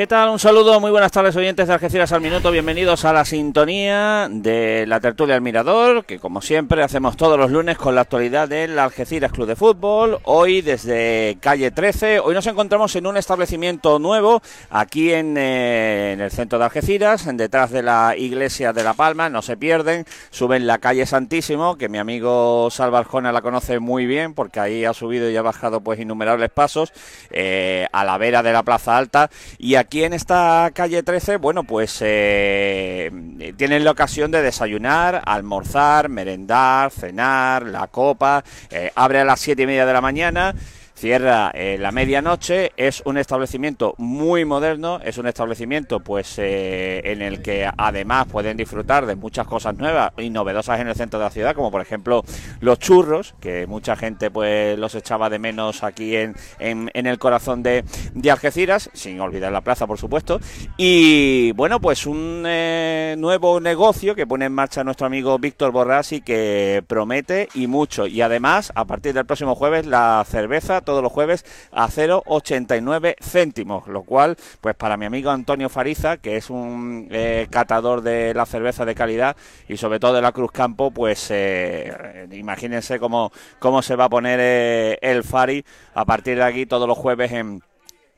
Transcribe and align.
¿Qué 0.00 0.06
tal? 0.06 0.30
Un 0.30 0.38
saludo, 0.38 0.80
muy 0.80 0.90
buenas 0.90 1.12
tardes 1.12 1.36
oyentes 1.36 1.68
de 1.68 1.74
Algeciras 1.74 2.10
al 2.12 2.22
Minuto, 2.22 2.50
bienvenidos 2.50 3.04
a 3.04 3.12
la 3.12 3.26
sintonía 3.26 4.28
de 4.30 4.86
la 4.86 4.98
tertulia 4.98 5.34
al 5.34 5.42
Mirador, 5.42 6.06
que 6.06 6.18
como 6.18 6.40
siempre 6.40 6.82
hacemos 6.82 7.18
todos 7.18 7.38
los 7.38 7.50
lunes 7.50 7.76
con 7.76 7.94
la 7.94 8.00
actualidad 8.00 8.48
del 8.48 8.78
Algeciras 8.78 9.30
Club 9.30 9.46
de 9.46 9.56
Fútbol, 9.56 10.18
hoy 10.24 10.62
desde 10.62 11.36
calle 11.40 11.70
13, 11.70 12.20
hoy 12.20 12.32
nos 12.32 12.46
encontramos 12.46 12.96
en 12.96 13.06
un 13.06 13.18
establecimiento 13.18 13.98
nuevo 13.98 14.40
aquí 14.70 15.12
en, 15.12 15.36
eh, 15.36 16.12
en 16.14 16.22
el 16.22 16.30
centro 16.30 16.58
de 16.58 16.64
Algeciras, 16.64 17.28
detrás 17.36 17.70
de 17.70 17.82
la 17.82 18.14
iglesia 18.16 18.72
de 18.72 18.82
La 18.82 18.94
Palma, 18.94 19.28
no 19.28 19.42
se 19.42 19.58
pierden, 19.58 20.06
suben 20.30 20.66
la 20.66 20.78
calle 20.78 21.04
Santísimo, 21.04 21.76
que 21.76 21.90
mi 21.90 21.98
amigo 21.98 22.70
Salva 22.70 23.00
Arjona 23.00 23.32
la 23.32 23.42
conoce 23.42 23.80
muy 23.80 24.06
bien, 24.06 24.32
porque 24.32 24.60
ahí 24.60 24.86
ha 24.86 24.94
subido 24.94 25.28
y 25.28 25.36
ha 25.36 25.42
bajado 25.42 25.82
pues 25.82 26.00
innumerables 26.00 26.48
pasos, 26.48 26.90
eh, 27.30 27.86
a 27.92 28.02
la 28.06 28.16
vera 28.16 28.42
de 28.42 28.54
la 28.54 28.62
Plaza 28.62 28.96
Alta, 28.96 29.28
y 29.58 29.74
aquí 29.74 29.89
en 29.92 30.12
esta 30.12 30.70
calle 30.72 31.02
13, 31.02 31.36
bueno, 31.36 31.64
pues 31.64 31.98
eh, 32.00 33.10
tienen 33.56 33.84
la 33.84 33.90
ocasión 33.90 34.30
de 34.30 34.40
desayunar, 34.40 35.20
almorzar, 35.26 36.08
merendar, 36.08 36.92
cenar, 36.92 37.66
la 37.66 37.88
copa. 37.88 38.44
Eh, 38.70 38.92
abre 38.94 39.20
a 39.20 39.24
las 39.24 39.40
siete 39.40 39.62
y 39.62 39.66
media 39.66 39.86
de 39.86 39.92
la 39.92 40.00
mañana 40.00 40.54
cierra 41.00 41.50
eh, 41.54 41.78
la 41.80 41.92
medianoche, 41.92 42.72
es 42.76 43.02
un 43.06 43.16
establecimiento 43.16 43.94
muy 43.96 44.44
moderno, 44.44 45.00
es 45.02 45.16
un 45.16 45.26
establecimiento 45.26 46.00
pues 46.00 46.34
eh, 46.36 47.00
en 47.04 47.22
el 47.22 47.40
que 47.40 47.66
además 47.74 48.26
pueden 48.26 48.58
disfrutar 48.58 49.06
de 49.06 49.16
muchas 49.16 49.46
cosas 49.46 49.78
nuevas 49.78 50.12
y 50.18 50.28
novedosas 50.28 50.78
en 50.78 50.88
el 50.88 50.94
centro 50.94 51.18
de 51.18 51.24
la 51.24 51.30
ciudad, 51.30 51.54
como 51.54 51.70
por 51.70 51.80
ejemplo 51.80 52.22
los 52.60 52.78
churros, 52.78 53.34
que 53.40 53.66
mucha 53.66 53.96
gente 53.96 54.30
pues 54.30 54.78
los 54.78 54.94
echaba 54.94 55.30
de 55.30 55.38
menos 55.38 55.82
aquí 55.84 56.16
en, 56.16 56.34
en, 56.58 56.90
en 56.92 57.06
el 57.06 57.18
corazón 57.18 57.62
de, 57.62 57.82
de, 58.12 58.30
Algeciras, 58.30 58.90
sin 58.92 59.20
olvidar 59.20 59.52
la 59.52 59.62
plaza 59.62 59.86
por 59.86 59.96
supuesto, 59.96 60.38
y 60.76 61.52
bueno 61.52 61.80
pues 61.80 62.04
un 62.04 62.44
eh, 62.46 63.14
nuevo 63.16 63.58
negocio 63.58 64.14
que 64.14 64.26
pone 64.26 64.44
en 64.44 64.52
marcha 64.52 64.84
nuestro 64.84 65.06
amigo 65.06 65.38
Víctor 65.38 65.72
Borrás 65.72 66.12
y 66.12 66.20
que 66.20 66.84
promete 66.86 67.48
y 67.54 67.68
mucho, 67.68 68.06
y 68.06 68.20
además 68.20 68.70
a 68.74 68.84
partir 68.84 69.14
del 69.14 69.24
próximo 69.24 69.54
jueves 69.54 69.86
la 69.86 70.22
cerveza 70.28 70.82
todos 70.90 71.04
los 71.04 71.12
jueves 71.12 71.44
a 71.70 71.88
0,89 71.88 73.14
céntimos, 73.22 73.86
lo 73.86 74.02
cual, 74.02 74.36
pues 74.60 74.74
para 74.74 74.96
mi 74.96 75.06
amigo 75.06 75.30
Antonio 75.30 75.68
Fariza, 75.68 76.16
que 76.16 76.36
es 76.36 76.50
un 76.50 77.06
eh, 77.12 77.46
catador 77.48 78.02
de 78.02 78.34
la 78.34 78.44
cerveza 78.44 78.84
de 78.84 78.96
calidad 78.96 79.36
y 79.68 79.76
sobre 79.76 80.00
todo 80.00 80.14
de 80.14 80.22
la 80.22 80.32
Cruz 80.32 80.50
Campo, 80.50 80.90
pues 80.90 81.28
eh, 81.30 82.26
imagínense 82.32 82.98
cómo, 82.98 83.30
cómo 83.60 83.82
se 83.82 83.94
va 83.94 84.06
a 84.06 84.08
poner 84.08 84.40
eh, 84.42 84.98
el 85.00 85.22
Fari 85.22 85.64
a 85.94 86.04
partir 86.04 86.38
de 86.38 86.44
aquí 86.44 86.66
todos 86.66 86.88
los 86.88 86.98
jueves 86.98 87.30
en 87.30 87.62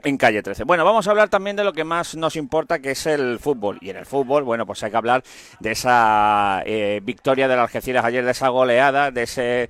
en 0.05 0.17
calle 0.17 0.43
13. 0.43 0.65
Bueno, 0.65 0.85
vamos 0.85 1.07
a 1.07 1.11
hablar 1.11 1.29
también 1.29 1.57
de 1.57 1.65
lo 1.65 1.73
que 1.73 1.85
más 1.85 2.17
nos 2.17 2.37
importa, 2.37 2.81
que 2.81 2.93
es 2.93 3.07
el 3.07 3.39
fútbol. 3.39 3.79
Y 3.81 3.91
en 3.91 3.97
el 3.97 4.07
fútbol, 4.07 4.43
bueno, 4.43 4.67
pues 4.67 4.83
hay 4.83 4.91
que 4.91 4.97
hablar 4.97 5.23
de 5.61 5.73
esa 5.73 6.63
eh, 6.67 7.01
victoria 7.05 7.49
del 7.49 7.59
Algeciras 7.59 8.05
ayer, 8.05 8.25
de 8.25 8.33
esa 8.33 8.49
goleada, 8.49 9.11
de 9.11 9.23
ese 9.23 9.69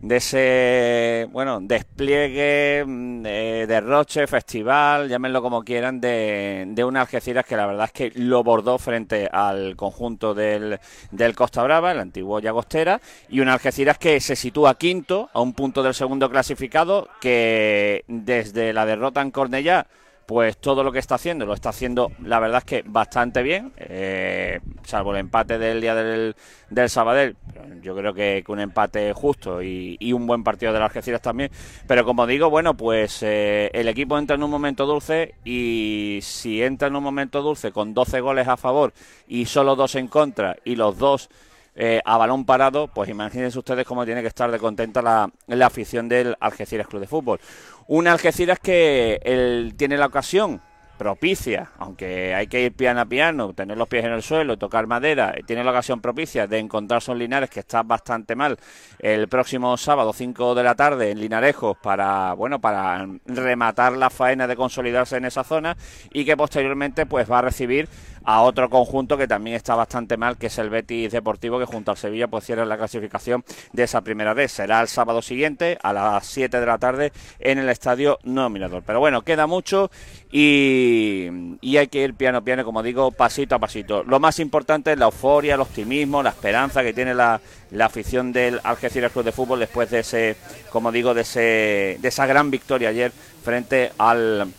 de 0.00 0.16
ese 0.16 1.28
bueno 1.32 1.60
despliegue, 1.60 2.84
eh, 2.86 3.66
derroche, 3.66 4.26
festival, 4.26 5.08
llámenlo 5.08 5.42
como 5.42 5.62
quieran, 5.62 6.00
de, 6.00 6.64
de 6.68 6.84
un 6.84 6.96
Algeciras 6.96 7.44
que 7.44 7.56
la 7.56 7.66
verdad 7.66 7.86
es 7.86 7.92
que 7.92 8.12
lo 8.14 8.44
bordó 8.44 8.78
frente 8.78 9.28
al 9.30 9.76
conjunto 9.76 10.34
del, 10.34 10.78
del 11.10 11.34
Costa 11.34 11.62
Brava, 11.62 11.92
el 11.92 12.00
antiguo 12.00 12.40
Llagostera, 12.40 13.00
y 13.28 13.40
un 13.40 13.48
Algeciras 13.48 13.98
que 13.98 14.20
se 14.20 14.36
sitúa 14.36 14.78
quinto, 14.78 15.30
a 15.32 15.40
un 15.40 15.52
punto 15.52 15.82
del 15.82 15.94
segundo 15.94 16.30
clasificado, 16.30 17.08
que 17.20 18.04
desde 18.06 18.72
la 18.72 18.86
derrota 18.86 19.20
en 19.20 19.30
Cornellá 19.30 19.86
pues 20.28 20.58
todo 20.58 20.84
lo 20.84 20.92
que 20.92 20.98
está 20.98 21.14
haciendo 21.14 21.46
lo 21.46 21.54
está 21.54 21.70
haciendo, 21.70 22.12
la 22.22 22.38
verdad 22.38 22.58
es 22.58 22.64
que 22.64 22.82
bastante 22.86 23.42
bien, 23.42 23.72
eh, 23.78 24.60
salvo 24.84 25.12
el 25.12 25.20
empate 25.20 25.56
del 25.56 25.80
día 25.80 25.94
del, 25.94 26.36
del 26.68 26.90
Sabadell, 26.90 27.34
yo 27.80 27.96
creo 27.96 28.12
que, 28.12 28.44
un 28.48 28.60
empate 28.60 29.14
justo 29.14 29.62
y, 29.62 29.96
y, 29.98 30.12
un 30.12 30.26
buen 30.26 30.44
partido 30.44 30.74
de 30.74 30.80
las 30.80 30.90
Algeciras 30.90 31.22
también, 31.22 31.50
pero 31.86 32.04
como 32.04 32.26
digo, 32.26 32.50
bueno, 32.50 32.76
pues 32.76 33.22
eh, 33.22 33.70
el 33.72 33.88
equipo 33.88 34.18
entra 34.18 34.36
en 34.36 34.42
un 34.42 34.50
momento 34.50 34.84
dulce 34.84 35.34
y 35.46 36.18
si 36.20 36.62
entra 36.62 36.88
en 36.88 36.96
un 36.96 37.04
momento 37.04 37.40
dulce 37.40 37.72
con 37.72 37.94
12 37.94 38.20
goles 38.20 38.48
a 38.48 38.58
favor 38.58 38.92
y 39.28 39.46
solo 39.46 39.76
dos 39.76 39.94
en 39.94 40.08
contra 40.08 40.56
y 40.62 40.76
los 40.76 40.98
dos 40.98 41.30
eh, 41.80 42.00
a 42.04 42.18
balón 42.18 42.44
parado, 42.44 42.88
pues 42.88 43.08
imagínense 43.08 43.56
ustedes 43.56 43.86
cómo 43.86 44.04
tiene 44.04 44.20
que 44.20 44.26
estar 44.26 44.50
de 44.50 44.58
contenta 44.58 45.00
la, 45.00 45.30
la 45.46 45.66
afición 45.66 46.08
del 46.08 46.36
Algeciras 46.40 46.88
Club 46.88 47.00
de 47.00 47.06
Fútbol. 47.06 47.40
Un 47.86 48.08
Algeciras 48.08 48.58
que 48.58 49.20
él 49.22 49.74
tiene 49.76 49.96
la 49.96 50.06
ocasión 50.06 50.60
propicia, 50.98 51.70
aunque 51.78 52.34
hay 52.34 52.48
que 52.48 52.60
ir 52.60 52.74
piano 52.74 53.00
a 53.00 53.06
piano, 53.06 53.54
tener 53.54 53.78
los 53.78 53.88
pies 53.88 54.04
en 54.04 54.12
el 54.12 54.22
suelo, 54.22 54.58
tocar 54.58 54.86
madera, 54.86 55.32
tiene 55.46 55.64
la 55.64 55.70
ocasión 55.70 56.00
propicia 56.00 56.46
de 56.46 56.58
encontrarse 56.58 57.12
en 57.12 57.18
Linares, 57.18 57.48
que 57.48 57.60
está 57.60 57.82
bastante 57.84 58.34
mal, 58.34 58.58
el 58.98 59.28
próximo 59.28 59.76
sábado, 59.76 60.12
5 60.12 60.56
de 60.56 60.62
la 60.64 60.74
tarde, 60.74 61.12
en 61.12 61.20
Linarejos, 61.20 61.78
para, 61.78 62.32
bueno, 62.32 62.60
para 62.60 63.06
rematar 63.26 63.92
la 63.92 64.10
faena 64.10 64.46
de 64.46 64.56
consolidarse 64.56 65.16
en 65.16 65.24
esa 65.24 65.44
zona, 65.44 65.76
y 66.12 66.24
que 66.24 66.36
posteriormente, 66.36 67.06
pues 67.06 67.30
va 67.30 67.38
a 67.38 67.42
recibir 67.42 67.88
a 68.28 68.42
otro 68.42 68.68
conjunto 68.68 69.16
que 69.16 69.26
también 69.26 69.56
está 69.56 69.74
bastante 69.74 70.18
mal, 70.18 70.36
que 70.36 70.48
es 70.48 70.58
el 70.58 70.68
Betis 70.68 71.12
Deportivo, 71.12 71.58
que 71.58 71.64
junto 71.64 71.92
al 71.92 71.96
Sevilla 71.96 72.28
pues 72.28 72.44
cierra 72.44 72.66
la 72.66 72.76
clasificación 72.76 73.42
de 73.72 73.84
esa 73.84 74.02
primera 74.02 74.34
vez. 74.34 74.52
Será 74.52 74.82
el 74.82 74.88
sábado 74.88 75.22
siguiente 75.22 75.78
a 75.82 75.94
las 75.94 76.26
7 76.26 76.60
de 76.60 76.66
la 76.66 76.76
tarde 76.76 77.10
en 77.40 77.56
el 77.56 77.70
estadio 77.70 78.18
Nominador. 78.24 78.82
Pero 78.84 79.00
bueno, 79.00 79.22
queda 79.22 79.46
mucho 79.46 79.90
y, 80.30 81.56
y, 81.62 81.78
hay 81.78 81.88
que 81.88 82.02
ir 82.02 82.12
piano 82.12 82.36
a 82.36 82.40
piano, 82.42 82.66
como 82.66 82.82
digo, 82.82 83.12
pasito 83.12 83.54
a 83.54 83.58
pasito. 83.60 84.02
Lo 84.02 84.20
más 84.20 84.40
importante 84.40 84.92
es 84.92 84.98
la 84.98 85.06
euforia, 85.06 85.54
el 85.54 85.62
optimismo, 85.62 86.22
la 86.22 86.28
esperanza 86.28 86.82
que 86.82 86.92
tiene 86.92 87.14
la, 87.14 87.40
la 87.70 87.86
afición 87.86 88.30
del 88.30 88.60
Algeciras 88.62 89.10
Club 89.10 89.24
de 89.24 89.32
Fútbol 89.32 89.60
después 89.60 89.90
de 89.90 90.00
ese, 90.00 90.36
como 90.68 90.92
digo, 90.92 91.14
de, 91.14 91.22
ese, 91.22 91.96
de 91.98 92.08
esa 92.08 92.26
gran 92.26 92.50
victoria 92.50 92.90
ayer 92.90 93.10
frente 93.42 93.90
al 93.96 94.52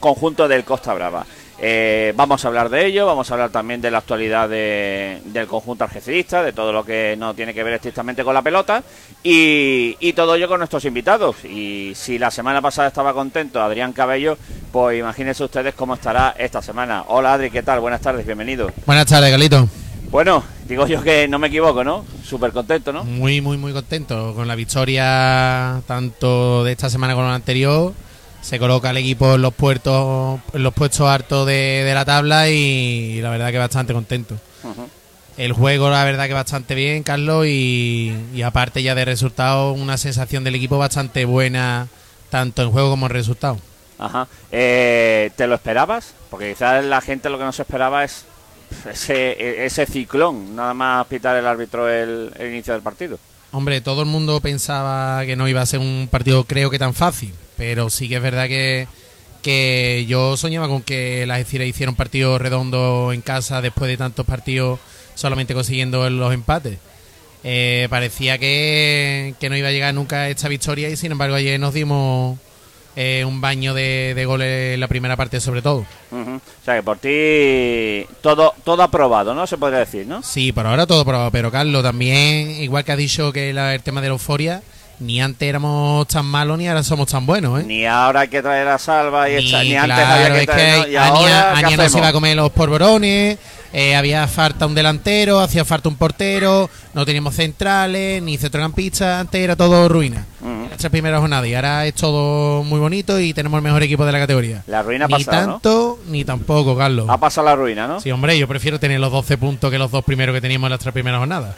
conjunto 0.00 0.48
del 0.48 0.64
Costa 0.64 0.92
Brava. 0.92 1.24
Eh, 1.58 2.12
vamos 2.16 2.44
a 2.44 2.48
hablar 2.48 2.68
de 2.68 2.84
ello, 2.84 3.06
vamos 3.06 3.30
a 3.30 3.34
hablar 3.34 3.50
también 3.50 3.80
de 3.80 3.90
la 3.90 3.98
actualidad 3.98 4.48
de, 4.48 5.22
del 5.24 5.46
conjunto 5.46 5.84
algecirista, 5.84 6.42
de 6.42 6.52
todo 6.52 6.70
lo 6.70 6.84
que 6.84 7.16
no 7.18 7.32
tiene 7.32 7.54
que 7.54 7.62
ver 7.62 7.74
estrictamente 7.74 8.24
con 8.24 8.34
la 8.34 8.42
pelota 8.42 8.82
y, 9.22 9.96
y, 9.98 10.12
todo 10.12 10.34
ello 10.34 10.48
con 10.48 10.58
nuestros 10.58 10.84
invitados. 10.84 11.44
Y 11.44 11.92
si 11.94 12.18
la 12.18 12.30
semana 12.30 12.60
pasada 12.60 12.88
estaba 12.88 13.14
contento 13.14 13.62
Adrián 13.62 13.94
Cabello, 13.94 14.36
pues 14.70 14.98
imagínense 14.98 15.44
ustedes 15.44 15.74
cómo 15.74 15.94
estará 15.94 16.34
esta 16.38 16.60
semana. 16.60 17.04
Hola 17.08 17.32
Adri, 17.32 17.50
¿qué 17.50 17.62
tal? 17.62 17.80
Buenas 17.80 18.02
tardes, 18.02 18.26
bienvenido. 18.26 18.70
Buenas 18.84 19.06
tardes, 19.06 19.30
Galito. 19.30 19.66
Bueno, 20.10 20.44
digo 20.68 20.86
yo 20.86 21.02
que 21.02 21.26
no 21.26 21.38
me 21.38 21.48
equivoco, 21.48 21.82
¿no? 21.82 22.04
Súper 22.22 22.52
contento, 22.52 22.92
¿no? 22.92 23.02
Muy, 23.04 23.40
muy, 23.40 23.56
muy 23.56 23.72
contento 23.72 24.34
con 24.34 24.46
la 24.46 24.54
victoria 24.54 25.80
tanto 25.86 26.64
de 26.64 26.72
esta 26.72 26.90
semana 26.90 27.14
como 27.14 27.26
la 27.26 27.34
anterior 27.34 27.92
se 28.40 28.58
coloca 28.58 28.90
el 28.90 28.96
equipo 28.98 29.34
en 29.34 29.42
los 29.42 29.54
puertos 29.54 30.40
en 30.52 30.62
los 30.62 30.72
puestos 30.72 31.08
hartos 31.08 31.46
de, 31.46 31.82
de, 31.84 31.94
la 31.94 32.04
tabla 32.04 32.48
y, 32.48 33.20
la 33.20 33.30
verdad 33.30 33.50
que 33.50 33.58
bastante 33.58 33.92
contento. 33.92 34.36
Uh 34.62 34.68
-huh. 34.68 34.88
El 35.36 35.52
juego, 35.52 35.90
la 35.90 36.04
verdad 36.04 36.28
que 36.28 36.32
bastante 36.32 36.74
bien, 36.74 37.02
Carlos, 37.02 37.44
y, 37.46 38.14
y, 38.34 38.42
aparte 38.42 38.82
ya 38.82 38.94
de 38.94 39.04
resultado, 39.04 39.72
una 39.72 39.98
sensación 39.98 40.44
del 40.44 40.54
equipo 40.54 40.78
bastante 40.78 41.26
buena, 41.26 41.88
tanto 42.30 42.62
en 42.62 42.70
juego 42.70 42.90
como 42.90 43.06
en 43.06 43.12
resultado. 43.12 43.58
Ajá. 43.98 44.28
Eh, 44.50 45.30
¿Te 45.36 45.46
lo 45.46 45.56
esperabas? 45.56 46.14
Porque 46.30 46.50
quizás 46.50 46.84
la 46.84 47.00
gente 47.00 47.28
lo 47.28 47.38
que 47.38 47.44
no 47.44 47.52
se 47.52 47.62
esperaba 47.62 48.04
es 48.04 48.24
ese, 48.90 49.64
ese 49.64 49.86
ciclón, 49.86 50.56
nada 50.56 50.74
más 50.74 51.06
pitar 51.06 51.36
el 51.36 51.46
árbitro 51.46 51.88
el, 51.88 52.32
el 52.38 52.52
inicio 52.52 52.72
del 52.72 52.82
partido. 52.82 53.18
Hombre, 53.56 53.80
todo 53.80 54.02
el 54.02 54.06
mundo 54.06 54.40
pensaba 54.40 55.24
que 55.24 55.34
no 55.34 55.48
iba 55.48 55.62
a 55.62 55.66
ser 55.66 55.80
un 55.80 56.08
partido, 56.10 56.44
creo 56.44 56.70
que 56.70 56.78
tan 56.78 56.92
fácil 56.92 57.32
pero 57.56 57.90
sí 57.90 58.08
que 58.08 58.16
es 58.16 58.22
verdad 58.22 58.46
que, 58.46 58.86
que 59.42 60.04
yo 60.08 60.36
soñaba 60.36 60.68
con 60.68 60.82
que 60.82 61.26
la 61.26 61.36
Algeciras 61.36 61.66
hiciera 61.66 61.90
un 61.90 61.96
partido 61.96 62.38
redondo 62.38 63.12
en 63.12 63.22
casa 63.22 63.62
después 63.62 63.88
de 63.88 63.96
tantos 63.96 64.26
partidos 64.26 64.78
solamente 65.14 65.54
consiguiendo 65.54 66.08
los 66.10 66.34
empates. 66.34 66.78
Eh, 67.44 67.86
parecía 67.90 68.38
que, 68.38 69.34
que, 69.38 69.48
no 69.48 69.56
iba 69.56 69.68
a 69.68 69.72
llegar 69.72 69.94
nunca 69.94 70.28
esta 70.28 70.48
victoria 70.48 70.88
y 70.90 70.96
sin 70.96 71.12
embargo 71.12 71.36
ayer 71.36 71.60
nos 71.60 71.74
dimos 71.74 72.38
eh, 72.96 73.24
un 73.26 73.40
baño 73.42 73.74
de, 73.74 74.14
de, 74.16 74.24
goles 74.24 74.74
en 74.74 74.80
la 74.80 74.88
primera 74.88 75.16
parte 75.16 75.38
sobre 75.38 75.60
todo. 75.60 75.84
Uh 76.10 76.16
-huh. 76.16 76.36
O 76.36 76.64
sea 76.64 76.76
que 76.76 76.82
por 76.82 76.96
ti 76.96 78.06
todo, 78.22 78.54
todo 78.64 78.82
aprobado, 78.82 79.34
¿no? 79.34 79.46
Se 79.46 79.58
podría 79.58 79.80
decir, 79.80 80.06
¿no? 80.06 80.22
Sí, 80.22 80.50
por 80.52 80.66
ahora 80.66 80.86
todo 80.86 81.02
aprobado, 81.02 81.30
pero 81.30 81.52
Carlos 81.52 81.82
también, 81.82 82.50
igual 82.50 82.84
que 82.84 82.92
ha 82.92 82.96
dicho 82.96 83.32
que 83.32 83.52
la, 83.52 83.74
el 83.74 83.82
tema 83.82 84.00
de 84.00 84.08
la 84.08 84.14
euforia, 84.14 84.62
ni 84.98 85.20
antes 85.20 85.46
éramos 85.46 86.08
tan 86.08 86.24
malos 86.24 86.56
ni 86.58 86.68
ahora 86.68 86.82
somos 86.82 87.08
tan 87.08 87.26
buenos, 87.26 87.60
¿eh? 87.60 87.64
Ni 87.66 87.84
ahora 87.84 88.20
hay 88.20 88.28
que 88.28 88.40
traer 88.40 88.66
a 88.68 88.78
Salva 88.78 89.28
y 89.28 89.36
ni, 89.36 89.44
esta, 89.44 89.62
ni 89.62 89.70
claro, 89.72 89.92
antes 89.92 90.06
había 90.06 90.40
que 90.40 90.46
traer, 90.46 90.62
es 90.62 90.84
que 90.84 90.86
¿no? 90.86 90.92
y 90.92 90.96
ahora, 90.96 91.76
no 91.76 91.88
se 91.88 91.98
iba 91.98 92.08
a 92.08 92.12
comer 92.12 92.36
los 92.36 92.50
porborones, 92.50 93.38
eh, 93.78 93.94
había 93.94 94.26
falta 94.26 94.64
un 94.64 94.74
delantero, 94.74 95.38
hacía 95.38 95.62
falta 95.62 95.90
un 95.90 95.96
portero, 95.96 96.70
no 96.94 97.04
teníamos 97.04 97.34
centrales, 97.34 98.22
ni 98.22 98.38
centrocampistas, 98.38 99.20
antes 99.20 99.38
era 99.38 99.54
todo 99.54 99.86
ruina. 99.86 100.24
Uh 100.40 100.46
-huh. 100.46 100.72
Esta 100.72 100.88
primera 100.88 101.18
jornada 101.20 101.46
y 101.46 101.54
ahora 101.54 101.84
es 101.84 101.92
todo 101.92 102.62
muy 102.62 102.80
bonito 102.80 103.20
y 103.20 103.34
tenemos 103.34 103.58
el 103.58 103.64
mejor 103.64 103.82
equipo 103.82 104.06
de 104.06 104.12
la 104.12 104.18
categoría. 104.18 104.62
La 104.66 104.82
ruina 104.82 105.06
ni 105.06 105.12
pasada, 105.12 105.46
tanto, 105.46 105.98
ni 106.08 106.24
tampoco, 106.24 106.74
Carlos. 106.74 107.06
Ha 107.10 107.20
pasado 107.20 107.48
la 107.48 107.54
ruina, 107.54 107.86
¿no? 107.86 108.00
Sí, 108.00 108.10
hombre, 108.10 108.38
yo 108.38 108.48
prefiero 108.48 108.80
tener 108.80 108.98
los 108.98 109.12
12 109.12 109.36
puntos 109.36 109.70
que 109.70 109.76
los 109.76 109.90
dos 109.90 110.02
primeros 110.04 110.34
que 110.34 110.40
teníamos 110.40 110.68
en 110.68 110.70
las 110.70 110.80
tres 110.80 110.94
primeras 110.94 111.18
jornadas. 111.18 111.54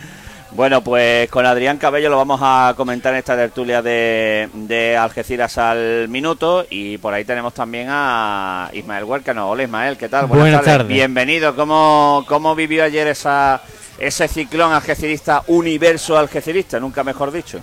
Bueno, 0.53 0.83
pues 0.83 1.29
con 1.31 1.45
Adrián 1.45 1.77
Cabello 1.77 2.09
lo 2.09 2.17
vamos 2.17 2.41
a 2.43 2.73
comentar 2.75 3.13
en 3.13 3.19
esta 3.19 3.37
tertulia 3.37 3.83
de, 3.83 4.49
de 4.55 4.97
Algeciras 4.97 5.59
al 5.59 6.09
minuto 6.09 6.67
y 6.71 6.97
por 6.99 7.13
ahí 7.13 7.25
tenemos 7.25 7.53
también 7.53 7.89
a 7.91 8.71
Ismael 8.73 9.05
Huércano. 9.05 9.51
Hola 9.51 9.65
Ismael, 9.65 9.99
¿qué 9.99 10.09
tal? 10.09 10.27
Buenas, 10.27 10.65
tardes. 10.65 10.89
Bienvenido. 10.89 11.55
¿Cómo, 11.55 12.25
¿Cómo 12.27 12.55
vivió 12.55 12.83
ayer 12.83 13.09
esa, 13.09 13.61
ese 13.99 14.27
ciclón 14.27 14.73
algecirista, 14.73 15.43
universo 15.49 16.17
algecirista, 16.17 16.81
nunca 16.81 17.05
mejor 17.05 17.31
dicho? 17.31 17.61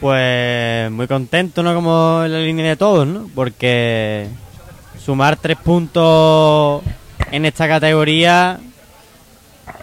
Pues 0.00 0.90
muy 0.90 1.06
contento, 1.06 1.62
¿no? 1.62 1.72
Como 1.72 2.22
en 2.24 2.32
la 2.32 2.40
línea 2.40 2.66
de 2.66 2.76
todos, 2.76 3.06
¿no? 3.06 3.30
Porque 3.32 4.26
sumar 5.02 5.36
tres 5.36 5.56
puntos 5.56 6.82
en 7.30 7.44
esta 7.46 7.68
categoría, 7.68 8.58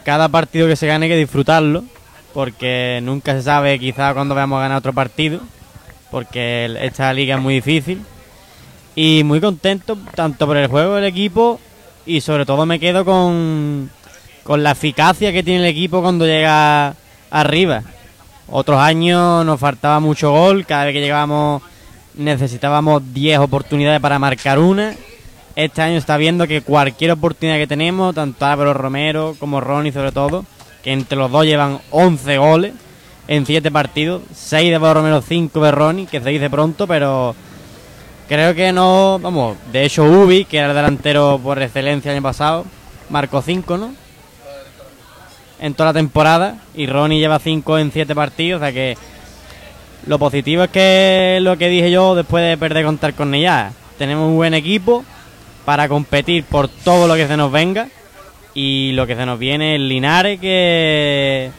cada 0.04 0.28
partido 0.28 0.68
que 0.68 0.76
se 0.76 0.86
gane 0.86 1.06
hay 1.06 1.12
que 1.12 1.18
disfrutarlo 1.18 1.86
porque 2.34 3.00
nunca 3.04 3.34
se 3.34 3.44
sabe 3.44 3.80
quizá 3.80 4.14
cuándo 4.14 4.36
vamos 4.36 4.58
a 4.58 4.64
ganar 4.64 4.78
otro 4.78 4.94
partido, 4.94 5.40
porque 6.10 6.78
esta 6.82 7.14
liga 7.14 7.36
es 7.36 7.42
muy 7.42 7.56
difícil. 7.56 8.02
Y 8.96 9.24
muy 9.24 9.40
contento 9.40 9.98
tanto 10.16 10.46
por 10.46 10.58
el 10.58 10.68
juego 10.68 10.96
del 10.96 11.06
equipo 11.06 11.60
y 12.06 12.20
sobre 12.22 12.46
todo 12.46 12.66
me 12.66 12.80
quedo 12.80 13.06
con, 13.06 13.90
con 14.44 14.64
la 14.64 14.72
eficacia 14.72 15.32
que 15.32 15.44
tiene 15.44 15.62
el 15.62 15.70
equipo 15.70 16.02
cuando 16.02 16.26
llega 16.26 16.94
arriba. 17.30 17.84
Otros 18.50 18.80
años 18.80 19.46
nos 19.46 19.60
faltaba 19.60 20.02
mucho 20.02 20.32
gol, 20.32 20.66
cada 20.66 20.86
vez 20.86 20.94
que 20.94 21.00
llegábamos 21.00 21.62
necesitábamos 22.16 23.14
10 23.14 23.40
oportunidades 23.40 24.02
para 24.02 24.20
marcar 24.20 24.60
una. 24.60 24.94
Este 25.56 25.82
año 25.82 25.98
está 25.98 26.18
viendo 26.18 26.48
que 26.48 26.62
cualquier 26.62 27.12
oportunidad 27.12 27.58
que 27.58 27.68
tenemos, 27.68 28.16
tanto 28.16 28.46
Álvaro 28.46 28.74
Romero 28.74 29.36
como 29.40 29.60
Ronnie 29.60 29.92
sobre 29.92 30.12
todo, 30.12 30.46
que 30.84 30.92
entre 30.92 31.18
los 31.18 31.32
dos 31.32 31.46
llevan 31.46 31.80
11 31.92 32.38
goles 32.38 32.74
en 33.28 33.46
7 33.46 33.72
partidos, 33.72 34.24
6 34.34 34.72
de 34.72 34.94
Romero, 34.94 35.22
5 35.22 35.64
de 35.64 35.72
Ronnie, 35.72 36.06
que 36.08 36.22
se 36.22 36.30
dice 36.30 36.50
pronto, 36.50 36.88
pero 36.88 37.36
creo 38.28 38.56
que 38.56 38.74
no, 38.74 39.20
vamos, 39.22 39.58
de 39.72 39.86
hecho 39.86 40.04
Ubi, 40.04 40.46
que 40.46 40.58
era 40.58 40.70
el 40.70 40.76
delantero 40.76 41.40
por 41.42 41.62
excelencia 41.62 42.12
el 42.12 42.18
año 42.18 42.24
pasado, 42.24 42.66
marcó 43.10 43.42
5, 43.42 43.78
¿no? 43.78 43.94
En 45.60 45.76
toda 45.76 45.90
la 45.90 46.00
temporada, 46.00 46.58
y 46.74 46.88
Ronnie 46.88 47.20
lleva 47.20 47.40
5 47.40 47.78
en 47.78 47.92
7 47.92 48.16
partidos, 48.16 48.62
o 48.62 48.66
sea 48.66 48.74
que 48.74 48.98
lo 50.08 50.18
positivo 50.18 50.64
es 50.64 50.72
que 50.72 51.38
lo 51.42 51.58
que 51.58 51.70
dije 51.70 51.92
yo 51.92 52.16
después 52.16 52.44
de 52.44 52.58
perder 52.58 52.84
contra 52.84 53.12
con 53.12 53.36
ella, 53.36 53.72
tenemos 54.00 54.28
un 54.28 54.36
buen 54.36 54.56
equipo 54.56 55.06
para 55.64 55.88
competir 55.88 56.44
por 56.44 56.68
todo 56.68 57.08
lo 57.08 57.16
que 57.16 57.28
se 57.28 57.38
nos 57.38 57.52
venga 57.52 57.88
y 58.54 58.92
lo 58.94 59.08
que 59.08 59.16
se 59.16 59.26
nos 59.26 59.40
viene 59.40 59.76
es 59.76 59.82
Linares, 59.82 60.40
que 60.40 61.52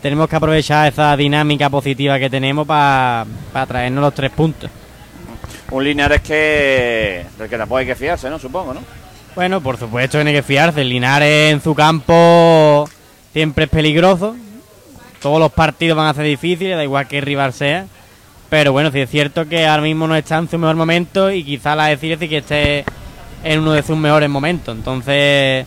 tenemos 0.00 0.28
que 0.28 0.36
aprovechar 0.36 0.92
esa 0.92 1.16
dinámica 1.16 1.68
positiva 1.68 2.18
que 2.18 2.30
tenemos 2.30 2.66
para 2.66 3.26
traernos 3.66 4.02
los 4.02 4.14
tres 4.14 4.30
puntos. 4.30 4.70
Un 5.70 5.84
Linares 5.84 6.20
que 6.20 7.24
del 7.38 7.48
que 7.48 7.56
tampoco 7.56 7.78
hay 7.78 7.86
que 7.86 7.94
fiarse, 7.94 8.28
¿no? 8.28 8.38
Supongo, 8.38 8.74
¿no? 8.74 8.80
Bueno, 9.34 9.60
por 9.60 9.76
supuesto 9.76 10.18
tiene 10.18 10.32
que 10.32 10.42
fiarse. 10.42 10.80
El 10.80 10.88
Linares 10.88 11.52
en 11.52 11.62
su 11.62 11.74
campo 11.74 12.88
siempre 13.32 13.64
es 13.64 13.70
peligroso. 13.70 14.36
Todos 15.22 15.38
los 15.38 15.52
partidos 15.52 15.96
van 15.96 16.08
a 16.08 16.14
ser 16.14 16.24
difíciles, 16.24 16.76
da 16.76 16.82
igual 16.82 17.06
que 17.06 17.20
rival 17.20 17.52
sea. 17.52 17.86
Pero 18.48 18.72
bueno, 18.72 18.90
sí 18.90 19.00
es 19.00 19.08
cierto 19.08 19.48
que 19.48 19.66
ahora 19.66 19.82
mismo 19.82 20.08
no 20.08 20.16
está 20.16 20.38
en 20.38 20.50
su 20.50 20.58
mejor 20.58 20.74
momento 20.74 21.30
y 21.30 21.44
quizá 21.44 21.76
la 21.76 21.86
decir 21.86 22.18
que 22.18 22.38
esté 22.38 22.84
en 23.44 23.60
uno 23.60 23.72
de 23.72 23.82
sus 23.82 23.96
mejores 23.96 24.28
momentos. 24.28 24.76
Entonces, 24.76 25.66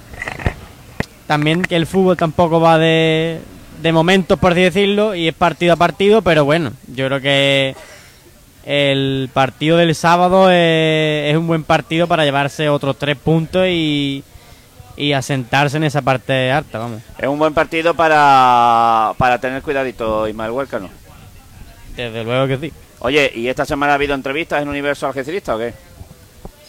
también 1.28 1.62
que 1.62 1.76
el 1.76 1.88
fútbol 1.88 2.18
tampoco 2.18 2.60
va 2.60 2.78
de, 2.78 3.40
de 3.82 3.92
momentos, 3.92 4.40
por 4.40 4.54
así 4.54 4.62
decirlo, 4.62 5.16
y 5.16 5.28
es 5.28 5.34
partido 5.34 5.74
a 5.74 5.78
partido, 5.78 6.22
pero 6.22 6.46
bueno, 6.46 6.72
yo 6.88 7.08
creo 7.08 7.22
que 7.22 7.76
el 8.66 9.30
partido 9.34 9.78
del 9.78 9.94
sábado 9.94 10.50
es, 10.50 11.36
un 11.36 11.48
buen 11.48 11.64
partido 11.64 12.08
para 12.08 12.24
llevarse 12.24 12.70
otros 12.70 12.98
tres 12.98 13.18
puntos 13.18 13.68
y, 13.68 14.24
y 14.96 15.14
asentarse 15.14 15.78
en 15.78 15.84
esa 15.84 16.02
parte 16.02 16.52
alta, 16.52 16.80
vamos. 16.80 17.02
Es 17.18 17.28
un 17.28 17.40
buen 17.40 17.54
partido 17.54 17.94
para, 17.94 19.14
para 19.18 19.40
tener 19.40 19.62
cuidadito, 19.62 20.28
Ismael 20.28 20.52
Huelcano. 20.52 20.90
Desde 21.96 22.24
luego 22.24 22.48
que 22.48 22.58
sí. 22.58 22.74
Oye, 23.00 23.32
¿y 23.36 23.50
esta 23.50 23.66
semana 23.66 23.92
ha 23.92 23.96
habido 23.96 24.16
entrevistas 24.16 24.62
en 24.62 24.70
Universo 24.70 25.08
Algecirista 25.08 25.56
o 25.56 25.60
qué? 25.60 25.74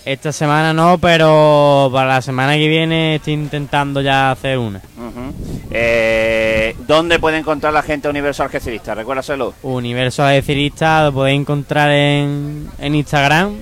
Esta 0.04 0.32
semana 0.32 0.74
no, 0.74 0.98
pero 0.98 1.88
para 1.90 2.08
la 2.14 2.22
semana 2.22 2.54
que 2.56 2.68
viene 2.68 3.14
estoy 3.14 3.32
intentando 3.32 4.02
ya 4.02 4.30
hacer 4.30 4.58
una. 4.58 4.82
Eh, 5.70 6.76
¿Dónde 6.86 7.18
puede 7.18 7.38
encontrar 7.38 7.72
la 7.72 7.82
gente 7.82 8.08
Universo 8.08 8.42
Algecirista? 8.42 8.94
Recuérdaselo. 8.94 9.54
Universo 9.62 10.22
Algecirista 10.22 11.04
lo 11.04 11.12
podéis 11.14 11.40
encontrar 11.40 11.90
en, 11.90 12.68
en 12.78 12.94
Instagram. 12.94 13.54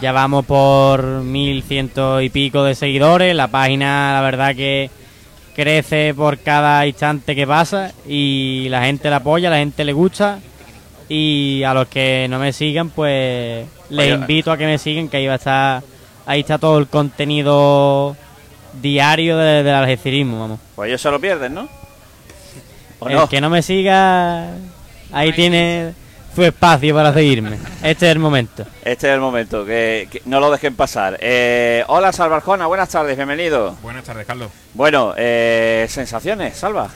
Ya 0.00 0.12
vamos 0.12 0.44
por 0.44 1.02
mil 1.02 1.62
ciento 1.64 2.20
y 2.20 2.28
pico 2.28 2.62
de 2.62 2.76
seguidores. 2.76 3.34
La 3.34 3.48
página, 3.48 4.12
la 4.14 4.20
verdad 4.20 4.54
que 4.54 4.90
crece 5.56 6.14
por 6.14 6.38
cada 6.38 6.86
instante 6.86 7.34
que 7.34 7.46
pasa 7.46 7.92
y 8.06 8.68
la 8.68 8.84
gente 8.84 9.10
la 9.10 9.16
apoya, 9.16 9.50
la 9.50 9.56
gente 9.56 9.84
le 9.84 9.92
gusta. 9.92 10.38
Y 11.08 11.62
a 11.64 11.72
los 11.74 11.88
que 11.88 12.26
no 12.28 12.38
me 12.38 12.52
sigan, 12.52 12.90
pues 12.90 13.66
les 13.90 14.14
invito 14.14 14.50
a 14.50 14.56
que 14.56 14.66
me 14.66 14.78
sigan, 14.78 15.08
que 15.08 15.18
ahí 15.18 15.26
va 15.26 15.34
a 15.34 15.36
estar, 15.36 15.82
ahí 16.26 16.40
está 16.40 16.58
todo 16.58 16.78
el 16.78 16.88
contenido 16.88 18.16
diario 18.80 19.36
del 19.36 19.64
de 19.64 19.72
algecirismo, 19.72 20.40
vamos. 20.40 20.60
Pues 20.74 20.88
ellos 20.88 21.00
se 21.00 21.10
lo 21.10 21.20
pierden, 21.20 21.54
¿no? 21.54 21.68
el 23.08 23.28
que 23.28 23.40
no 23.40 23.50
me 23.50 23.62
siga, 23.62 24.48
ahí 25.12 25.32
tiene 25.32 25.92
su 26.34 26.42
espacio 26.42 26.94
para 26.94 27.12
seguirme. 27.12 27.58
Este 27.82 28.06
es 28.06 28.12
el 28.12 28.18
momento. 28.18 28.64
Este 28.84 29.08
es 29.08 29.14
el 29.14 29.20
momento, 29.20 29.64
que, 29.64 30.22
no 30.24 30.40
lo 30.40 30.50
dejen 30.50 30.74
pasar. 30.74 31.18
Eh, 31.20 31.84
hola, 31.86 32.12
Salva 32.12 32.40
buenas 32.66 32.88
tardes, 32.88 33.16
bienvenido. 33.16 33.76
Buenas 33.82 34.04
tardes, 34.04 34.26
Carlos. 34.26 34.50
Bueno, 34.74 35.14
eh, 35.16 35.86
sensaciones, 35.88 36.56
Salva 36.56 36.90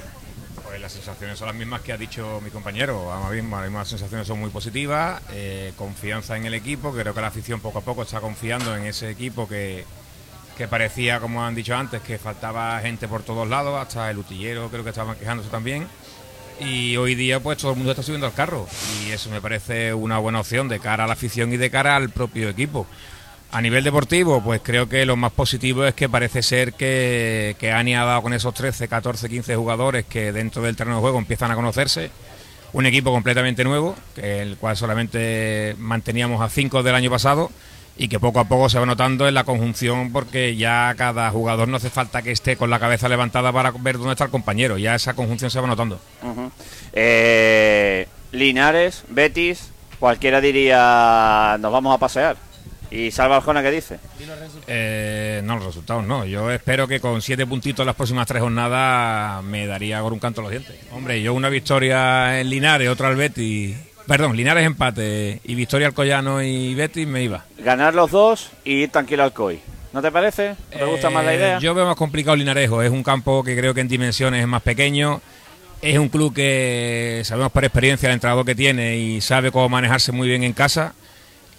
las 0.90 0.96
sensaciones 0.96 1.38
son 1.38 1.46
las 1.46 1.56
mismas 1.56 1.82
que 1.82 1.92
ha 1.92 1.96
dicho 1.96 2.40
mi 2.42 2.50
compañero. 2.50 3.12
Ahora 3.12 3.30
mismo, 3.30 3.60
las 3.60 3.88
sensaciones 3.88 4.26
son 4.26 4.40
muy 4.40 4.50
positivas, 4.50 5.22
eh, 5.30 5.72
confianza 5.76 6.36
en 6.36 6.46
el 6.46 6.54
equipo, 6.54 6.92
creo 6.92 7.14
que 7.14 7.20
la 7.20 7.28
afición 7.28 7.60
poco 7.60 7.78
a 7.78 7.82
poco 7.82 8.02
está 8.02 8.20
confiando 8.20 8.74
en 8.76 8.86
ese 8.86 9.08
equipo 9.08 9.46
que, 9.46 9.84
que 10.58 10.66
parecía, 10.66 11.20
como 11.20 11.44
han 11.44 11.54
dicho 11.54 11.76
antes, 11.76 12.02
que 12.02 12.18
faltaba 12.18 12.80
gente 12.80 13.06
por 13.06 13.22
todos 13.22 13.48
lados, 13.48 13.80
hasta 13.80 14.10
el 14.10 14.18
utillero 14.18 14.68
creo 14.68 14.82
que 14.82 14.90
estaban 14.90 15.16
quejándose 15.16 15.48
también. 15.48 15.86
Y 16.58 16.96
hoy 16.96 17.14
día 17.14 17.38
pues 17.38 17.58
todo 17.58 17.70
el 17.70 17.76
mundo 17.76 17.92
está 17.92 18.02
subiendo 18.02 18.26
al 18.26 18.34
carro 18.34 18.66
y 19.00 19.12
eso 19.12 19.30
me 19.30 19.40
parece 19.40 19.94
una 19.94 20.18
buena 20.18 20.40
opción 20.40 20.68
de 20.68 20.80
cara 20.80 21.04
a 21.04 21.06
la 21.06 21.12
afición 21.12 21.52
y 21.52 21.56
de 21.56 21.70
cara 21.70 21.94
al 21.94 22.10
propio 22.10 22.48
equipo. 22.48 22.86
A 23.52 23.60
nivel 23.60 23.82
deportivo, 23.82 24.40
pues 24.40 24.60
creo 24.62 24.88
que 24.88 25.04
lo 25.04 25.16
más 25.16 25.32
positivo 25.32 25.84
es 25.84 25.94
que 25.94 26.08
parece 26.08 26.42
ser 26.42 26.72
que, 26.74 27.56
que 27.58 27.72
Ani 27.72 27.96
ha 27.96 28.04
dado 28.04 28.22
con 28.22 28.32
esos 28.32 28.54
13, 28.54 28.86
14, 28.86 29.28
15 29.28 29.56
jugadores 29.56 30.04
que 30.04 30.30
dentro 30.30 30.62
del 30.62 30.76
terreno 30.76 30.96
de 30.96 31.02
juego 31.02 31.18
empiezan 31.18 31.50
a 31.50 31.56
conocerse. 31.56 32.10
Un 32.72 32.86
equipo 32.86 33.10
completamente 33.10 33.64
nuevo, 33.64 33.96
que 34.14 34.42
el 34.42 34.56
cual 34.56 34.76
solamente 34.76 35.74
manteníamos 35.78 36.40
a 36.40 36.48
5 36.48 36.84
del 36.84 36.94
año 36.94 37.10
pasado 37.10 37.50
y 37.96 38.08
que 38.08 38.20
poco 38.20 38.40
a 38.40 38.44
poco 38.44 38.68
se 38.68 38.78
va 38.78 38.86
notando 38.86 39.26
en 39.26 39.34
la 39.34 39.44
conjunción 39.44 40.12
porque 40.12 40.56
ya 40.56 40.94
cada 40.96 41.28
jugador 41.30 41.68
no 41.68 41.76
hace 41.76 41.90
falta 41.90 42.22
que 42.22 42.30
esté 42.30 42.56
con 42.56 42.70
la 42.70 42.78
cabeza 42.78 43.08
levantada 43.08 43.52
para 43.52 43.72
ver 43.72 43.98
dónde 43.98 44.12
está 44.12 44.24
el 44.24 44.30
compañero, 44.30 44.78
ya 44.78 44.94
esa 44.94 45.14
conjunción 45.14 45.50
se 45.50 45.60
va 45.60 45.66
notando. 45.66 46.00
Eh, 46.92 48.06
Linares, 48.32 49.02
Betis, 49.08 49.70
cualquiera 49.98 50.40
diría 50.40 51.58
nos 51.60 51.72
vamos 51.72 51.94
a 51.94 51.98
pasear. 51.98 52.49
¿Y 52.90 53.12
Salva 53.12 53.36
Aljona 53.36 53.62
qué 53.62 53.70
dice? 53.70 54.00
Eh, 54.66 55.40
no, 55.44 55.56
los 55.56 55.66
resultados 55.66 56.04
no. 56.04 56.24
Yo 56.26 56.50
espero 56.50 56.88
que 56.88 56.98
con 57.00 57.22
siete 57.22 57.46
puntitos 57.46 57.86
las 57.86 57.94
próximas 57.94 58.26
tres 58.26 58.42
jornadas 58.42 59.44
me 59.44 59.66
daría 59.66 60.00
con 60.00 60.12
un 60.12 60.18
canto 60.18 60.40
a 60.40 60.44
los 60.44 60.50
dientes. 60.50 60.76
Hombre, 60.92 61.22
yo 61.22 61.32
una 61.32 61.48
victoria 61.48 62.40
en 62.40 62.50
Linares, 62.50 62.88
otra 62.88 63.08
al 63.08 63.16
Betis. 63.16 63.76
Perdón, 64.08 64.36
Linares 64.36 64.66
empate 64.66 65.40
y 65.44 65.54
victoria 65.54 65.86
al 65.86 65.94
Collano 65.94 66.42
y 66.42 66.74
Betis 66.74 67.06
me 67.06 67.22
iba. 67.22 67.44
Ganar 67.58 67.94
los 67.94 68.10
dos 68.10 68.50
y 68.64 68.82
ir 68.82 68.90
tranquilo 68.90 69.22
al 69.22 69.32
COI. 69.32 69.60
¿No 69.92 70.02
te 70.02 70.10
parece? 70.10 70.56
¿Te 70.70 70.84
gusta 70.84 71.10
más 71.10 71.24
la 71.24 71.34
idea? 71.34 71.56
Eh, 71.58 71.60
yo 71.60 71.74
veo 71.74 71.86
más 71.86 71.96
complicado 71.96 72.36
Linarejo. 72.36 72.82
Es 72.82 72.90
un 72.90 73.04
campo 73.04 73.44
que 73.44 73.56
creo 73.56 73.72
que 73.72 73.82
en 73.82 73.88
dimensiones 73.88 74.40
es 74.40 74.48
más 74.48 74.62
pequeño. 74.62 75.20
Es 75.80 75.96
un 75.96 76.08
club 76.08 76.34
que 76.34 77.22
sabemos 77.24 77.52
por 77.52 77.64
experiencia 77.64 78.08
el 78.08 78.14
entrenador 78.14 78.44
que 78.44 78.54
tiene 78.56 78.98
y 78.98 79.20
sabe 79.20 79.52
cómo 79.52 79.68
manejarse 79.68 80.10
muy 80.10 80.28
bien 80.28 80.42
en 80.42 80.52
casa 80.52 80.94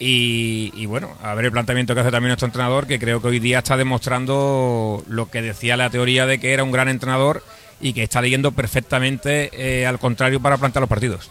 y, 0.04 0.86
bueno, 0.88 1.12
a 1.22 1.36
ver 1.36 1.46
el 1.46 1.52
planteamiento 1.52 1.94
que 1.94 2.02
hace 2.02 2.12
también 2.12 2.30
nuestro 2.30 2.48
entrenador, 2.48 2.88
que 2.88 3.00
creo 3.00 3.22
que 3.22 3.28
hoy 3.28 3.40
día 3.40 3.60
está 3.60 3.78
demostrando 3.78 5.04
lo 5.08 5.30
que 5.30 5.42
decía 5.42 5.78
la 5.78 5.90
teoría 5.90 6.26
de 6.26 6.40
que 6.40 6.54
era 6.54 6.64
un 6.64 6.72
gran 6.72 6.90
entrenador 6.90 7.44
y 7.80 7.94
que 7.94 8.04
está 8.04 8.22
leyendo 8.22 8.52
perfectamente 8.52 9.52
eh, 9.54 9.86
al 9.86 10.00
contrario 10.00 10.40
para 10.42 10.58
plantear 10.58 10.82
los 10.82 10.90
partidos. 10.90 11.30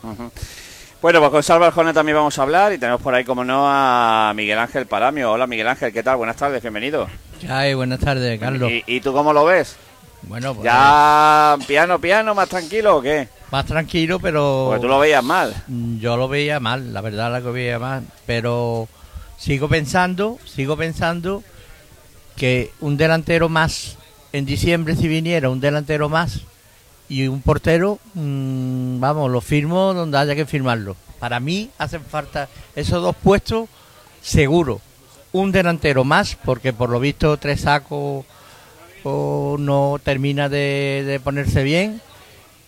Bueno, 1.03 1.19
pues 1.21 1.31
con 1.31 1.43
Salva 1.43 1.69
Arjona 1.69 1.93
también 1.93 2.17
vamos 2.17 2.39
a 2.39 2.43
hablar 2.43 2.73
y 2.73 2.79
tenemos 2.79 3.01
por 3.01 3.15
ahí, 3.15 3.25
como 3.25 3.45
no, 3.45 3.65
a 3.67 4.33
Miguel 4.37 4.59
Ángel 4.59 4.87
Paramio. 4.87 5.33
Hola 5.33 5.47
Miguel 5.47 5.67
Ángel, 5.67 5.93
¿qué 5.93 6.03
tal? 6.03 6.19
Buenas 6.19 6.37
tardes, 6.37 6.63
bienvenido. 6.63 7.09
Ay, 7.49 7.75
buenas 7.75 7.99
tardes, 7.99 8.39
Carlos. 8.39 8.71
¿Y, 8.71 8.85
y 8.87 9.01
tú 9.01 9.13
cómo 9.13 9.33
lo 9.33 9.45
ves? 9.45 9.77
Bueno, 10.23 10.55
pues 10.55 10.65
¿Ya 10.65 11.57
piano, 11.67 11.99
piano, 11.99 12.35
más 12.35 12.49
tranquilo 12.49 12.99
o 12.99 13.03
qué? 13.03 13.29
Más 13.51 13.67
tranquilo, 13.67 14.19
pero 14.21 14.67
Porque 14.69 14.83
tú 14.83 14.89
lo 14.89 14.99
veías 14.99 15.25
mal. 15.25 15.55
mm, 15.69 15.99
yo 15.99 16.17
lo 16.17 16.29
veía 16.29 16.61
mal, 16.61 16.93
la 16.93 17.01
verdad 17.01 17.33
la 17.33 17.41
que 17.43 17.51
veía 17.51 17.79
mal, 17.79 18.05
pero 18.27 18.89
sigo 19.37 19.69
pensando, 19.69 20.39
sigo 20.45 20.77
pensando 20.77 21.43
que 22.37 22.73
un 22.81 22.97
delantero 22.97 23.49
más 23.49 23.97
en 24.33 24.47
diciembre 24.47 24.95
si 24.97 25.09
viniera 25.09 25.51
un 25.51 25.61
delantero 25.61 26.09
más 26.09 26.41
y 27.09 27.27
un 27.27 27.43
portero, 27.43 27.99
mm, 28.15 29.01
vamos, 29.01 29.31
lo 29.31 29.41
firmo 29.41 29.93
donde 29.95 30.19
haya 30.19 30.37
que 30.37 30.47
firmarlo. 30.47 30.97
Para 31.19 31.41
mí 31.41 31.71
hacen 31.77 32.03
falta 32.05 32.49
esos 32.77 33.03
dos 33.03 33.17
puestos 33.17 33.69
seguro. 34.23 34.81
Un 35.33 35.53
delantero 35.53 36.03
más, 36.05 36.37
porque 36.45 36.73
por 36.73 36.89
lo 36.91 36.99
visto 37.01 37.37
tres 37.37 37.63
sacos 37.63 38.25
o 39.03 39.57
no 39.59 39.99
termina 40.03 40.49
de, 40.49 41.05
de 41.07 41.21
ponerse 41.21 41.63
bien 41.63 42.01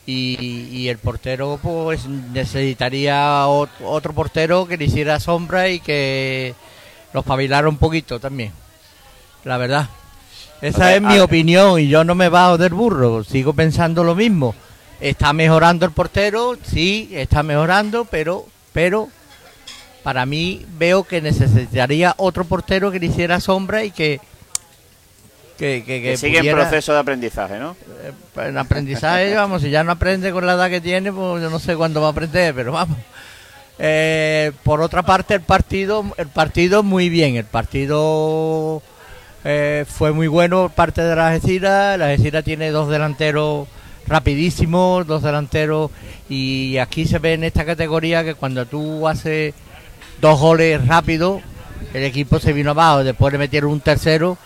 y, 0.06 0.36
y 0.72 0.88
el 0.88 0.98
portero 0.98 1.58
pues 1.62 2.06
necesitaría 2.06 3.46
ot- 3.46 3.68
otro 3.84 4.12
portero 4.12 4.66
que 4.66 4.76
le 4.76 4.86
hiciera 4.86 5.20
sombra 5.20 5.68
y 5.68 5.80
que 5.80 6.54
lo 7.12 7.20
espabilara 7.20 7.68
un 7.68 7.76
poquito 7.76 8.18
también 8.20 8.52
la 9.44 9.56
verdad. 9.58 9.88
Esa 10.60 10.94
es 10.94 11.02
mi 11.02 11.16
a- 11.18 11.24
opinión 11.24 11.80
y 11.80 11.88
yo 11.88 12.04
no 12.04 12.14
me 12.14 12.28
bajo 12.28 12.58
del 12.58 12.74
burro 12.74 13.24
sigo 13.24 13.52
pensando 13.52 14.04
lo 14.04 14.14
mismo. 14.14 14.54
Está 15.00 15.32
mejorando 15.32 15.84
el 15.86 15.92
portero 15.92 16.56
sí 16.64 17.08
está 17.12 17.42
mejorando 17.42 18.04
pero 18.04 18.46
pero 18.72 19.08
para 20.02 20.26
mí 20.26 20.64
veo 20.78 21.04
que 21.04 21.20
necesitaría 21.20 22.14
otro 22.18 22.44
portero 22.44 22.90
que 22.90 22.98
le 22.98 23.06
hiciera 23.06 23.38
sombra 23.40 23.84
y 23.84 23.92
que 23.92 24.20
que, 25.62 25.84
que, 25.86 26.02
Que, 26.02 26.02
que 26.02 26.16
sigue 26.16 26.38
en 26.38 26.40
pudiera- 26.42 26.60
proceso 26.62 26.92
de 26.92 26.98
aprendizaje, 26.98 27.58
¿no? 27.58 27.76
eh, 28.04 28.48
en 28.48 28.58
aprendizaje, 28.58 29.34
vamos, 29.36 29.62
si 29.62 29.70
ya 29.70 29.84
no 29.84 29.92
aprende 29.92 30.32
con 30.32 30.44
la 30.44 30.54
edad 30.54 30.68
que 30.70 30.80
tiene, 30.80 31.12
pues 31.12 31.40
yo 31.42 31.50
no 31.50 31.58
sé 31.60 31.76
cuándo 31.76 32.00
va 32.00 32.08
a 32.08 32.10
aprender, 32.10 32.52
pero 32.54 32.72
vamos. 32.72 32.98
Eh, 33.78 34.52
por 34.64 34.80
otra 34.80 35.02
parte, 35.02 35.34
el 35.34 35.40
partido, 35.40 36.04
el 36.16 36.28
partido 36.28 36.82
muy 36.82 37.08
bien, 37.08 37.36
el 37.36 37.44
partido 37.44 38.82
eh, 39.44 39.84
fue 39.88 40.12
muy 40.12 40.26
bueno 40.28 40.62
por 40.62 40.72
parte 40.72 41.02
de 41.02 41.16
la 41.16 41.28
Algeciras, 41.28 41.98
la 41.98 42.06
Algeciras 42.06 42.44
tiene 42.44 42.70
dos 42.70 42.88
delanteros 42.90 43.66
rapidísimos, 44.06 45.06
dos 45.06 45.22
delanteros, 45.22 45.90
y 46.28 46.76
aquí 46.78 47.06
se 47.06 47.18
ve 47.18 47.34
en 47.34 47.44
esta 47.44 47.64
categoría 47.64 48.24
que 48.24 48.34
cuando 48.34 48.66
tú 48.66 49.06
haces 49.08 49.54
dos 50.20 50.38
goles 50.38 50.86
rápido, 50.86 51.40
el 51.94 52.04
equipo 52.04 52.38
se 52.38 52.52
vino 52.52 52.70
abajo, 52.72 53.04
después 53.04 53.32
le 53.32 53.38
metieron 53.38 53.70
un 53.72 53.80
tercero, 53.80 54.36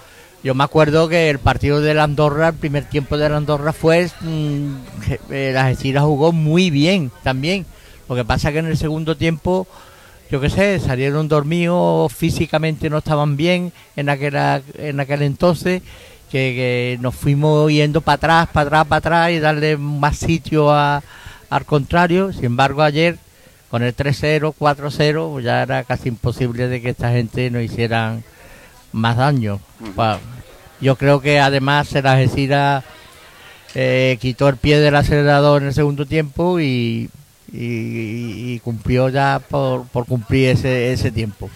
yo 0.43 0.55
me 0.55 0.65
acuerdo 0.65 1.09
que 1.09 1.29
el 1.31 1.39
partido 1.39 1.81
de 1.81 1.95
la 1.95 2.05
Andorra, 2.05 2.49
el 2.49 2.55
primer 2.55 2.85
tiempo 2.85 3.17
de 3.17 3.29
la 3.29 3.37
Andorra 3.37 3.73
fue. 3.73 4.09
mm, 4.21 4.75
eh, 5.31 5.51
la 5.53 5.67
Algeciras 5.67 6.05
jugó 6.05 6.33
muy 6.33 6.71
bien 6.71 7.11
también. 7.23 7.67
Lo 8.09 8.15
que 8.15 8.25
pasa 8.25 8.53
que 8.53 8.59
en 8.59 8.67
el 8.67 8.77
segundo 8.77 9.17
tiempo, 9.17 9.67
yo 10.31 10.41
qué 10.41 10.49
sé, 10.51 10.79
salieron 10.79 11.27
dormidos, 11.29 12.13
físicamente 12.13 12.89
no 12.91 12.99
estaban 12.99 13.37
bien 13.37 13.73
en 13.97 14.09
aquel, 14.09 14.37
en 14.79 15.01
aquel 15.01 15.23
entonces, 15.23 15.83
que, 16.31 16.39
que 16.55 16.99
nos 17.01 17.15
fuimos 17.17 17.71
yendo 17.73 18.01
para 18.01 18.15
atrás, 18.17 18.49
para 18.53 18.67
atrás, 18.67 18.87
para 18.87 18.97
atrás 18.99 19.31
y 19.33 19.41
darle 19.41 19.77
más 19.77 20.17
sitio 20.19 20.71
a- 20.73 21.03
al 21.51 21.65
contrario. 21.65 22.33
Sin 22.33 22.45
embargo, 22.47 22.83
ayer, 22.83 23.19
con 23.71 23.83
el 23.83 23.95
3-0, 23.95 24.55
4-0, 24.57 25.31
pues 25.33 25.45
ya 25.45 25.63
era 25.63 25.83
casi 25.85 26.09
imposible 26.09 26.69
de 26.69 26.81
que 26.81 26.91
esta 26.91 27.11
gente 27.11 27.51
no 27.51 27.61
hicieran 27.61 28.23
más 28.97 29.17
daño. 29.17 29.61
Yo 30.81 30.97
creo 30.97 31.21
que 31.21 31.41
además 31.41 31.95
el 31.95 32.07
Algeciras 32.07 32.85
eh, 33.75 34.19
quitó 34.21 34.49
el 34.49 34.57
pie 34.57 34.79
del 34.79 34.97
acelerador 34.97 35.63
en 35.63 35.69
el 35.69 35.75
segundo 35.75 36.07
tiempo 36.07 36.61
y, 36.61 37.09
y- 37.53 38.53
y 38.55 38.61
cumplió 38.61 39.09
ya 39.09 39.41
por, 39.49 39.87
por 39.89 40.07
cumplir 40.07 40.51
ese, 40.51 40.93
ese 40.93 41.11
tiempo. 41.11 41.49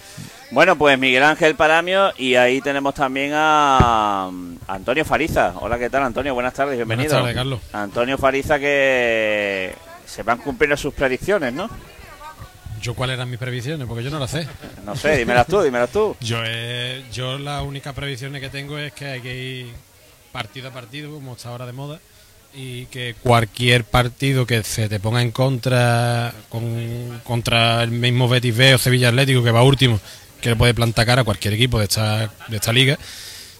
Bueno, 0.52 0.76
pues 0.76 0.98
Miguel 0.98 1.22
Ángel 1.22 1.54
Paramio 1.54 2.12
y 2.18 2.34
ahí 2.34 2.60
tenemos 2.60 2.92
también 2.94 3.32
a, 3.34 4.26
a 4.26 4.30
Antonio 4.74 5.04
Fariza. 5.04 5.52
Hola, 5.60 5.78
¿qué 5.78 5.88
tal, 5.88 6.02
Antonio? 6.02 6.34
Buenas 6.34 6.54
tardes, 6.54 6.76
bienvenido. 6.76 7.10
tardes, 7.18 7.34
Carlos. 7.36 7.60
Antonio 7.72 8.18
Fariza 8.18 8.58
que 8.58 9.72
se 10.06 10.22
van 10.24 10.38
cumpliendo 10.38 10.76
sus 10.76 10.92
predicciones, 10.92 11.52
¿no? 11.52 11.70
¿Yo 12.82 12.94
cuáles 12.94 13.14
eran 13.14 13.28
mis 13.30 13.38
previsiones? 13.38 13.86
Porque 13.86 14.02
yo 14.04 14.10
no 14.10 14.18
las 14.18 14.30
sé. 14.30 14.46
No 14.84 14.96
sé, 14.96 15.16
dímelas 15.18 15.46
tú, 15.46 15.60
dímelas 15.62 15.90
tú. 15.90 16.16
Yo, 16.20 16.38
eh, 16.44 17.04
yo 17.12 17.38
las 17.38 17.62
únicas 17.62 17.94
previsiones 17.94 18.40
que 18.40 18.48
tengo 18.48 18.78
es 18.78 18.92
que 18.92 19.06
hay 19.06 19.20
que 19.20 19.36
ir 19.36 19.66
partido 20.32 20.68
a 20.68 20.72
partido, 20.72 21.12
como 21.12 21.32
está 21.34 21.50
ahora 21.50 21.66
de 21.66 21.72
moda, 21.72 22.00
y 22.54 22.86
que 22.86 23.14
cualquier 23.22 23.84
partido 23.84 24.46
que 24.46 24.62
se 24.64 24.88
te 24.88 24.98
ponga 24.98 25.22
en 25.22 25.30
contra 25.30 26.32
con, 26.48 27.20
contra 27.24 27.82
el 27.82 27.90
mismo 27.90 28.28
Betis 28.28 28.56
B 28.56 28.74
o 28.74 28.78
Sevilla 28.78 29.08
Atlético, 29.08 29.42
que 29.44 29.50
va 29.50 29.62
último, 29.62 30.00
que 30.40 30.50
le 30.50 30.56
puede 30.56 30.74
plantar 30.74 31.06
cara 31.06 31.20
a 31.22 31.24
cualquier 31.24 31.54
equipo 31.54 31.78
de 31.78 31.84
esta, 31.84 32.30
de 32.48 32.56
esta 32.56 32.72
liga, 32.72 32.98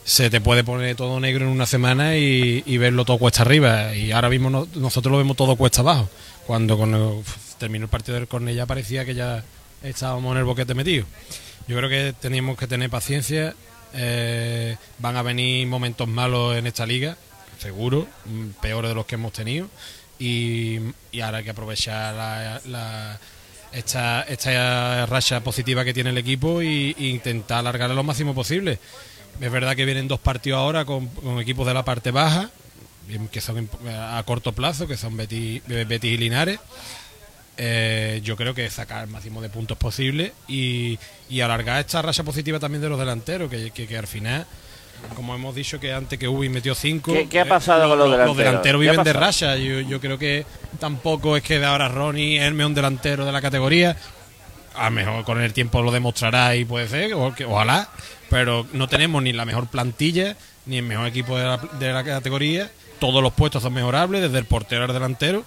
se 0.02 0.30
te 0.30 0.40
puede 0.40 0.64
poner 0.64 0.96
todo 0.96 1.20
negro 1.20 1.44
en 1.44 1.52
una 1.52 1.66
semana 1.66 2.16
y, 2.16 2.62
y 2.66 2.78
verlo 2.78 3.04
todo 3.04 3.18
cuesta 3.18 3.42
arriba. 3.42 3.94
Y 3.94 4.10
ahora 4.12 4.28
mismo 4.30 4.48
no- 4.50 4.66
nosotros 4.74 5.12
lo 5.12 5.18
vemos 5.18 5.36
todo 5.36 5.54
cuesta 5.56 5.82
abajo. 5.82 6.08
Cuando 6.50 6.76
con 6.76 7.22
terminó 7.60 7.84
el 7.84 7.88
partido 7.88 8.16
del 8.16 8.26
Cornellá 8.26 8.66
parecía 8.66 9.04
que 9.04 9.14
ya 9.14 9.44
estábamos 9.84 10.32
en 10.32 10.38
el 10.38 10.44
boquete 10.44 10.74
metido. 10.74 11.06
Yo 11.68 11.76
creo 11.76 11.88
que 11.88 12.12
teníamos 12.20 12.58
que 12.58 12.66
tener 12.66 12.90
paciencia. 12.90 13.54
eh, 13.94 14.76
van 14.98 15.16
a 15.16 15.22
venir 15.22 15.68
momentos 15.68 16.08
malos 16.08 16.56
en 16.56 16.66
esta 16.66 16.86
liga, 16.86 17.16
seguro, 17.60 18.08
mm, 18.24 18.48
peores 18.60 18.88
de 18.88 18.94
los 18.96 19.06
que 19.06 19.14
hemos 19.14 19.32
tenido. 19.32 19.68
Y, 20.18 20.80
ahora 21.22 21.38
hay 21.38 21.44
que 21.44 21.50
aprovechar 21.50 22.60
la, 22.66 23.20
esta, 23.70 25.06
racha 25.06 25.44
positiva 25.44 25.84
que 25.84 25.94
tiene 25.94 26.10
el 26.10 26.18
equipo 26.18 26.62
y 26.62 26.96
intentar 26.98 27.60
alargarla 27.60 27.94
lo 27.94 28.02
máximo 28.02 28.34
posible. 28.34 28.80
Es 29.40 29.50
verdad 29.50 29.74
que 29.74 29.84
vienen 29.84 30.08
dos 30.08 30.20
partidos 30.20 30.58
ahora 30.58 30.84
con, 30.84 31.08
equipos 31.40 31.66
de 31.66 31.74
la 31.74 31.84
parte 31.84 32.10
baja, 32.10 32.50
que 33.30 33.40
son 33.40 33.68
a 33.88 34.22
corto 34.24 34.52
plazo, 34.52 34.86
que 34.86 34.96
son 34.96 35.16
Betis, 35.16 35.62
Betis 35.66 36.12
y 36.12 36.16
Linares. 36.16 36.58
Eh, 37.62 38.20
yo 38.24 38.36
creo 38.36 38.54
que 38.54 38.70
sacar 38.70 39.04
el 39.04 39.10
máximo 39.10 39.42
de 39.42 39.50
puntos 39.50 39.76
posible 39.76 40.32
y, 40.48 40.98
y 41.28 41.40
alargar 41.42 41.80
esta 41.80 42.00
racha 42.00 42.22
positiva 42.24 42.58
también 42.58 42.80
de 42.80 42.88
los 42.88 42.98
delanteros, 42.98 43.50
que, 43.50 43.70
que- 43.70 43.86
que 43.86 43.98
al 43.98 44.06
final, 44.06 44.46
como 45.14 45.34
hemos 45.34 45.54
dicho 45.54 45.78
que 45.78 45.92
antes 45.92 46.18
que 46.18 46.26
Ubi 46.26 46.48
metió 46.48 46.74
cinco, 46.74 47.12
¿Qué- 47.12 47.28
qué 47.28 47.40
ha 47.40 47.42
eh, 47.42 47.46
pasado 47.46 47.86
con 47.88 47.98
los 47.98 48.10
delanteros? 48.10 48.36
delanteros 48.38 48.80
¿Qué 48.80 48.88
ha 48.88 48.92
viven 48.92 49.04
de 49.04 49.12
racha. 49.12 49.56
Yo, 49.56 49.80
yo 49.80 50.00
creo 50.00 50.16
que 50.18 50.46
tampoco 50.78 51.36
es 51.36 51.42
que 51.42 51.58
de 51.58 51.66
ahora 51.66 51.88
Ronnie 51.88 52.38
es 52.38 52.44
el 52.44 52.54
mejor 52.54 52.72
delantero 52.72 53.26
de 53.26 53.32
la 53.32 53.42
categoría. 53.42 53.94
A 54.74 54.84
lo 54.84 54.90
mejor 54.92 55.24
con 55.24 55.42
el 55.42 55.52
tiempo 55.52 55.82
lo 55.82 55.90
demostrará 55.90 56.56
y 56.56 56.64
puede 56.64 56.88
ser, 56.88 57.12
o 57.12 57.34
que- 57.34 57.44
ojalá, 57.44 57.90
pero 58.30 58.66
no 58.72 58.88
tenemos 58.88 59.22
ni 59.22 59.34
la 59.34 59.44
mejor 59.44 59.66
plantilla, 59.68 60.34
ni 60.64 60.78
el 60.78 60.84
mejor 60.84 61.08
equipo 61.08 61.36
de 61.36 61.44
la, 61.44 61.56
de 61.58 61.92
la 61.92 62.04
categoría. 62.04 62.70
Todos 63.00 63.22
los 63.22 63.32
puestos 63.32 63.62
son 63.62 63.72
mejorables, 63.72 64.20
desde 64.22 64.38
el 64.38 64.44
portero 64.44 64.84
al 64.84 64.92
delantero. 64.92 65.44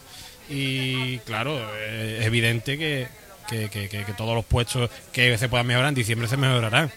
Y 0.50 1.19
claro, 1.19 1.57
eh, 1.77 2.17
es 2.22 2.25
evidente 2.25 2.77
que, 2.77 3.07
que- 3.48 3.69
todos 4.17 4.36
los 4.36 4.43
puestos 4.45 4.89
que 5.12 5.38
se 5.38 5.48
puedan 5.50 5.67
mejorar 5.67 5.89
en 5.89 5.95
diciembre 5.95 6.27
se 6.27 6.36
mejorarán. 6.38 6.91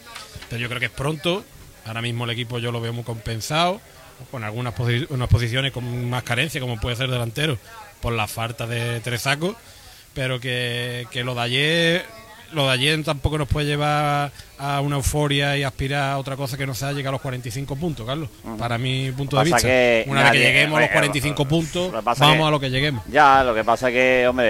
Pero 0.48 0.60
yo 0.62 0.68
creo 0.68 0.80
que 0.80 0.86
es 0.86 0.92
pronto. 0.92 1.44
Ahora 1.84 2.02
mismo 2.02 2.24
el 2.24 2.30
equipo 2.30 2.58
yo 2.58 2.72
lo 2.72 2.80
veo 2.80 2.92
muy 2.92 3.04
compensado, 3.04 3.80
con 4.30 4.42
algunas 4.42 4.74
posi- 4.74 5.06
unas 5.10 5.28
posiciones 5.28 5.72
con 5.72 6.08
más 6.10 6.22
carencia, 6.24 6.60
como 6.60 6.80
puede 6.80 6.96
ser 6.96 7.08
delantero, 7.10 7.58
por 8.00 8.12
la 8.14 8.26
falta 8.26 8.66
de 8.66 9.00
tres 9.00 9.22
sacos. 9.22 9.54
Pero 10.14 10.40
que, 10.40 11.06
que 11.10 11.22
lo 11.22 11.34
de 11.34 11.40
ayer 11.42 12.06
lo 12.52 12.66
de 12.66 12.72
ayer 12.72 13.04
tampoco 13.04 13.38
nos 13.38 13.48
puede 13.48 13.66
llevar 13.66 14.30
a 14.58 14.80
una 14.80 14.96
euforia 14.96 15.56
y 15.56 15.62
aspirar 15.62 16.12
a 16.12 16.18
otra 16.18 16.36
cosa 16.36 16.56
que 16.56 16.66
no 16.66 16.74
sea 16.74 16.92
llegar 16.92 17.08
a 17.10 17.12
los 17.12 17.20
45 17.20 17.76
puntos, 17.76 18.06
Carlos. 18.06 18.28
Para 18.58 18.78
mi 18.78 19.10
punto 19.12 19.36
de 19.38 19.44
vista. 19.44 20.10
Una 20.10 20.22
vez 20.24 20.32
que 20.32 20.38
lleguemos 20.38 20.78
a 20.78 20.80
los 20.80 20.88
eh, 20.90 20.92
45 20.92 21.42
eh, 21.42 21.46
puntos, 21.46 21.92
lo 21.92 22.02
vamos 22.02 22.18
que- 22.18 22.42
a 22.42 22.50
lo 22.50 22.60
que 22.60 22.70
lleguemos. 22.70 23.04
Ya, 23.08 23.44
lo 23.44 23.54
que 23.54 23.64
pasa 23.64 23.90
que, 23.90 24.26
hombre, 24.28 24.46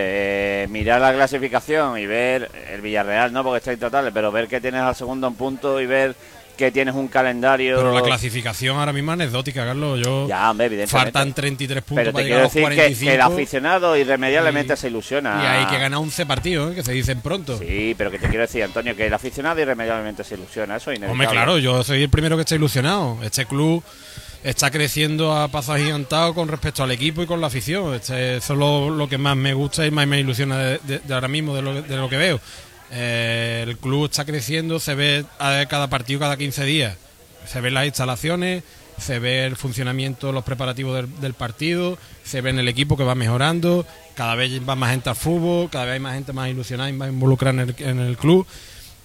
eh, 0.64 0.66
mirar 0.68 1.00
la 1.00 1.12
clasificación 1.12 1.98
y 1.98 2.06
ver 2.06 2.50
el 2.72 2.80
Villarreal, 2.80 3.32
no 3.32 3.42
porque 3.42 3.58
está 3.58 3.72
intratable, 3.72 4.12
pero 4.12 4.30
ver 4.30 4.46
que 4.48 4.60
tienes 4.60 4.80
al 4.82 4.94
segundo 4.94 5.26
en 5.26 5.34
punto 5.34 5.80
y 5.80 5.86
ver 5.86 6.14
que 6.56 6.70
tienes 6.72 6.94
un 6.94 7.08
calendario. 7.08 7.76
Pero 7.76 7.92
la 7.92 8.02
clasificación 8.02 8.78
ahora 8.78 8.92
mismo 8.92 9.12
es 9.12 9.14
anecdótica, 9.14 9.64
Carlos. 9.64 10.00
Yo 10.04 10.26
Ya, 10.28 10.50
hombre, 10.50 10.66
evidentemente. 10.66 11.12
faltan 11.12 11.34
33 11.34 11.82
puntos 11.84 12.02
Pero 12.02 12.12
para 12.12 12.22
te 12.22 12.24
llegar 12.28 12.40
a 12.40 12.42
los 12.44 12.52
decir 12.54 12.62
que, 12.68 12.74
45. 12.74 13.10
que 13.10 13.14
el 13.14 13.20
aficionado 13.20 13.96
irremediablemente 13.96 14.74
Y- 14.74 14.76
se 14.76 14.88
ilusiona. 14.88 15.40
Y 15.42 15.46
hay 15.46 15.66
que 15.66 15.78
ganar 15.78 15.98
11 16.00 16.26
partidos, 16.26 16.72
¿eh? 16.72 16.74
que 16.74 16.82
se 16.82 16.92
dicen 16.92 17.20
pronto. 17.20 17.58
Sí, 17.58 17.94
pero 17.98 18.10
que 18.10 18.18
te 18.18 18.28
quiero 18.28 18.42
decir, 18.42 18.62
Antonio, 18.62 18.96
que 18.96 19.06
el 19.06 19.14
aficionado 19.14 19.60
irremediablemente 19.60 20.24
se 20.24 20.34
ilusiona. 20.34 20.76
Eso 20.76 20.90
es. 20.90 21.00
Hombre, 21.02 21.28
claro, 21.28 21.58
yo 21.58 21.84
soy 21.84 22.02
el 22.04 22.08
primero 22.10 22.36
que 22.36 22.42
está 22.42 22.54
ilusionado. 22.54 23.18
Este 23.22 23.44
club 23.46 23.82
está 24.44 24.70
creciendo 24.70 25.36
a 25.36 25.48
pasos 25.48 25.74
agigantados 25.74 26.32
con 26.34 26.46
respecto 26.48 26.82
al 26.84 26.90
equipo 26.92 27.20
y 27.22 27.26
con 27.26 27.40
la 27.40 27.48
afición. 27.48 27.94
Este, 27.94 28.36
eso 28.36 28.52
es 28.52 28.58
lo, 28.58 28.90
lo 28.90 29.08
que 29.08 29.18
más 29.18 29.36
me 29.36 29.52
gusta 29.54 29.84
y 29.84 29.90
más 29.90 30.06
me 30.06 30.20
ilusiona 30.20 30.56
de, 30.58 30.78
de- 30.84 31.00
de 31.00 31.14
ahora 31.14 31.26
mismo, 31.26 31.54
de 31.54 31.62
lo, 31.62 31.82
de 31.82 31.96
lo 31.96 32.08
que 32.08 32.16
veo. 32.16 32.40
Eh, 32.90 33.64
el 33.66 33.78
club 33.78 34.06
está 34.06 34.24
creciendo, 34.24 34.78
se 34.78 34.94
ve 34.94 35.24
cada 35.38 35.88
partido 35.88 36.20
cada 36.20 36.36
15 36.36 36.64
días. 36.64 36.96
se 37.46 37.60
ven 37.60 37.74
las 37.74 37.86
instalaciones, 37.86 38.62
se 38.98 39.18
ve 39.18 39.44
el 39.44 39.56
funcionamiento, 39.56 40.32
los 40.32 40.44
preparativos 40.44 40.96
del, 40.96 41.20
del 41.20 41.34
partido, 41.34 41.98
se 42.24 42.40
ve 42.40 42.50
en 42.50 42.58
el 42.58 42.68
equipo 42.68 42.96
que 42.96 43.04
va 43.04 43.14
mejorando, 43.14 43.86
cada 44.14 44.34
vez 44.34 44.60
va 44.68 44.74
más 44.74 44.90
gente 44.90 45.10
al 45.10 45.16
fútbol, 45.16 45.68
cada 45.70 45.84
vez 45.84 45.94
hay 45.94 46.00
más 46.00 46.14
gente 46.14 46.32
más 46.32 46.48
ilusionada 46.48 46.88
y 46.88 46.92
más 46.92 47.08
involucrada 47.08 47.62
en 47.62 47.68
el, 47.68 47.74
en 47.78 47.98
el 48.00 48.16
club. 48.16 48.46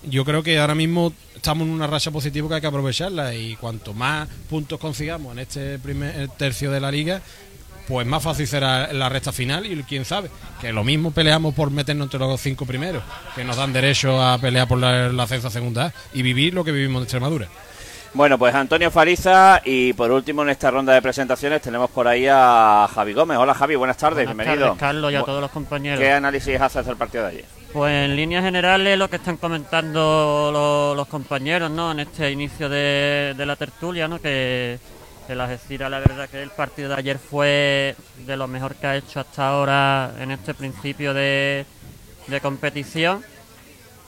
Yo 0.03 0.25
creo 0.25 0.41
que 0.41 0.57
ahora 0.57 0.73
mismo 0.73 1.13
estamos 1.35 1.67
en 1.67 1.73
una 1.73 1.85
racha 1.85 2.09
positiva 2.09 2.47
que 2.47 2.55
hay 2.55 2.61
que 2.61 2.67
aprovecharla 2.67 3.35
y 3.35 3.55
cuanto 3.55 3.93
más 3.93 4.27
puntos 4.49 4.79
consigamos 4.79 5.33
en 5.33 5.39
este 5.39 5.77
primer 5.77 6.27
tercio 6.29 6.71
de 6.71 6.79
la 6.79 6.89
liga, 6.89 7.21
pues 7.91 8.07
más 8.07 8.23
fácil 8.23 8.47
será 8.47 8.93
la 8.93 9.09
recta 9.09 9.33
final 9.33 9.65
y 9.65 9.83
quién 9.83 10.05
sabe, 10.05 10.29
que 10.61 10.71
lo 10.71 10.83
mismo 10.85 11.11
peleamos 11.11 11.53
por 11.53 11.71
meternos 11.71 12.05
entre 12.05 12.19
los 12.19 12.39
cinco 12.39 12.65
primeros, 12.65 13.03
que 13.35 13.43
nos 13.43 13.57
dan 13.57 13.73
derecho 13.73 14.21
a 14.23 14.37
pelear 14.37 14.65
por 14.65 14.77
la, 14.79 15.07
el 15.07 15.19
ascenso 15.19 15.49
a 15.49 15.51
segunda 15.51 15.93
y 16.13 16.21
vivir 16.21 16.53
lo 16.53 16.63
que 16.63 16.71
vivimos 16.71 17.01
en 17.01 17.03
Extremadura. 17.03 17.47
Bueno, 18.13 18.37
pues 18.37 18.55
Antonio 18.55 18.91
Fariza 18.91 19.61
y 19.65 19.91
por 19.93 20.09
último 20.11 20.41
en 20.43 20.49
esta 20.49 20.71
ronda 20.71 20.93
de 20.93 21.01
presentaciones 21.01 21.61
tenemos 21.61 21.89
por 21.89 22.07
ahí 22.07 22.27
a 22.29 22.87
Javi 22.93 23.11
Gómez. 23.13 23.37
Hola 23.37 23.53
Javi, 23.53 23.75
buenas 23.75 23.97
tardes, 23.97 24.25
Buenas 24.25 24.37
bienvenido. 24.37 24.65
tardes, 24.67 24.79
Carlos, 24.79 25.11
y 25.11 25.15
a 25.15 25.23
todos 25.23 25.41
los 25.41 25.51
compañeros. 25.51 25.99
¿Qué 25.99 26.11
análisis 26.11 26.59
haces 26.61 26.85
del 26.85 26.95
partido 26.95 27.23
de 27.25 27.29
ayer? 27.29 27.45
Pues 27.73 27.93
en 27.93 28.15
líneas 28.15 28.43
generales 28.43 28.97
lo 28.97 29.09
que 29.09 29.15
están 29.17 29.35
comentando 29.37 30.49
lo- 30.51 30.95
los, 30.95 31.07
compañeros, 31.07 31.71
¿no? 31.71 31.91
En 31.91 32.01
este 32.01 32.31
inicio 32.31 32.67
de, 32.69 33.33
de 33.37 33.45
la 33.45 33.55
tertulia, 33.55 34.07
¿no? 34.09 34.19
Que, 34.19 34.77
que 35.27 35.35
la 35.35 35.47
la 35.89 35.99
verdad 35.99 36.29
que 36.29 36.41
el 36.41 36.49
partido 36.49 36.89
de 36.89 36.95
ayer 36.95 37.17
fue 37.19 37.95
de 38.25 38.37
lo 38.37 38.47
mejor 38.47 38.75
que 38.75 38.87
ha 38.87 38.95
hecho 38.95 39.19
hasta 39.19 39.47
ahora 39.49 40.11
en 40.19 40.31
este 40.31 40.53
principio 40.53 41.13
de, 41.13 41.65
de 42.27 42.41
competición. 42.41 43.23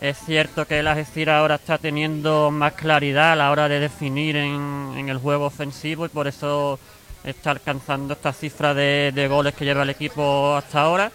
Es 0.02 0.18
cierto 0.26 0.66
que 0.66 0.80
el 0.80 0.88
Algeciras 0.88 1.36
ahora 1.40 1.56
está 1.56 1.78
teniendo 1.78 2.52
más 2.52 2.74
claridad 2.74 3.34
a 3.34 3.36
la 3.36 3.52
hora 3.52 3.70
de 3.70 3.80
definir 3.80 4.36
en, 4.36 4.94
en 4.98 5.08
el 5.10 5.18
juego 5.18 5.46
ofensivo 5.46 6.06
y 6.06 6.10
por 6.10 6.28
eso 6.28 6.78
está 7.24 7.52
alcanzando 7.52 8.14
esta 8.14 8.34
cifra 8.34 8.74
de, 8.74 9.12
de 9.16 9.28
goles 9.30 9.54
que 9.54 9.64
lleva 9.64 9.84
el 9.84 9.90
equipo 9.92 10.56
hasta 10.58 10.82
ahora. 10.82 11.12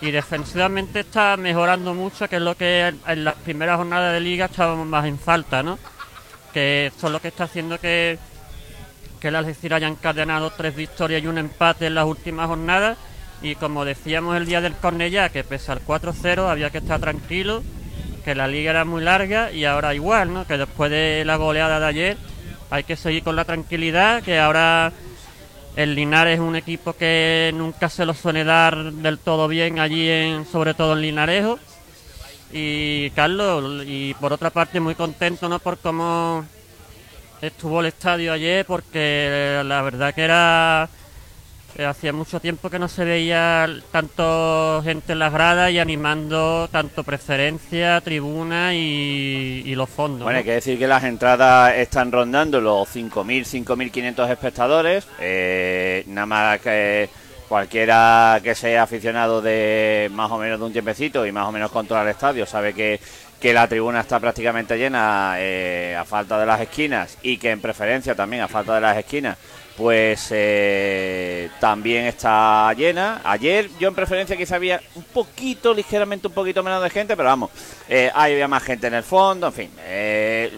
Y 0.00 0.10
defensivamente 0.10 1.00
está 1.00 1.36
mejorando 1.36 1.92
mucho, 1.92 2.26
que 2.28 2.36
es 2.36 2.42
lo 2.42 2.56
que 2.56 2.86
en- 2.88 3.00
en 3.06 3.24
las 3.24 3.34
primeras 3.34 3.76
jornadas 3.76 4.14
de 4.14 4.20
liga 4.20 4.46
estábamos 4.46 4.86
más 4.86 5.04
en 5.04 5.18
falta, 5.18 5.62
¿no? 5.62 5.78
Que 6.54 6.86
esto 6.86 7.08
es 7.08 7.12
lo 7.12 7.20
que 7.20 7.28
está 7.28 7.44
haciendo 7.44 7.78
que, 7.78 8.18
que 9.20 9.28
el 9.28 9.36
Algeciras 9.36 9.76
haya 9.76 9.88
encadenado 9.88 10.50
tres 10.50 10.74
victorias 10.74 11.22
y 11.22 11.26
un 11.26 11.38
empate 11.38 11.86
en 11.86 11.94
las 11.94 12.06
últimas 12.06 12.48
jornadas. 12.48 12.96
Y 13.42 13.54
como 13.54 13.84
decíamos 13.84 14.36
el 14.36 14.46
día 14.46 14.60
del 14.60 14.74
Cornellá, 14.74 15.28
que 15.28 15.44
pese 15.44 15.72
al 15.72 15.84
4-0 15.84 16.50
había 16.50 16.70
que 16.70 16.78
estar 16.78 17.00
tranquilo, 17.00 17.62
que 18.24 18.34
la 18.34 18.48
liga 18.48 18.70
era 18.70 18.84
muy 18.84 19.02
larga 19.02 19.52
y 19.52 19.64
ahora 19.64 19.94
igual, 19.94 20.32
¿no? 20.32 20.46
Que 20.46 20.58
después 20.58 20.90
de 20.90 21.22
la 21.24 21.36
goleada 21.36 21.80
de 21.80 21.86
ayer 21.86 22.16
hay 22.70 22.84
que 22.84 22.96
seguir 22.96 23.22
con 23.22 23.36
la 23.36 23.44
tranquilidad, 23.44 24.22
que 24.22 24.38
ahora 24.38 24.92
el 25.76 25.94
Linares 25.94 26.34
es 26.34 26.40
un 26.40 26.56
equipo 26.56 26.92
que 26.92 27.52
nunca 27.54 27.88
se 27.88 28.04
lo 28.04 28.14
suele 28.14 28.44
dar 28.44 28.92
del 28.92 29.18
todo 29.18 29.48
bien 29.48 29.78
allí, 29.78 30.08
en, 30.08 30.46
sobre 30.46 30.74
todo 30.74 30.94
en 30.94 31.02
Linarejo. 31.02 31.58
Y 32.52 33.10
Carlos, 33.10 33.84
y 33.86 34.14
por 34.14 34.32
otra 34.32 34.50
parte 34.50 34.80
muy 34.80 34.94
contento 34.94 35.48
¿no? 35.48 35.60
por 35.60 35.78
cómo 35.78 36.44
estuvo 37.40 37.80
el 37.80 37.86
estadio 37.86 38.32
ayer, 38.32 38.64
porque 38.66 39.62
la 39.64 39.82
verdad 39.82 40.14
que 40.14 40.22
era 40.22 40.88
eh, 41.76 41.84
hacía 41.84 42.12
mucho 42.12 42.40
tiempo 42.40 42.68
que 42.68 42.78
no 42.78 42.88
se 42.88 43.04
veía 43.04 43.68
tanto 43.92 44.82
gente 44.82 45.12
en 45.12 45.20
las 45.20 45.32
gradas 45.32 45.70
y 45.70 45.78
animando 45.78 46.68
tanto 46.70 47.04
preferencia, 47.04 48.00
tribuna 48.00 48.74
y, 48.74 49.62
y 49.64 49.74
los 49.74 49.88
fondos. 49.88 50.24
Bueno, 50.24 50.32
¿no? 50.32 50.38
hay 50.38 50.44
que 50.44 50.54
decir 50.54 50.78
que 50.78 50.88
las 50.88 51.04
entradas 51.04 51.74
están 51.76 52.10
rondando 52.10 52.60
los 52.60 52.88
5.000, 52.88 53.64
5.500 53.64 54.30
espectadores. 54.30 55.06
Eh, 55.20 56.04
nada 56.08 56.26
más 56.26 56.60
que 56.60 57.08
cualquiera 57.48 58.40
que 58.42 58.54
sea 58.54 58.82
aficionado 58.82 59.40
de 59.40 60.08
más 60.12 60.30
o 60.30 60.38
menos 60.38 60.58
de 60.58 60.66
un 60.66 60.72
tiempecito 60.72 61.24
y 61.26 61.32
más 61.32 61.48
o 61.48 61.52
menos 61.52 61.70
controla 61.72 62.02
el 62.02 62.10
estadio 62.10 62.46
sabe 62.46 62.72
que, 62.74 63.00
que 63.40 63.54
la 63.54 63.66
tribuna 63.66 64.00
está 64.00 64.20
prácticamente 64.20 64.76
llena 64.76 65.34
eh, 65.38 65.96
a 65.98 66.04
falta 66.04 66.38
de 66.38 66.46
las 66.46 66.60
esquinas 66.60 67.16
y 67.22 67.38
que 67.38 67.50
en 67.50 67.60
preferencia 67.60 68.14
también 68.14 68.42
a 68.42 68.48
falta 68.48 68.74
de 68.74 68.80
las 68.82 68.98
esquinas 68.98 69.38
pues 69.80 70.28
eh, 70.30 71.48
también 71.58 72.04
está 72.04 72.70
llena. 72.74 73.22
Ayer 73.24 73.70
yo 73.78 73.88
en 73.88 73.94
preferencia 73.94 74.36
quizá 74.36 74.56
había 74.56 74.78
un 74.94 75.04
poquito, 75.04 75.72
ligeramente 75.72 76.26
un 76.26 76.34
poquito 76.34 76.62
menos 76.62 76.82
de 76.82 76.90
gente, 76.90 77.16
pero 77.16 77.30
vamos, 77.30 77.50
eh, 77.88 78.10
ahí 78.14 78.34
había 78.34 78.46
más 78.46 78.62
gente 78.62 78.88
en 78.88 78.94
el 78.94 79.02
fondo, 79.02 79.46
en 79.46 79.52
fin. 79.54 79.70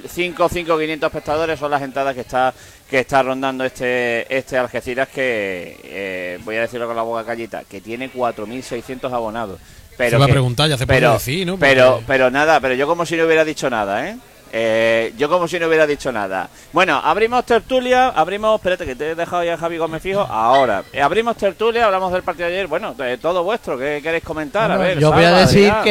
5, 0.08 0.48
5, 0.48 0.76
500 0.76 1.06
espectadores 1.06 1.60
son 1.60 1.70
las 1.70 1.82
entradas 1.82 2.14
que 2.14 2.22
está 2.22 2.52
que 2.90 2.98
está 2.98 3.22
rondando 3.22 3.64
este 3.64 4.26
este 4.36 4.58
Algeciras 4.58 5.08
que, 5.08 5.78
eh, 5.84 6.38
voy 6.44 6.56
a 6.56 6.62
decirlo 6.62 6.88
con 6.88 6.96
la 6.96 7.02
boca 7.02 7.24
callita, 7.24 7.62
que 7.64 7.80
tiene 7.80 8.12
4.600 8.12 9.12
abonados. 9.12 9.60
Pero 10.06 10.16
Se 10.16 10.18
va 10.18 10.24
a 10.26 10.28
preguntar, 10.28 10.68
ya 10.68 10.76
se 10.78 10.86
puede 10.86 11.00
pero, 11.00 11.12
decir, 11.14 11.46
¿no? 11.46 11.56
Pero, 11.58 11.90
Porque- 11.92 12.04
pero 12.06 12.30
nada, 12.30 12.60
pero 12.60 12.74
yo 12.74 12.86
como 12.86 13.04
si 13.06 13.16
no 13.16 13.24
hubiera 13.24 13.44
dicho 13.44 13.68
nada, 13.70 14.08
¿eh? 14.08 14.16
Eh, 14.54 15.14
yo 15.16 15.30
como 15.30 15.48
si 15.48 15.58
no 15.58 15.66
hubiera 15.66 15.86
dicho 15.86 16.12
nada. 16.12 16.50
Bueno, 16.74 17.00
abrimos 17.02 17.46
tertulia, 17.46 18.08
abrimos, 18.08 18.56
espérate 18.56 18.84
que 18.84 18.94
te 18.94 19.12
he 19.12 19.14
dejado 19.14 19.42
ya 19.44 19.56
Javi 19.56 19.78
Gómez 19.78 20.02
fijo. 20.02 20.20
Ahora, 20.20 20.82
eh, 20.92 21.00
abrimos 21.00 21.38
tertulia, 21.38 21.86
hablamos 21.86 22.12
del 22.12 22.22
partido 22.22 22.48
de 22.48 22.54
ayer. 22.56 22.66
Bueno, 22.66 22.92
de 22.92 23.16
todo 23.16 23.42
vuestro, 23.44 23.78
¿qué 23.78 24.00
queréis 24.02 24.22
comentar? 24.22 24.70
a 24.70 24.76
ver, 24.76 24.98
yo 24.98 25.10
voy 25.10 25.24
a 25.24 25.32
decir 25.38 25.70
Adrián. 25.70 25.84
que 25.84 25.90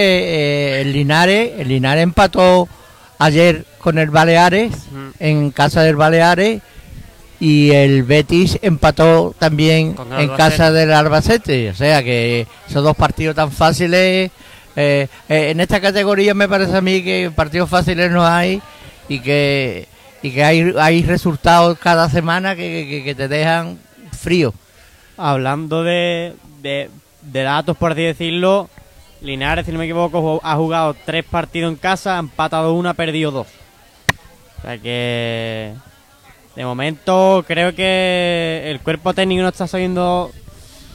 eh, 0.78 0.82
el 0.82 0.94
Linares, 0.94 1.54
el 1.58 1.70
Linares 1.70 2.04
empató 2.04 2.70
ayer 3.18 3.66
con 3.80 3.98
el 3.98 4.12
Baleares 4.12 4.72
Mm. 4.92 5.10
en 5.20 5.50
casa 5.52 5.82
del 5.82 5.96
Baleares 5.96 6.62
y 7.42 7.72
el 7.72 8.04
Betis 8.04 8.58
empató 8.62 9.34
también 9.38 9.96
en 10.22 10.30
casa 10.38 10.72
del 10.72 10.94
Albacete, 10.94 11.72
o 11.72 11.76
sea 11.76 12.02
que 12.04 12.46
esos 12.70 12.84
dos 12.84 12.96
partidos 12.96 13.36
tan 13.36 13.52
fáciles 13.52 14.32
eh, 14.76 15.08
eh, 15.28 15.50
en 15.50 15.60
esta 15.60 15.82
categoría 15.82 16.34
me 16.34 16.48
parece 16.48 16.78
a 16.78 16.82
mí 16.82 17.04
que 17.04 17.30
partidos 17.36 17.70
fáciles 17.70 18.10
no 18.12 18.26
hay 18.26 18.62
y 19.10 19.20
que 19.20 19.88
y 20.22 20.30
que 20.32 20.44
hay 20.44 20.72
hay 20.80 21.02
resultados 21.04 21.78
cada 21.80 22.08
semana 22.10 22.56
que, 22.56 22.88
que- 22.90 23.04
que 23.04 23.16
te 23.16 23.28
dejan 23.28 23.80
frío. 24.18 24.54
Hablando 25.18 25.84
de, 25.84 26.34
de, 26.62 26.90
de 27.24 27.42
datos, 27.44 27.76
por 27.76 27.92
así 27.94 28.04
decirlo, 28.04 28.70
Linares, 29.22 29.66
si 29.66 29.72
no 29.72 29.80
me 29.80 29.86
equivoco, 29.86 30.40
ha 30.44 30.56
jugado 30.56 30.96
tres 31.06 31.26
partidos 31.26 31.72
en 31.72 31.78
casa, 31.78 32.16
ha 32.18 32.20
empatado 32.20 32.74
una, 32.74 32.92
ha 32.92 32.94
perdido 32.94 33.32
dos. 33.32 33.48
O 34.60 34.62
sea 34.62 34.78
que, 34.78 35.74
de 36.56 36.66
momento, 36.66 37.44
creo 37.48 37.74
que 37.74 38.64
el 38.66 38.80
cuerpo 38.82 39.14
técnico 39.14 39.42
no 39.42 39.50
está 39.50 39.68
sabiendo, 39.68 40.32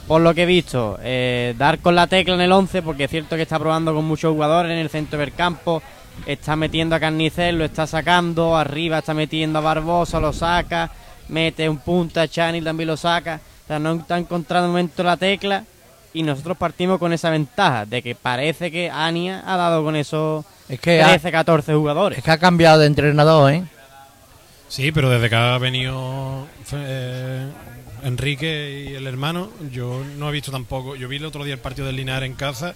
por 0.07 0.21
lo 0.21 0.33
que 0.33 0.43
he 0.43 0.45
visto, 0.45 0.99
eh, 1.01 1.55
dar 1.57 1.79
con 1.79 1.95
la 1.95 2.07
tecla 2.07 2.35
en 2.35 2.41
el 2.41 2.51
11, 2.51 2.81
porque 2.81 3.05
es 3.05 3.11
cierto 3.11 3.35
que 3.35 3.41
está 3.41 3.57
probando 3.57 3.93
con 3.93 4.05
muchos 4.05 4.33
jugadores 4.33 4.71
en 4.71 4.77
el 4.77 4.89
centro 4.89 5.19
del 5.19 5.33
campo, 5.33 5.81
está 6.25 6.55
metiendo 6.55 6.95
a 6.95 6.99
Carnicel, 6.99 7.57
lo 7.57 7.65
está 7.65 7.87
sacando, 7.87 8.55
arriba 8.55 8.99
está 8.99 9.13
metiendo 9.13 9.59
a 9.59 9.61
Barbosa, 9.61 10.19
lo 10.19 10.33
saca, 10.33 10.91
mete 11.29 11.67
un 11.67 11.79
punta, 11.79 12.27
Chani 12.27 12.61
también 12.61 12.87
lo 12.87 12.97
saca, 12.97 13.39
o 13.63 13.67
sea, 13.67 13.79
no 13.79 13.93
está 13.93 14.17
encontrando 14.17 14.67
de 14.67 14.71
momento 14.71 15.03
la 15.03 15.17
tecla 15.17 15.63
y 16.13 16.23
nosotros 16.23 16.57
partimos 16.57 16.99
con 16.99 17.13
esa 17.13 17.29
ventaja 17.29 17.85
de 17.85 18.01
que 18.01 18.15
parece 18.15 18.71
que 18.71 18.89
Ania 18.89 19.43
ha 19.45 19.57
dado 19.57 19.83
con 19.83 19.95
esos 19.95 20.45
Es 20.69 20.79
que 20.79 21.01
ha, 21.01 21.09
13, 21.09 21.31
14 21.31 21.73
jugadores. 21.73 22.17
es 22.17 22.23
que 22.23 22.31
ha 22.31 22.37
cambiado 22.37 22.79
de 22.79 22.87
entrenador, 22.87 23.51
¿eh? 23.51 23.63
Sí, 24.69 24.91
pero 24.91 25.09
desde 25.09 25.29
que 25.29 25.35
ha 25.35 25.57
venido 25.57 26.47
eh, 26.73 27.47
Enrique 28.03 28.87
y 28.91 28.95
el 28.95 29.07
hermano, 29.07 29.49
yo 29.71 30.03
no 30.17 30.29
he 30.29 30.31
visto 30.31 30.51
tampoco. 30.51 30.95
Yo 30.95 31.07
vi 31.07 31.17
el 31.17 31.25
otro 31.25 31.43
día 31.43 31.53
el 31.53 31.59
partido 31.59 31.87
del 31.87 31.95
Linares 31.95 32.29
en 32.29 32.35
casa 32.35 32.75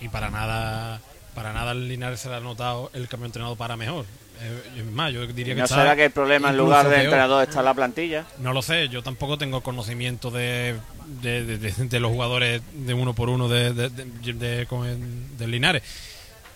y 0.00 0.08
para 0.08 0.30
nada, 0.30 1.00
para 1.34 1.52
nada 1.52 1.72
el 1.72 1.88
Linares 1.88 2.20
se 2.20 2.28
le 2.28 2.36
ha 2.36 2.40
notado 2.40 2.90
el 2.94 3.06
cambio 3.08 3.24
de 3.24 3.28
entrenador 3.28 3.56
para 3.58 3.76
mejor. 3.76 4.06
Eh, 4.40 4.80
es 4.80 4.84
más, 4.86 5.12
yo 5.14 5.26
diría 5.26 5.54
que 5.54 5.62
¿No 5.62 5.66
será 5.66 5.96
que 5.96 6.04
el 6.06 6.10
problema 6.10 6.50
en 6.50 6.56
lugar 6.58 6.84
de 6.86 6.90
peor. 6.90 7.04
entrenador 7.04 7.42
está 7.48 7.60
en 7.60 7.64
la 7.64 7.74
plantilla? 7.74 8.26
No 8.38 8.52
lo 8.52 8.60
sé, 8.60 8.88
yo 8.88 9.02
tampoco 9.02 9.38
tengo 9.38 9.62
conocimiento 9.62 10.30
de, 10.30 10.76
de, 11.22 11.44
de- 11.44 11.72
de- 11.72 12.00
los 12.00 12.10
jugadores 12.12 12.60
de 12.74 12.92
uno 12.94 13.14
por 13.14 13.30
uno 13.30 13.48
de, 13.48 13.72
de- 13.72 13.88
del 13.90 15.50
Linares. 15.50 15.82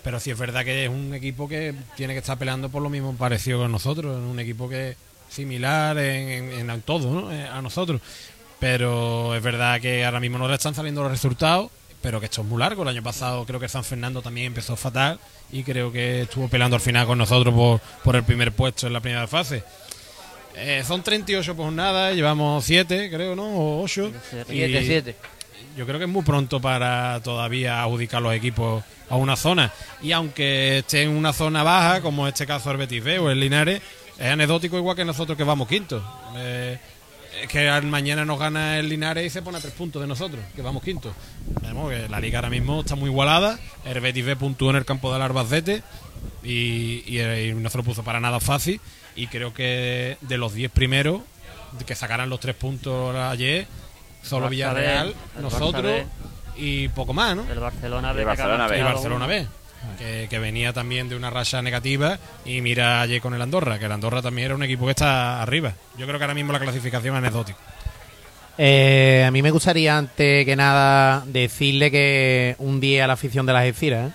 Pero 0.03 0.19
sí 0.19 0.31
es 0.31 0.37
verdad 0.37 0.63
que 0.65 0.85
es 0.85 0.89
un 0.89 1.13
equipo 1.13 1.47
que 1.47 1.73
tiene 1.95 2.13
que 2.13 2.19
estar 2.19 2.37
peleando 2.37 2.69
por 2.69 2.81
lo 2.81 2.89
mismo 2.89 3.13
parecido 3.15 3.59
con 3.59 3.71
nosotros. 3.71 4.17
Un 4.17 4.39
equipo 4.39 4.67
que 4.67 4.89
es 4.91 4.97
similar 5.29 5.97
en, 5.97 6.51
en- 6.53 6.69
en 6.69 6.81
todo 6.81 7.09
¿no? 7.21 7.31
Eh, 7.31 7.47
a 7.47 7.61
nosotros. 7.61 8.01
Pero 8.59 9.35
es 9.35 9.41
verdad 9.43 9.79
que 9.81 10.05
ahora 10.05 10.19
mismo 10.19 10.37
no 10.37 10.47
le 10.47 10.53
están 10.55 10.75
saliendo 10.75 11.01
los 11.03 11.11
resultados, 11.11 11.71
pero 12.01 12.19
que 12.19 12.25
esto 12.27 12.41
es 12.41 12.47
muy 12.47 12.59
largo. 12.59 12.83
El 12.83 12.89
año 12.89 13.03
pasado 13.03 13.45
creo 13.45 13.59
que 13.59 13.69
San 13.69 13.83
Fernando 13.83 14.21
también 14.21 14.47
empezó 14.47 14.75
fatal 14.75 15.19
y 15.51 15.63
creo 15.63 15.91
que 15.91 16.21
estuvo 16.23 16.47
peleando 16.47 16.75
al 16.75 16.81
final 16.81 17.05
con 17.07 17.17
nosotros 17.17 17.79
por, 18.03 18.15
el 18.15 18.23
primer 18.23 18.51
puesto 18.51 18.87
en 18.87 18.93
la 18.93 18.99
primera 19.01 19.27
fase. 19.27 19.63
Eh, 20.55 20.83
son 20.85 21.01
38 21.01 21.55
por 21.55 21.65
jornada, 21.65 22.11
llevamos 22.13 22.65
7, 22.65 23.09
creo, 23.09 23.35
¿no? 23.35 23.45
O 23.45 23.81
8. 23.83 24.11
Siete. 24.29 24.45
Siete, 24.53 24.85
siete. 24.85 25.15
Yo 25.77 25.85
creo 25.85 25.99
que 25.99 26.05
es 26.05 26.11
muy 26.11 26.23
pronto 26.23 26.59
para 26.59 27.21
todavía 27.23 27.81
adjudicar 27.83 28.21
los 28.21 28.33
equipos 28.33 28.83
a 29.09 29.15
una 29.15 29.35
zona. 29.35 29.71
Y 30.01 30.11
aunque 30.11 30.79
esté 30.79 31.03
en 31.03 31.09
una 31.09 31.33
zona 31.33 31.63
baja, 31.63 32.01
como 32.01 32.27
en 32.27 32.33
este 32.33 32.45
caso 32.45 32.71
el 32.71 32.77
Betis 32.77 33.03
B 33.03 33.19
o 33.19 33.29
el 33.29 33.39
Linares, 33.39 33.81
es 34.17 34.25
anecdótico 34.25 34.77
igual 34.77 34.95
que 34.95 35.05
nosotros 35.05 35.37
que 35.37 35.43
vamos 35.43 35.67
quinto. 35.67 36.03
Eh, 36.35 36.77
es 37.41 37.47
que 37.47 37.81
mañana 37.81 38.25
nos 38.25 38.37
gana 38.37 38.77
el 38.77 38.89
Linares 38.89 39.25
y 39.25 39.29
se 39.29 39.41
pone 39.41 39.57
a 39.57 39.61
tres 39.61 39.73
puntos 39.73 40.01
de 40.01 40.07
nosotros, 40.07 40.43
que 40.55 40.61
vamos 40.61 40.83
quinto. 40.83 41.13
La 42.09 42.19
liga 42.19 42.39
ahora 42.39 42.49
mismo 42.49 42.81
está 42.81 42.95
muy 42.95 43.09
igualada. 43.09 43.57
El 43.85 43.99
Betis 44.01 44.25
B 44.25 44.35
puntuó 44.35 44.69
en 44.71 44.75
el 44.75 44.85
campo 44.85 45.11
del 45.13 45.21
Albacete 45.21 45.81
y, 46.43 47.03
y, 47.07 47.21
y 47.21 47.53
no 47.53 47.69
se 47.69 47.77
lo 47.77 47.83
puso 47.83 48.03
para 48.03 48.19
nada 48.19 48.39
fácil. 48.39 48.81
Y 49.15 49.27
creo 49.27 49.53
que 49.53 50.17
de 50.21 50.37
los 50.37 50.53
10 50.53 50.71
primeros 50.71 51.21
que 51.85 51.95
sacaran 51.95 52.29
los 52.29 52.39
tres 52.39 52.55
puntos 52.55 53.15
ayer, 53.15 53.67
solo 54.21 54.47
Barça 54.47 54.49
Villarreal, 54.49 55.07
B, 55.35 55.41
nosotros 55.41 56.03
y 56.55 56.87
poco 56.89 57.13
más, 57.13 57.35
¿no? 57.35 57.49
El 57.49 57.59
Barcelona 57.59 58.13
B. 58.13 58.21
El 58.21 58.23
que 58.23 58.25
Barcelona 58.25 58.65
ha 58.65 58.67
B. 58.67 58.79
Y 58.79 58.83
Barcelona. 58.83 59.27
B, 59.27 59.47
que, 59.97 60.27
que 60.29 60.39
venía 60.39 60.73
también 60.73 61.09
de 61.09 61.15
una 61.15 61.29
racha 61.29 61.61
negativa. 61.61 62.19
Y 62.45 62.61
mira 62.61 63.01
ayer 63.01 63.21
con 63.21 63.33
el 63.33 63.41
Andorra, 63.41 63.79
que 63.79 63.85
el 63.85 63.91
Andorra 63.91 64.21
también 64.21 64.47
era 64.47 64.55
un 64.55 64.63
equipo 64.63 64.85
que 64.85 64.91
está 64.91 65.41
arriba. 65.41 65.73
Yo 65.97 66.05
creo 66.05 66.17
que 66.17 66.23
ahora 66.23 66.35
mismo 66.35 66.53
la 66.53 66.59
clasificación 66.59 67.15
es 67.15 67.19
anecdótica. 67.19 67.57
Eh, 68.57 69.23
a 69.25 69.31
mí 69.31 69.41
me 69.41 69.51
gustaría, 69.51 69.97
antes 69.97 70.45
que 70.45 70.55
nada, 70.55 71.23
decirle 71.25 71.89
que 71.89 72.55
un 72.59 72.79
día 72.79 73.05
a 73.05 73.07
la 73.07 73.13
afición 73.13 73.45
de 73.45 73.53
las 73.53 73.81
¿eh? 73.81 74.11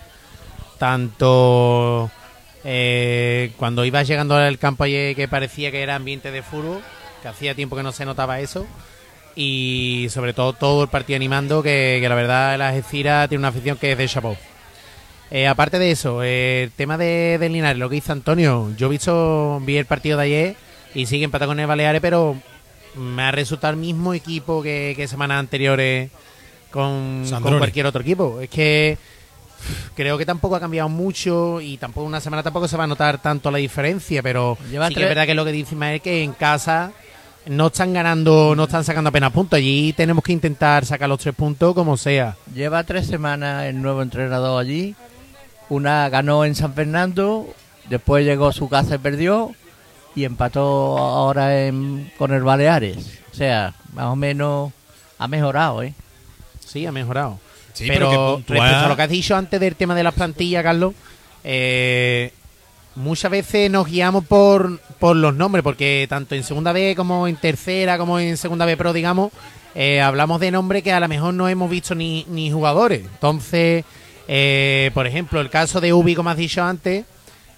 tanto 0.79 2.11
eh, 2.62 3.53
cuando 3.57 3.85
ibas 3.85 4.07
llegando 4.07 4.37
al 4.37 4.59
campo 4.59 4.85
ayer 4.85 5.16
que 5.16 5.27
parecía 5.27 5.71
que 5.71 5.83
era 5.83 5.95
ambiente 5.95 6.31
de 6.31 6.42
fútbol, 6.42 6.83
que 7.23 7.29
hacía 7.29 7.55
tiempo 7.55 7.77
que 7.77 7.83
no 7.83 7.92
se 7.92 8.05
notaba 8.05 8.40
eso, 8.40 8.66
y 9.37 10.09
sobre 10.11 10.33
todo 10.33 10.55
todo 10.55 10.83
el 10.85 10.88
partido 10.88 11.16
animando, 11.16 11.62
que, 11.62 11.99
que 12.01 12.09
la 12.09 12.14
verdad 12.14 12.59
las 12.59 12.75
Algeciras 12.75 13.29
tiene 13.29 13.40
una 13.40 13.49
afición 13.49 13.77
que 13.77 13.92
es 13.92 13.99
de 13.99 14.09
chapeau. 14.09 14.37
Eh, 15.31 15.46
aparte 15.46 15.79
de 15.79 15.90
eso, 15.90 16.22
eh, 16.22 16.64
el 16.64 16.70
tema 16.70 16.96
de, 16.96 17.37
del 17.38 17.53
Linares, 17.53 17.79
lo 17.79 17.90
que 17.90 17.96
hizo 17.96 18.12
Antonio, 18.12 18.72
yo 18.77 18.87
he 18.87 18.90
visto, 18.90 19.61
vi 19.64 19.77
el 19.77 19.85
partido 19.85 20.18
de 20.18 20.25
ayer 20.25 20.57
y 20.94 21.07
sigue 21.07 21.25
empatado 21.25 21.51
con 21.51 21.61
el 21.61 21.66
Baleares, 21.66 22.01
pero 22.01 22.37
me 22.94 23.22
ha 23.22 23.31
resultado 23.31 23.72
el 23.72 23.79
mismo 23.79 24.14
equipo 24.14 24.62
que, 24.62 24.94
que 24.96 25.07
semanas 25.07 25.38
anteriores 25.38 26.11
con, 26.70 27.25
cualquier 27.40 27.87
otro 27.87 28.03
equipo. 28.03 28.40
Es 28.40 28.49
que 28.49 28.96
creo 29.94 30.16
que 30.16 30.25
tampoco 30.25 30.57
ha 30.57 30.61
cambiado 30.61 30.88
mucho 30.88 31.61
y 31.61 31.77
tampoco 31.77 32.07
una 32.07 32.20
semana 32.20 32.42
tampoco 32.42 32.68
se 32.68 32.77
va 32.77 32.85
a 32.85 32.87
notar 32.87 33.20
tanto 33.20 33.51
la 33.51 33.59
diferencia, 33.59 34.22
pero 34.22 34.57
Lleva 34.70 34.88
sí 34.88 34.94
que 34.94 35.03
es 35.03 35.09
verdad 35.09 35.27
que 35.27 35.35
lo 35.35 35.44
que 35.44 35.53
dice 35.53 35.75
Ismael 35.75 36.01
que 36.01 36.22
en 36.22 36.33
casa 36.33 36.92
no 37.47 37.69
están 37.69 37.93
ganando, 37.93 38.55
no 38.57 38.65
están 38.65 38.85
sacando 38.85 39.09
apenas 39.09 39.33
puntos. 39.33 39.57
Allí 39.59 39.93
tenemos 39.93 40.23
que 40.25 40.33
intentar 40.33 40.85
sacar 40.85 41.09
los 41.09 41.19
tres 41.21 41.35
puntos 41.35 41.75
como 41.75 41.97
sea. 41.97 42.37
Lleva 42.55 42.85
tres 42.85 43.07
semanas 43.07 43.65
el 43.67 43.81
nuevo 43.81 44.03
entrenador 44.03 44.61
allí. 44.61 44.95
Una 45.69 46.09
ganó 46.09 46.45
en 46.45 46.55
San 46.55 46.75
Fernando, 46.75 47.47
después 47.89 48.25
llegó 48.25 48.49
a 48.49 48.53
su 48.53 48.69
casa 48.69 48.95
y 48.95 48.99
perdió, 48.99 49.53
y 50.15 50.25
empató 50.25 50.97
ahora 50.99 51.67
en- 51.67 52.13
con 52.19 52.33
el 52.33 52.43
Baleares. 52.43 53.19
O 53.33 53.35
sea, 53.35 53.75
más 53.93 54.07
o 54.07 54.17
menos 54.17 54.73
ha 55.19 55.27
mejorado, 55.29 55.83
¿eh? 55.83 55.93
Sí, 56.65 56.87
ha 56.87 56.93
mejorado. 56.93 57.39
Sí, 57.73 57.85
pero 57.89 58.09
pero 58.47 58.61
respecto 58.61 58.87
a 58.87 58.89
lo 58.89 58.97
que 58.97 59.03
has 59.03 59.09
dicho 59.11 59.37
antes 59.37 59.61
del 59.61 59.77
tema 59.77 59.95
de 59.95 60.03
las 60.05 60.15
plantillas, 60.15 60.63
Carlos, 60.63 60.95
eh, 61.45 62.33
muchas 62.97 63.31
veces 63.31 63.71
nos 63.71 63.87
guiamos 63.87 64.25
por, 64.25 64.81
por 64.99 65.17
los 65.17 65.35
nombres, 65.35 65.63
porque 65.63 66.07
tanto 66.09 66.35
en 66.35 66.43
segunda 66.43 66.73
B 66.73 66.95
como 66.97 67.29
en 67.29 67.37
tercera, 67.37 67.99
como 67.99 68.19
en 68.19 68.37
segunda 68.37 68.65
B 68.65 68.77
Pro, 68.77 68.93
digamos, 68.93 69.33
eh, 69.75 70.01
hablamos 70.01 70.41
de 70.41 70.51
nombres 70.51 70.83
que 70.83 70.93
a 70.93 71.01
lo 71.01 71.09
mejor 71.09 71.35
no 71.35 71.49
hemos 71.49 71.71
visto 71.71 71.95
ni, 71.95 72.25
ni 72.29 72.51
jugadores. 72.51 73.01
Entonces, 73.01 73.85
eh, 74.27 74.91
por 74.95 75.07
ejemplo, 75.07 75.41
el 75.41 75.51
caso 75.51 75.81
de 75.81 75.93
Ubi, 75.93 76.15
como 76.15 76.31
has 76.31 76.37
dicho 76.37 76.63
antes, 76.63 77.05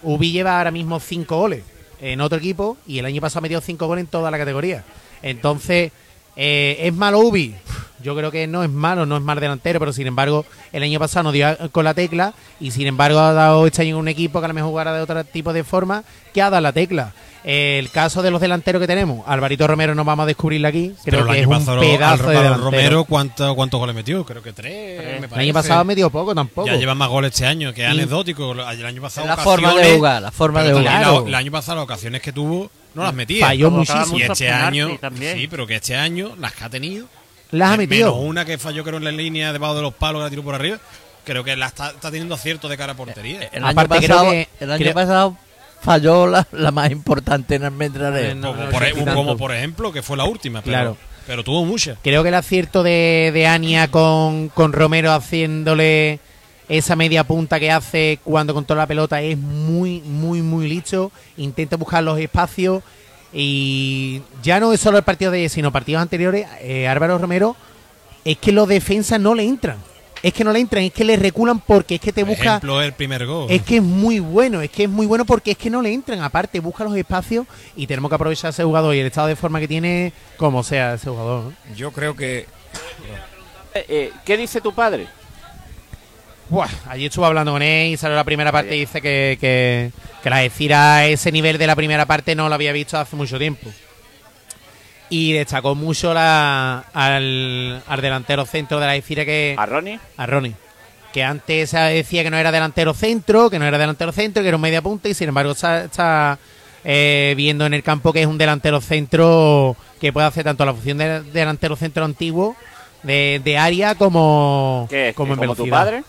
Ubi 0.03 0.33
lleva 0.33 0.59
ahora 0.59 0.71
mismo 0.71 1.01
cinco 1.01 1.39
goles 1.39 1.63
en 2.01 2.21
otro 2.21 2.39
equipo 2.39 2.77
y 2.87 2.99
el 2.99 3.07
año 3.07 3.21
pasado 3.21 3.43
metió 3.43 3.61
cinco 3.61 3.87
goles 3.87 4.05
en 4.05 4.11
toda 4.11 4.31
la 4.31 4.39
categoría. 4.39 4.85
Entonces, 5.23 5.93
eh, 6.39 6.79
¿es 6.83 6.95
malo 6.95 7.19
Ubi? 7.19 7.55
Yo 8.01 8.15
creo 8.15 8.31
que 8.31 8.47
no 8.47 8.63
es 8.63 8.71
malo, 8.71 9.07
no 9.07 9.17
es 9.17 9.23
mal 9.25 9.41
delantero, 9.41 9.81
pero 9.81 9.93
sin 9.93 10.07
embargo, 10.07 10.47
el 10.73 10.85
año 10.85 11.01
pasado 11.01 11.25
nos 11.25 11.33
dio 11.33 11.49
con 11.73 11.85
la 11.85 11.95
tecla 11.95 12.33
y 12.61 12.71
sin 12.71 12.87
embargo 12.87 13.19
ha 13.19 13.33
dado 13.33 13.67
este 13.67 13.83
año 13.83 13.99
un 13.99 14.07
equipo 14.07 14.39
que 14.39 14.45
a 14.45 14.49
lo 14.49 14.55
mejor 14.55 14.71
jugará 14.71 14.93
de 14.95 15.03
otro 15.03 15.25
tipo 15.25 15.53
de 15.53 15.65
forma 15.65 16.05
que 16.33 16.41
ha 16.41 16.49
dado 16.49 16.61
la 16.63 16.73
tecla. 16.73 17.13
Eh, 17.45 17.79
el 17.81 17.91
caso 17.91 18.23
de 18.23 18.31
los 18.31 18.41
delanteros 18.41 18.79
que 18.81 18.87
tenemos, 18.87 19.25
Alvarito 19.27 19.67
Romero 19.67 19.97
no 19.97 20.05
vamos 20.05 20.25
a 20.25 20.27
descubrirle 20.27 20.69
aquí, 20.69 20.93
creo 21.05 21.21
Pero 21.21 21.25
que 21.27 21.31
el 21.31 21.37
es 21.39 21.43
año 21.47 21.49
un 21.49 21.59
pasado 21.65 21.81
pedazo 21.81 22.29
de 22.29 22.37
delantero. 22.37 22.65
Romero, 22.65 23.05
¿cuánto- 23.05 23.55
¿cuántos 23.57 23.81
goles 23.81 23.97
metió? 23.97 24.25
Creo 24.25 24.43
que 24.43 24.53
tres. 24.53 24.99
Tres. 25.01 25.07
me 25.07 25.17
el 25.17 25.29
parece. 25.29 25.41
año 25.41 25.55
pasado 25.55 25.85
metió 25.85 26.11
poco 26.11 26.35
tampoco. 26.37 26.69
Ya 26.69 26.77
lleva 26.77 26.95
más 26.95 27.09
goles 27.09 27.33
este 27.33 27.47
año, 27.47 27.73
que 27.75 27.83
es 27.85 27.89
Y- 27.89 27.93
anecdótico. 27.99 28.53
El 28.53 28.87
año 28.87 29.03
pasado. 29.03 29.27
La 29.27 29.37
forma 29.37 29.75
de 29.75 29.97
jugar, 29.97 30.23
la 30.23 30.31
forma 30.31 30.63
de 30.63 30.73
jugar. 30.73 31.27
El 31.27 31.35
año 31.35 31.51
pasado, 31.51 31.77
las 31.77 31.85
ocasiones 31.85 32.23
que 32.23 32.33
tuvo, 32.33 32.71
no 32.99 33.05
las 33.05 33.15
metía. 33.15 33.47
Falló 33.47 33.71
muchísimo. 33.71 34.19
Y 34.19 34.23
este 34.23 34.51
año. 34.51 34.99
también. 35.01 35.39
Sí, 35.39 35.49
pero 35.49 35.67
que 35.67 35.77
este 35.77 35.97
año, 35.97 36.35
las 36.39 36.53
que 36.55 36.65
ha 36.65 36.69
tenido. 36.71 37.07
Las 37.51 37.69
ha 37.69 37.77
me- 37.79 37.87
metido. 37.87 38.11
Menos 38.15 38.29
una 38.29 38.45
que 38.45 38.59
falló, 38.59 38.85
creo, 38.85 38.99
en 38.99 39.05
la 39.05 39.13
línea 39.13 39.53
debajo 39.53 39.75
de 39.75 39.83
los 39.83 39.95
palos 39.95 40.21
que 40.21 40.25
la 40.25 40.31
tiró 40.31 40.43
por 40.43 40.55
arriba. 40.55 40.79
Creo 41.25 41.45
que 41.45 41.57
la 41.57 41.67
está, 41.67 41.89
está 41.91 42.11
teniendo 42.11 42.35
acierto 42.35 42.69
de 42.69 42.77
cara 42.77 42.93
a 42.93 42.97
portería. 42.97 43.49
El 43.53 43.65
año 43.65 43.87
pasado, 43.89 44.31
que- 44.31 44.49
el 44.61 44.71
año 44.71 44.79
creo- 44.83 44.95
pasado 44.95 45.37
falló 45.81 46.27
la, 46.27 46.47
la 46.53 46.71
más 46.71 46.91
importante 46.91 47.55
en 47.55 47.65
Almendralejo. 47.65 48.31
Eh, 48.33 48.35
no, 48.35 48.49
como, 48.53 48.65
no 48.65 48.71
por, 48.71 48.83
sé 48.83 48.89
e- 48.91 49.15
como 49.15 49.37
por 49.37 49.55
ejemplo, 49.55 49.93
que 49.93 50.03
fue 50.03 50.17
la 50.17 50.25
última. 50.25 50.61
Pero, 50.63 50.73
Claro. 50.73 50.97
pero 51.27 51.45
tuvo 51.45 51.65
muchas. 51.65 51.99
Creo 52.03 52.23
que 52.23 52.31
el 52.31 52.35
acierto 52.35 52.83
de, 52.83 53.31
de 53.33 53.47
Ania 53.47 53.89
con, 53.91 54.49
con 54.49 54.73
Romero 54.73 55.13
haciéndole 55.13 56.21
esa 56.69 56.97
media 56.97 57.25
punta 57.25 57.59
que 57.59 57.71
hace 57.71 58.19
cuando 58.25 58.53
controla 58.55 58.83
la 58.83 58.87
pelota 58.87 59.21
es 59.23 59.37
muy, 59.39 60.01
muy, 60.03 60.43
muy 60.43 60.69
listo. 60.69 61.11
Intenta 61.37 61.77
buscar 61.77 62.03
los 62.05 62.19
espacios 62.19 62.83
y 63.33 64.23
ya 64.43 64.61
no 64.61 64.73
es 64.73 64.81
solo 64.81 64.99
el 64.99 65.05
partido 65.05 65.31
de 65.31 65.39
ayer, 65.39 65.51
sino 65.51 65.73
partidos 65.73 66.03
anteriores. 66.03 66.47
eh, 66.61 66.89
Álvaro 66.89 67.19
Romero 67.19 67.57
es 68.25 68.37
que 68.39 68.53
los 68.53 68.69
defensas 68.69 69.21
no 69.21 69.35
le 69.35 69.45
entran. 69.45 69.77
Es 70.21 70.33
que 70.33 70.43
no 70.43 70.53
le 70.53 70.59
entran, 70.59 70.83
es 70.83 70.93
que 70.93 71.05
le 71.05 71.17
reculan 71.17 71.61
porque 71.61 71.95
es 71.95 72.01
que 72.01 72.13
te 72.13 72.23
Por 72.23 72.31
busca... 72.31 72.45
ejemplo, 72.57 72.83
el 72.83 72.93
primer 72.93 73.25
gol. 73.25 73.47
Es 73.49 73.63
que 73.63 73.77
es 73.77 73.83
muy 73.83 74.19
bueno, 74.19 74.61
es 74.61 74.69
que 74.71 74.83
es 74.85 74.91
muy 74.91 75.07
bueno 75.07 75.25
porque 75.25 75.53
es 75.53 75.57
que 75.57 75.71
no 75.71 75.81
le 75.81 75.93
entran. 75.93 76.21
Aparte, 76.23 76.59
busca 76.59 76.83
los 76.83 76.97
espacios 76.97 77.47
y 77.77 77.87
tenemos 77.87 78.09
que 78.09 78.17
aprovechar 78.17 78.49
a 78.49 78.51
ese 78.51 78.65
jugador 78.65 78.97
y 78.97 78.99
el 78.99 79.07
estado 79.07 79.29
de 79.29 79.37
forma 79.37 79.61
que 79.61 79.69
tiene, 79.69 80.13
como 80.37 80.65
sea 80.65 80.95
ese 80.95 81.09
jugador. 81.09 81.45
¿no? 81.69 81.75
Yo 81.77 81.93
creo 81.93 82.17
que 82.17 82.47
Eh, 83.75 83.85
eh, 83.89 84.13
¿Qué 84.25 84.37
dice 84.37 84.61
tu 84.61 84.73
padre? 84.75 85.07
Buah, 86.51 86.69
allí 86.89 87.07
estuve 87.07 87.27
hablando 87.27 87.53
con 87.53 87.63
él 87.63 87.93
y 87.93 87.97
salió 87.97 88.17
la 88.17 88.25
primera 88.25 88.51
parte 88.51 88.75
y 88.75 88.81
dice 88.81 89.03
que, 89.03 89.37
que, 89.41 89.91
que 90.23 90.31
la 90.31 90.39
decir 90.39 90.73
a 90.73 91.05
ese 91.07 91.31
nivel 91.31 91.59
de 91.59 91.67
la 91.67 91.77
primera 91.77 92.07
parte 92.07 92.35
no 92.35 92.49
lo 92.49 92.55
había 92.55 92.73
visto 92.73 92.97
hace 92.99 93.17
mucho 93.17 93.39
tiempo. 93.39 93.69
Y 95.11 95.33
destacó 95.33 95.75
mucho 95.75 96.13
la, 96.15 96.85
al, 96.93 97.83
al 97.87 98.01
delantero 98.01 98.45
centro 98.47 98.79
de 98.81 98.87
la 98.87 98.93
Decira 98.93 99.25
que 99.25 99.55
¿A 99.59 99.67
Ronnie? 99.67 99.99
a 100.17 100.27
Ronnie. 100.27 100.55
Que 101.13 101.23
antes 101.25 101.73
decía 101.73 102.23
que 102.23 102.31
no 102.31 102.37
era 102.37 102.53
delantero 102.53 102.93
centro, 102.95 103.49
que 103.51 103.59
no 103.59 103.67
era 103.67 103.79
delantero 103.79 104.13
centro, 104.13 104.43
que 104.43 104.49
era 104.49 104.57
un 104.57 104.63
media 104.63 104.83
punta 104.83 105.09
y 105.09 105.15
sin 105.15 105.29
embargo 105.29 105.53
está, 105.53 105.85
está, 105.85 106.39
eh, 106.85 107.33
viendo 107.37 107.65
en 107.67 107.73
el 107.75 107.83
campo 107.83 108.13
que 108.13 108.21
es 108.21 108.27
un 108.27 108.37
delantero 108.39 108.81
centro 108.83 109.75
que 110.01 110.13
puede 110.13 110.27
hacer 110.27 110.45
tanto 110.45 110.65
la 110.67 110.75
función 110.75 110.99
de 110.99 111.23
delantero 111.23 111.77
centro 111.77 112.05
antiguo 112.05 112.55
de, 113.03 113.41
de 113.43 113.57
área 113.59 113.95
como, 113.95 114.87
¿Qué 114.91 115.09
es? 115.11 115.15
como 115.15 115.33
en 115.33 115.39
¿Como 115.39 115.55
tu 115.57 115.63
velocidad. 115.65 115.79
padre? 115.79 116.05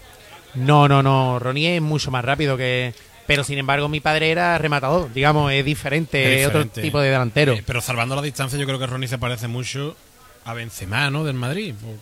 No, 0.56 0.88
no, 0.88 1.04
no. 1.04 1.40
Ronnie 1.40 1.76
es 1.78 1.82
mucho 1.82 2.12
más 2.12 2.24
rápido 2.26 2.58
que. 2.58 2.94
Pero 3.28 3.44
sin 3.44 3.60
embargo, 3.60 3.88
mi 3.90 4.00
padre 4.00 4.32
era 4.32 4.58
rematador. 4.58 5.14
Digamos, 5.14 5.52
es 5.52 5.64
diferente, 5.64 6.42
Es 6.42 6.48
otro 6.48 6.66
tipo 6.68 7.00
de 7.00 7.12
delantero. 7.12 7.54
Eh, 7.54 7.64
pero 7.66 7.80
salvando 7.80 8.16
la 8.16 8.24
distancia, 8.24 8.58
yo 8.58 8.66
creo 8.66 8.80
que 8.80 8.88
Ronnie 8.88 9.08
se 9.08 9.20
parece 9.20 9.48
mucho 9.48 9.96
a 10.46 10.54
Benzema, 10.56 11.12
¿no? 11.12 11.24
Del 11.24 11.36
Madrid. 11.36 11.76
Pues, 11.80 11.96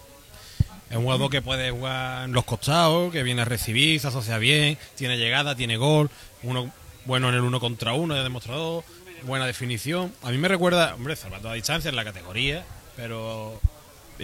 Es 0.90 0.96
un 0.96 1.04
jugador 1.04 1.30
que 1.30 1.42
puede 1.42 1.72
jugar 1.72 2.26
en 2.26 2.32
los 2.32 2.46
costados, 2.46 3.12
que 3.12 3.24
viene 3.24 3.42
a 3.42 3.46
recibir, 3.46 4.00
se 4.00 4.08
asocia 4.08 4.38
bien, 4.38 4.78
tiene 4.96 5.18
llegada, 5.18 5.54
tiene 5.54 5.76
gol, 5.76 6.10
uno 6.44 6.72
bueno 7.04 7.28
en 7.28 7.36
el 7.36 7.42
uno 7.42 7.60
contra 7.60 7.92
uno, 7.92 8.16
ya 8.16 8.24
demostrado, 8.24 8.86
buena 9.24 9.46
definición. 9.46 10.14
A 10.24 10.32
mí 10.32 10.38
me 10.38 10.48
recuerda, 10.48 10.96
hombre, 10.96 11.18
salvando 11.18 11.50
la 11.50 11.56
distancia 11.56 11.90
en 11.90 11.98
la 11.98 12.06
categoría, 12.06 12.64
pero 12.96 13.60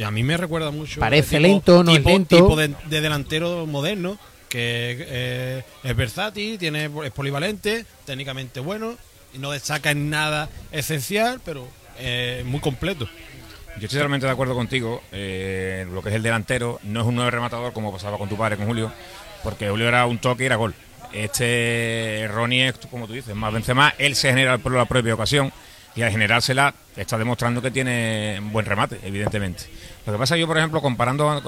a 0.01 0.11
mí 0.11 0.23
me 0.23 0.37
recuerda 0.37 0.71
mucho. 0.71 0.99
Parece 0.99 1.39
lento, 1.39 1.83
no 1.83 1.91
es 1.95 2.03
lento. 2.03 2.35
tipo 2.35 2.55
de, 2.55 2.69
de 2.85 3.01
delantero 3.01 3.65
moderno, 3.67 4.17
que 4.49 4.97
eh, 4.99 5.63
es 5.83 5.95
versátil, 5.95 6.57
tiene, 6.57 6.89
es 7.03 7.11
polivalente, 7.11 7.85
técnicamente 8.05 8.59
bueno, 8.59 8.95
y 9.33 9.39
no 9.39 9.51
destaca 9.51 9.91
en 9.91 10.09
nada 10.09 10.49
esencial, 10.71 11.41
pero 11.43 11.67
eh, 11.99 12.43
muy 12.45 12.59
completo. 12.59 13.07
Yo 13.77 13.85
estoy 13.85 13.97
totalmente 13.97 14.27
de 14.27 14.31
acuerdo 14.31 14.53
contigo. 14.53 15.01
eh, 15.11 15.87
lo 15.91 16.01
que 16.03 16.09
es 16.09 16.15
el 16.15 16.21
delantero 16.23 16.79
no 16.83 17.01
es 17.01 17.07
un 17.07 17.15
nuevo 17.15 17.31
rematador 17.31 17.73
como 17.73 17.91
pasaba 17.91 18.17
con 18.19 18.29
tu 18.29 18.37
padre, 18.37 18.57
con 18.57 18.67
Julio, 18.67 18.91
porque 19.43 19.69
Julio 19.69 19.87
era 19.87 20.05
un 20.05 20.19
toque 20.19 20.43
y 20.43 20.45
era 20.45 20.55
gol. 20.55 20.75
Este 21.11 22.27
Ronnie 22.31 22.67
es, 22.69 22.73
como 22.89 23.07
tú 23.07 23.13
dices, 23.13 23.35
más 23.35 23.53
Benzema, 23.53 23.93
él 23.97 24.15
se 24.15 24.29
genera 24.29 24.57
por 24.57 24.71
la 24.73 24.85
propia 24.85 25.13
ocasión 25.13 25.51
y 25.95 26.01
al 26.01 26.11
generársela 26.11 26.73
está 26.95 27.17
demostrando 27.17 27.61
que 27.61 27.71
tiene 27.71 28.37
un 28.39 28.51
buen 28.51 28.65
remate, 28.65 28.99
evidentemente. 29.03 29.63
Lo 30.05 30.13
que 30.13 30.19
pasa 30.19 30.37
yo, 30.37 30.47
por 30.47 30.57
ejemplo, 30.57 30.81
comparando, 30.81 31.41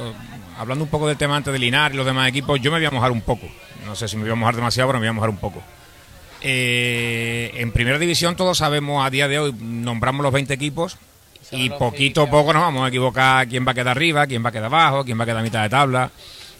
hablando 0.58 0.84
un 0.84 0.89
poco 0.89 1.08
del 1.08 1.17
tema 1.17 1.36
antes 1.36 1.51
de 1.51 1.60
Linar 1.60 1.93
y 1.93 1.97
los 1.97 2.05
demás 2.05 2.27
equipos, 2.29 2.60
yo 2.62 2.71
me 2.71 2.77
voy 2.77 2.86
a 2.86 2.91
mojar 2.91 3.12
un 3.12 3.21
poco. 3.21 3.47
No 3.86 3.95
sé 3.95 4.08
si 4.08 4.17
me 4.17 4.23
voy 4.23 4.31
a 4.31 4.36
mojar 4.36 4.55
demasiado, 4.55 4.89
pero 4.89 4.99
me 4.99 5.05
voy 5.05 5.10
a 5.10 5.13
mojar 5.13 5.29
un 5.29 5.38
poco. 5.38 5.62
Eh, 6.41 7.51
en 7.55 7.71
primera 7.71 7.97
división 7.97 8.36
todos 8.36 8.60
sabemos 8.60 9.05
a 9.05 9.10
día 9.10 9.27
de 9.27 9.39
hoy, 9.39 9.53
nombramos 9.60 10.21
los 10.21 10.31
20 10.31 10.53
equipos 10.53 10.97
y 11.51 11.69
poquito 11.71 12.23
a 12.23 12.29
poco 12.29 12.53
nos 12.53 12.62
vamos 12.62 12.86
a 12.86 12.89
equivocar 12.89 13.47
quién 13.47 13.65
va 13.65 13.71
a 13.71 13.73
quedar 13.73 13.97
arriba, 13.97 14.27
quién 14.27 14.43
va 14.43 14.49
a 14.49 14.51
quedar 14.51 14.65
abajo, 14.65 15.03
quién 15.03 15.17
va 15.19 15.23
a 15.23 15.25
quedar 15.25 15.39
a 15.39 15.43
mitad 15.43 15.63
de 15.63 15.69
tabla. 15.69 16.12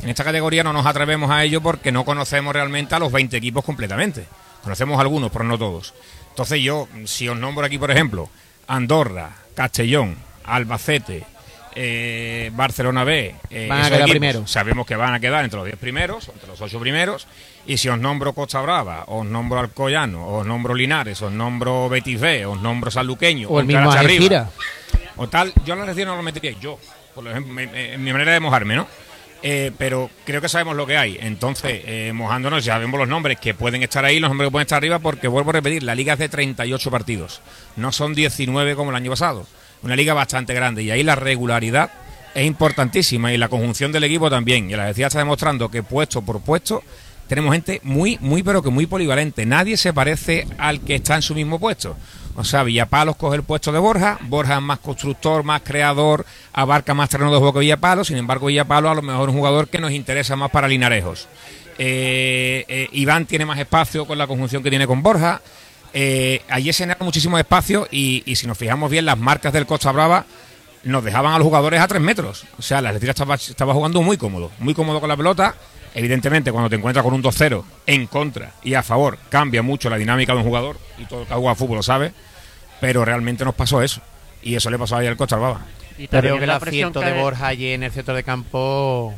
En 0.02 0.10
esta 0.10 0.24
categoría 0.24 0.63
no 0.63 0.74
nos 0.74 0.86
atrevemos 0.86 1.30
a 1.32 1.43
ello 1.43 1.62
porque 1.62 1.91
no 1.91 2.04
conocemos 2.04 2.54
realmente 2.54 2.95
a 2.95 3.00
los 3.00 3.12
20 3.12 3.38
equipos 3.38 3.63
completamente. 3.63 4.26
Conocemos 4.63 5.00
algunos, 5.00 5.32
pero 5.32 5.45
no 5.45 5.58
todos. 5.58 5.93
Entonces 6.36 6.62
yo, 6.62 6.89
si 7.06 7.30
os 7.30 7.38
nombro 7.38 7.65
aquí, 7.65 7.78
por 7.78 7.91
ejemplo, 7.91 8.30
Andorra, 8.67 9.32
Castellón, 9.56 10.17
Albacete, 10.43 11.24
eh, 11.74 12.52
Barcelona 12.54 13.06
B, 13.06 13.34
eh, 13.50 13.67
Van 13.69 13.86
a 13.86 13.89
quedar. 13.89 14.45
Sabemos 14.45 14.86
que 14.86 14.98
van 14.98 15.13
a 15.13 15.21
quedar 15.21 15.45
entre 15.45 15.56
los 15.60 15.65
10 15.65 15.78
primeros, 15.78 16.28
entre 16.28 16.50
los 16.50 16.60
8 16.60 16.78
primeros. 16.78 17.26
Y 17.65 17.78
si 17.78 17.88
os 17.88 17.98
nombro 17.98 18.34
Costa 18.34 18.60
Brava, 18.60 19.06
os 19.08 19.26
nombro 19.26 19.60
Alcoyano, 19.60 20.28
os 20.28 20.45
nombro 20.45 20.76
Linares, 20.76 21.21
os 21.21 21.32
nombro 21.32 21.88
Betis 21.88 22.19
B, 22.19 22.45
os 22.45 22.60
nombro 22.60 22.91
Sanluqueño, 22.91 23.48
O 23.48 23.62
el 23.62 23.65
mismo 23.65 23.89
Arriba, 23.89 24.50
o 25.15 25.30
tal, 25.30 25.54
yo 25.63 25.74
a 25.74 25.78
la 25.78 25.84
Algeciras 25.84 26.10
no 26.10 26.17
lo 26.17 26.21
metería 26.21 26.52
yo, 26.60 26.78
por 27.13 27.26
ejemplo, 27.26 27.62
en 27.62 28.04
mi 28.04 28.12
manera 28.12 28.34
de 28.34 28.41
mojarme, 28.41 28.76
¿no? 28.76 28.89
Eh, 29.48 29.72
pero 29.78 30.10
creo 30.26 30.42
que 30.42 30.50
sabemos 30.50 30.76
lo 30.76 30.88
que 30.88 30.98
hay. 30.98 31.20
Entonces, 31.22 31.84
eh, 31.86 32.12
mojándonos, 32.16 32.66
ya 32.66 32.80
vemos 32.80 33.00
los 33.00 33.08
nombres 33.08 33.40
que 33.40 33.54
pueden 33.54 33.84
estar 33.84 34.04
ahí, 34.04 34.20
los 34.20 34.32
nombres 34.32 34.48
que 34.48 34.52
pueden 34.52 34.66
estar 34.66 34.78
arriba, 34.78 34.98
porque 34.98 35.28
vuelvo 35.28 35.52
a 35.52 35.54
repetir, 35.54 35.84
la 35.84 35.94
liga 35.94 36.14
es 36.14 36.20
de 36.20 36.30
38 36.30 36.90
partidos. 36.90 37.42
No 37.76 37.92
son 37.92 38.16
19 38.16 38.76
como 38.76 38.90
el 38.90 38.96
año 38.96 39.12
pasado. 39.12 39.46
Una 39.84 39.96
liga 39.96 40.16
bastante 40.16 40.56
grande. 40.56 40.82
Y 40.82 40.90
ahí 40.90 41.04
la 41.04 41.14
regularidad 41.14 41.92
es 42.34 42.44
importantísima 42.44 43.34
y 43.34 43.38
la 43.38 43.48
conjunción 43.48 43.92
del 43.92 44.06
equipo 44.06 44.32
también. 44.32 44.68
Y 44.72 44.76
la 44.76 44.88
decía 44.88 45.06
está 45.06 45.20
demostrando 45.20 45.70
que 45.70 45.84
puesto 45.84 46.24
por 46.24 46.42
puesto 46.42 46.82
tenemos 47.28 47.54
gente 47.54 47.82
muy, 47.84 48.18
muy, 48.22 48.42
pero 48.42 48.64
que 48.64 48.72
muy 48.72 48.88
polivalente. 48.88 49.46
Nadie 49.46 49.78
se 49.78 49.94
parece 49.94 50.48
al 50.58 50.82
que 50.82 50.96
está 50.96 51.16
en 51.16 51.22
su 51.22 51.36
mismo 51.36 51.60
puesto. 51.60 51.96
O 52.36 52.43
sea, 52.43 52.63
Villapalos 52.63 53.15
coge 53.15 53.38
el 53.38 53.43
puesto 53.43 53.71
de 53.71 53.80
Borja, 53.80 54.19
Borja 54.24 54.56
es 54.56 54.62
más 54.62 54.80
constructor, 54.80 55.43
más 55.43 55.62
creador, 55.62 56.26
abarca 56.52 56.93
más 56.93 57.10
terreno 57.10 57.32
de 57.32 57.38
juego 57.38 57.54
que 57.54 57.60
Villapalos, 57.60 58.08
sin 58.08 58.17
embargo 58.17 58.48
Villapalos 58.48 58.91
a 58.91 58.95
lo 58.95 59.02
mejor 59.02 59.30
un 59.30 59.38
jugador 59.38 59.69
que 59.69 59.80
nos 59.80 59.91
interesa 59.91 60.36
más 60.36 60.52
para 60.52 60.67
Linarejos. 60.67 61.28
Eh, 61.78 62.65
eh, 62.67 62.89
Iván 62.91 63.26
tiene 63.26 63.45
más 63.45 63.60
espacio 63.60 64.06
con 64.06 64.17
la 64.17 64.28
conjunción 64.28 64.63
que 64.63 64.69
tiene 64.69 64.86
con 64.86 65.02
Borja. 65.02 65.41
Eh, 65.93 66.41
allí 66.50 66.74
se 66.74 66.84
genera 66.84 67.00
muchísimo 67.04 67.38
espacio 67.38 67.88
y, 67.89 68.21
y 68.26 68.36
si 68.36 68.48
nos 68.48 68.58
fijamos 68.58 68.91
bien, 68.91 69.06
las 69.06 69.17
marcas 69.17 69.54
del 69.54 69.65
Costa 69.65 69.93
Brava 69.93 70.26
nos 70.86 71.04
dejaban 71.04 71.34
a 71.34 71.38
los 71.38 71.45
jugadores 71.45 71.82
a 71.82 71.88
tres 71.88 72.02
metros. 72.02 72.45
O 72.58 72.62
sea, 72.62 72.82
la 72.82 72.89
Atlético 72.89 73.10
estaba, 73.10 73.36
estaba 73.36 73.74
jugando 73.74 74.02
muy 74.02 74.17
cómodo, 74.17 74.52
muy 74.60 74.74
cómodo 74.74 75.00
con 75.00 75.10
la 75.10 75.17
pelota. 75.17 75.56
Evidentemente, 75.93 76.52
cuando 76.52 76.69
te 76.69 76.76
encuentras 76.76 77.04
con 77.04 77.13
un 77.13 77.24
2-0 77.24 77.63
en 77.88 78.08
contra 78.08 78.54
y 78.63 78.74
a 78.76 78.84
favor, 78.84 79.17
cambia 79.30 79.62
mucho 79.62 79.89
la 79.89 79.98
dinámica 79.98 80.34
de 80.34 80.39
un 80.39 80.45
jugador, 80.45 80.78
y 80.98 81.06
todo 81.06 81.21
el 81.21 81.28
que 81.28 81.34
ha 81.34 81.38
jugado 81.38 81.56
fútbol 81.56 81.78
lo 81.78 81.84
sabe, 81.84 82.13
pero 82.80 83.04
realmente 83.04 83.43
nos 83.45 83.56
pasó 83.56 83.82
eso. 83.82 84.02
Y 84.43 84.56
eso 84.56 84.69
le 84.69 84.78
pasó 84.78 84.98
ayer 84.98 85.10
al 85.10 85.17
Costa 85.17 85.38
Brava. 85.38 85.62
Y 85.98 86.08
Creo 86.08 86.21
también 86.21 86.38
que 86.38 86.43
el 86.43 86.50
acierto 86.50 87.00
de 87.00 87.13
Borja 87.13 87.48
allí 87.48 87.71
en 87.71 87.84
el 87.84 87.91
centro 87.91 88.13
de 88.13 88.24
campo 88.24 89.15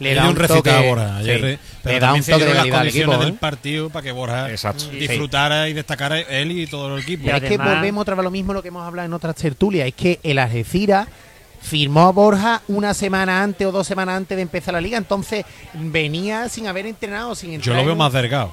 le 0.00 0.10
Le 0.10 0.14
da 0.14 0.22
un 0.24 0.28
un 0.30 0.36
recitado 0.36 0.58
toque, 0.62 0.70
a 0.70 0.80
Borja 0.80 1.16
ayer, 1.16 1.40
sí, 1.40 1.58
pero 1.82 1.94
le 1.94 2.00
da 2.00 2.12
un 2.14 2.20
toque 2.22 2.44
de 2.44 2.54
las 2.54 2.58
equipo. 2.62 2.76
condiciones 2.76 3.16
¿eh? 3.20 3.24
del 3.24 3.34
partido 3.34 3.90
para 3.90 4.02
que 4.04 4.12
Borja 4.12 4.50
Exacto. 4.50 4.88
disfrutara 4.90 5.68
y 5.68 5.72
destacara 5.72 6.20
él 6.20 6.52
y 6.52 6.66
todo 6.66 6.94
el 6.96 7.02
equipo. 7.02 7.26
Y 7.26 7.30
es 7.30 7.40
que 7.40 7.46
además- 7.48 7.74
volvemos 7.76 8.02
otra 8.02 8.14
vez 8.14 8.20
a 8.20 8.22
lo 8.24 8.30
mismo 8.30 8.52
lo 8.52 8.62
que 8.62 8.68
hemos 8.68 8.86
hablado 8.86 9.06
en 9.06 9.12
otras 9.12 9.34
tertulias, 9.34 9.88
es 9.88 9.94
que 9.94 10.20
el 10.22 10.38
Algeciras 10.38 11.08
firmó 11.60 12.02
a 12.06 12.12
Borja 12.12 12.62
una 12.68 12.94
semana 12.94 13.42
antes 13.42 13.66
o 13.66 13.72
dos 13.72 13.86
semanas 13.86 14.16
antes 14.16 14.36
de 14.36 14.42
empezar 14.42 14.72
la 14.74 14.80
liga, 14.80 14.96
entonces 14.98 15.44
venía 15.74 16.48
sin 16.48 16.68
haber 16.68 16.86
entrenado, 16.86 17.34
sin 17.34 17.60
Yo 17.60 17.74
lo 17.74 17.82
veo 17.82 17.92
en- 17.92 17.98
más 17.98 18.12
delgado, 18.12 18.52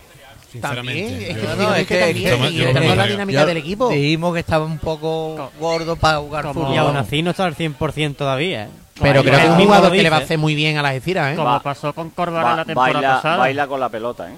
sinceramente. 0.51 1.29
es 1.31 1.35
que, 1.37 1.41
Yo- 1.43 1.47
No, 1.49 1.55
digo, 1.55 1.73
es 1.75 1.81
es 1.81 1.87
que 1.87 1.93
que- 1.93 1.99
también, 2.01 2.53
yo- 2.53 2.71
yo- 2.81 2.95
la 2.95 3.05
dinámica 3.07 3.45
del 3.45 3.57
equipo. 3.57 3.89
Dijimos 3.89 4.33
que 4.33 4.39
estaba 4.39 4.65
un 4.65 4.79
poco 4.79 5.51
gordo 5.59 5.95
para 5.95 6.17
jugar 6.17 6.51
fútbol. 6.53 6.73
Y 6.73 6.77
aún 6.77 6.97
así 6.97 7.21
no 7.21 7.29
está 7.31 7.45
al 7.45 7.55
100% 7.55 8.17
todavía. 8.17 8.63
¿eh? 8.63 8.69
Pero 9.01 9.23
creo 9.23 9.35
que 9.39 9.43
es 9.45 9.49
un 9.49 9.57
jugador 9.65 9.91
que 9.91 10.03
le 10.03 10.09
va 10.09 10.17
a 10.17 10.19
hacer 10.21 10.37
muy 10.37 10.55
bien 10.55 10.77
a 10.77 10.81
las 10.81 10.91
Algeciras, 10.91 11.33
¿eh? 11.33 11.35
Como 11.35 11.49
Va- 11.49 11.61
pasó 11.61 11.93
con 11.93 12.09
Corvara 12.11 12.49
Ba- 12.51 12.55
la 12.57 12.65
temporada 12.65 12.93
baila, 12.93 13.15
pasada. 13.15 13.37
baila 13.37 13.67
con 13.67 13.79
la 13.79 13.89
pelota, 13.89 14.31
¿eh? 14.31 14.35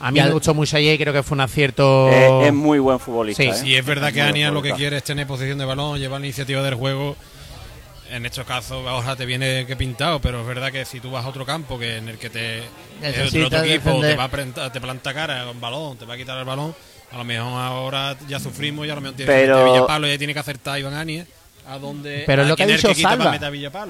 A 0.00 0.10
mí 0.12 0.20
me 0.20 0.30
gustó 0.30 0.54
mucho 0.54 0.76
ayer 0.76 0.94
y 0.94 0.98
creo 0.98 1.12
que 1.12 1.22
fue 1.24 1.34
un 1.34 1.40
acierto. 1.40 2.08
Eh, 2.10 2.46
es 2.48 2.52
muy 2.54 2.78
buen 2.78 3.00
futbolista. 3.00 3.42
Sí, 3.42 3.48
¿eh? 3.48 3.54
Si 3.54 3.74
es 3.76 3.84
verdad 3.84 4.08
que 4.08 4.14
Muy 4.14 4.22
buen 4.22 4.30
Ania 4.30 4.50
lo 4.50 4.62
que 4.62 4.72
quiere 4.72 4.96
es 4.98 5.04
tener 5.04 5.26
posición 5.26 5.58
de 5.58 5.64
balón, 5.64 5.98
llevar 5.98 6.20
la 6.20 6.26
iniciativa 6.26 6.62
del 6.62 6.74
juego. 6.74 7.16
En 8.10 8.24
estos 8.24 8.46
casos, 8.46 8.82
Borja 8.82 9.16
te 9.16 9.26
viene 9.26 9.66
que 9.66 9.76
pintado, 9.76 10.18
pero 10.20 10.40
es 10.40 10.46
verdad 10.46 10.72
que 10.72 10.84
si 10.86 10.98
tú 10.98 11.10
vas 11.10 11.24
a 11.24 11.28
otro 11.28 11.44
campo 11.44 11.78
que 11.78 11.98
en 11.98 12.08
el 12.08 12.16
que 12.16 12.30
te 12.30 12.58
el 13.02 13.44
otro 13.44 13.62
equipo 13.62 13.90
defender. 13.90 14.10
te 14.12 14.16
va 14.16 14.24
a 14.24 14.28
planta, 14.28 14.72
te 14.72 14.80
planta 14.80 15.12
cara 15.12 15.44
con 15.44 15.60
balón, 15.60 15.98
te 15.98 16.06
va 16.06 16.14
a 16.14 16.16
quitar 16.16 16.38
el 16.38 16.44
balón, 16.46 16.74
a 17.12 17.18
lo 17.18 17.24
mejor 17.24 17.60
ahora 17.60 18.16
ya 18.26 18.40
sufrimos 18.40 18.86
y 18.86 18.90
a 18.90 18.94
lo 18.94 19.02
mejor 19.02 19.16
tiene 19.16 19.30
Pero- 19.30 19.58
que 19.58 19.72
Villapalo 19.72 20.06
y 20.06 20.10
ahí 20.12 20.18
tiene 20.18 20.32
que 20.32 20.40
acertar 20.40 20.78
Iván 20.78 20.94
Anies 20.94 21.26
a 21.68 21.78
donde 21.78 22.24
Pero 22.26 22.42
es 22.42 22.48
lo 22.48 22.56
que 22.56 22.62
ha 22.62 22.66
dicho 22.66 22.94
Salva. 22.94 23.36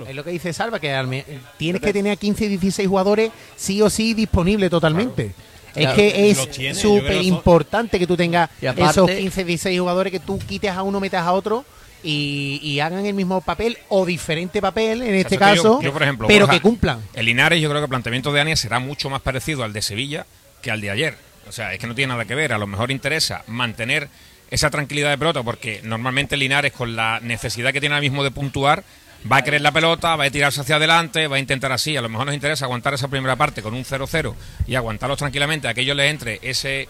Es 0.08 0.14
lo 0.14 0.24
que 0.24 0.30
dice 0.30 0.52
Salva, 0.52 0.80
que 0.80 0.92
al 0.92 1.06
me- 1.06 1.24
tienes 1.56 1.80
que 1.80 1.92
tener 1.92 2.12
a 2.12 2.16
15 2.16 2.48
16 2.48 2.88
jugadores 2.88 3.30
sí 3.56 3.80
o 3.82 3.88
sí 3.88 4.14
disponibles 4.14 4.68
totalmente. 4.70 5.32
Es 5.74 5.82
Claro. 5.82 5.96
que 5.96 6.30
es 6.30 6.78
súper 6.78 7.22
importante 7.22 7.98
que 7.98 8.06
tú 8.06 8.16
tengas 8.16 8.50
aparte- 8.66 8.82
esos 8.90 9.10
15 9.10 9.44
16 9.44 9.78
jugadores 9.78 10.10
que 10.12 10.18
tú 10.20 10.38
quites 10.38 10.70
a 10.72 10.82
uno, 10.82 10.98
metas 10.98 11.22
a 11.24 11.32
otro 11.32 11.64
y, 12.02 12.58
y 12.62 12.80
hagan 12.80 13.06
el 13.06 13.14
mismo 13.14 13.40
papel 13.42 13.78
o 13.88 14.04
diferente 14.06 14.60
papel 14.60 15.02
en 15.02 15.14
este 15.14 15.34
Eso 15.36 15.44
que 15.44 15.56
yo- 15.56 15.62
caso, 15.62 15.82
yo, 15.82 15.92
por 15.92 16.02
ejemplo, 16.02 16.26
pero 16.26 16.46
Borja, 16.46 16.54
que 16.58 16.62
cumplan. 16.62 17.00
El 17.14 17.26
Linares, 17.26 17.60
yo 17.60 17.68
creo 17.68 17.80
que 17.80 17.84
el 17.84 17.90
planteamiento 17.90 18.32
de 18.32 18.40
Ania 18.40 18.56
será 18.56 18.78
mucho 18.80 19.08
más 19.10 19.20
parecido 19.20 19.62
al 19.62 19.72
de 19.72 19.82
Sevilla 19.82 20.26
que 20.62 20.70
al 20.72 20.80
de 20.80 20.90
ayer. 20.90 21.16
O 21.48 21.52
sea, 21.52 21.72
es 21.72 21.78
que 21.78 21.86
no 21.86 21.94
tiene 21.94 22.12
nada 22.12 22.24
que 22.24 22.34
ver. 22.34 22.52
A 22.52 22.58
lo 22.58 22.66
mejor 22.66 22.90
interesa 22.90 23.42
mantener 23.46 24.08
esa 24.50 24.70
tranquilidad 24.70 25.10
de 25.10 25.18
pelota 25.18 25.42
porque 25.42 25.80
normalmente 25.84 26.36
Linares, 26.36 26.72
con 26.72 26.96
la 26.96 27.20
necesidad 27.20 27.72
que 27.72 27.80
tiene 27.80 27.94
ahora 27.94 28.02
mismo 28.02 28.24
de 28.24 28.30
puntuar, 28.30 28.84
va 29.30 29.38
a 29.38 29.42
querer 29.42 29.60
la 29.60 29.72
pelota, 29.72 30.16
va 30.16 30.24
a 30.24 30.30
tirarse 30.30 30.60
hacia 30.60 30.76
adelante, 30.76 31.26
va 31.26 31.36
a 31.36 31.38
intentar 31.38 31.72
así. 31.72 31.96
A 31.96 32.02
lo 32.02 32.08
mejor 32.08 32.26
nos 32.26 32.34
interesa 32.34 32.64
aguantar 32.64 32.94
esa 32.94 33.08
primera 33.08 33.36
parte 33.36 33.62
con 33.62 33.74
un 33.74 33.84
0-0 33.84 34.34
y 34.66 34.74
aguantarlos 34.74 35.18
tranquilamente, 35.18 35.68
a 35.68 35.74
que 35.74 35.82
ellos 35.82 35.96
les 35.96 36.10
entre 36.10 36.38
ese, 36.42 36.88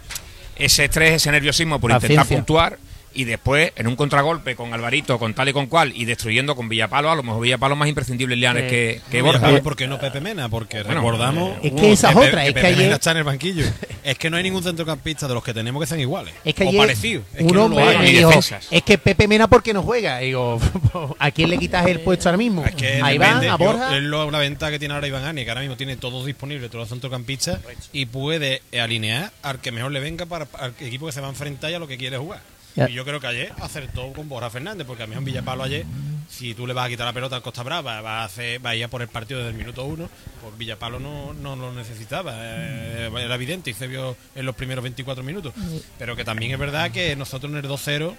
ese 0.56 0.84
estrés, 0.84 1.14
ese 1.14 1.30
nerviosismo 1.30 1.80
por 1.80 1.90
intentar 1.90 2.26
puntuar. 2.26 2.78
Y 3.14 3.24
después, 3.24 3.72
en 3.76 3.86
un 3.86 3.96
contragolpe 3.96 4.54
con 4.54 4.72
Alvarito, 4.74 5.18
con 5.18 5.34
tal 5.34 5.48
y 5.48 5.52
con 5.52 5.66
cual, 5.66 5.92
y 5.94 6.04
destruyendo 6.04 6.54
con 6.54 6.68
Villapalo, 6.68 7.10
a 7.10 7.16
lo 7.16 7.22
mejor 7.22 7.40
Villapalo 7.42 7.74
más 7.74 7.88
imprescindible 7.88 8.34
en 8.34 8.40
Linares 8.40 8.64
Sí. 8.64 8.68
que, 8.70 9.00
que 9.10 9.22
Borja. 9.22 9.40
¿sabes 9.40 9.60
¿Por 9.62 9.76
qué 9.76 9.86
no 9.86 9.98
Pepe 9.98 10.20
Mena? 10.20 10.48
Porque 10.48 10.82
Bueno, 10.82 11.00
recordamos. 11.00 11.58
es 11.62 11.72
que 11.72 11.92
esa 11.92 12.10
es 12.10 12.16
otra, 12.16 12.42
es 12.46 12.48
que 12.48 12.54
Pepe 12.54 12.66
ayer- 12.68 12.78
Mena 12.78 12.94
está 12.96 13.10
en 13.12 13.16
el 13.18 13.24
banquillo. 13.24 13.64
es 14.04 14.18
que 14.18 14.30
no 14.30 14.36
hay 14.36 14.42
ningún 14.42 14.62
centrocampista 14.62 15.26
de 15.26 15.34
los 15.34 15.42
que 15.42 15.52
tenemos 15.54 15.80
que 15.82 15.86
sean 15.86 16.00
iguales. 16.00 16.34
Es 16.44 16.54
que 16.54 16.64
o 16.64 16.68
ayer 16.68 16.80
parecidos. 16.80 17.24
Es 17.34 17.38
que 17.46 17.52
no 17.52 17.68
lo 17.68 17.78
hay. 17.78 18.12
dijo, 18.12 18.30
es 18.70 18.82
que 18.82 18.98
Pepe 18.98 19.26
Mena 19.26 19.48
porque 19.48 19.72
no 19.72 19.82
juega. 19.82 20.22
Y 20.22 20.26
digo, 20.26 20.58
¿a 21.18 21.30
quién 21.30 21.50
le 21.50 21.58
quitas 21.58 21.86
el 21.86 22.00
puesto 22.00 22.28
ahora 22.28 22.38
mismo? 22.38 22.64
Es 22.64 22.74
que 22.74 23.00
a 23.02 23.12
Iván, 23.12 23.40
depende. 23.40 23.48
a 23.48 23.52
Yo- 23.52 23.58
Borja. 23.58 23.96
es 23.96 24.02
lo- 24.02 24.30
la 24.30 24.38
ventaja 24.38 24.70
que 24.72 24.78
tiene 24.78 24.94
ahora 24.94 25.06
Iván 25.08 25.24
Ani, 25.24 25.44
que 25.44 25.50
ahora 25.50 25.62
mismo 25.62 25.76
tiene 25.76 25.96
todos 25.96 26.24
disponibles, 26.26 26.70
todos 26.70 26.82
los 26.82 26.88
centrocampistas, 26.90 27.58
y 27.92 28.06
puede 28.06 28.62
alinear 28.80 29.32
al 29.42 29.60
que 29.60 29.72
mejor 29.72 29.92
le 29.92 30.00
venga 30.00 30.26
para, 30.26 30.46
al 30.58 30.74
equipo 30.80 31.06
que 31.06 31.12
se 31.12 31.20
va 31.20 31.26
a 31.26 31.30
enfrentar 31.30 31.70
y 31.70 31.74
a 31.74 31.78
lo 31.78 31.88
que 31.88 31.96
quiere 31.96 32.16
jugar. 32.18 32.40
Y 32.76 32.92
yo 32.92 33.04
creo 33.04 33.18
que 33.20 33.26
ayer 33.26 33.52
acertó 33.60 34.12
con 34.12 34.28
Borja 34.28 34.50
Fernández, 34.50 34.86
porque 34.86 35.02
a 35.02 35.06
mí 35.06 35.14
en 35.16 35.24
Villapalo 35.24 35.64
ayer, 35.64 35.84
si 36.28 36.54
tú 36.54 36.66
le 36.66 36.74
vas 36.74 36.86
a 36.86 36.88
quitar 36.88 37.06
la 37.06 37.12
pelota 37.12 37.34
al 37.36 37.42
Costa 37.42 37.62
Brava, 37.62 38.00
va 38.00 38.20
a, 38.20 38.24
hacer, 38.24 38.64
va 38.64 38.70
a 38.70 38.76
ir 38.76 38.84
a 38.84 38.88
por 38.88 39.02
el 39.02 39.08
partido 39.08 39.40
desde 39.40 39.50
el 39.50 39.56
minuto 39.56 39.84
uno, 39.84 40.08
pues 40.42 40.56
Villapalo 40.56 41.00
no, 41.00 41.34
no 41.34 41.56
lo 41.56 41.72
necesitaba. 41.72 42.32
eh, 42.36 43.10
era 43.18 43.34
evidente 43.34 43.70
y 43.70 43.74
se 43.74 43.88
vio 43.88 44.16
en 44.34 44.46
los 44.46 44.54
primeros 44.54 44.82
24 44.82 45.24
minutos. 45.24 45.52
Pero 45.98 46.14
que 46.14 46.24
también 46.24 46.52
es 46.52 46.58
verdad 46.58 46.90
que 46.92 47.16
nosotros 47.16 47.50
en 47.50 47.58
el 47.58 47.64
2-0 47.64 48.14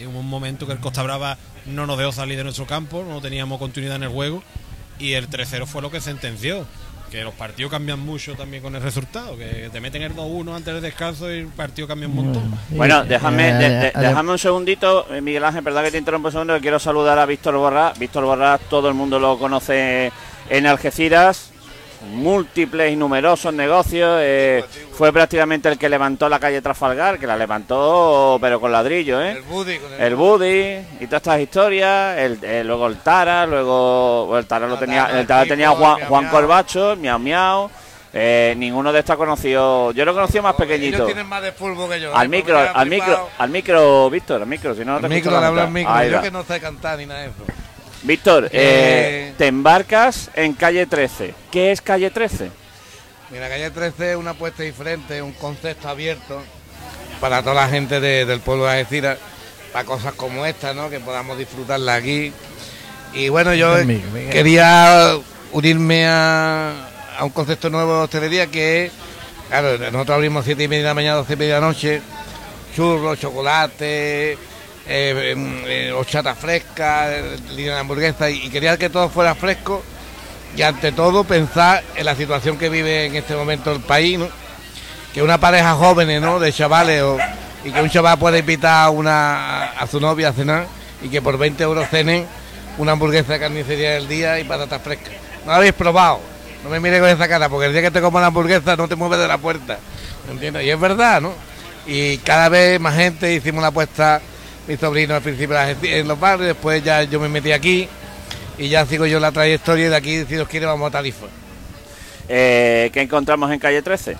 hubo 0.00 0.18
un 0.18 0.28
momento 0.28 0.66
que 0.66 0.72
el 0.72 0.80
Costa 0.80 1.02
Brava 1.02 1.38
no 1.66 1.86
nos 1.86 1.96
dejó 1.96 2.12
salir 2.12 2.36
de 2.36 2.44
nuestro 2.44 2.66
campo, 2.66 3.04
no 3.08 3.20
teníamos 3.20 3.58
continuidad 3.58 3.96
en 3.96 4.02
el 4.02 4.08
juego 4.10 4.42
y 4.98 5.12
el 5.12 5.28
3-0 5.30 5.66
fue 5.66 5.82
lo 5.82 5.90
que 5.90 6.00
sentenció. 6.00 6.66
Que 7.10 7.22
los 7.22 7.34
partidos 7.34 7.70
cambian 7.70 8.00
mucho 8.00 8.34
también 8.34 8.60
con 8.62 8.74
el 8.74 8.82
resultado, 8.82 9.36
que 9.38 9.68
te 9.72 9.80
meten 9.80 10.02
el 10.02 10.14
2-1 10.16 10.54
antes 10.56 10.74
del 10.74 10.82
descanso 10.82 11.32
y 11.32 11.38
el 11.40 11.46
partido 11.46 11.86
cambia 11.86 12.08
un 12.08 12.14
montón. 12.16 12.58
Bueno, 12.70 13.04
déjame, 13.04 13.50
Eh, 13.50 13.54
de- 13.54 13.68
de- 13.68 13.86
eh, 13.88 13.92
déjame 13.96 14.32
un 14.32 14.38
segundito, 14.38 15.06
eh, 15.14 15.20
Miguel 15.20 15.44
Ángel, 15.44 15.62
perdón 15.62 15.84
que 15.84 15.92
te 15.92 15.98
interrumpo 15.98 16.28
un 16.28 16.32
segundo, 16.32 16.54
que 16.54 16.60
quiero 16.60 16.80
saludar 16.80 17.18
a 17.20 17.26
Víctor 17.26 17.56
Borrás. 17.56 17.96
Víctor 17.98 18.24
Borrás, 18.24 18.60
todo 18.68 18.88
el 18.88 18.94
mundo 18.94 19.20
lo 19.20 19.38
conoce 19.38 20.10
en 20.50 20.66
Algeciras, 20.66 21.52
múltiples 22.04 22.92
y 22.92 22.96
numerosos 22.96 23.52
negocios. 23.52 24.18
eh, 24.20 24.64
fue 24.96 25.12
prácticamente 25.12 25.68
el 25.68 25.76
que 25.76 25.88
levantó 25.88 26.28
la 26.28 26.38
calle 26.38 26.62
Trafalgar, 26.62 27.18
que 27.18 27.26
la 27.26 27.36
levantó, 27.36 28.38
pero 28.40 28.60
con 28.60 28.70
ladrillo, 28.70 29.20
¿eh? 29.20 29.32
El 29.32 29.42
Buddy 29.42 29.78
con 29.78 29.92
el, 29.92 30.00
El 30.00 30.14
Buddy 30.14 30.78
y 31.00 31.06
todas 31.06 31.22
estas 31.22 31.40
historias, 31.40 32.16
el, 32.18 32.38
eh, 32.42 32.62
luego 32.64 32.86
el 32.86 32.98
Tara, 32.98 33.46
luego 33.46 34.26
bueno, 34.26 34.38
el 34.38 34.46
Tara 34.46 34.66
lo 34.66 34.74
La 34.74 34.80
tenía, 34.80 35.06
el 35.18 35.26
Tara 35.26 35.46
tenía 35.46 35.70
Juan, 35.70 35.94
Juan 35.94 36.08
Miau 36.08 36.22
Miau. 36.22 36.30
Corbacho, 36.30 36.96
Miau 36.96 37.18
Miau, 37.18 37.70
eh, 38.12 38.54
ninguno 38.56 38.92
de 38.92 39.00
estos 39.00 39.14
ha 39.14 39.16
conocido, 39.16 39.90
yo 39.90 40.04
lo 40.04 40.12
he 40.12 40.14
conocido 40.14 40.42
más 40.44 40.54
pequeñito. 40.54 40.96
Ellos 40.98 41.06
tienen 41.06 41.26
más 41.26 41.42
de 41.42 41.50
fútbol 41.50 41.90
que 41.90 42.00
yo. 42.00 42.14
Al 42.14 42.28
micro, 42.28 42.56
al 42.56 42.88
micro, 42.88 43.28
al 43.36 43.50
micro, 43.50 44.10
Víctor, 44.10 44.42
al 44.42 44.46
micro, 44.48 44.74
si 44.76 44.84
no, 44.84 44.92
no 44.92 45.00
te 45.00 45.06
Al 45.06 45.12
micro, 45.12 45.40
le 45.40 45.46
hablo 45.46 45.62
al 45.62 45.70
micro. 45.72 46.08
Yo 46.08 46.22
que 46.22 46.30
no 46.30 46.44
sé 46.44 46.60
cantar 46.60 46.98
ni 46.98 47.06
nada 47.06 47.20
de 47.22 47.26
eso. 47.26 47.63
Víctor, 48.04 48.46
Eh, 48.46 48.50
eh, 48.52 49.34
te 49.38 49.46
embarcas 49.46 50.30
en 50.34 50.52
calle 50.52 50.86
13. 50.86 51.34
¿Qué 51.50 51.72
es 51.72 51.80
calle 51.80 52.10
13? 52.10 52.50
Mira, 53.30 53.48
calle 53.48 53.70
13 53.70 54.12
es 54.12 54.16
una 54.16 54.30
apuesta 54.32 54.62
diferente, 54.62 55.20
un 55.22 55.32
concepto 55.32 55.88
abierto 55.88 56.42
para 57.20 57.42
toda 57.42 57.54
la 57.54 57.68
gente 57.68 58.00
de- 58.00 58.26
del 58.26 58.40
pueblo 58.40 58.64
de 58.66 58.72
Algeciras, 58.72 59.18
para 59.72 59.84
cosas 59.86 60.12
como 60.12 60.44
esta, 60.44 60.74
¿no? 60.74 60.90
Que 60.90 61.00
podamos 61.00 61.38
disfrutarla 61.38 61.94
aquí. 61.94 62.32
Y 63.14 63.28
bueno, 63.30 63.54
yo 63.54 63.74
quería 64.30 65.16
unirme 65.52 66.06
a, 66.06 66.72
a 67.18 67.24
un 67.24 67.30
concepto 67.30 67.70
nuevo 67.70 67.96
de 67.98 68.04
hostelería 68.04 68.46
que 68.48 68.86
es, 68.86 68.92
claro, 69.48 69.78
nosotros 69.78 70.10
abrimos 70.16 70.44
siete 70.44 70.64
y 70.64 70.68
media 70.68 70.82
de 70.82 70.88
la 70.90 70.94
mañana, 70.94 71.16
12 71.16 71.32
y 71.32 71.36
media 71.36 71.54
de 71.54 71.60
la 71.60 71.66
noche, 71.66 72.02
churros, 72.76 73.18
chocolate, 73.18 74.36
eh, 74.86 75.32
em, 75.32 75.62
eh, 75.66 75.92
horchata 75.92 76.34
fresca, 76.34 77.08
línea 77.50 77.74
de 77.74 77.80
hamburguesa, 77.80 78.30
y, 78.30 78.48
quería 78.50 78.76
que 78.76 78.90
todo 78.90 79.08
fuera 79.08 79.34
fresco 79.34 79.82
y 80.56 80.62
ante 80.62 80.92
todo 80.92 81.24
pensar 81.24 81.82
en 81.96 82.04
la 82.04 82.14
situación 82.14 82.58
que 82.58 82.68
vive 82.68 83.06
en 83.06 83.16
este 83.16 83.34
momento 83.34 83.72
el 83.72 83.80
país, 83.80 84.18
¿no? 84.18 84.28
que 85.12 85.22
una 85.22 85.38
pareja 85.38 85.74
jóvenes, 85.74 86.20
¿no? 86.20 86.40
De 86.40 86.52
chavales, 86.52 87.02
y 87.64 87.70
que 87.70 87.80
un 87.80 87.88
chaval 87.88 88.18
pueda 88.18 88.36
invitar 88.36 88.86
a, 88.86 88.90
una, 88.90 89.64
a 89.70 89.86
su 89.86 90.00
novia 90.00 90.30
a 90.30 90.32
cenar 90.32 90.66
y 91.02 91.08
que 91.08 91.22
por 91.22 91.38
20 91.38 91.62
euros 91.62 91.88
cenen 91.88 92.26
una 92.78 92.92
hamburguesa 92.92 93.34
de 93.34 93.38
carnicería 93.38 93.92
del 93.92 94.08
día 94.08 94.38
y 94.40 94.44
patatas 94.44 94.82
frescas. 94.82 95.14
No 95.44 95.52
lo 95.52 95.56
habéis 95.58 95.72
probado, 95.72 96.20
no 96.64 96.70
me 96.70 96.80
mire 96.80 96.98
con 96.98 97.08
esa 97.08 97.28
cara, 97.28 97.48
porque 97.48 97.66
el 97.66 97.72
día 97.72 97.82
que 97.82 97.90
te 97.90 98.00
comas 98.00 98.22
la 98.22 98.26
hamburguesa 98.26 98.76
no 98.76 98.88
te 98.88 98.96
mueves 98.96 99.18
de 99.18 99.28
la 99.28 99.38
puerta, 99.38 99.78
¿me 100.26 100.32
entiendes? 100.32 100.64
Y 100.64 100.70
es 100.70 100.80
verdad, 100.80 101.20
¿no? 101.20 101.32
Y 101.86 102.18
cada 102.18 102.48
vez 102.48 102.80
más 102.80 102.96
gente 102.96 103.32
hicimos 103.32 103.62
la 103.62 103.68
apuesta, 103.68 104.20
mi 104.66 104.76
sobrino 104.76 105.14
al 105.14 105.22
principio 105.22 105.56
en 105.82 106.08
los 106.08 106.18
barrios, 106.18 106.48
después 106.48 106.82
ya 106.82 107.02
yo 107.02 107.20
me 107.20 107.28
metí 107.28 107.52
aquí 107.52 107.88
y 108.58 108.68
ya 108.68 108.86
sigo 108.86 109.06
yo 109.06 109.20
la 109.20 109.32
trayectoria 109.32 109.86
y 109.86 109.88
de 109.88 109.96
aquí, 109.96 110.18
si 110.20 110.34
Dios 110.34 110.48
quiere, 110.48 110.66
vamos 110.66 110.88
a 110.88 110.92
Tarifa. 110.92 111.26
Eh, 112.28 112.90
¿Qué 112.92 113.02
encontramos 113.02 113.50
en 113.50 113.58
calle 113.58 113.82
13? 113.82 114.16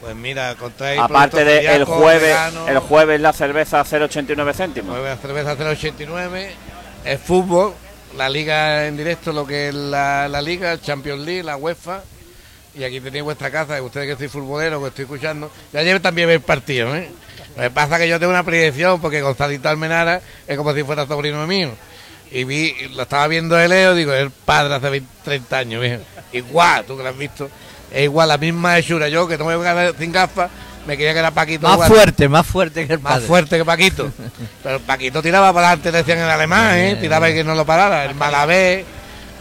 Pues 0.00 0.14
mira, 0.14 0.54
contraéis 0.54 1.00
Aparte 1.00 1.44
del 1.44 1.58
el 1.58 1.64
celíacos, 1.64 1.96
jueves, 1.96 2.22
veganos, 2.22 2.68
el 2.68 2.78
jueves 2.78 3.20
la 3.20 3.32
cerveza 3.32 3.84
0,89 3.84 4.54
céntimos. 4.54 4.90
Mueve 4.90 5.08
la 5.08 5.16
cerveza 5.16 5.56
089, 5.56 6.50
el 7.04 7.18
fútbol, 7.18 7.74
la 8.16 8.28
liga 8.28 8.86
en 8.86 8.96
directo, 8.96 9.32
lo 9.32 9.44
que 9.44 9.68
es 9.68 9.74
la, 9.74 10.28
la 10.28 10.40
liga, 10.40 10.80
Champions 10.80 11.20
League, 11.22 11.42
la 11.42 11.56
UEFA. 11.56 12.02
Y 12.76 12.84
aquí 12.84 13.00
tenéis 13.00 13.24
vuestra 13.24 13.50
casa, 13.50 13.82
ustedes 13.82 14.06
que 14.06 14.16
sois 14.16 14.30
futboleros, 14.30 14.80
que 14.80 14.88
estoy 14.88 15.02
escuchando. 15.02 15.50
Ya 15.72 15.80
ayer 15.80 15.98
también 15.98 16.28
ver 16.28 16.40
partido, 16.42 16.94
¿eh? 16.94 17.10
Lo 17.58 17.64
que 17.64 17.70
pasa 17.70 17.96
es 17.96 18.02
que 18.02 18.08
yo 18.08 18.18
tengo 18.20 18.30
una 18.32 18.44
predicción, 18.44 19.00
porque 19.00 19.20
Gonzalito 19.20 19.68
Almenara 19.68 20.20
es 20.46 20.56
como 20.56 20.72
si 20.74 20.84
fuera 20.84 21.06
sobrino 21.06 21.44
mío. 21.46 21.70
Y 22.30 22.44
vi, 22.44 22.72
lo 22.94 23.02
estaba 23.02 23.26
viendo 23.26 23.56
de 23.56 23.68
Leo, 23.68 23.94
digo, 23.94 24.12
es 24.14 24.22
el 24.22 24.30
padre 24.30 24.74
hace 24.74 24.88
20, 24.90 25.08
30 25.24 25.58
años, 25.58 25.80
viejo. 25.82 26.02
Igual, 26.32 26.84
tú 26.84 26.96
que 26.96 27.02
lo 27.02 27.08
has 27.08 27.18
visto. 27.18 27.50
Es 27.90 28.04
igual, 28.04 28.28
la 28.28 28.38
misma 28.38 28.78
hechura. 28.78 29.08
Yo, 29.08 29.26
que 29.26 29.36
no 29.36 29.44
me 29.46 29.56
voy 29.56 29.66
a 29.66 29.92
sin 29.98 30.12
gafas, 30.12 30.50
me 30.86 30.96
quería 30.96 31.12
que 31.14 31.18
era 31.18 31.30
Paquito. 31.32 31.66
Más 31.66 31.74
igual. 31.74 31.88
fuerte, 31.90 32.28
más 32.28 32.46
fuerte 32.46 32.86
que 32.86 32.92
el 32.92 33.00
Más 33.00 33.14
padre. 33.14 33.26
fuerte 33.26 33.58
que 33.58 33.64
Paquito. 33.64 34.10
Pero 34.62 34.78
Paquito 34.80 35.20
tiraba 35.22 35.52
para 35.52 35.68
adelante, 35.72 35.90
decían 35.90 36.18
en 36.18 36.24
alemán, 36.26 36.76
¿eh? 36.78 36.96
Tiraba 37.00 37.28
y 37.28 37.34
que 37.34 37.42
no 37.44 37.54
lo 37.56 37.64
parara. 37.66 38.04
El 38.04 38.14
Malabé, 38.14 38.84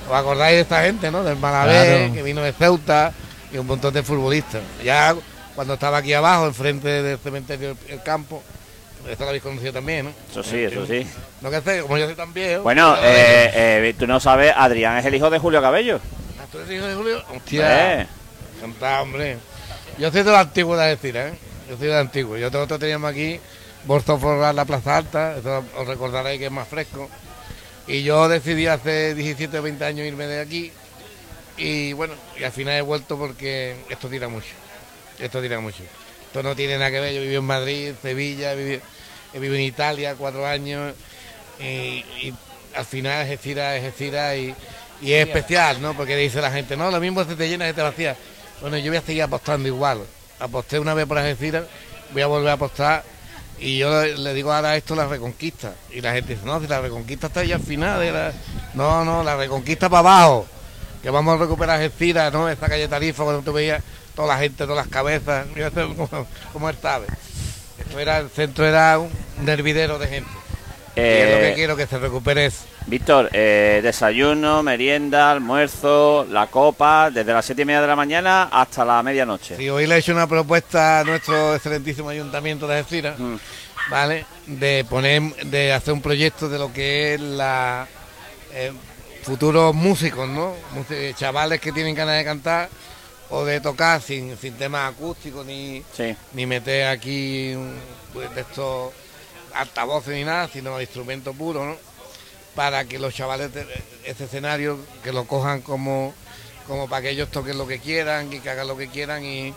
¿os 0.10 0.16
acordáis 0.16 0.56
de 0.56 0.62
esta 0.62 0.82
gente, 0.82 1.12
no? 1.12 1.24
Del 1.24 1.38
Malabé, 1.38 1.98
Claro. 2.00 2.14
que 2.14 2.24
vino 2.24 2.42
de 2.42 2.54
Ceuta 2.54 3.12
y 3.54 3.58
un 3.58 3.68
montón 3.68 3.94
de 3.94 4.02
futbolistas. 4.02 4.62
Ya 4.84 5.14
cuando 5.58 5.74
estaba 5.74 5.98
aquí 5.98 6.14
abajo, 6.14 6.46
enfrente 6.46 6.88
del 7.02 7.18
cementerio 7.18 7.76
El 7.90 8.04
Campo, 8.04 8.44
esto 9.10 9.24
lo 9.24 9.30
habéis 9.30 9.42
conocido 9.44 9.74
también, 9.74 10.06
¿no? 10.06 10.12
Eso 10.30 10.44
sí, 10.44 10.58
eso 10.64 10.86
sí. 10.86 11.06
No 11.42 11.50
que 11.50 11.62
sé, 11.62 11.82
como 11.82 11.98
yo 11.98 12.06
soy 12.06 12.14
tan 12.16 12.32
viejo. 12.32 12.62
Bueno, 12.62 12.96
pero- 13.02 13.08
eh, 13.12 13.90
eh, 13.90 13.96
tú 13.98 14.06
no 14.06 14.20
sabes, 14.20 14.54
Adrián 14.56 14.98
es 14.98 15.06
el 15.06 15.16
hijo 15.16 15.30
de 15.32 15.40
Julio 15.40 15.60
Cabello. 15.62 16.00
Ah, 16.40 16.46
¿Tú 16.52 16.60
eres 16.60 16.72
hijo 16.72 16.86
de 16.86 16.94
Julio? 16.96 17.24
Hostia. 17.36 18.02
Eh, 18.02 18.08
Cantá, 18.62 19.02
hombre. 19.02 19.38
Yo 19.98 20.12
soy 20.12 20.22
de 20.22 20.30
los 20.32 20.40
antiguos 20.40 20.78
de 20.80 20.86
decir, 20.86 21.18
¿eh? 21.18 21.34
Yo 21.68 21.76
soy 21.78 21.88
de 21.88 21.94
los 21.94 22.02
antiguos. 22.02 22.40
Yo 22.40 22.52
nosotros 22.52 22.80
teníamos 22.80 23.10
aquí 23.10 23.40
Bolso 23.86 24.20
Forrar 24.20 24.54
la 24.54 24.66
Plaza 24.66 24.98
Alta, 24.98 25.38
eso 25.38 25.64
os 25.76 25.88
recordaréis 25.88 26.40
que 26.40 26.46
es 26.46 26.52
más 26.52 26.68
fresco. 26.68 27.10
Y 27.88 28.04
yo 28.04 28.28
decidí 28.30 28.68
hace 28.68 29.16
17 29.16 29.58
o 29.58 29.62
20 29.64 29.84
años 29.86 30.06
irme 30.06 30.28
de 30.28 30.40
aquí. 30.42 30.72
Y 31.58 31.94
bueno, 31.94 32.14
y 32.40 32.44
al 32.44 32.52
final 32.52 32.76
he 32.76 32.82
vuelto 32.82 33.18
porque 33.18 33.76
esto 33.90 34.08
tira 34.08 34.28
mucho. 34.28 34.48
Esto 35.20 35.42
tira 35.42 35.60
mucho. 35.60 35.84
Esto 36.26 36.44
no 36.44 36.56
tiene 36.56 36.78
nada 36.78 36.92
que 36.92 37.00
ver. 37.00 37.14
Yo 37.14 37.22
viví 37.22 37.36
en 37.36 37.44
Madrid, 37.44 37.94
Sevilla, 38.02 38.54
he 38.54 38.80
vivido 39.34 39.56
en 39.56 39.62
Italia 39.62 40.16
cuatro 40.18 40.46
años. 40.46 40.94
Y, 41.60 42.34
al 42.76 42.86
final 42.86 43.26
es 43.26 43.32
estira, 43.32 43.76
es 43.76 43.86
estira 43.86 44.36
y, 44.36 44.54
y 45.02 45.14
es 45.14 45.28
especial, 45.28 45.82
¿no? 45.82 45.96
Porque 45.96 46.16
dice 46.16 46.40
la 46.42 46.52
gente, 46.52 46.78
no, 46.78 46.92
lo 46.92 47.00
mismo 47.00 47.24
se 47.24 47.36
te 47.36 47.50
llena, 47.50 47.66
se 47.66 47.74
te 47.74 47.82
vacía. 47.82 48.16
Bueno, 48.62 48.78
yo 48.78 48.92
voy 48.92 48.98
a 48.98 49.02
seguir 49.02 49.24
apostando 49.24 49.68
igual. 49.68 50.02
Aposté 50.40 50.80
una 50.80 50.94
vez 50.94 51.08
por 51.08 51.18
Algeciras, 51.18 51.66
voy 52.12 52.22
a 52.22 52.28
volver 52.28 52.50
a 52.50 52.54
apostar. 52.54 53.04
Y 53.60 53.80
yo 53.80 54.04
le, 54.04 54.34
digo 54.34 54.54
ahora 54.54 54.76
esto 54.76 54.96
la 54.96 55.08
reconquista. 55.08 55.74
Y 55.92 56.02
la 56.02 56.14
gente 56.14 56.36
dice, 56.36 56.46
no, 56.46 56.60
si 56.60 56.68
la 56.68 56.82
reconquista 56.82 57.28
está 57.28 57.44
ya 57.44 57.56
al 57.56 57.62
final. 57.62 58.00
de 58.00 58.32
No, 58.76 59.04
no, 59.04 59.24
la 59.24 59.36
reconquista 59.36 59.90
para 59.90 60.00
abajo. 60.00 60.48
Que 61.02 61.10
vamos 61.10 61.36
a 61.36 61.38
recuperar 61.44 61.82
Algeciras, 61.82 62.32
¿no? 62.32 62.50
Esta 62.50 62.68
calle 62.68 62.88
Tarifa, 62.88 63.24
cuando 63.24 63.42
tú 63.42 63.54
veías 63.54 63.82
toda 64.18 64.34
la 64.34 64.40
gente, 64.40 64.64
todas 64.66 64.78
las 64.78 64.88
cabezas. 64.88 65.46
Mira 65.56 65.68
esto 65.68 65.88
como, 65.96 66.28
como 66.52 66.70
él 66.70 66.76
sabe. 66.82 67.06
Esto 67.78 68.00
era, 68.00 68.18
el 68.18 68.30
centro 68.30 68.66
era 68.66 68.98
un 69.00 69.48
hervidero 69.48 70.00
de 70.00 70.08
gente. 70.08 70.30
y 70.96 71.00
es 71.00 71.30
lo 71.30 71.38
eh, 71.38 71.50
que 71.50 71.54
quiero, 71.54 71.78
que 71.78 71.86
se 71.86 72.00
recupere. 72.00 72.52
Víctor, 72.88 73.30
eh, 73.34 73.80
desayuno, 73.84 74.64
merienda, 74.64 75.32
almuerzo, 75.32 76.26
la 76.32 76.48
copa, 76.48 77.12
desde 77.12 77.32
las 77.32 77.46
siete 77.46 77.62
y 77.62 77.66
media 77.66 77.82
de 77.82 77.88
la 77.88 77.96
mañana 77.96 78.50
hasta 78.52 78.84
la 78.84 79.04
medianoche. 79.04 79.56
Sí, 79.56 79.70
hoy 79.70 79.86
le 79.86 79.96
he 79.96 79.98
hecho 80.00 80.14
una 80.14 80.26
propuesta 80.26 81.02
a 81.02 81.04
nuestro 81.04 81.54
excelentísimo 81.54 82.10
ayuntamiento 82.10 82.66
de 82.68 82.78
Algeciras, 82.78 83.20
Mm. 83.20 83.36
¿vale? 83.92 84.26
De 84.48 84.84
poner, 84.90 85.22
de 85.46 85.74
hacer 85.74 85.94
un 85.94 86.02
proyecto 86.02 86.50
de 86.50 86.58
lo 86.58 86.74
que 86.74 87.14
es 87.14 87.22
la 87.22 87.88
eh, 88.54 88.72
futuros 89.22 89.76
músicos, 89.76 90.28
¿no? 90.28 90.56
Chavales 91.16 91.60
que 91.60 91.72
tienen 91.74 91.94
ganas 91.94 92.18
de 92.18 92.24
cantar 92.24 92.70
o 93.30 93.44
de 93.46 93.60
tocar 93.62 94.02
sin, 94.02 94.38
sin 94.38 94.54
temas 94.56 94.94
acústicos 94.94 95.46
ni, 95.46 95.84
Sí. 95.96 96.16
ni 96.34 96.46
meter 96.46 96.88
aquí 96.88 97.54
un, 97.56 97.76
pues, 98.14 98.34
de 98.34 98.42
estos 98.42 98.94
altavoces 99.54 100.14
ni 100.14 100.24
nada, 100.24 100.48
sino 100.52 100.80
instrumento 100.82 101.34
puro, 101.34 101.66
¿no? 101.66 101.76
Para 102.56 102.86
que 102.86 103.00
los 103.00 103.14
chavales 103.14 103.54
de 103.54 103.66
este 104.06 104.24
escenario 104.26 104.80
que 105.04 105.12
lo 105.12 105.26
cojan 105.26 105.62
como, 105.62 106.14
como 106.68 106.88
para 106.90 107.04
que 107.04 107.10
ellos 107.12 107.30
toquen 107.30 107.58
lo 107.58 107.68
que 107.68 107.80
quieran 107.80 108.32
y 108.32 108.40
que 108.40 108.50
hagan 108.50 108.68
lo 108.68 108.78
que 108.78 108.88
quieran 108.88 109.24
y, 109.24 109.54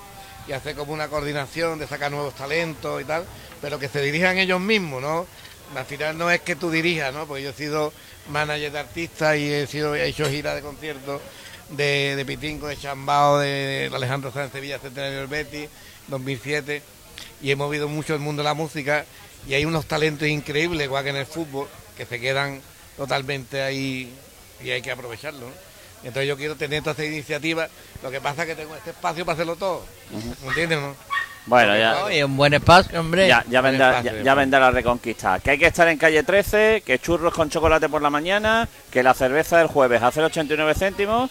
y 0.49 0.53
hacer 0.53 0.75
como 0.75 0.93
una 0.93 1.09
coordinación 1.09 1.79
de 1.79 1.87
sacar 1.87 2.11
nuevos 2.11 2.35
talentos 2.35 3.01
y 3.01 3.05
tal, 3.05 3.25
pero 3.63 3.79
que 3.79 3.89
se 3.89 4.03
dirijan 4.03 4.39
ellos 4.39 4.61
mismos, 4.61 5.01
¿no? 5.01 5.27
Al 5.77 5.85
final 5.87 6.19
no 6.19 6.31
es 6.31 6.41
que 6.41 6.57
tú 6.57 6.71
dirijas, 6.71 7.15
¿no? 7.15 7.27
Porque 7.27 7.45
yo 7.45 7.51
he 7.51 7.55
sido 7.55 7.93
manager 8.29 8.73
de 8.73 8.79
artistas 8.81 9.37
y 9.37 9.53
he 9.53 9.67
sido 9.67 9.95
he 9.95 10.07
hecho 10.09 10.29
giras 10.29 10.55
de 10.57 10.63
conciertos 10.63 11.21
de, 11.71 12.17
de 12.17 12.25
Pitinco, 12.25 12.67
de 12.67 12.77
Chambao, 12.77 13.39
de, 13.39 13.89
de 13.89 13.97
Alejandro 13.97 14.33
Sánchez 14.33 14.53
Sevilla, 14.53 14.79
Centenario 14.79 15.19
del 15.19 15.27
Betis, 15.27 15.69
2007, 16.09 16.83
y 17.43 17.51
he 17.51 17.57
movido 17.57 17.89
mucho 17.89 18.15
el 18.15 18.21
mundo 18.21 18.43
de 18.43 18.49
la 18.49 18.55
música 18.55 19.05
y 19.47 19.55
hay 19.55 19.65
unos 19.65 19.87
talentos 19.87 20.29
increíbles, 20.29 20.87
igual 20.87 21.05
que 21.05 21.11
en 21.11 21.17
el 21.17 21.27
fútbol, 21.27 21.69
que 21.97 22.07
se 22.07 22.21
quedan 22.21 22.61
totalmente 22.97 23.63
ahí 23.63 24.13
y 24.63 24.71
hay 24.71 24.83
que 24.83 24.91
aprovecharlo. 24.91 25.47
¿no? 25.47 25.53
Entonces 26.03 26.29
yo 26.29 26.37
quiero 26.37 26.57
tener 26.57 26.83
todas 26.83 26.99
estas 26.99 27.13
iniciativas, 27.13 27.71
lo 28.03 28.11
que 28.11 28.21
pasa 28.21 28.43
es 28.43 28.49
que 28.49 28.55
tengo 28.57 28.75
este 28.77 28.91
espacio 28.91 29.25
para 29.25 29.35
hacerlo 29.35 29.57
todo, 29.57 29.85
¿me 30.43 30.49
entiendes? 30.49 30.81
No? 30.81 30.95
Bueno, 31.51 31.77
ya, 31.77 32.05
Oye, 32.05 32.25
un 32.25 32.37
buen 32.37 32.55
espacio, 32.55 33.01
hombre. 33.01 33.27
ya, 33.27 33.43
vendrá, 33.61 33.99
espacio, 33.99 34.23
ya, 34.23 34.35
vendrá 34.35 34.61
la 34.61 34.71
reconquista. 34.71 35.41
Que 35.41 35.51
hay 35.51 35.59
que 35.59 35.67
estar 35.67 35.89
en 35.89 35.99
calle 35.99 36.23
13, 36.23 36.85
que 36.87 37.01
churros 37.01 37.35
con 37.35 37.51
chocolate 37.51 37.89
por 37.89 38.01
la 38.01 38.09
mañana, 38.09 38.69
que 38.89 39.03
la 39.03 39.15
cerveza 39.15 39.59
del 39.59 39.67
jueves 39.67 40.01
a 40.01 40.13
0,89 40.13 40.75
céntimos 40.77 41.29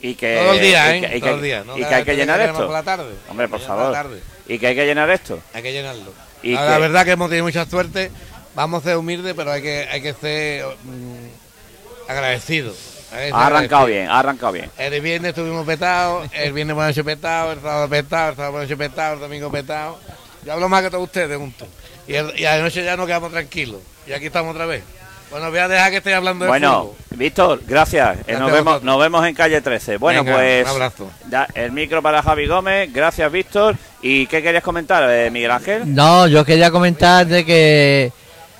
y 0.00 0.16
que, 0.16 0.36
Todo 0.42 0.54
el 0.54 0.60
día, 0.60 0.96
y 0.96 0.98
¿eh? 1.04 1.08
que- 1.08 1.16
y 1.16 1.20
Todo 1.20 1.30
que- 1.30 1.36
el 1.36 1.42
día. 1.42 1.62
¿no? 1.64 1.78
y 1.78 1.84
que 1.84 1.94
hay 1.94 2.04
que 2.04 2.16
llenar 2.16 2.40
esto. 2.40 2.58
por 2.66 2.70
la 2.72 2.82
tarde. 2.82 3.14
Hombre, 3.30 3.46
por 3.48 3.60
la 3.60 3.66
favor. 3.68 3.92
tarde. 3.92 4.20
Y 4.48 4.58
que 4.58 4.66
hay 4.66 4.74
que 4.74 4.84
llenar 4.84 5.08
esto. 5.10 5.38
Hay 5.54 5.62
que 5.62 5.72
llenarlo. 5.72 6.12
Y 6.42 6.54
la 6.54 6.74
que- 6.74 6.80
verdad 6.80 7.04
que 7.04 7.10
hemos 7.12 7.28
tenido 7.28 7.44
mucha 7.44 7.64
suerte. 7.64 8.10
Vamos 8.56 8.82
a 8.82 8.88
ser 8.88 8.96
humildes, 8.96 9.32
pero 9.36 9.52
hay 9.52 9.62
que, 9.62 9.88
hay 9.88 10.02
que 10.02 10.12
ser 10.12 10.64
mm, 10.82 12.10
agradecidos. 12.10 12.91
Ha 13.32 13.46
arrancado 13.46 13.86
bien, 13.86 14.08
ha 14.08 14.18
arrancado 14.20 14.52
bien. 14.52 14.70
El 14.78 15.00
viernes 15.00 15.30
estuvimos 15.30 15.66
petados, 15.66 16.28
el 16.32 16.52
viernes 16.52 16.72
hemos 16.74 16.90
hecho 16.90 17.04
petado, 17.04 17.52
el 17.52 17.60
sábado 17.60 17.88
petado, 17.88 18.30
el 18.30 18.36
sábado 18.36 18.54
hemos 18.58 18.64
hecho 18.66 18.78
petado, 18.78 19.14
el 19.14 19.20
domingo 19.20 19.50
petado. 19.50 19.98
Yo 20.44 20.52
hablo 20.54 20.68
más 20.68 20.82
que 20.82 20.90
todos 20.90 21.04
ustedes 21.04 21.36
juntos. 21.36 21.68
Y, 22.08 22.14
el- 22.14 22.32
y 22.38 22.44
a 22.46 22.56
la 22.56 22.62
noche 22.62 22.84
ya 22.84 22.96
nos 22.96 23.06
quedamos 23.06 23.30
tranquilos. 23.30 23.80
Y 24.06 24.12
aquí 24.12 24.26
estamos 24.26 24.52
otra 24.54 24.66
vez. 24.66 24.82
Bueno, 25.30 25.48
voy 25.50 25.60
a 25.60 25.68
dejar 25.68 25.90
que 25.90 25.96
esté 25.98 26.14
hablando 26.14 26.44
de 26.44 26.48
Bueno, 26.50 26.80
fútbol. 26.82 27.18
Víctor, 27.18 27.60
gracias. 27.66 28.16
Eh, 28.18 28.22
Gracias 28.26 28.40
nos, 28.40 28.52
vemos, 28.52 28.82
nos 28.82 29.00
vemos 29.00 29.26
en 29.26 29.34
calle 29.34 29.60
13. 29.62 29.96
Bueno, 29.96 30.24
Venga, 30.24 30.36
pues 30.36 30.64
un 30.64 30.70
abrazo. 30.70 31.10
ya, 31.30 31.46
el 31.54 31.72
micro 31.72 32.02
para 32.02 32.22
Javi 32.22 32.46
Gómez. 32.46 32.92
Gracias, 32.92 33.30
Víctor. 33.32 33.76
¿Y 34.02 34.26
qué 34.26 34.42
querías 34.42 34.62
comentar, 34.62 35.04
eh, 35.08 35.30
Miguel 35.30 35.50
Ángel? 35.52 35.94
No, 35.94 36.26
yo 36.26 36.44
quería 36.44 36.70
comentar 36.70 37.26
de 37.26 37.44
que 37.46 38.12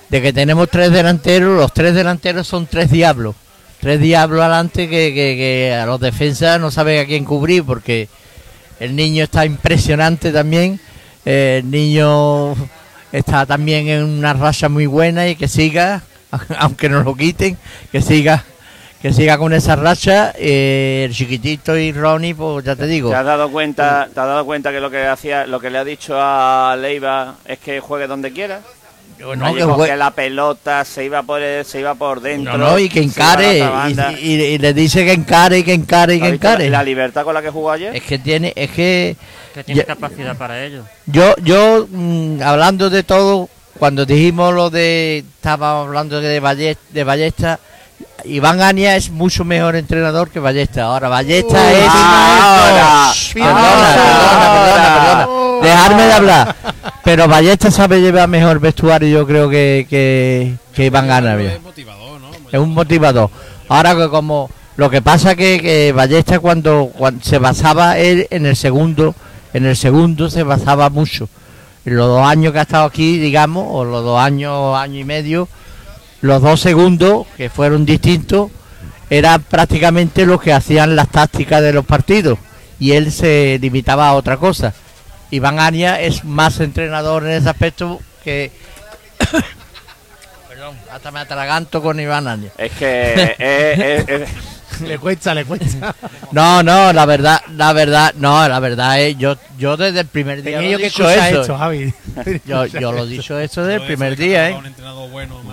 de 0.09 0.21
que 0.21 0.31
tenemos 0.33 0.69
tres 0.69 0.91
delanteros, 0.91 1.57
los 1.57 1.73
tres 1.73 1.93
delanteros 1.95 2.47
son 2.47 2.65
tres 2.65 2.89
diablos. 2.89 3.35
Tres 3.83 3.99
diablos 3.99 4.39
adelante 4.39 4.87
que, 4.87 5.13
que, 5.13 5.35
que 5.35 5.73
a 5.73 5.85
los 5.85 5.99
defensas 5.99 6.57
no 6.57 6.71
saben 6.71 7.01
a 7.01 7.05
quién 7.05 7.25
cubrir 7.25 7.65
porque 7.65 8.07
el 8.79 8.95
niño 8.95 9.25
está 9.25 9.45
impresionante 9.45 10.31
también. 10.31 10.79
Eh, 11.25 11.59
el 11.61 11.69
niño 11.69 12.55
está 13.11 13.45
también 13.45 13.89
en 13.89 14.05
una 14.05 14.31
racha 14.31 14.69
muy 14.69 14.85
buena 14.85 15.27
y 15.27 15.35
que 15.35 15.49
siga, 15.49 16.01
aunque 16.59 16.87
nos 16.87 17.03
lo 17.03 17.13
quiten, 17.13 17.57
que 17.91 18.01
siga 18.01 18.45
que 19.01 19.11
siga 19.11 19.37
con 19.37 19.51
esa 19.51 19.75
racha. 19.75 20.31
eh, 20.37 21.03
el 21.05 21.13
chiquitito 21.13 21.77
y 21.77 21.91
Ronnie, 21.91 22.35
pues 22.35 22.63
ya 22.63 22.77
te 22.77 22.87
digo. 22.87 23.09
¿Te 23.09 23.17
has 23.17 23.25
dado 23.25 23.51
cuenta, 23.51 24.05
te 24.05 24.17
has 24.17 24.27
dado 24.27 24.45
cuenta 24.45 24.71
que 24.71 24.79
lo 24.79 24.89
que 24.89 25.05
hacía, 25.05 25.45
lo 25.45 25.59
que 25.59 25.69
le 25.69 25.77
ha 25.79 25.83
dicho 25.83 26.15
a 26.17 26.77
Leiva 26.79 27.35
es 27.43 27.59
que 27.59 27.81
juegue 27.81 28.07
donde 28.07 28.31
quiera? 28.31 28.61
No, 29.37 29.77
que 29.85 29.95
la 29.95 30.11
pelota, 30.11 30.83
se 30.85 31.05
iba 31.05 31.23
por 31.23 31.41
el- 31.41 31.63
se 31.65 31.79
iba 31.79 31.95
por 31.95 32.19
dentro. 32.21 32.57
No, 32.57 32.71
no, 32.71 32.79
y 32.79 32.89
que 32.89 33.01
encare, 33.01 33.59
y, 34.19 34.29
y- 34.29 34.41
y 34.41 34.57
le 34.57 34.73
dice 34.73 35.05
que 35.05 35.13
encare, 35.13 35.59
y 35.59 35.63
que 35.63 35.73
encare, 35.73 36.15
y 36.15 36.19
que 36.19 36.25
¿Has 36.25 36.31
visto 36.31 36.47
encare. 36.47 36.69
La, 36.69 36.77
la 36.79 36.83
libertad 36.83 37.23
con 37.23 37.33
la 37.33 37.41
que 37.41 37.49
jugó 37.49 37.71
ayer. 37.71 37.95
Es 37.95 38.03
que 38.03 38.19
tiene, 38.19 38.51
es 38.55 38.69
que 38.71 39.15
Que 39.53 39.63
tiene 39.63 39.81
Ya- 39.81 39.85
capacidad 39.87 40.35
para 40.35 40.63
ello. 40.63 40.83
yo, 41.05 41.35
yo 41.43 41.87
mm, 41.89 42.41
hablando 42.43 42.89
de 42.89 43.03
todo, 43.03 43.49
cuando 43.79 44.05
dijimos 44.05 44.53
lo 44.53 44.69
de, 44.69 45.19
estábamos 45.19 45.87
hablando 45.87 46.19
de 46.21 46.39
Ballesta, 46.39 46.81
de 46.91 47.03
Ballesta, 47.03 47.59
Iván 48.25 48.61
Ania 48.61 48.95
es 48.95 49.09
mucho 49.09 49.43
mejor 49.43 49.75
entrenador 49.75 50.29
que 50.29 50.39
Ballesta. 50.39 50.83
Ahora 50.83 51.09
Ballesta 51.09 51.71
es 51.73 51.87
ahora, 51.89 53.11
Shh, 53.13 53.33
perdona, 53.33 53.53
perdona, 53.53 54.63
perdona, 54.65 55.25
perdona. 55.25 55.42
Dejarme 55.63 56.03
de 56.03 56.13
hablar. 56.13 56.55
Pero 57.03 57.27
Ballesta 57.27 57.71
sabe 57.71 58.01
llevar 58.01 58.27
mejor 58.27 58.59
vestuario, 58.59 59.07
yo 59.07 59.27
creo 59.27 59.49
que, 59.49 59.87
que, 59.89 60.55
que 60.73 60.85
Iván 60.85 61.09
Ania. 61.09 61.53
Es 61.53 61.61
motivador, 61.61 62.21
¿no? 62.21 62.31
es 62.51 62.59
un 62.59 62.73
motivador. 62.73 63.29
Ahora 63.69 63.95
que 63.95 64.09
como 64.09 64.49
lo 64.75 64.89
que 64.89 65.01
pasa 65.01 65.35
que, 65.35 65.59
que 65.61 65.91
Ballesta 65.93 66.39
cuando, 66.39 66.91
cuando 66.97 67.23
se 67.23 67.37
basaba 67.39 67.97
él 67.97 68.27
en 68.29 68.45
el 68.45 68.55
segundo, 68.55 69.15
en 69.53 69.65
el 69.65 69.75
segundo 69.75 70.29
se 70.29 70.43
basaba 70.43 70.89
mucho. 70.89 71.29
En 71.85 71.97
los 71.97 72.07
dos 72.07 72.25
años 72.25 72.53
que 72.53 72.59
ha 72.59 72.63
estado 72.63 72.85
aquí, 72.85 73.17
digamos, 73.17 73.65
o 73.69 73.83
los 73.83 74.03
dos 74.03 74.19
años, 74.19 74.75
año 74.77 74.99
y 74.99 75.03
medio, 75.03 75.47
los 76.21 76.41
dos 76.41 76.61
segundos 76.61 77.27
que 77.35 77.49
fueron 77.49 77.85
distintos 77.85 78.49
eran 79.09 79.43
prácticamente 79.43 80.25
los 80.25 80.41
que 80.41 80.53
hacían 80.53 80.95
las 80.95 81.09
tácticas 81.09 81.61
de 81.61 81.73
los 81.73 81.85
partidos 81.85 82.39
y 82.79 82.93
él 82.93 83.11
se 83.11 83.59
limitaba 83.61 84.09
a 84.09 84.13
otra 84.13 84.37
cosa. 84.37 84.73
Iván 85.33 85.59
Ania 85.59 85.99
es 85.99 86.23
más 86.23 86.59
entrenador 86.59 87.23
en 87.23 87.31
ese 87.31 87.49
aspecto 87.49 87.99
que 88.23 88.51
Perdón, 90.47 90.77
hasta 90.91 91.09
me 91.09 91.21
atraganto 91.21 91.81
con 91.81 91.99
Iván 91.99 92.27
Ania. 92.27 92.51
Es 92.55 92.71
que 92.73 93.13
eh, 93.13 93.35
eh, 93.39 94.05
eh, 94.07 94.27
Le 94.87 94.99
cuesta, 94.99 95.33
le 95.33 95.45
cuesta. 95.45 95.95
No, 96.31 96.61
no, 96.61 96.93
la 96.93 97.05
verdad, 97.05 97.41
la 97.55 97.73
verdad, 97.73 98.13
no, 98.15 98.47
la 98.47 98.59
verdad 98.59 98.99
es, 99.01 99.17
yo, 99.17 99.35
yo 99.57 99.75
desde 99.77 100.01
el 100.01 100.07
primer 100.07 100.41
día 100.43 100.57
Tenía 100.59 100.73
lo 100.73 100.77
que 100.77 100.85
dicho 100.85 101.09
escuchar 101.09 101.31
eso. 101.31 101.41
esto, 101.41 101.57
Javi. 101.57 101.93
Yo, 102.45 102.65
yo 102.65 102.91
lo 102.91 103.03
he 103.03 103.07
dicho 103.07 103.39
eso 103.39 103.63
desde 103.63 103.81
el 103.81 103.87
primer 103.87 104.15
día, 104.15 104.49
¿eh? 104.49 104.55
Un 104.55 104.65
entrenador 104.65 105.09
bueno 105.09 105.37
o 105.37 105.43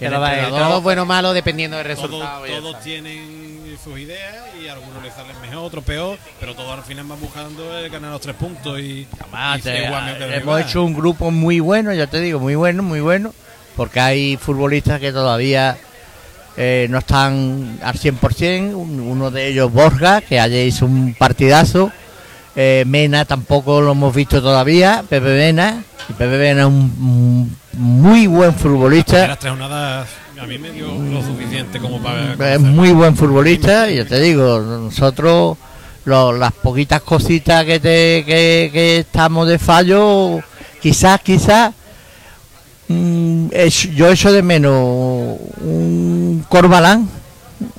El 0.00 0.12
el 0.14 0.44
entrenador- 0.46 0.82
bueno 0.82 1.02
o 1.02 1.06
malo 1.06 1.32
dependiendo 1.32 1.76
del 1.76 1.86
resultado. 1.86 2.44
todos 2.46 2.80
tienen 2.80 3.76
sus 3.82 3.98
ideas 3.98 4.34
y 4.62 4.68
a 4.68 4.74
algunos 4.74 5.02
les 5.02 5.14
salen 5.14 5.40
mejor, 5.40 5.58
otros 5.64 5.84
peor, 5.84 6.18
pero 6.38 6.54
todos 6.54 6.76
al 6.78 6.84
final 6.84 7.06
van 7.06 7.20
buscando 7.20 7.78
el 7.78 7.88
ganar 7.90 8.10
los 8.10 8.20
tres 8.20 8.36
puntos 8.36 8.78
y, 8.78 9.06
Además, 9.20 9.62
te- 9.62 10.36
hemos 10.36 10.60
hecho 10.60 10.82
un 10.84 10.94
grupo 10.94 11.30
muy 11.30 11.60
bueno, 11.60 11.92
ya 11.94 12.06
te 12.06 12.20
digo, 12.20 12.38
muy 12.40 12.54
bueno, 12.56 12.82
muy 12.82 13.00
bueno, 13.00 13.32
porque 13.76 14.00
hay 14.00 14.36
futbolistas 14.36 15.00
que 15.00 15.12
todavía 15.12 15.78
eh, 16.56 16.88
no 16.90 16.98
están 16.98 17.78
al 17.82 17.94
100%, 17.96 18.74
un- 18.76 19.00
uno 19.00 19.30
de 19.30 19.46
ellos 19.48 19.72
Borja, 19.72 20.20
que 20.20 20.38
ayer 20.40 20.66
hizo 20.66 20.84
un 20.84 21.14
partidazo, 21.14 21.90
eh, 22.56 22.84
Mena 22.86 23.24
tampoco 23.24 23.80
lo 23.80 23.92
hemos 23.92 24.14
visto 24.14 24.40
todavía, 24.42 25.04
Pepe 25.08 25.28
Mena, 25.36 25.82
y 26.08 26.12
Pepe 26.14 26.36
Mena 26.38 26.60
es 26.62 26.66
un, 26.66 26.74
un 26.74 27.56
muy 27.72 28.26
buen 28.26 28.52
Las 28.52 28.60
futbolista. 28.60 29.12
primeras 29.12 29.38
tres 29.38 29.50
jornadas 29.52 30.08
a 30.40 30.46
mí 30.46 30.56
me 30.58 30.70
dio 30.70 30.86
lo 30.88 31.22
suficiente 31.22 31.78
como 31.78 32.00
para 32.02 32.54
Es 32.54 32.60
muy 32.60 32.92
buen 32.92 33.14
futbolista 33.14 33.90
y 33.90 33.96
yo 33.96 34.06
te 34.06 34.18
digo, 34.20 34.58
nosotros 34.60 35.58
lo- 36.06 36.32
las 36.32 36.52
poquitas 36.52 37.02
cositas 37.02 37.64
que, 37.66 37.78
te, 37.78 38.24
que, 38.24 38.70
que 38.72 38.98
estamos 39.00 39.46
de 39.46 39.58
fallo, 39.58 40.40
quizás, 40.80 41.20
quizás, 41.20 41.72
mm, 42.88 43.48
yo 43.94 44.10
echo 44.10 44.32
de 44.32 44.42
menos 44.42 45.38
un 45.62 46.44
Corbalán, 46.48 47.08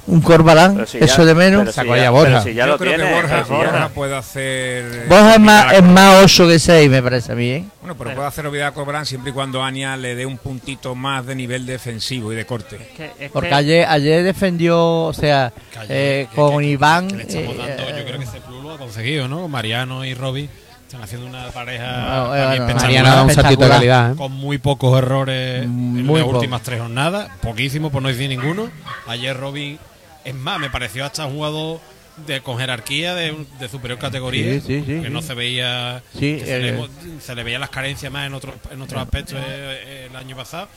un 0.08 0.22
Corbalán, 0.22 0.76
pero 0.76 0.88
si 0.88 0.98
eso 1.00 1.18
ya- 1.18 1.26
de 1.26 1.36
menos. 1.36 1.60
pero 1.62 1.72
si 1.72 1.76
Sacó 1.76 1.96
ya- 1.96 2.02
ya 2.04 2.10
Borja. 2.12 2.28
pero 2.30 2.44
si 2.44 2.54
ya 2.54 2.66
Yo 2.66 2.72
lo 2.74 2.78
creo 2.78 2.96
tiene, 2.96 3.10
que 3.10 3.16
Borja, 3.16 3.30
pero 3.30 3.46
si 3.46 3.52
ya- 3.52 3.58
Borja 3.72 3.90
puede 3.90 4.16
hacer. 4.18 5.06
Vos 5.08 5.18
es 5.18 5.24
olvidar 5.24 5.40
más, 5.40 5.74
es 5.74 5.84
más 5.84 6.24
8 6.24 6.48
que 6.48 6.60
6, 6.60 6.90
me 6.90 7.02
parece 7.04 7.32
a 7.32 7.36
mí, 7.36 7.50
¿eh? 7.50 7.64
Bueno, 7.82 7.96
pero 7.98 8.14
puede 8.16 8.28
hacer 8.28 8.46
olvidar 8.46 8.68
a 8.68 8.72
Corbalán 8.74 9.06
siempre 9.06 9.32
y 9.32 9.34
cuando 9.34 9.64
Ania 9.64 9.98
le 9.98 10.16
dé 10.16 10.26
un 10.26 10.38
puntito 10.38 10.94
más 10.96 11.26
de 11.26 11.36
nivel 11.36 11.66
defensivo 11.66 12.32
y 12.32 12.36
de 12.36 12.46
corte. 12.46 12.76
Es 12.76 12.88
que, 12.98 13.26
es 13.26 13.32
Porque 13.32 13.50
que- 13.50 13.56
ayer, 13.56 13.86
ayer 13.88 14.24
defendió, 14.24 14.80
o 15.06 15.14
sea, 15.14 15.52
ayer- 15.80 15.88
eh, 15.90 16.28
con 16.36 16.60
que- 16.60 16.66
Iván. 16.68 17.08
que 17.08 17.16
le 17.16 17.24
estamos 17.24 17.56
eh, 17.56 17.58
dando, 17.58 17.98
yo 17.98 18.06
creo 18.06 18.18
que 18.20 18.26
ese 18.26 18.42
plus 18.42 18.64
lo 18.64 18.72
ha 18.74 18.78
conseguido, 18.78 19.28
¿no? 19.28 19.48
Mariano 19.48 20.06
y 20.06 20.14
Robbie 20.14 20.50
están 20.92 21.04
haciendo 21.04 21.26
una 21.28 21.50
pareja 21.52 21.86
Ah, 22.26 22.58
Mariano 22.76 23.24
un 23.24 23.32
saltito 23.32 23.64
de 23.64 23.70
calidad, 23.70 24.12
¿eh? 24.12 24.16
con 24.18 24.32
muy 24.34 24.58
pocos 24.58 24.98
errores 24.98 25.64
en 25.64 25.70
Muy 26.06 26.16
las 26.20 26.26
poco. 26.26 26.38
últimas 26.38 26.62
tres 26.64 26.82
jornadas, 26.82 27.30
poquísimo 27.42 27.90
por 27.92 28.02
no 28.02 28.10
decir 28.10 28.28
ninguno. 28.28 28.70
Ayer 29.08 29.36
Robin, 29.38 29.80
es 30.26 30.36
más, 30.36 30.60
me 30.60 30.70
pareció 30.70 31.06
hasta 31.06 31.26
un 31.26 31.36
jugador 31.36 31.80
de, 32.28 32.42
con 32.42 32.58
jerarquía 32.58 33.16
de, 33.16 33.46
de 33.58 33.70
superior 33.70 33.98
categoría, 34.00 34.44
Sí, 34.56 34.60
sí, 34.68 34.84
sí, 34.86 35.02
que 35.02 35.10
no 35.10 35.22
se 35.22 35.34
veía, 35.34 36.04
que 36.20 36.44
se, 36.46 36.60
le, 36.60 36.88
se 37.22 37.36
le 37.36 37.44
veía 37.44 37.58
las 37.58 37.70
carencias 37.70 38.12
más 38.12 38.28
en 38.28 38.34
otros 38.34 38.56
en 38.70 38.82
otros 38.82 39.02
aspectos 39.02 39.36
eh, 39.40 39.44
eh, 39.48 40.08
el 40.10 40.16
año 40.18 40.36
pasado. 40.36 40.68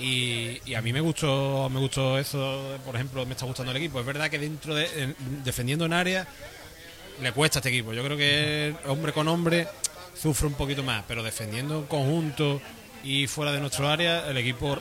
Y, 0.00 0.60
y 0.64 0.74
a 0.76 0.80
mí 0.80 0.92
me 0.94 1.00
gustó 1.00 1.68
me 1.70 1.78
gustó 1.80 2.18
eso, 2.18 2.78
por 2.86 2.94
ejemplo, 2.94 3.26
me 3.26 3.32
está 3.32 3.44
gustando 3.44 3.72
el 3.72 3.76
equipo. 3.76 4.00
Es 4.00 4.06
verdad 4.06 4.30
que 4.30 4.38
dentro 4.38 4.74
de 4.74 4.86
en- 5.02 5.16
defendiendo 5.44 5.84
en 5.84 5.92
área 5.92 6.26
le 7.22 7.32
cuesta 7.32 7.58
a 7.58 7.60
este 7.60 7.68
equipo. 7.70 7.92
Yo 7.92 8.02
creo 8.04 8.16
que 8.16 8.74
hombre 8.86 9.12
con 9.12 9.28
hombre 9.28 9.66
sufre 10.20 10.46
un 10.46 10.54
poquito 10.54 10.82
más, 10.82 11.04
pero 11.06 11.22
defendiendo 11.22 11.78
en 11.78 11.84
conjunto 11.86 12.60
y 13.04 13.26
fuera 13.26 13.52
de 13.52 13.60
nuestro 13.60 13.88
área, 13.88 14.28
el 14.28 14.36
equipo, 14.36 14.78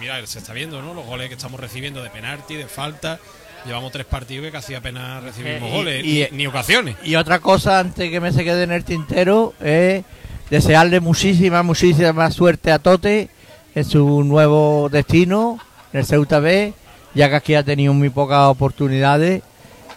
mira, 0.00 0.24
se 0.26 0.38
está 0.40 0.52
viendo, 0.52 0.82
¿no? 0.82 0.92
Los 0.94 1.06
goles 1.06 1.28
que 1.28 1.34
estamos 1.34 1.60
recibiendo 1.60 2.02
de 2.02 2.10
penalti, 2.10 2.54
de 2.56 2.66
falta. 2.66 3.18
Llevamos 3.66 3.92
tres 3.92 4.06
partidos 4.06 4.46
que 4.46 4.50
casi 4.52 4.74
apenas 4.74 5.22
recibimos 5.22 5.68
y- 5.68 5.72
goles, 5.72 6.04
y- 6.04 6.26
ni, 6.32 6.38
ni 6.38 6.46
ocasiones. 6.46 6.96
Y 7.04 7.14
otra 7.16 7.38
cosa, 7.40 7.78
antes 7.78 8.10
que 8.10 8.18
me 8.20 8.32
se 8.32 8.42
quede 8.42 8.62
en 8.64 8.72
el 8.72 8.84
tintero, 8.84 9.54
es 9.60 10.02
desearle 10.48 10.98
muchísima, 11.00 11.62
muchísima 11.62 12.30
suerte 12.30 12.72
a 12.72 12.78
Tote 12.78 13.28
en 13.74 13.84
su 13.84 14.24
nuevo 14.24 14.88
destino, 14.90 15.58
en 15.92 16.00
el 16.00 16.06
Ceuta 16.06 16.40
B, 16.40 16.72
ya 17.14 17.28
que 17.28 17.36
aquí 17.36 17.54
ha 17.54 17.62
tenido 17.62 17.92
muy 17.92 18.08
pocas 18.10 18.46
oportunidades. 18.46 19.42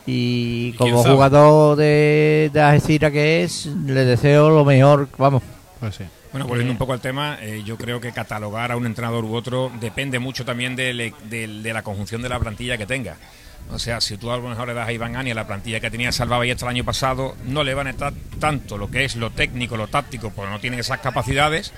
Y 0.05 0.71
¿Y 0.73 0.77
quién 0.77 0.91
como 0.95 1.03
jugador 1.03 1.77
de, 1.77 2.49
de 2.53 2.61
Algeciras 2.61 3.11
que 3.11 3.43
es, 3.43 3.65
le 3.67 4.03
deseo 4.05 4.49
lo 4.49 4.65
mejor, 4.65 5.07
vamos. 5.17 5.41
Pues 5.79 5.95
sí. 5.95 6.03
Bueno, 6.31 6.47
volviendo 6.47 6.71
un 6.71 6.77
poco 6.79 6.93
al 6.93 6.99
tema, 6.99 7.37
eh, 7.41 7.61
yo 7.63 7.77
creo 7.77 8.01
que 8.01 8.11
catalogar 8.11 8.71
a 8.71 8.75
un 8.75 8.85
entrenador 8.87 9.23
u 9.23 9.35
otro 9.35 9.71
depende 9.79 10.17
mucho 10.17 10.43
también 10.43 10.75
del- 10.75 11.13
de, 11.29 11.73
la 11.73 11.83
conjunción 11.83 12.21
de 12.23 12.29
la 12.29 12.39
plantilla 12.39 12.75
que 12.77 12.87
tenga. 12.87 13.17
O 13.71 13.79
sea, 13.79 13.99
si 14.01 14.17
tú 14.17 14.29
a 14.31 14.37
lo 14.37 14.47
mejor 14.49 14.67
le 14.67 14.73
das 14.75 14.87
a 14.87 14.91
Iván 14.91 15.15
Ani 15.15 15.31
a 15.31 15.35
la 15.35 15.47
plantilla 15.47 15.79
que 15.79 15.89
tenía 15.89 16.11
Salva 16.11 16.37
Ballesta 16.37 16.65
el 16.65 16.69
año 16.69 16.83
pasado, 16.83 17.35
no 17.45 17.63
le 17.63 17.73
van 17.73 17.87
a 17.87 17.89
estar 17.89 18.13
tanto 18.39 18.77
lo 18.77 18.91
que 18.91 19.03
es 19.03 19.15
lo 19.15 19.31
técnico, 19.31 19.77
lo 19.77 19.87
táctico, 19.87 20.29
porque 20.29 20.51
no 20.51 20.59
tienen 20.59 20.79
esas 20.79 20.99
capacidades 20.99 21.73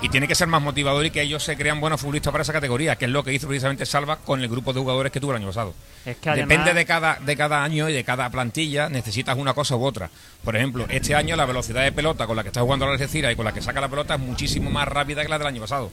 y 0.00 0.08
tiene 0.08 0.26
que 0.26 0.34
ser 0.34 0.48
más 0.48 0.62
motivador 0.62 1.04
y 1.04 1.10
que 1.10 1.20
ellos 1.20 1.42
se 1.42 1.56
crean 1.56 1.80
buenos 1.80 2.00
futbolistas 2.00 2.30
para 2.32 2.42
esa 2.42 2.52
categoría, 2.54 2.96
que 2.96 3.04
es 3.04 3.10
lo 3.10 3.22
que 3.24 3.34
hizo 3.34 3.46
precisamente 3.46 3.84
Salva 3.84 4.16
con 4.16 4.40
el 4.40 4.48
grupo 4.48 4.72
de 4.72 4.80
jugadores 4.80 5.12
que 5.12 5.20
tuvo 5.20 5.32
el 5.32 5.38
año 5.38 5.48
pasado. 5.48 5.74
es 6.06 6.16
que 6.16 6.30
además- 6.30 6.48
Depende 6.48 6.74
de 6.74 6.86
cada, 6.86 7.16
de 7.16 7.36
cada 7.36 7.62
año 7.62 7.88
y 7.90 7.92
de 7.92 8.04
cada 8.04 8.30
plantilla, 8.30 8.88
necesitas 8.88 9.36
una 9.36 9.52
cosa 9.52 9.76
u 9.76 9.84
otra. 9.84 10.08
Por 10.44 10.56
ejemplo, 10.56 10.86
este 10.88 11.14
año 11.14 11.36
la 11.36 11.44
velocidad 11.46 11.82
de 11.82 11.92
pelota 11.92 12.26
con 12.26 12.36
la 12.36 12.42
que 12.42 12.48
está 12.48 12.60
jugando 12.62 12.86
la 12.86 12.92
Algeciras 12.92 13.32
y 13.32 13.36
con 13.36 13.44
la 13.44 13.52
que 13.52 13.60
saca 13.60 13.80
la 13.82 13.88
pelota 13.88 14.14
es 14.14 14.20
muchísimo 14.20 14.70
más 14.70 14.86
rápida 14.88 15.22
que 15.22 15.28
la 15.28 15.36
del 15.38 15.46
año 15.48 15.60
pasado. 15.60 15.90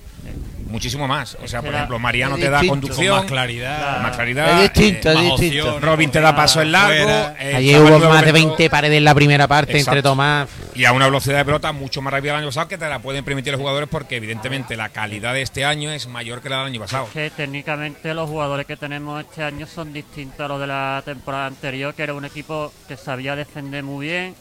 Muchísimo 0.71 1.07
más. 1.07 1.37
O 1.43 1.47
sea, 1.47 1.61
por 1.61 1.73
ejemplo, 1.73 1.99
Mariano 1.99 2.35
es 2.35 2.41
te 2.41 2.49
da 2.49 2.61
conducción, 2.65 3.15
más 3.17 3.25
claridad, 3.25 4.01
más 4.01 4.15
claridad. 4.15 4.63
Es 4.63 4.73
distinto, 4.73 5.09
eh, 5.09 5.11
es 5.11 5.15
más 5.15 5.23
distinto. 5.39 5.63
opciones, 5.65 5.81
Robin 5.81 6.11
te 6.11 6.21
da 6.21 6.35
paso 6.35 6.61
en 6.61 6.71
largo. 6.71 7.09
eh, 7.39 7.53
Allí 7.55 7.75
hubo 7.75 7.99
más 7.99 8.25
de 8.25 8.31
que 8.33 8.39
entró- 8.39 8.47
20 8.57 8.69
paredes 8.69 8.97
en 8.97 9.03
la 9.03 9.13
primera 9.13 9.47
parte 9.47 9.77
entre. 9.77 10.01
Tomás. 10.01 10.47
Y 10.73 10.85
a 10.85 10.93
una 10.93 11.05
velocidad 11.05 11.37
de 11.39 11.45
pelota 11.45 11.71
mucho 11.73 12.01
más 12.01 12.13
rápida 12.13 12.31
del 12.31 12.39
año 12.41 12.47
pasado 12.47 12.67
que 12.69 12.77
te 12.77 12.87
la 12.87 12.99
pueden 12.99 13.25
permitir 13.25 13.51
los 13.51 13.59
jugadores 13.59 13.89
porque 13.91 14.15
evidentemente 14.15 14.77
la 14.77 14.89
calidad 14.89 15.33
de 15.33 15.41
este 15.41 15.65
año 15.65 15.91
es 15.91 16.07
mayor 16.07 16.41
que 16.41 16.49
la 16.49 16.57
del 16.59 16.67
año 16.67 16.79
pasado. 16.79 17.07
que 17.13 17.29
técnicamente 17.29 18.13
los 18.13 18.29
jugadores 18.29 18.65
que 18.65 18.77
tenemos 18.77 19.21
este 19.21 19.43
año 19.43 19.67
son 19.67 19.91
distintos 19.91 20.39
a 20.39 20.47
los 20.47 20.59
de 20.61 20.67
la 20.67 21.01
temporada 21.03 21.47
anterior, 21.47 21.93
que 21.93 22.03
era 22.03 22.13
un 22.13 22.23
equipo 22.25 22.71
que 22.87 22.95
sabía 22.95 23.35
defender 23.35 23.83
muy 23.83 24.07
bien, 24.07 24.35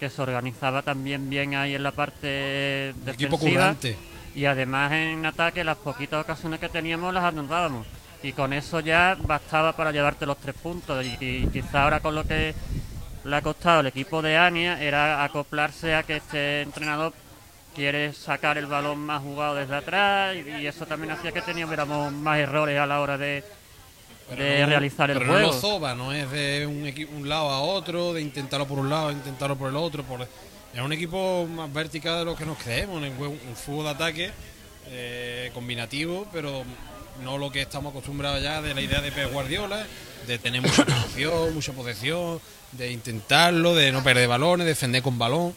que 0.00 0.10
se 0.10 0.20
organizaba 0.20 0.82
también 0.82 1.30
bien 1.30 1.54
ahí 1.54 1.74
en 1.74 1.82
la 1.82 1.92
parte 1.92 2.92
Un 3.04 3.08
equipo 3.10 3.36
defensiva 3.36 3.60
currante. 3.62 3.96
Y 4.38 4.46
además 4.46 4.92
en 4.92 5.26
ataque 5.26 5.64
las 5.64 5.76
poquitas 5.78 6.22
ocasiones 6.22 6.60
que 6.60 6.68
teníamos 6.68 7.12
las 7.12 7.24
anotábamos 7.24 7.86
y 8.22 8.32
con 8.32 8.52
eso 8.52 8.78
ya 8.78 9.16
bastaba 9.20 9.72
para 9.72 9.90
llevarte 9.90 10.26
los 10.26 10.38
tres 10.38 10.54
puntos 10.54 11.04
y, 11.04 11.16
y 11.20 11.46
quizá 11.52 11.82
ahora 11.82 11.98
con 12.00 12.14
lo 12.14 12.22
que 12.24 12.54
le 13.24 13.36
ha 13.36 13.42
costado 13.42 13.80
el 13.80 13.88
equipo 13.88 14.22
de 14.22 14.36
Ania 14.38 14.80
era 14.80 15.24
acoplarse 15.24 15.94
a 15.96 16.04
que 16.04 16.16
este 16.18 16.62
entrenador 16.62 17.12
quiere 17.74 18.12
sacar 18.12 18.58
el 18.58 18.66
balón 18.66 19.00
más 19.00 19.22
jugado 19.22 19.56
desde 19.56 19.74
atrás 19.74 20.36
y, 20.36 20.48
y 20.62 20.66
eso 20.68 20.86
también 20.86 21.12
hacía 21.12 21.32
que 21.32 21.42
teníamos 21.42 22.12
más 22.12 22.38
errores 22.38 22.78
a 22.78 22.86
la 22.86 23.00
hora 23.00 23.18
de, 23.18 23.42
Pero 24.30 24.42
de 24.44 24.60
no- 24.60 24.66
realizar 24.66 25.10
el 25.10 25.18
pero 25.18 25.30
juego. 25.32 25.46
no 25.48 25.52
lo 25.52 25.60
soba, 25.60 25.94
no 25.96 26.12
es 26.12 26.30
de 26.30 26.64
un, 27.12 27.28
lado 27.28 27.50
a 27.50 27.60
otro, 27.60 28.12
de 28.12 28.20
intentarlo 28.22 28.66
por 28.66 28.78
un 28.78 28.88
lado, 28.88 29.10
intentarlo 29.10 29.56
por 29.56 29.68
el 29.70 29.76
otro. 29.76 30.02
Por... 30.04 30.26
Es 30.78 30.84
un 30.84 30.92
equipo 30.92 31.44
más 31.48 31.72
vertical 31.72 32.20
de 32.20 32.24
lo 32.24 32.36
que 32.36 32.46
nos 32.46 32.56
creemos, 32.56 33.02
un 33.02 33.56
fútbol 33.56 33.86
de 33.86 33.90
ataque 33.90 34.30
eh, 34.86 35.50
combinativo, 35.52 36.28
pero 36.32 36.62
no 37.24 37.36
lo 37.36 37.50
que 37.50 37.62
estamos 37.62 37.90
acostumbrados 37.90 38.40
ya 38.40 38.62
de 38.62 38.74
la 38.74 38.80
idea 38.80 39.00
de 39.00 39.10
Pep 39.10 39.32
Guardiola, 39.32 39.84
de 40.28 40.38
tener 40.38 40.62
mucha 40.62 40.84
posesión, 40.84 41.52
mucha 41.54 41.72
posesión, 41.72 42.40
de 42.70 42.92
intentarlo, 42.92 43.74
de 43.74 43.90
no 43.90 44.04
perder 44.04 44.28
balones, 44.28 44.68
defender 44.68 45.02
con 45.02 45.18
balón. 45.18 45.52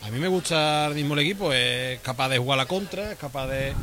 A 0.00 0.08
mí 0.08 0.18
me 0.18 0.28
gusta 0.28 0.84
ahora 0.84 0.94
mismo 0.94 1.12
el 1.12 1.20
equipo, 1.20 1.52
es 1.52 2.00
capaz 2.00 2.30
de 2.30 2.38
jugar 2.38 2.58
a 2.58 2.62
la 2.62 2.66
contra, 2.66 3.12
es 3.12 3.18
capaz 3.18 3.48
de, 3.48 3.74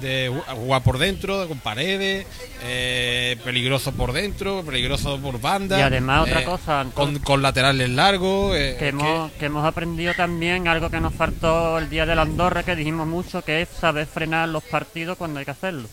de 0.00 0.30
ju- 0.30 0.44
jugar 0.56 0.82
por 0.82 0.98
dentro, 0.98 1.46
con 1.48 1.58
paredes, 1.58 2.26
eh, 2.62 3.36
peligroso 3.44 3.92
por 3.92 4.12
dentro, 4.12 4.62
peligroso 4.64 5.18
por 5.20 5.40
banda. 5.40 5.78
Y 5.78 5.82
además 5.82 6.22
otra 6.28 6.42
eh, 6.42 6.44
cosa, 6.44 6.86
con, 6.94 7.18
con 7.20 7.42
laterales 7.42 7.88
largos. 7.90 8.56
eh, 8.56 8.76
que 8.78 8.88
hemos, 8.88 9.30
que 9.32 9.46
hemos 9.46 9.64
aprendido 9.64 10.14
también 10.14 10.68
algo 10.68 10.90
que 10.90 11.00
nos 11.00 11.14
faltó 11.14 11.78
el 11.78 11.88
día 11.90 12.06
de 12.06 12.14
la 12.14 12.22
Andorra, 12.22 12.62
que 12.62 12.76
dijimos 12.76 13.06
mucho, 13.06 13.42
que 13.42 13.62
es 13.62 13.68
saber 13.68 14.06
frenar 14.06 14.48
los 14.48 14.62
partidos 14.64 15.16
cuando 15.18 15.38
hay 15.38 15.44
que 15.44 15.50
hacerlo. 15.52 15.88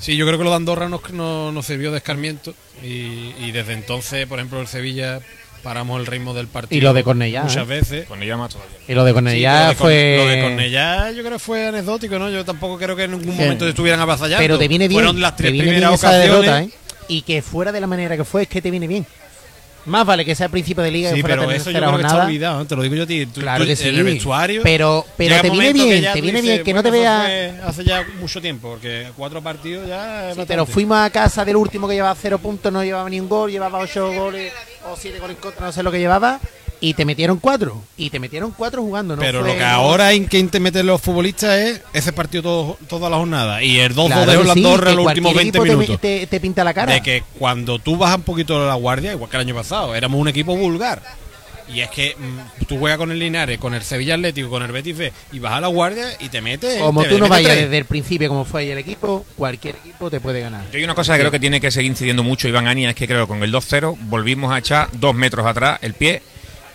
Sí, 0.00 0.16
yo 0.16 0.26
creo 0.26 0.38
que 0.38 0.44
lo 0.44 0.50
de 0.50 0.56
Andorra 0.56 0.88
nos, 0.88 1.08
nos, 1.12 1.52
nos 1.54 1.64
sirvió 1.66 1.90
de 1.92 1.98
escarmiento 1.98 2.54
y, 2.82 3.32
y 3.38 3.52
desde 3.52 3.72
entonces, 3.74 4.26
por 4.26 4.38
ejemplo, 4.38 4.60
el 4.60 4.66
Sevilla 4.66 5.20
paramos 5.64 5.98
el 5.98 6.06
ritmo 6.06 6.32
del 6.34 6.46
partido. 6.46 6.78
Y 6.78 6.80
lo 6.80 6.92
de 6.92 7.02
Cornellá, 7.02 7.42
Muchas 7.42 7.64
¿eh? 7.64 7.64
veces. 7.64 8.06
Con 8.06 8.22
ella 8.22 8.36
más 8.36 8.50
todavía. 8.52 8.76
Y 8.86 8.94
lo 8.94 9.02
de 9.04 9.10
Sí, 9.10 9.14
Cornellá 9.14 9.74
fue. 9.76 10.16
Lo 10.18 10.28
de 10.28 10.42
Cornellá 10.42 11.10
yo 11.10 11.20
creo 11.22 11.32
que 11.32 11.38
fue 11.40 11.66
anecdótico, 11.66 12.18
¿no? 12.18 12.30
Yo 12.30 12.44
tampoco 12.44 12.78
creo 12.78 12.94
que 12.94 13.04
en 13.04 13.12
ningún 13.12 13.34
Sí. 13.34 13.40
momento 13.40 13.66
estuvieran 13.66 13.98
avasallando. 14.00 14.38
Pero 14.42 14.58
te 14.58 14.68
viene 14.68 14.86
bien. 14.86 15.00
Fueron 15.00 15.20
las 15.20 15.34
tres 15.34 15.50
primeras 15.50 15.94
ocasiones. 15.94 16.20
derrota, 16.30 16.62
¿eh? 16.62 16.70
Y 17.08 17.22
que 17.22 17.42
fuera 17.42 17.72
de 17.72 17.80
la 17.80 17.86
manera 17.86 18.16
que 18.16 18.24
fue, 18.24 18.42
es 18.42 18.48
que 18.48 18.62
te 18.62 18.70
viene 18.70 18.86
bien. 18.86 19.04
Más 19.86 20.06
vale 20.06 20.24
que 20.24 20.34
sea 20.34 20.46
al 20.46 20.50
principio 20.50 20.82
de 20.82 20.90
liga 20.90 21.10
Sí, 21.10 21.16
que 21.16 21.20
fuera 21.20 21.36
pero 21.36 21.50
la 21.50 21.56
eso 21.56 21.70
yo 21.70 21.78
creo 21.78 21.96
que 21.96 22.02
está 22.02 22.24
olvidado, 22.24 22.64
te 22.64 22.76
lo 22.76 22.82
digo 22.82 22.94
yo 22.94 23.02
a 23.02 23.06
ti. 23.06 23.26
Tú- 23.26 23.40
Claro 23.40 23.62
tú 23.64 23.68
que 23.68 23.76
sí. 23.76 23.88
En 23.88 23.96
el 23.96 24.04
vestuario. 24.04 24.62
Pero, 24.62 25.04
pero 25.16 25.40
te 25.40 25.50
viene 25.50 25.72
bien, 25.72 26.04
te 26.12 26.20
viene 26.20 26.40
dices, 26.40 26.42
bien, 26.42 26.64
que 26.64 26.74
no 26.74 26.82
te 26.82 26.88
fue 26.88 27.54
Hace 27.66 27.84
ya 27.84 28.06
mucho 28.20 28.40
tiempo, 28.40 28.70
porque 28.70 29.08
cuatro 29.16 29.42
partidos 29.42 29.86
ya. 29.86 30.32
Sí, 30.34 30.40
pero 30.46 30.64
fuimos 30.66 30.98
a 30.98 31.10
casa 31.10 31.44
del 31.44 31.56
último 31.56 31.86
que 31.86 31.94
llevaba 31.94 32.16
cero 32.20 32.38
puntos, 32.38 32.72
no 32.72 32.82
llevaba 32.82 33.08
ni 33.10 33.20
un 33.20 33.28
gol, 33.28 33.50
llevaba 33.50 33.78
ocho 33.78 34.12
goles 34.12 34.52
o 34.90 34.96
siete 34.96 35.18
goles 35.18 35.36
en 35.36 35.42
contra, 35.42 35.66
no 35.66 35.72
sé 35.72 35.82
lo 35.82 35.90
que 35.92 35.98
llevaba, 35.98 36.40
y 36.84 36.92
te 36.92 37.06
metieron 37.06 37.38
cuatro. 37.38 37.82
Y 37.96 38.10
te 38.10 38.20
metieron 38.20 38.50
cuatro 38.52 38.82
jugando, 38.82 39.16
¿no? 39.16 39.22
Pero 39.22 39.40
fue- 39.40 39.48
lo 39.52 39.56
que 39.56 39.64
ahora 39.64 40.08
hay 40.08 40.26
que 40.26 40.60
meten 40.60 40.86
los 40.86 41.00
futbolistas 41.00 41.58
es 41.58 41.80
ese 41.94 42.12
partido 42.12 42.42
todo, 42.42 42.78
toda 42.88 43.08
la 43.08 43.16
jornada. 43.16 43.62
Y 43.62 43.80
el 43.80 43.94
2-2 43.94 44.06
Claro 44.08 44.30
de 44.32 44.36
que 44.38 44.44
sí, 44.52 44.62
que 44.62 44.62
los 44.62 44.72
últimos 44.74 45.02
cualquier 45.04 45.34
20 45.34 45.58
equipo 45.58 45.64
te- 45.64 45.70
minutos. 45.76 46.00
Te, 46.00 46.26
te 46.26 46.40
pinta 46.40 46.62
la 46.62 46.74
cara. 46.74 46.92
De 46.92 47.00
que 47.00 47.22
cuando 47.38 47.78
tú 47.78 47.96
bajas 47.96 48.18
un 48.18 48.22
poquito 48.24 48.66
la 48.66 48.74
guardia, 48.74 49.12
igual 49.12 49.30
que 49.30 49.36
el 49.38 49.40
año 49.40 49.54
pasado, 49.54 49.94
éramos 49.94 50.20
un 50.20 50.28
equipo 50.28 50.54
vulgar. 50.54 51.00
Y 51.66 51.80
es 51.80 51.88
que 51.88 52.14
mm, 52.18 52.66
tú 52.66 52.76
juegas 52.78 52.98
con 52.98 53.10
el 53.10 53.18
Linares, 53.18 53.58
con 53.58 53.72
el 53.72 53.82
Sevilla 53.82 54.16
Atlético, 54.16 54.50
con 54.50 54.62
el 54.62 54.70
Betis 54.70 54.98
B, 54.98 55.10
y 55.32 55.38
bajas 55.38 55.62
la 55.62 55.68
guardia 55.68 56.08
y 56.20 56.28
te 56.28 56.42
metes. 56.42 56.78
Como 56.82 57.02
te 57.02 57.08
tú 57.08 57.18
no 57.18 57.26
vayas 57.26 57.56
desde 57.56 57.78
el 57.78 57.86
principio 57.86 58.28
como 58.28 58.44
fue 58.44 58.60
ahí 58.60 58.70
el 58.70 58.76
equipo, 58.78 59.24
cualquier 59.36 59.76
equipo 59.76 60.10
te 60.10 60.20
puede 60.20 60.40
ganar. 60.42 60.70
Yo 60.70 60.76
hay 60.76 60.84
una 60.84 60.94
cosa 60.94 61.14
que 61.14 61.20
creo 61.20 61.30
que 61.30 61.40
tiene 61.40 61.62
que 61.62 61.70
seguir 61.70 61.90
incidiendo 61.90 62.22
mucho 62.22 62.46
Iván 62.48 62.66
Ania, 62.68 62.90
es 62.90 62.94
que 62.94 63.06
creo 63.06 63.22
que 63.22 63.28
con 63.28 63.42
el 63.42 63.50
2-0 63.50 63.96
volvimos 64.02 64.52
a 64.52 64.58
echar 64.58 64.88
dos 64.92 65.14
metros 65.14 65.46
atrás 65.46 65.78
el 65.80 65.94
pie 65.94 66.20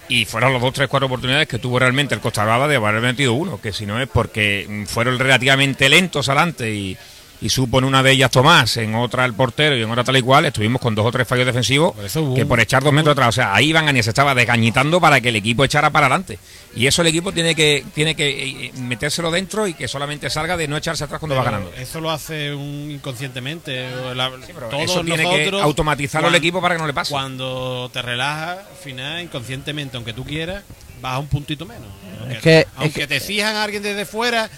y 0.09 0.25
fueron 0.25 0.51
los 0.51 0.61
dos, 0.61 0.73
tres, 0.73 0.89
cuatro 0.89 1.05
oportunidades 1.05 1.47
que 1.47 1.59
tuvo 1.59 1.79
realmente 1.79 2.15
el 2.15 2.19
Costa 2.19 2.43
Brava 2.43 2.67
de 2.67 2.75
haber 2.75 2.99
metido 2.99 3.33
uno, 3.33 3.61
que 3.61 3.71
si 3.71 3.85
no 3.85 4.01
es 4.01 4.09
porque 4.09 4.85
fueron 4.87 5.19
relativamente 5.19 5.87
lentos 5.87 6.27
adelante 6.27 6.73
y, 6.73 6.97
y 7.41 7.49
supo 7.49 7.79
en 7.79 7.85
una 7.85 8.03
de 8.03 8.11
ellas 8.11 8.31
Tomás, 8.31 8.75
en 8.77 8.95
otra 8.95 9.23
el 9.25 9.33
portero 9.33 9.75
y 9.77 9.81
en 9.83 9.89
otra 9.89 10.03
tal 10.03 10.17
y 10.17 10.21
cual, 10.21 10.45
estuvimos 10.45 10.81
con 10.81 10.93
dos 10.93 11.05
o 11.05 11.11
tres 11.11 11.27
fallos 11.27 11.45
defensivos 11.45 11.93
Por 11.95 12.03
eso 12.05 12.21
hubo 12.21 12.35
que 12.35 12.45
por 12.45 12.59
echar 12.59 12.83
dos 12.83 12.91
metros 12.91 13.13
atrás, 13.13 13.29
o 13.29 13.31
sea, 13.31 13.55
ahí 13.55 13.69
Iván 13.69 13.87
Ania 13.87 14.03
se 14.03 14.09
estaba 14.09 14.35
desgañitando 14.35 14.99
para 14.99 15.21
que 15.21 15.29
el 15.29 15.35
equipo 15.37 15.63
echara 15.63 15.89
para 15.89 16.07
adelante. 16.07 16.37
Y 16.75 16.85
eso 16.85 17.01
el 17.01 17.07
equipo 17.07 17.31
tiene 17.31 17.55
que 17.55 17.83
tiene 17.95 18.13
que 18.15 18.65
eh, 18.67 18.71
metérselo 18.75 19.31
dentro 19.31 19.65
y 19.67 19.73
que 19.73 19.87
solamente 19.87 20.29
salga 20.29 20.55
de 20.57 20.67
no 20.67 20.77
echarse 20.77 21.03
atrás 21.05 21.19
cuando 21.19 21.35
va 21.35 21.43
ganando. 21.43 21.71
Eso 21.77 21.99
lo 22.01 22.11
hace 22.11 22.53
un 22.53 22.91
inconscientemente. 22.91 23.89
la- 24.15 24.31
pero 24.53 24.67
todos 24.69 24.83
eso 24.83 25.01
tiene 25.03 25.23
que 25.23 25.37
nosotros, 25.37 25.61
automatizarlo 25.63 26.27
el 26.27 26.35
equipo 26.35 26.61
para 26.61 26.75
que 26.75 26.81
no 26.81 26.87
le 26.87 26.93
pase. 26.93 27.11
Cuando 27.11 27.89
te 27.93 28.01
relajas, 28.01 28.59
al 28.69 28.75
final, 28.83 29.21
inconscientemente, 29.23 29.97
aunque 29.97 30.13
tú 30.13 30.23
quieras, 30.25 30.63
baja 31.01 31.19
un 31.19 31.27
puntito 31.27 31.65
menos. 31.65 31.87
Aunque, 32.21 32.37
que- 32.39 32.59
es 32.59 32.67
aunque 32.75 32.99
que- 33.01 33.07
te 33.07 33.19
fijas 33.19 33.55
a 33.55 33.63
alguien 33.63 33.81
desde 33.81 34.05
fuera, 34.05 34.49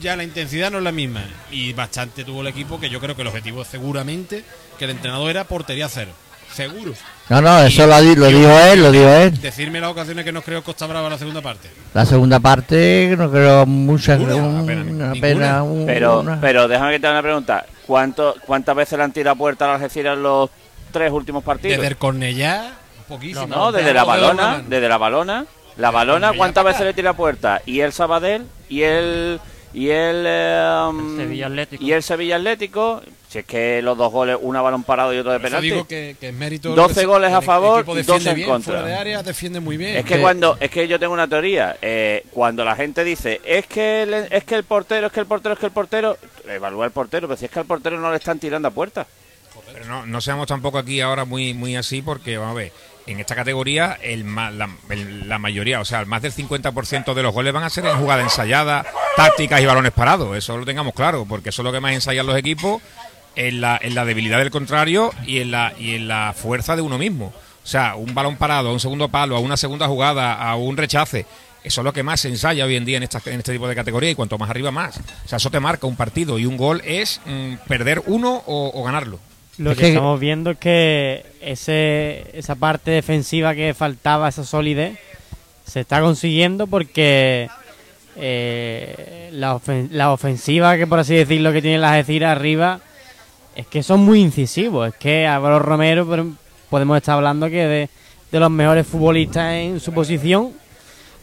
ya 0.00 0.16
la 0.16 0.24
intensidad 0.24 0.70
no 0.70 0.78
es 0.78 0.84
la 0.84 0.92
misma. 0.92 1.24
Y 1.50 1.72
bastante 1.72 2.24
tuvo 2.24 2.40
el 2.42 2.46
equipo, 2.48 2.78
que 2.80 2.88
yo 2.90 3.00
creo 3.00 3.14
que 3.16 3.22
el 3.22 3.28
objetivo 3.28 3.64
seguramente, 3.64 4.44
que 4.78 4.84
el 4.84 4.90
entrenador 4.92 5.30
era 5.30 5.44
portería 5.44 5.88
cero. 5.88 6.12
Seguro. 6.52 6.92
No, 7.30 7.40
no, 7.40 7.62
eso 7.62 7.84
Y- 7.84 8.14
lo, 8.14 8.26
dijo 8.26 8.50
él, 8.60 8.82
lo 8.82 8.92
dijo 8.92 9.08
él. 9.08 9.40
Decirme 9.40 9.80
las 9.80 9.90
ocasiones 9.90 10.22
que 10.22 10.32
nos 10.32 10.44
creó 10.44 10.62
Costa 10.62 10.86
Brava 10.86 11.06
en 11.06 11.12
la 11.12 11.18
segunda 11.18 11.40
parte. 11.40 11.70
La 11.94 12.04
segunda 12.04 12.40
parte, 12.40 13.14
no 13.16 13.30
creo 13.30 13.64
muchas. 13.64 14.18
Ninguna, 14.18 14.36
un- 14.42 14.58
apenas, 14.62 14.84
una 14.84 15.04
ninguna. 15.06 15.20
pena, 15.20 15.62
un- 15.62 15.86
Pero, 15.86 16.20
una. 16.20 16.40
pero 16.42 16.68
déjame 16.68 16.92
que 16.92 17.00
te 17.00 17.06
haga 17.06 17.14
una 17.16 17.22
pregunta. 17.22 17.64
¿Cuánto, 17.86 18.34
¿Cuántas 18.46 18.76
veces 18.76 18.98
le 18.98 19.04
han 19.04 19.12
tirado 19.12 19.34
a 19.34 19.38
puerta 19.38 19.64
al 19.64 19.76
Algeciras 19.76 20.14
en 20.16 20.22
los 20.22 20.50
tres 20.92 21.10
últimos 21.10 21.42
partidos? 21.42 21.78
Desde 21.78 21.88
el 21.88 21.96
Cornellá, 21.96 22.72
poquísimo. 23.08 23.46
No, 23.46 23.72
desde 23.72 23.94
la 23.94 24.04
balona, 24.04 24.62
desde 24.68 24.88
la 24.90 24.98
balona. 24.98 25.46
La 25.78 25.90
balona, 25.90 26.34
¿cuántas 26.34 26.64
veces 26.64 26.82
le 26.82 26.92
tira 26.92 27.10
a 27.10 27.16
puerta? 27.16 27.62
Y 27.64 27.80
el 27.80 27.94
Sabadell, 27.94 28.44
y 28.68 28.82
el 28.82 29.40
y 29.74 29.88
el, 29.88 30.24
eh, 30.26 30.86
um, 30.88 31.12
El 31.20 31.26
Sevilla 31.26 31.46
Atlético. 31.46 31.84
y 31.84 31.92
el 31.92 32.02
Sevilla 32.02 32.36
Atlético. 32.36 33.02
Si 33.28 33.38
es 33.38 33.44
que 33.46 33.80
los 33.80 33.96
dos 33.96 34.12
goles, 34.12 34.36
una 34.40 34.60
balón 34.60 34.82
parado 34.84 35.14
y 35.14 35.18
otro 35.18 35.32
de 35.32 35.40
penalti. 35.40 35.70
digo 35.70 35.86
que, 35.86 36.16
que 36.20 36.28
es 36.28 36.34
mérito. 36.34 36.74
12 36.74 37.00
el- 37.00 37.06
goles 37.06 37.32
a 37.32 37.40
favor 37.40 37.80
equipo 37.80 37.94
y 37.94 37.96
defiende 37.98 38.18
12 38.24 38.30
en 38.30 38.36
bien, 38.36 38.48
contra. 38.48 38.72
Fuera 38.74 38.86
de 38.88 38.94
área 38.94 39.22
defiende 39.22 39.60
muy 39.60 39.76
bien. 39.78 39.96
Es 39.96 40.04
que 40.04 40.20
cuando 40.20 40.56
es 40.60 40.70
que 40.70 40.86
yo 40.86 40.98
tengo 40.98 41.14
una 41.14 41.26
teoría, 41.26 41.76
eh, 41.80 42.24
cuando 42.30 42.62
la 42.64 42.76
gente 42.76 43.02
dice 43.04 43.40
es 43.44 43.66
que 43.66 44.02
el, 44.02 44.12
es 44.30 44.44
que 44.44 44.54
el 44.56 44.64
portero, 44.64 45.06
es 45.06 45.12
que 45.12 45.20
el 45.20 45.26
portero, 45.26 45.54
es 45.54 45.58
que 45.60 45.66
el 45.66 45.72
portero, 45.72 46.18
evalúa 46.46 46.84
el 46.84 46.92
portero, 46.92 47.26
pero 47.26 47.38
si 47.38 47.46
es 47.46 47.50
que 47.50 47.58
al 47.60 47.64
portero 47.66 47.98
no 47.98 48.10
le 48.10 48.18
están 48.18 48.38
tirando 48.38 48.68
a 48.68 48.70
puerta. 48.70 49.06
Pero 49.72 49.86
no, 49.86 50.04
no 50.04 50.20
seamos 50.20 50.46
tampoco 50.46 50.76
aquí 50.76 51.00
ahora 51.00 51.24
muy, 51.24 51.54
muy 51.54 51.76
así 51.76 52.02
porque, 52.02 52.36
vamos 52.36 52.52
a 52.52 52.58
ver, 52.58 52.72
en 53.06 53.18
esta 53.20 53.34
categoría 53.34 53.98
el, 54.02 54.24
la, 54.34 54.68
la 55.26 55.38
mayoría, 55.38 55.80
o 55.80 55.84
sea, 55.84 56.04
más 56.04 56.22
del 56.22 56.32
50% 56.32 57.14
de 57.14 57.22
los 57.22 57.32
goles 57.34 57.52
van 57.52 57.64
a 57.64 57.70
ser 57.70 57.84
en 57.86 57.96
jugada 57.96 58.22
ensayada, 58.22 58.84
tácticas 59.16 59.60
y 59.60 59.66
balones 59.66 59.92
parados. 59.92 60.36
Eso 60.36 60.56
lo 60.56 60.64
tengamos 60.64 60.94
claro, 60.94 61.26
porque 61.28 61.48
eso 61.50 61.62
es 61.62 61.64
lo 61.64 61.72
que 61.72 61.80
más 61.80 61.92
ensayan 61.92 62.26
los 62.26 62.36
equipos 62.36 62.80
en 63.34 63.60
la, 63.60 63.78
en 63.82 63.94
la 63.94 64.04
debilidad 64.04 64.38
del 64.38 64.50
contrario 64.50 65.12
y 65.26 65.40
en, 65.40 65.50
la, 65.50 65.72
y 65.78 65.94
en 65.94 66.06
la 66.08 66.34
fuerza 66.36 66.76
de 66.76 66.82
uno 66.82 66.98
mismo. 66.98 67.32
O 67.64 67.66
sea, 67.66 67.94
un 67.96 68.14
balón 68.14 68.36
parado, 68.36 68.68
a 68.70 68.72
un 68.72 68.80
segundo 68.80 69.08
palo, 69.08 69.36
a 69.36 69.40
una 69.40 69.56
segunda 69.56 69.86
jugada, 69.86 70.34
a 70.34 70.56
un 70.56 70.76
rechace. 70.76 71.26
Eso 71.64 71.80
es 71.80 71.84
lo 71.84 71.92
que 71.92 72.02
más 72.02 72.20
se 72.20 72.28
ensaya 72.28 72.64
hoy 72.64 72.74
en 72.76 72.84
día 72.84 72.96
en, 72.96 73.04
esta- 73.04 73.22
en 73.26 73.38
este 73.38 73.52
tipo 73.52 73.68
de 73.68 73.74
categoría 73.76 74.10
y 74.10 74.14
cuanto 74.16 74.36
más 74.36 74.50
arriba 74.50 74.70
más. 74.72 74.98
O 75.24 75.28
sea, 75.28 75.36
eso 75.36 75.48
te 75.50 75.60
marca 75.60 75.86
un 75.86 75.94
partido 75.96 76.38
y 76.38 76.46
un 76.46 76.56
gol 76.56 76.82
es 76.84 77.20
mm, 77.24 77.54
perder 77.68 78.02
uno 78.06 78.42
o 78.46 78.82
ganarlo. 78.84 79.20
Lo 79.58 79.72
Es 79.72 79.76
que 79.76 79.82
que- 79.84 79.88
estamos 79.90 80.18
viendo 80.18 80.50
es 80.52 80.58
que 80.58 81.24
ese, 81.40 82.24
esa 82.32 82.54
parte 82.54 82.90
defensiva 82.90 83.54
que 83.54 83.74
faltaba, 83.74 84.28
esa 84.28 84.44
solidez, 84.44 84.98
se 85.64 85.80
está 85.80 86.00
consiguiendo 86.00 86.66
porque 86.66 87.48
eh, 88.16 89.28
la, 89.32 89.54
ofen- 89.54 89.88
la 89.90 90.12
ofensiva, 90.12 90.76
que 90.76 90.86
por 90.86 90.98
así 90.98 91.14
decirlo, 91.14 91.52
que 91.52 91.62
tiene 91.62 91.78
las 91.78 91.92
Algeciras 91.92 92.36
arriba, 92.36 92.80
es 93.54 93.66
que 93.66 93.82
son 93.82 94.00
muy 94.00 94.20
incisivos. 94.20 94.88
Es 94.88 94.94
que 94.94 95.26
Álvaro 95.26 95.58
Romero 95.58 96.06
pero 96.08 96.26
podemos 96.70 96.96
estar 96.96 97.16
hablando 97.16 97.48
que 97.48 97.66
de, 97.66 97.88
de 98.30 98.40
los 98.40 98.50
mejores 98.50 98.86
futbolistas 98.86 99.52
en 99.54 99.80
su 99.80 99.92
posición 99.92 100.52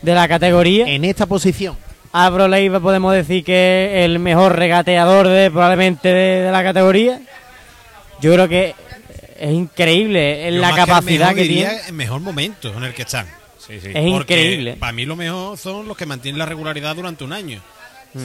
de 0.02 0.14
la 0.14 0.28
categoría. 0.28 0.88
En 0.88 1.04
esta 1.06 1.26
posición. 1.26 1.76
Álvaro 2.12 2.48
Leiva 2.48 2.80
podemos 2.80 3.14
decir 3.14 3.44
que 3.44 3.92
es 4.00 4.06
el 4.06 4.18
mejor 4.20 4.56
regateador 4.56 5.28
de 5.28 5.52
probablemente 5.52 6.08
de, 6.10 6.42
de 6.42 6.52
la 6.52 6.64
categoría. 6.64 7.20
Yo 8.22 8.34
creo 8.34 8.48
que 8.48 8.76
es 9.40 9.52
increíble 9.52 10.48
en 10.48 10.56
Yo 10.56 10.62
la 10.62 10.76
capacidad 10.76 11.28
mejor 11.28 11.36
que 11.36 11.42
diría 11.44 11.70
tiene. 11.70 11.88
el 11.88 11.94
mejor 11.94 12.22
momento 12.22 12.74
en 12.76 12.84
el 12.84 12.94
que 12.94 13.04
están. 13.04 13.28
Es 13.70 13.84
Porque 13.84 14.42
increíble. 14.42 14.78
Para 14.78 14.92
mí 14.92 15.06
lo 15.06 15.16
mejor 15.16 15.58
son 15.58 15.88
los 15.88 15.96
que 15.96 16.06
mantienen 16.06 16.40
la 16.40 16.46
regularidad 16.46 16.96
durante 16.96 17.24
un 17.24 17.34
año. 17.34 17.62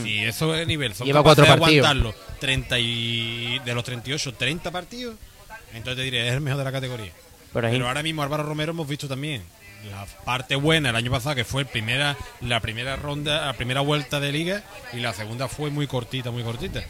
Si 0.02 0.24
eso 0.24 0.54
es 0.54 0.62
el 0.62 0.68
nivel, 0.68 0.94
son 0.94 1.06
Lleva 1.06 1.20
capaces 1.20 1.44
cuatro 1.44 1.54
de 1.54 1.60
partidos. 1.60 1.86
aguantarlo 1.86 2.14
30 2.40 2.78
y, 2.78 3.58
de 3.58 3.74
los 3.74 3.84
38, 3.84 4.32
30 4.32 4.70
partidos, 4.70 5.14
entonces 5.74 5.96
te 5.96 6.02
diré, 6.04 6.26
es 6.26 6.32
el 6.32 6.40
mejor 6.40 6.58
de 6.58 6.64
la 6.64 6.72
categoría. 6.72 7.12
Pero 7.52 7.68
es 7.68 7.80
ahora 7.82 8.02
mismo 8.02 8.22
Álvaro 8.22 8.44
Romero 8.44 8.72
hemos 8.72 8.88
visto 8.88 9.06
también 9.06 9.42
la 9.90 10.06
parte 10.24 10.56
buena 10.56 10.88
el 10.88 10.96
año 10.96 11.10
pasado, 11.10 11.34
que 11.34 11.44
fue 11.44 11.62
el 11.62 11.68
primera, 11.68 12.16
la 12.40 12.60
primera 12.60 12.96
ronda, 12.96 13.44
la 13.44 13.52
primera 13.52 13.82
vuelta 13.82 14.20
de 14.20 14.32
liga, 14.32 14.62
y 14.94 15.00
la 15.00 15.12
segunda 15.12 15.48
fue 15.48 15.68
muy 15.68 15.86
cortita, 15.86 16.30
muy 16.30 16.42
cortita. 16.42 16.82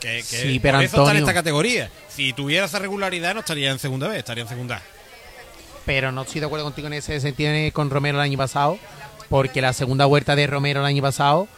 Que, 0.00 0.18
que 0.18 0.22
Sí, 0.22 0.60
pero 0.60 0.78
por 0.78 0.84
eso 0.84 0.98
está 0.98 1.10
en 1.12 1.16
esta 1.18 1.34
categoría. 1.34 1.90
Si 2.08 2.32
tuviera 2.32 2.66
esa 2.66 2.78
regularidad 2.78 3.34
no 3.34 3.40
estaría 3.40 3.70
en 3.70 3.78
segunda 3.78 4.08
vez, 4.08 4.18
estaría 4.18 4.42
en 4.42 4.48
segunda. 4.48 4.80
Pero 5.84 6.12
no 6.12 6.22
estoy 6.22 6.40
de 6.40 6.46
acuerdo 6.46 6.64
contigo 6.66 6.86
en 6.88 6.94
ese 6.94 7.18
sentido 7.20 7.50
con 7.72 7.90
Romero 7.90 8.18
el 8.18 8.22
año 8.24 8.38
pasado. 8.38 8.78
porque 9.28 9.60
la 9.60 9.72
segunda 9.72 10.06
vuelta 10.06 10.36
de 10.36 10.46
Romero 10.46 10.80
el 10.80 10.86
año 10.86 11.02
pasado 11.02 11.48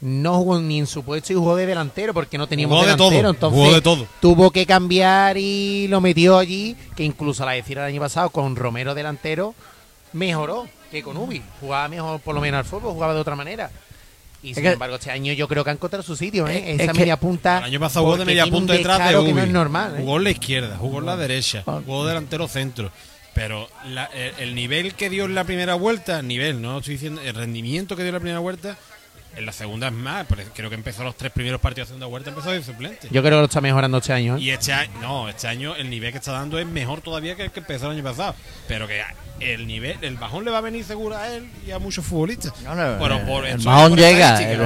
no 0.00 0.36
jugó 0.36 0.60
ni 0.60 0.78
en 0.78 0.86
su 0.86 1.02
puesto 1.02 1.32
y 1.32 1.36
jugó 1.36 1.56
de 1.56 1.66
delantero 1.66 2.14
porque 2.14 2.38
no 2.38 2.46
teníamos 2.46 2.76
Jugó 2.76 2.86
de 2.86 2.92
delantero. 2.92 3.20
todo, 3.22 3.30
entonces 3.30 3.58
jugó 3.58 3.74
de 3.74 3.80
todo. 3.82 4.06
tuvo 4.20 4.50
que 4.50 4.64
cambiar 4.64 5.36
y 5.36 5.88
lo 5.88 6.00
metió 6.00 6.38
allí, 6.38 6.76
que 6.96 7.02
incluso 7.04 7.42
a 7.42 7.46
la 7.46 7.52
decir 7.52 7.78
el 7.78 7.84
año 7.84 8.00
pasado 8.00 8.30
con 8.30 8.54
Romero 8.56 8.94
delantero 8.94 9.54
mejoró 10.12 10.68
que 10.90 11.02
con 11.02 11.16
Ubi. 11.16 11.42
Jugaba 11.60 11.88
mejor 11.88 12.20
por 12.20 12.34
lo 12.34 12.40
menos 12.40 12.58
al 12.58 12.64
fútbol, 12.64 12.92
jugaba 12.92 13.12
de 13.14 13.20
otra 13.20 13.34
manera. 13.36 13.70
Y 14.42 14.54
sin 14.54 14.62
que- 14.62 14.70
embargo, 14.72 14.96
este 14.96 15.10
año 15.10 15.32
yo 15.32 15.48
creo 15.48 15.64
que 15.64 15.70
ha 15.70 15.72
encontrado 15.72 16.02
su 16.02 16.14
sitio, 16.16 16.46
¿eh? 16.46 16.58
Es- 16.74 16.80
Esa 16.80 16.84
es 16.84 16.92
que- 16.92 16.98
media 17.00 17.16
punta. 17.18 17.58
El 17.58 17.64
año 17.64 17.80
pasado 17.80 18.04
jugó 18.04 18.16
de 18.18 18.24
media 18.24 18.46
punta 18.46 18.72
detrás 18.72 19.08
de 19.08 19.16
Ubi. 19.16 19.32
no 19.32 19.42
es 19.42 19.48
normal, 19.48 19.94
¿eh? 19.96 20.00
Jugó 20.00 20.16
en 20.18 20.24
la 20.24 20.30
izquierda, 20.30 20.76
jugó 20.76 20.98
en 21.00 21.06
la 21.06 21.16
derecha, 21.16 21.62
jugó 21.64 22.06
delantero 22.06 22.46
centro. 22.48 22.90
Pero 23.34 23.68
la- 23.88 24.06
el, 24.06 24.32
el 24.38 24.54
nivel 24.54 24.94
que 24.94 25.10
dio 25.10 25.24
en 25.24 25.34
la 25.34 25.44
primera 25.44 25.74
vuelta, 25.74 26.22
nivel, 26.22 26.60
no 26.62 26.78
estoy 26.78 26.94
diciendo, 26.94 27.20
el 27.20 27.34
rendimiento 27.34 27.94
que 27.96 28.02
dio 28.02 28.08
en 28.10 28.14
la 28.14 28.20
primera 28.20 28.38
vuelta, 28.40 28.76
en 29.36 29.46
la 29.46 29.52
segunda 29.52 29.88
es 29.88 29.92
más. 29.92 30.26
pero 30.28 30.42
creo 30.54 30.68
que 30.70 30.74
empezó 30.74 31.04
los 31.04 31.16
tres 31.16 31.30
primeros 31.30 31.60
partidos 31.60 31.88
de 31.88 31.90
segunda 31.92 32.06
vuelta, 32.06 32.30
empezó 32.30 32.50
de 32.50 32.62
suplente. 32.62 33.06
Yo 33.10 33.20
creo 33.22 33.36
que 33.36 33.40
lo 33.40 33.44
está 33.44 33.60
mejorando 33.60 33.98
este 33.98 34.12
año, 34.12 34.36
¿eh? 34.36 34.40
Y 34.40 34.50
este 34.50 34.72
año, 34.72 34.90
no, 35.00 35.28
este 35.28 35.46
año 35.46 35.76
el 35.76 35.88
nivel 35.90 36.10
que 36.12 36.18
está 36.18 36.32
dando 36.32 36.58
es 36.58 36.66
mejor 36.66 37.00
todavía 37.00 37.36
que 37.36 37.44
el 37.44 37.50
que 37.52 37.60
empezó 37.60 37.86
el 37.86 37.92
año 37.98 38.02
pasado. 38.04 38.34
Pero 38.66 38.88
que 38.88 39.02
el 39.40 39.66
nivel, 39.66 39.96
el 40.02 40.16
bajón 40.16 40.44
le 40.44 40.50
va 40.50 40.58
a 40.58 40.60
venir 40.62 40.84
seguro 40.84 41.16
a 41.16 41.28
él 41.28 41.48
y 41.66 41.70
a 41.70 41.78
muchos 41.78 42.04
futbolistas. 42.04 42.52
No, 42.62 42.74
no, 42.74 42.98
Pero 43.00 43.16
el- 43.18 43.26
por- 43.26 43.46
el 43.46 43.58
bajón 43.58 43.90
por 43.90 43.98
llega, 44.00 44.42
el- 44.42 44.58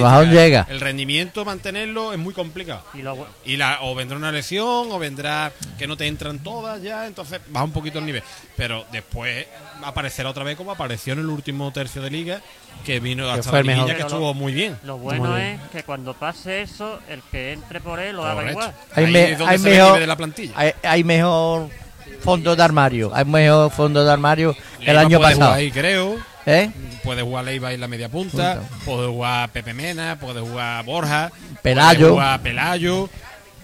bajón- 0.00 0.28
el 0.28 0.30
llega. 0.32 0.66
El 0.70 0.80
rendimiento 0.80 1.44
mantenerlo 1.44 2.12
es 2.12 2.18
muy 2.18 2.32
complicado. 2.32 2.82
Y 2.94 3.02
lo 3.02 3.16
bu- 3.16 3.26
Y 3.44 3.56
la, 3.56 3.78
o 3.82 3.94
vendrá 3.94 4.16
una 4.16 4.32
lesión, 4.32 4.90
o 4.90 4.98
vendrá 4.98 5.52
que 5.78 5.86
no 5.86 5.96
te 5.96 6.06
entran 6.06 6.38
todas 6.40 6.82
ya, 6.82 7.06
entonces 7.06 7.40
baja 7.48 7.64
un 7.64 7.72
poquito 7.72 7.98
el 7.98 8.06
nivel. 8.06 8.22
Pero 8.56 8.84
después 8.92 9.46
aparecerá 9.84 10.30
otra 10.30 10.42
vez 10.44 10.56
como 10.56 10.72
apareció 10.72 11.12
en 11.12 11.18
el 11.20 11.26
último 11.26 11.70
tercio 11.72 12.00
de 12.00 12.10
liga, 12.10 12.40
que 12.84 12.98
vino 13.00 13.28
hasta 13.28 13.58
el 13.58 13.64
mejor. 13.66 13.84
liguilla, 13.84 13.96
que 13.96 14.02
estuvo 14.06 14.32
muy 14.34 14.52
bien. 14.54 14.78
Lo 14.84 14.96
bueno 14.98 15.32
Muy 15.32 15.40
es 15.42 15.60
que 15.72 15.82
cuando 15.82 16.14
pase 16.14 16.62
eso, 16.62 16.98
el 17.08 17.22
que 17.30 17.52
entre 17.52 17.80
por 17.80 18.00
él 18.00 18.16
lo 18.16 18.24
haga 18.24 18.50
igual. 18.50 18.72
Hay, 18.94 19.04
Ahí 19.04 19.12
me- 19.12 19.32
es 19.32 19.38
donde 19.38 19.52
hay 19.52 19.58
se 19.58 19.64
ve 19.64 19.70
el 19.70 19.76
mejor, 19.76 19.88
nivel 19.92 20.00
de 20.02 20.06
la 20.06 20.16
plantilla. 20.16 20.52
hay, 20.56 20.72
hay 20.82 21.04
mejor 21.04 21.68
fondo 22.16 22.54
de 22.56 22.62
armario. 22.62 23.10
Hay 23.14 23.24
mejor 23.24 23.70
fondo 23.70 24.04
de 24.04 24.12
armario 24.12 24.54
el 24.80 24.86
Leiva 24.86 25.00
año 25.02 25.18
puede 25.18 25.30
pasado. 25.32 25.46
jugar 25.50 25.58
ahí, 25.60 25.70
creo. 25.70 26.16
¿Eh? 26.46 26.70
Puede 27.02 27.22
jugar 27.22 27.44
Leiva 27.44 27.72
en 27.72 27.80
la 27.80 27.88
media 27.88 28.08
punta, 28.08 28.56
Punta. 28.60 28.68
puede 28.84 29.08
jugar 29.08 29.48
Pepe 29.50 29.74
Mena, 29.74 30.16
puede 30.20 30.40
jugar 30.40 30.84
Borja, 30.84 31.30
Pelayo. 31.62 31.98
puede 31.98 32.10
jugar 32.12 32.40
Pelayo. 32.40 33.08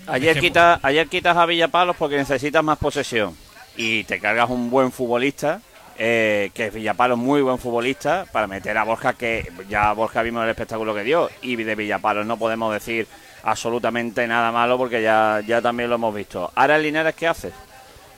Ayer, 0.08 0.34
que- 0.34 0.40
quita, 0.40 0.80
ayer 0.82 1.06
quitas 1.08 1.36
a 1.36 1.46
Villapalos 1.46 1.94
porque 1.96 2.16
necesitas 2.16 2.62
más 2.64 2.78
posesión 2.78 3.36
y 3.76 4.02
te 4.04 4.18
cargas 4.18 4.50
un 4.50 4.68
buen 4.68 4.90
futbolista, 4.90 5.60
eh, 5.96 6.50
que 6.54 6.66
es 6.66 6.74
Villapalos 6.74 7.18
muy 7.18 7.40
buen 7.40 7.58
futbolista, 7.58 8.26
para 8.32 8.48
meter 8.48 8.76
a 8.76 8.82
Borja, 8.84 9.12
que 9.12 9.48
ya 9.68 9.92
Borja 9.92 10.22
vimos 10.22 10.42
el 10.42 10.50
espectáculo 10.50 10.92
que 10.94 11.04
dio, 11.04 11.30
y 11.40 11.54
de 11.54 11.74
Villapalos 11.76 12.26
no 12.26 12.36
podemos 12.36 12.72
decir 12.74 13.06
absolutamente 13.44 14.26
nada 14.26 14.50
malo 14.52 14.76
porque 14.78 15.02
ya, 15.02 15.40
ya 15.46 15.60
también 15.62 15.88
lo 15.88 15.96
hemos 15.96 16.14
visto. 16.14 16.50
Ahora 16.54 16.76
el 16.76 16.82
Linares, 16.82 17.14
¿qué 17.14 17.28
haces? 17.28 17.52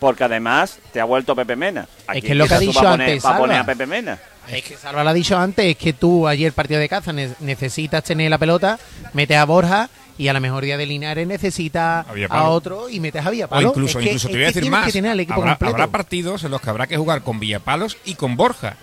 Porque 0.00 0.24
además 0.24 0.78
te 0.92 1.00
ha 1.00 1.04
vuelto 1.04 1.34
Pepe 1.34 1.56
Mena. 1.56 1.86
¿A 2.06 2.14
Es 2.16 2.22
que 2.24 2.32
es 2.32 2.36
lo 2.36 2.46
que 2.46 2.54
ha 2.54 2.58
dicho 2.58 2.72
para 2.74 2.90
poner, 2.92 3.08
antes, 3.08 3.22
para 3.22 3.38
poner 3.38 3.56
a 3.56 3.58
Salva. 3.60 3.72
Pepe 3.72 3.86
Mena? 3.86 4.18
Es 4.48 4.62
que 4.64 4.76
Salva 4.76 5.02
lo 5.04 5.10
ha 5.10 5.14
dicho 5.14 5.38
antes, 5.38 5.64
es 5.64 5.76
que 5.76 5.92
tú 5.94 6.28
ayer 6.28 6.52
partido 6.52 6.78
de 6.80 6.88
caza 6.88 7.12
ne- 7.12 7.30
necesitas 7.40 8.04
tener 8.04 8.28
la 8.30 8.36
pelota, 8.38 8.78
metes 9.14 9.36
a 9.38 9.44
Borja 9.46 9.88
y 10.18 10.28
a 10.28 10.32
la 10.34 10.40
mejor 10.40 10.62
día 10.64 10.76
de 10.76 10.84
Linares 10.86 11.26
necesitas 11.26 12.06
A 12.28 12.48
otro 12.50 12.88
y 12.90 13.00
metes 13.00 13.24
a 13.24 13.28
O 13.28 13.32
Villapalo. 13.32 13.68
incluso, 13.68 13.98
Es 13.98 14.04
que- 14.04 14.10
incluso 14.10 14.28
te 14.28 14.32
es 14.34 14.36
voy 14.38 14.44
a 14.44 14.48
que 14.52 14.54
decir 14.60 14.70
más. 14.70 14.86
que 14.86 14.92
tener 14.92 15.10
al 15.12 15.20
equipo 15.20 15.40
habrá, 15.40 15.52
completo. 15.52 15.74
habrá 15.74 15.86
partidos 15.88 16.44
en 16.44 16.50
los 16.50 16.60
que 16.60 16.70
habrá 16.70 16.86
que 16.86 16.96
jugar 16.98 17.22
con 17.22 17.40
Villapalos 17.40 17.96
y 18.04 18.14
con 18.16 18.36
Borja. 18.36 18.76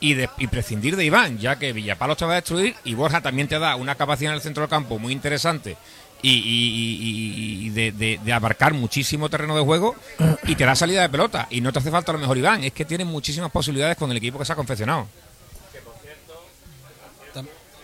Y, 0.00 0.14
de- 0.14 0.28
y 0.38 0.48
prescindir 0.48 0.96
de 0.96 1.04
Iván, 1.04 1.38
ya 1.38 1.60
que 1.60 1.72
Villapalos 1.72 2.16
te 2.16 2.24
va 2.24 2.32
a 2.32 2.36
destruir 2.36 2.74
y 2.82 2.94
Borja 2.94 3.20
también 3.20 3.46
te 3.46 3.56
da 3.60 3.76
una 3.76 3.94
capacidad 3.94 4.32
en 4.32 4.36
el 4.36 4.42
centro 4.42 4.62
del 4.62 4.70
campo 4.70 4.98
muy 4.98 5.12
interesante 5.12 5.76
y, 6.22 7.66
y- 7.66 7.70
de, 7.70 8.32
abarcar 8.32 8.74
muchísimo 8.74 9.28
terreno 9.28 9.56
de 9.56 9.62
juego 9.62 9.96
y 10.44 10.54
te 10.54 10.64
da 10.64 10.74
salida 10.74 11.02
de 11.02 11.08
pelota. 11.08 11.46
Y 11.50 11.60
no 11.60 11.72
te 11.72 11.78
hace 11.80 11.90
falta 11.90 12.12
a 12.12 12.14
lo 12.14 12.20
mejor 12.20 12.38
Iván, 12.38 12.64
es 12.64 12.72
que 12.72 12.84
tiene 12.84 13.04
muchísimas 13.04 13.50
posibilidades 13.50 13.96
con 13.96 14.10
el 14.10 14.16
equipo 14.16 14.38
que 14.38 14.44
se 14.44 14.52
ha 14.52 14.56
confeccionado. 14.56 15.06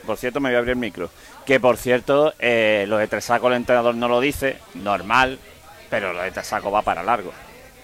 Por 0.07 0.17
cierto, 0.17 0.41
me 0.41 0.49
voy 0.49 0.57
a 0.57 0.59
abrir 0.59 0.71
el 0.73 0.79
micro. 0.79 1.11
Que 1.45 1.61
por 1.61 1.77
cierto, 1.77 2.33
eh, 2.39 2.87
lo 2.89 2.97
de 2.97 3.09
Tresaco 3.09 3.49
el 3.49 3.55
entrenador 3.55 3.95
no 3.95 4.09
lo 4.09 4.21
dice, 4.21 4.57
normal, 4.75 5.39
pero 5.91 6.13
lo 6.13 6.23
de 6.23 6.31
Tresaco 6.31 6.71
va 6.71 6.83
para 6.83 7.03
largo. 7.03 7.33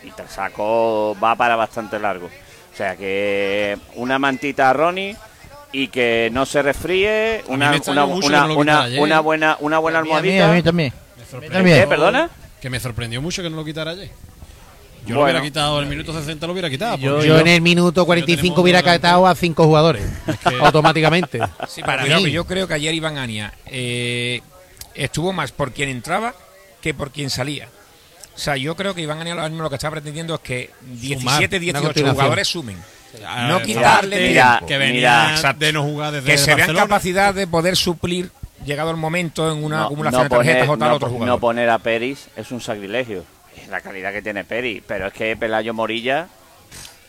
Y 0.02 0.11
Tresaco 0.11 1.16
va 1.22 1.34
para 1.36 1.57
bastante 1.57 1.98
largo. 1.98 2.26
O 2.26 2.76
sea 2.76 2.96
que 2.96 3.78
una 3.94 4.18
mantita 4.18 4.70
a 4.70 4.72
Ronnie 4.72 5.16
y 5.74 5.88
que 5.88 6.30
no 6.32 6.46
se 6.46 6.62
mí 6.62 7.42
una, 7.48 7.72
una, 8.46 8.88
lo 8.98 9.20
buena, 9.20 9.56
una 9.60 9.78
buena 9.78 9.98
almohadita. 9.98 10.50
a 10.50 10.54
mí 10.54 10.62
también. 10.62 10.92
¿Qué? 11.18 11.24
sorprendió, 11.30 11.88
¿Perdona? 11.88 12.30
Que 12.60 12.70
me 12.70 12.78
sorprendió 12.80 13.20
mucho 13.20 13.42
que 13.42 13.50
no 13.50 13.56
lo 13.56 13.64
quitara 13.64 13.90
ayer. 13.90 14.08
Yo 15.04 15.14
lo 15.16 15.20
Bueno. 15.20 15.24
hubiera 15.24 15.42
quitado, 15.42 15.80
el 15.80 15.86
minuto 15.86 16.12
60 16.18 16.46
lo 16.46 16.52
hubiera 16.52 16.70
quitado. 16.70 16.96
Yo- 16.96 17.38
en 17.38 17.46
el 17.48 17.60
minuto 17.60 18.06
45 18.06 18.40
tenemos 18.42 18.58
hubiera 18.62 18.82
catado 18.82 19.26
a 19.26 19.34
cinco 19.34 19.64
jugadores, 19.66 20.02
que- 20.48 20.56
automáticamente. 20.56 21.40
Sí, 21.68 21.82
Para 21.82 22.02
cuidado, 22.02 22.22
mí. 22.22 22.30
yo 22.30 22.46
creo 22.46 22.66
que 22.68 22.74
ayer 22.74 22.94
Iván 22.94 23.18
Ania 23.18 23.52
eh, 23.66 24.40
estuvo 24.94 25.32
más 25.32 25.52
por 25.52 25.72
quien 25.72 25.88
entraba 25.90 26.34
que 26.80 26.94
por 26.94 27.10
quien 27.10 27.28
salía. 27.30 27.68
O 28.34 28.38
sea, 28.38 28.56
yo 28.56 28.76
creo 28.76 28.94
que 28.94 29.02
Iván 29.02 29.20
Ania 29.20 29.34
mismo 29.48 29.62
lo 29.64 29.68
que 29.68 29.76
está 29.76 29.90
pretendiendo 29.90 30.36
es 30.36 30.40
que 30.40 30.70
17, 30.82 31.56
una 31.56 31.60
18 31.60 31.82
continuación. 31.82 32.14
jugadores 32.14 32.48
sumen. 32.48 32.76
Ah, 33.26 33.46
no 33.48 33.60
quitarle 33.62 34.28
Mira, 34.28 34.50
tiempo. 34.52 34.66
que 34.66 34.78
venía 34.78 35.32
Mira, 35.36 35.52
de 35.54 35.72
no 35.72 35.82
jugar 35.82 36.12
desde 36.12 36.30
Que 36.30 36.38
se 36.38 36.54
vean 36.54 36.74
capacidad 36.74 37.34
de 37.34 37.46
poder 37.46 37.76
suplir, 37.76 38.30
llegado 38.64 38.90
el 38.90 38.96
momento, 38.96 39.50
en 39.52 39.62
una 39.62 39.78
No- 39.78 39.84
acumulación 39.84 40.20
no 40.22 40.24
de 40.24 40.30
tarjetas 40.30 40.66
poner- 40.66 40.70
o 40.74 40.78
tal 40.78 40.88
no 40.88 40.94
otro 40.96 41.08
jugador. 41.08 41.28
no 41.28 41.38
poner 41.38 41.70
a 41.70 41.78
Peris 41.78 42.28
es 42.36 42.50
un 42.50 42.60
sacrilegio. 42.60 43.24
Es 43.56 43.68
La 43.68 43.80
calidad 43.80 44.12
que 44.12 44.20
tiene 44.22 44.44
Peris. 44.44 44.82
Pero 44.86 45.06
es 45.06 45.12
que 45.12 45.36
Pelayo 45.36 45.72
Morilla. 45.74 46.26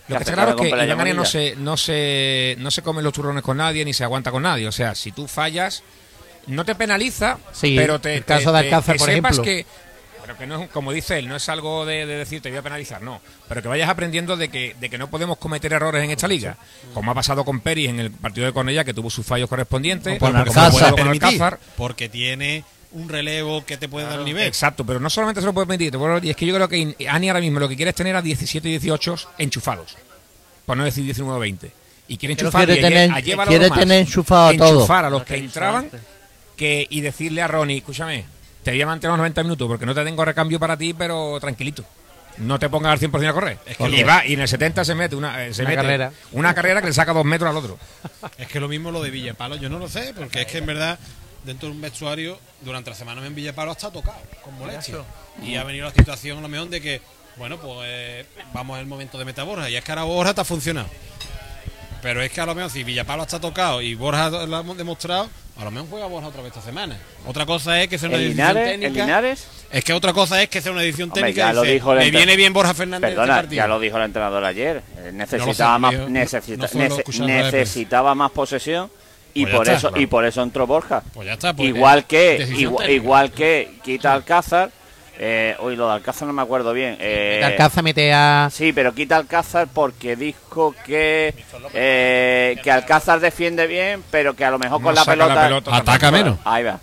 Lo 0.07 0.17
que 0.17 0.21
está 0.23 0.33
claro 0.33 0.51
es 0.51 0.55
que 0.57 0.67
Iván 0.69 1.15
no 1.15 1.25
se, 1.25 1.55
no, 1.57 1.75
se, 1.77 2.55
no 2.59 2.69
se 2.69 2.83
come 2.83 3.01
los 3.01 3.11
turrones 3.13 3.41
con 3.43 3.57
nadie 3.57 3.83
ni 3.83 3.93
se 3.93 4.03
aguanta 4.03 4.29
con 4.31 4.43
nadie. 4.43 4.67
O 4.67 4.71
sea, 4.71 4.93
si 4.93 5.11
tú 5.11 5.27
fallas, 5.27 5.81
no 6.45 6.63
te 6.63 6.75
penaliza, 6.75 7.39
Sí, 7.51 7.73
pero 7.75 7.99
te. 7.99 8.15
el 8.17 8.23
caso 8.25 8.51
te- 8.51 8.57
de 8.57 8.63
te- 8.63 8.75
Alcázar, 8.75 8.97
por 8.97 9.09
sepas 9.09 9.31
ejemplo. 9.39 9.43
que. 9.43 9.65
Pero 10.25 10.37
que 10.37 10.47
no 10.47 10.61
es, 10.63 10.69
como 10.69 10.91
dice 10.91 11.19
él, 11.19 11.27
no 11.27 11.35
es 11.35 11.47
algo 11.49 11.85
de, 11.85 12.05
de 12.05 12.15
decir 12.17 12.41
te 12.41 12.49
voy 12.49 12.57
a 12.57 12.61
penalizar, 12.61 13.01
no. 13.01 13.21
Pero 13.47 13.61
que 13.61 13.67
vayas 13.67 13.89
aprendiendo 13.89 14.35
de 14.37 14.49
que, 14.49 14.75
de 14.79 14.89
que 14.89 14.97
no 14.97 15.09
podemos 15.09 15.37
cometer 15.37 15.71
errores 15.73 16.03
en 16.03 16.11
esta 16.11 16.27
liga. 16.27 16.57
Como 16.93 17.11
ha 17.11 17.13
pasado 17.13 17.45
con 17.45 17.59
Peris 17.59 17.89
en 17.89 17.99
el 17.99 18.11
partido 18.11 18.47
de 18.47 18.53
Cornella, 18.53 18.83
que 18.83 18.93
tuvo 18.93 19.09
sus 19.09 19.25
fallos 19.25 19.47
correspondientes. 19.49 20.17
con 20.19 20.35
Alcázar. 20.35 20.95
con 20.95 21.07
Alcázar. 21.07 21.59
porque 21.77 22.09
tiene 22.09 22.63
un 22.91 23.09
relevo 23.09 23.65
que 23.65 23.77
te 23.77 23.89
puede 23.89 24.07
dar 24.07 24.19
el 24.19 24.25
nivel. 24.25 24.47
Exacto, 24.47 24.85
pero 24.85 24.99
no 24.99 25.09
solamente 25.09 25.41
se 25.41 25.45
lo 25.47 25.53
puede 25.53 25.67
permitir. 25.67 25.91
te 25.91 25.97
puedo- 25.97 26.17
Y 26.23 26.29
es 26.29 26.35
que 26.35 26.45
yo 26.45 26.55
creo 26.55 26.67
que 26.69 26.95
Ani 27.09 27.27
ahora 27.29 27.41
mismo 27.41 27.59
lo 27.59 27.67
que 27.69 27.75
quiere 27.75 27.89
es 27.89 27.95
tener 27.95 28.15
a 28.15 28.21
17 28.21 28.67
y 28.67 28.71
18 28.71 29.15
enchufados. 29.37 29.95
Por 30.65 30.75
no 30.77 30.83
decir 30.85 31.03
19 31.03 31.37
o 31.37 31.39
20. 31.39 31.71
Y 32.07 32.17
quiere 32.17 32.33
enchufar 32.33 32.65
quiere 32.65 32.81
y 32.81 32.83
a- 32.85 32.87
tener- 32.87 33.11
a 33.11 33.21
quiere 33.47 33.69
tener 33.69 33.99
enchufado 34.01 34.47
a 34.49 34.57
todos. 34.57 34.71
Enchufar 34.73 35.05
a 35.05 35.09
los 35.09 35.23
que 35.23 35.35
entraban 35.37 35.89
que, 36.55 36.87
y 36.89 37.01
decirle 37.01 37.41
a 37.41 37.47
Ronnie, 37.47 37.77
escúchame, 37.77 38.25
te 38.65 38.71
voy 38.71 38.81
a 38.81 38.85
mantener 38.87 39.11
los 39.11 39.19
90 39.19 39.43
minutos 39.43 39.67
porque 39.67 39.85
no 39.85 39.95
te 39.95 40.03
tengo 40.03 40.25
recambio 40.25 40.59
para 40.59 40.75
ti, 40.75 40.93
pero 40.93 41.37
tranquilito. 41.39 41.85
No 42.39 42.59
te 42.59 42.67
pongas 42.67 42.91
al 42.91 42.99
100% 42.99 43.29
a 43.29 43.33
correr. 43.33 43.57
Es 43.65 43.77
que 43.77 43.87
y 43.87 44.01
lo- 44.01 44.07
va, 44.07 44.25
y 44.25 44.33
en 44.33 44.41
el 44.41 44.47
70 44.49 44.83
se 44.83 44.93
mete 44.95 45.15
una, 45.15 45.45
eh, 45.45 45.53
se 45.53 45.61
Una 45.61 45.69
mete 45.69 45.81
carrera. 45.81 46.11
una 46.33 46.53
carrera 46.53 46.81
que 46.81 46.87
le 46.87 46.93
saca 46.93 47.13
dos 47.13 47.23
metros 47.23 47.49
al 47.49 47.55
otro. 47.55 47.77
Es 48.37 48.47
que 48.49 48.59
lo 48.59 48.67
mismo 48.67 48.91
lo 48.91 49.01
de 49.01 49.09
Villapalo, 49.11 49.55
yo 49.55 49.69
no 49.69 49.79
lo 49.79 49.87
sé, 49.87 50.13
porque 50.17 50.41
es 50.41 50.47
que 50.47 50.57
en 50.57 50.65
verdad, 50.65 50.99
dentro 51.45 51.69
de 51.69 51.75
un 51.75 51.81
vestuario, 51.81 52.37
durante 52.59 52.89
la 52.89 52.95
semana 52.97 53.25
en 53.25 53.33
Villapalo 53.35 53.71
está 53.71 53.89
tocado, 53.89 54.17
con 54.41 54.57
molestia. 54.57 54.97
Y 55.41 55.55
ha 55.55 55.63
venido 55.63 55.85
la 55.85 55.93
situación, 55.93 56.39
a 56.39 56.41
lo 56.41 56.49
mejor, 56.49 56.67
de 56.69 56.81
que, 56.81 57.01
bueno, 57.37 57.57
pues 57.57 57.79
eh, 57.83 58.25
vamos 58.53 58.77
al 58.79 58.85
momento 58.87 59.17
de 59.17 59.23
meter 59.25 59.41
a 59.41 59.45
Borja, 59.45 59.69
y 59.69 59.75
es 59.77 59.83
que 59.85 59.91
ahora 59.93 60.03
Borja 60.03 60.33
te 60.33 60.41
ha 60.41 60.45
funcionado. 60.45 60.89
Pero 62.01 62.21
es 62.21 62.31
que 62.31 62.41
a 62.41 62.45
lo 62.45 62.53
mejor 62.53 62.69
si 62.71 62.83
Villapalo 62.83 63.23
está 63.23 63.39
tocado 63.39 63.81
y 63.81 63.95
Borja 63.95 64.29
lo 64.29 64.59
hemos 64.59 64.75
demostrado, 64.77 65.29
a 65.57 65.63
lo 65.63 65.71
mejor 65.71 65.89
juega 65.89 66.05
Borja 66.07 66.27
otra 66.27 66.41
vez 66.41 66.51
esta 66.55 66.61
semana. 66.65 66.97
Otra 67.25 67.45
cosa 67.45 67.81
es 67.81 67.87
que 67.87 67.97
sea 67.97 68.09
una 68.09 68.17
¿El 68.17 68.23
decisión 68.25 68.47
Linares? 68.47 68.73
¿El 68.73 68.79
técnica. 68.81 69.05
Linares? 69.05 69.47
Es 69.71 69.83
que 69.83 69.93
otra 69.93 70.13
cosa 70.13 70.41
es 70.41 70.49
que 70.49 70.61
sea 70.61 70.71
una 70.71 70.83
edición 70.83 71.09
Hombre, 71.09 71.21
técnica 71.23 71.45
ya 71.47 71.51
y 71.51 71.55
lo 71.55 71.61
dice, 71.61 71.73
dijo 71.73 71.93
el 71.93 71.99
me 71.99 72.11
viene 72.11 72.35
bien 72.35 72.53
Borja 72.53 72.73
Fernández 72.73 73.09
este 73.09 73.15
Perdona, 73.21 73.35
partido. 73.41 73.55
ya 73.63 73.67
lo 73.67 73.79
dijo 73.79 73.97
el 73.97 74.03
entrenador 74.03 74.43
ayer. 74.45 74.81
Eh, 74.97 75.11
Necesitaba, 75.13 75.75
sé, 75.75 75.79
más, 75.79 75.91
yo 75.93 76.09
necesita- 76.09 76.69
no 76.73 76.79
nece- 76.79 77.25
necesitaba 77.25 78.15
más 78.15 78.31
posesión 78.31 78.89
y 79.33 79.43
Pues 79.43 79.55
por 79.55 79.65
está, 79.65 79.77
eso 79.77 79.87
claro. 79.89 80.01
y 80.01 80.07
por 80.07 80.25
eso 80.25 80.43
entró 80.43 80.67
Borja. 80.67 81.03
Pues 81.13 81.25
ya 81.27 81.33
está. 81.33 81.53
pues, 81.53 81.69
igual 81.69 82.05
que 82.05 82.47
igual, 82.57 82.89
igual 82.89 83.31
que 83.31 83.75
quita 83.83 84.13
Alcázar. 84.13 84.71
Eh, 85.17 85.55
uy, 85.61 85.75
lo 85.75 85.87
de 85.87 85.93
Alcázar 85.93 86.27
no 86.27 86.33
me 86.33 86.41
acuerdo 86.41 86.73
bien. 86.73 86.97
Eh, 86.99 87.41
Alcázar 87.43 87.83
mete 87.83 88.13
a. 88.13 88.49
Sí, 88.51 88.73
pero 88.73 88.93
quita 88.93 89.17
Alcázar 89.17 89.67
porque 89.73 90.15
dijo 90.15 90.75
que 90.85 91.33
eh, 91.73 92.57
que 92.63 92.71
Alcázar 92.71 93.19
defiende 93.19 93.67
bien, 93.67 94.03
pero 94.11 94.35
que 94.35 94.43
a 94.43 94.51
lo 94.51 94.59
mejor 94.59 94.81
No 94.81 94.85
con 94.85 94.95
la 94.95 95.05
pelota, 95.05 95.75
Ataca 95.75 96.11
menos. 96.11 96.37
Ahí 96.43 96.63
va. 96.63 96.79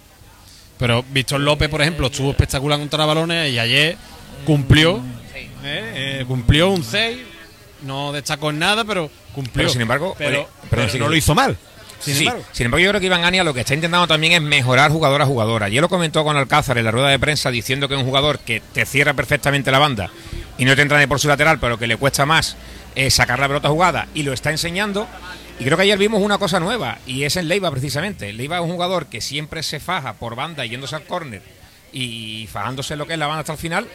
Pero 0.78 1.04
Víctor 1.10 1.40
López, 1.40 1.68
por 1.68 1.80
ejemplo, 1.80 2.08
estuvo 2.08 2.30
espectacular 2.30 2.78
contra 2.78 3.04
balones 3.04 3.52
y 3.52 3.58
ayer 3.58 3.96
cumplió. 4.44 4.96
¿eh? 5.64 6.20
Eh, 6.20 6.24
cumplió 6.26 6.70
un 6.70 6.82
6. 6.82 7.18
No 7.82 8.12
destacó 8.12 8.50
en 8.50 8.58
nada, 8.58 8.84
pero 8.84 9.10
cumplió. 9.34 9.64
Pero, 9.64 9.68
sin 9.70 9.80
embargo, 9.82 10.14
pero, 10.18 10.40
oye, 10.40 10.46
pero 10.70 10.88
sí, 10.88 10.98
no 10.98 11.08
lo 11.08 11.16
hizo 11.16 11.34
mal. 11.34 11.56
Sin 12.03 12.14
sí, 12.14 12.24
embargo. 12.24 12.44
sin 12.53 12.66
embargo, 12.66 12.84
yo 12.84 12.90
creo 12.90 13.00
que 13.00 13.07
Iván 13.07 13.24
Ania 13.24 13.44
lo 13.44 13.55
que 13.55 13.61
está 13.61 13.74
intentando 13.74 14.07
también 14.09 14.32
es 14.32 14.42
mejorar 14.42 14.90
jugador 14.90 15.22
a 15.22 15.26
jugador. 15.26 15.62
Ayer 15.62 15.80
lo 15.80 15.88
comentó 15.88 16.24
con 16.24 16.36
Alcázar 16.36 16.78
en 16.78 16.84
la 16.84 16.90
rueda 16.90 17.09
de 17.09 17.18
prensa 17.18 17.50
diciendo 17.50 17.88
que 17.88 17.94
es 17.94 18.00
un 18.00 18.07
jugador 18.07 18.40
que 18.40 18.61
te 18.72 18.84
cierra 18.86 19.14
perfectamente 19.14 19.70
la 19.70 19.78
banda 19.78 20.11
y 20.59 20.64
no 20.64 20.74
te 20.74 20.82
entra 20.82 20.98
ni 20.98 21.07
por 21.07 21.20
su 21.20 21.28
lateral, 21.28 21.59
pero 21.61 21.78
que 21.78 21.86
le 21.86 21.96
cuesta 21.96 22.26
más 22.26 22.57
eh, 22.94 23.11
sacar 23.11 23.38
la 23.38 23.48
pelota 23.48 23.68
jugada 23.68 24.09
y 24.14 24.22
lo 24.22 24.32
está 24.32 24.50
enseñando. 24.50 25.07
Y 25.59 25.64
creo 25.64 25.76
que 25.76 25.84
ayer 25.84 25.98
vimos 25.98 26.20
una 26.22 26.38
cosa 26.38 26.59
nueva 26.59 26.98
y 27.07 27.22
es 27.22 27.36
en 27.36 27.46
Leiva 27.46 27.70
precisamente. 27.70 28.32
Leiva 28.32 28.57
es 28.57 28.62
un 28.62 28.72
jugador 28.72 29.07
que 29.07 29.20
siempre 29.20 29.62
se 29.62 29.80
faja 29.80 30.14
por 30.14 30.34
banda 30.34 30.64
yéndose 30.66 30.96
al 30.96 31.05
córner 31.05 31.42
y 31.92 32.48
fajándose 32.50 32.96
lo 32.96 33.07
que 33.07 33.12
es 33.12 33.18
la 33.18 33.26
banda 33.26 33.40
hasta 33.40 33.53
el 33.53 33.59
final. 33.59 33.88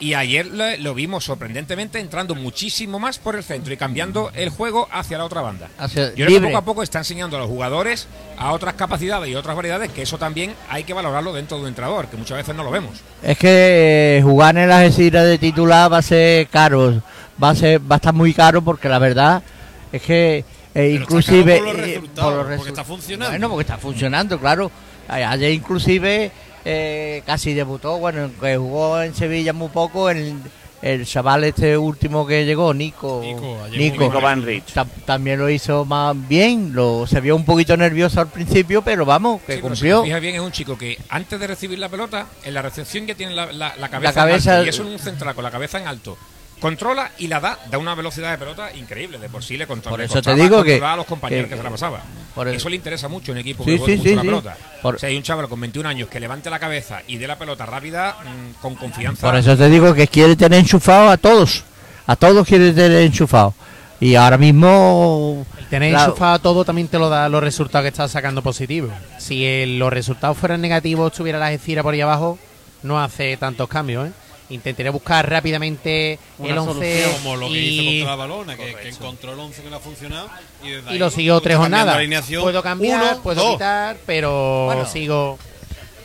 Y 0.00 0.14
ayer 0.14 0.46
lo, 0.46 0.64
lo 0.76 0.94
vimos 0.94 1.24
sorprendentemente 1.24 1.98
entrando 1.98 2.34
muchísimo 2.36 2.98
más 3.00 3.18
por 3.18 3.34
el 3.34 3.42
centro 3.42 3.72
y 3.72 3.76
cambiando 3.76 4.30
el 4.34 4.48
juego 4.50 4.88
hacia 4.92 5.18
la 5.18 5.24
otra 5.24 5.40
banda. 5.40 5.68
Hacia- 5.78 6.10
Yo 6.10 6.14
creo 6.14 6.26
que 6.26 6.32
libre. 6.34 6.48
poco 6.48 6.58
a 6.58 6.64
poco 6.64 6.82
está 6.84 6.98
enseñando 6.98 7.36
a 7.36 7.40
los 7.40 7.48
jugadores 7.48 8.06
a 8.38 8.52
otras 8.52 8.74
capacidades 8.74 9.28
y 9.28 9.34
otras 9.34 9.56
variedades 9.56 9.90
que 9.90 10.02
eso 10.02 10.16
también 10.18 10.54
hay 10.70 10.84
que 10.84 10.92
valorarlo 10.92 11.32
dentro 11.32 11.56
de 11.56 11.64
un 11.64 11.68
entrenador, 11.68 12.06
que 12.06 12.16
muchas 12.16 12.36
veces 12.38 12.54
no 12.54 12.62
lo 12.62 12.70
vemos. 12.70 12.92
Es 13.22 13.36
que 13.38 14.18
eh, 14.18 14.22
jugar 14.22 14.56
en 14.56 14.68
la 14.68 14.78
Algeciras 14.78 15.24
de 15.26 15.38
titular 15.38 15.92
va 15.92 15.98
a 15.98 16.02
ser 16.02 16.46
caro, 16.48 17.02
va 17.42 17.50
a 17.50 17.54
ser 17.56 17.80
va 17.80 17.96
a 17.96 17.98
estar 17.98 18.14
muy 18.14 18.32
caro 18.32 18.62
porque 18.62 18.88
la 18.88 18.98
verdad 19.00 19.42
es 19.90 20.02
que 20.02 20.44
eh, 20.74 20.90
inclusive 21.00 21.56
por 21.58 21.66
los 21.66 21.74
eh, 21.78 21.80
resultados, 21.94 22.34
porque 22.46 22.56
resu- 22.62 22.66
está 22.68 22.84
funcionando. 22.84 23.30
Bueno, 23.32 23.48
porque 23.48 23.62
está 23.62 23.78
funcionando, 23.78 24.38
claro. 24.38 24.70
A- 25.08 25.14
Ayer 25.30 25.50
inclusive 25.52 26.30
eh, 26.70 27.22
casi 27.24 27.54
debutó, 27.54 27.98
bueno, 27.98 28.30
que 28.40 28.56
jugó 28.56 29.00
en 29.02 29.14
Sevilla 29.14 29.52
muy 29.54 29.68
poco 29.68 30.10
el, 30.10 30.34
el 30.82 31.06
chaval 31.06 31.44
este 31.44 31.76
último 31.78 32.26
que 32.26 32.44
llegó, 32.44 32.74
Nico. 32.74 33.20
Nico, 33.24 33.58
ayer 33.64 33.78
Nico. 33.80 34.04
Nico 34.04 34.20
Van 34.20 34.44
Rich. 34.44 34.74
Ta- 34.74 34.86
también 35.06 35.38
lo 35.38 35.48
hizo 35.48 35.84
más 35.84 36.14
bien, 36.28 36.72
lo 36.74 37.06
se 37.06 37.20
vio 37.20 37.34
un 37.36 37.44
poquito 37.44 37.76
nervioso 37.76 38.20
al 38.20 38.28
principio, 38.28 38.82
pero 38.82 39.04
vamos, 39.06 39.40
que 39.42 39.54
Sí, 39.56 39.60
cumplió. 39.60 40.04
Si 40.04 40.12
bien, 40.20 40.34
es 40.34 40.40
un 40.40 40.52
chico 40.52 40.76
que 40.76 40.98
antes 41.08 41.40
de 41.40 41.46
recibir 41.46 41.78
la 41.78 41.88
pelota, 41.88 42.26
en 42.44 42.52
la 42.54 42.62
recepción 42.62 43.06
ya 43.06 43.14
tiene 43.14 43.34
la, 43.34 43.46
la- 43.52 43.74
la 43.76 43.88
cabeza, 43.88 44.10
La 44.10 44.14
cabeza- 44.14 44.50
en 44.52 44.56
alto, 44.58 44.66
y 44.66 44.68
eso 44.68 44.82
en 44.82 44.88
un 44.88 44.98
central 44.98 45.34
con 45.34 45.44
la 45.44 45.50
cabeza 45.50 45.80
en 45.80 45.86
alto. 45.88 46.18
Controla 46.60 47.12
y 47.18 47.28
la 47.28 47.38
da, 47.40 47.58
da 47.70 47.78
una 47.78 47.94
velocidad 47.94 48.30
de 48.32 48.38
pelota 48.38 48.74
increíble. 48.74 49.18
De 49.18 49.28
por 49.28 49.42
sí 49.44 49.56
le 49.56 49.66
controla. 49.66 49.96
Por 49.96 50.00
eso 50.04 50.20
te 50.20 50.34
digo 50.34 50.62
que- 50.64 50.72
controlar 50.72 50.94
a 50.94 50.96
los 50.96 51.06
compañeros 51.06 51.44
que, 51.44 51.50
que- 51.50 51.56
se 51.56 51.62
la 51.62 51.70
pasaba. 51.70 52.00
por 52.34 52.48
el- 52.48 52.54
eso 52.56 52.68
le 52.68 52.76
interesa 52.76 53.08
mucho 53.08 53.32
en 53.32 53.38
equipo 53.38 53.64
Sí, 53.64 53.70
que 53.72 53.76
sí, 53.84 53.90
mucho 53.96 54.02
sí, 54.08 54.14
la 54.14 54.22
sí. 54.22 54.26
pelota. 54.28 54.56
Por- 54.82 54.94
O 54.96 54.98
sea, 54.98 55.08
hay 55.08 55.16
un 55.16 55.22
chaval 55.22 55.48
con 55.48 55.60
21 55.60 55.88
años 55.88 56.08
que 56.08 56.20
levante 56.20 56.50
la 56.50 56.58
cabeza 56.58 57.00
y 57.06 57.16
dé 57.18 57.26
la 57.26 57.38
pelota 57.38 57.64
rápida 57.66 58.16
mm, 58.24 58.60
con 58.62 58.74
confianza. 58.76 59.26
Por 59.26 59.36
eso 59.36 59.56
te 59.56 59.68
digo 59.68 59.92
que 59.94 60.06
quiere 60.08 60.36
tener 60.36 60.58
enchufado 60.60 61.08
a 61.10 61.16
todos. 61.16 61.64
A 62.06 62.16
todos 62.16 62.46
quiere 62.46 62.72
tener 62.72 63.02
enchufado. 63.02 63.54
Y 64.00 64.14
ahora 64.14 64.38
mismo. 64.38 65.44
Tener 65.70 65.90
claro, 65.90 66.10
enchufado 66.12 66.38
todo 66.38 66.64
también 66.64 66.88
te 66.88 66.98
lo 66.98 67.08
da 67.08 67.28
los 67.28 67.42
resultados 67.42 67.82
que 67.84 67.88
estás 67.88 68.10
sacando 68.10 68.42
positivos. 68.42 68.90
Si 69.18 69.44
el- 69.44 69.78
los 69.78 69.92
resultados 69.92 70.36
fueran 70.38 70.60
negativos, 70.60 71.12
estuviera 71.12 71.38
la 71.38 71.46
Algeciras 71.48 71.82
por 71.82 71.94
ahí 71.94 72.00
abajo, 72.00 72.38
no 72.82 73.00
hace 73.02 73.36
tantos 73.36 73.68
cambios, 73.68 74.08
¿eh? 74.08 74.12
Intentaré 74.50 74.88
buscar 74.90 75.28
rápidamente 75.28 76.18
Una 76.38 76.52
el 76.52 76.58
11 76.58 76.72
solución, 76.72 77.12
Como 77.22 77.36
lo 77.36 77.48
que 77.48 77.52
y, 77.58 77.68
hizo 77.68 77.84
contra 77.84 78.10
la 78.10 78.16
balona, 78.16 78.56
que, 78.56 78.74
que 78.76 78.88
encontró 78.88 79.32
el 79.34 79.40
11 79.40 79.62
que 79.62 79.68
le 79.70 79.76
ha 79.76 79.80
funcionado 79.80 80.30
y, 80.64 80.70
desde 80.70 80.88
y 80.90 80.92
ahí, 80.94 80.98
lo 80.98 81.10
siguió 81.10 81.40
tres 81.40 81.56
jornadas. 81.58 81.98
Puedo 82.40 82.62
cambiar, 82.62 83.02
uno, 83.14 83.22
puedo 83.22 83.42
dos. 83.42 83.52
quitar, 83.52 83.98
pero 84.06 84.64
Bueno. 84.66 84.86
sigo. 84.86 85.38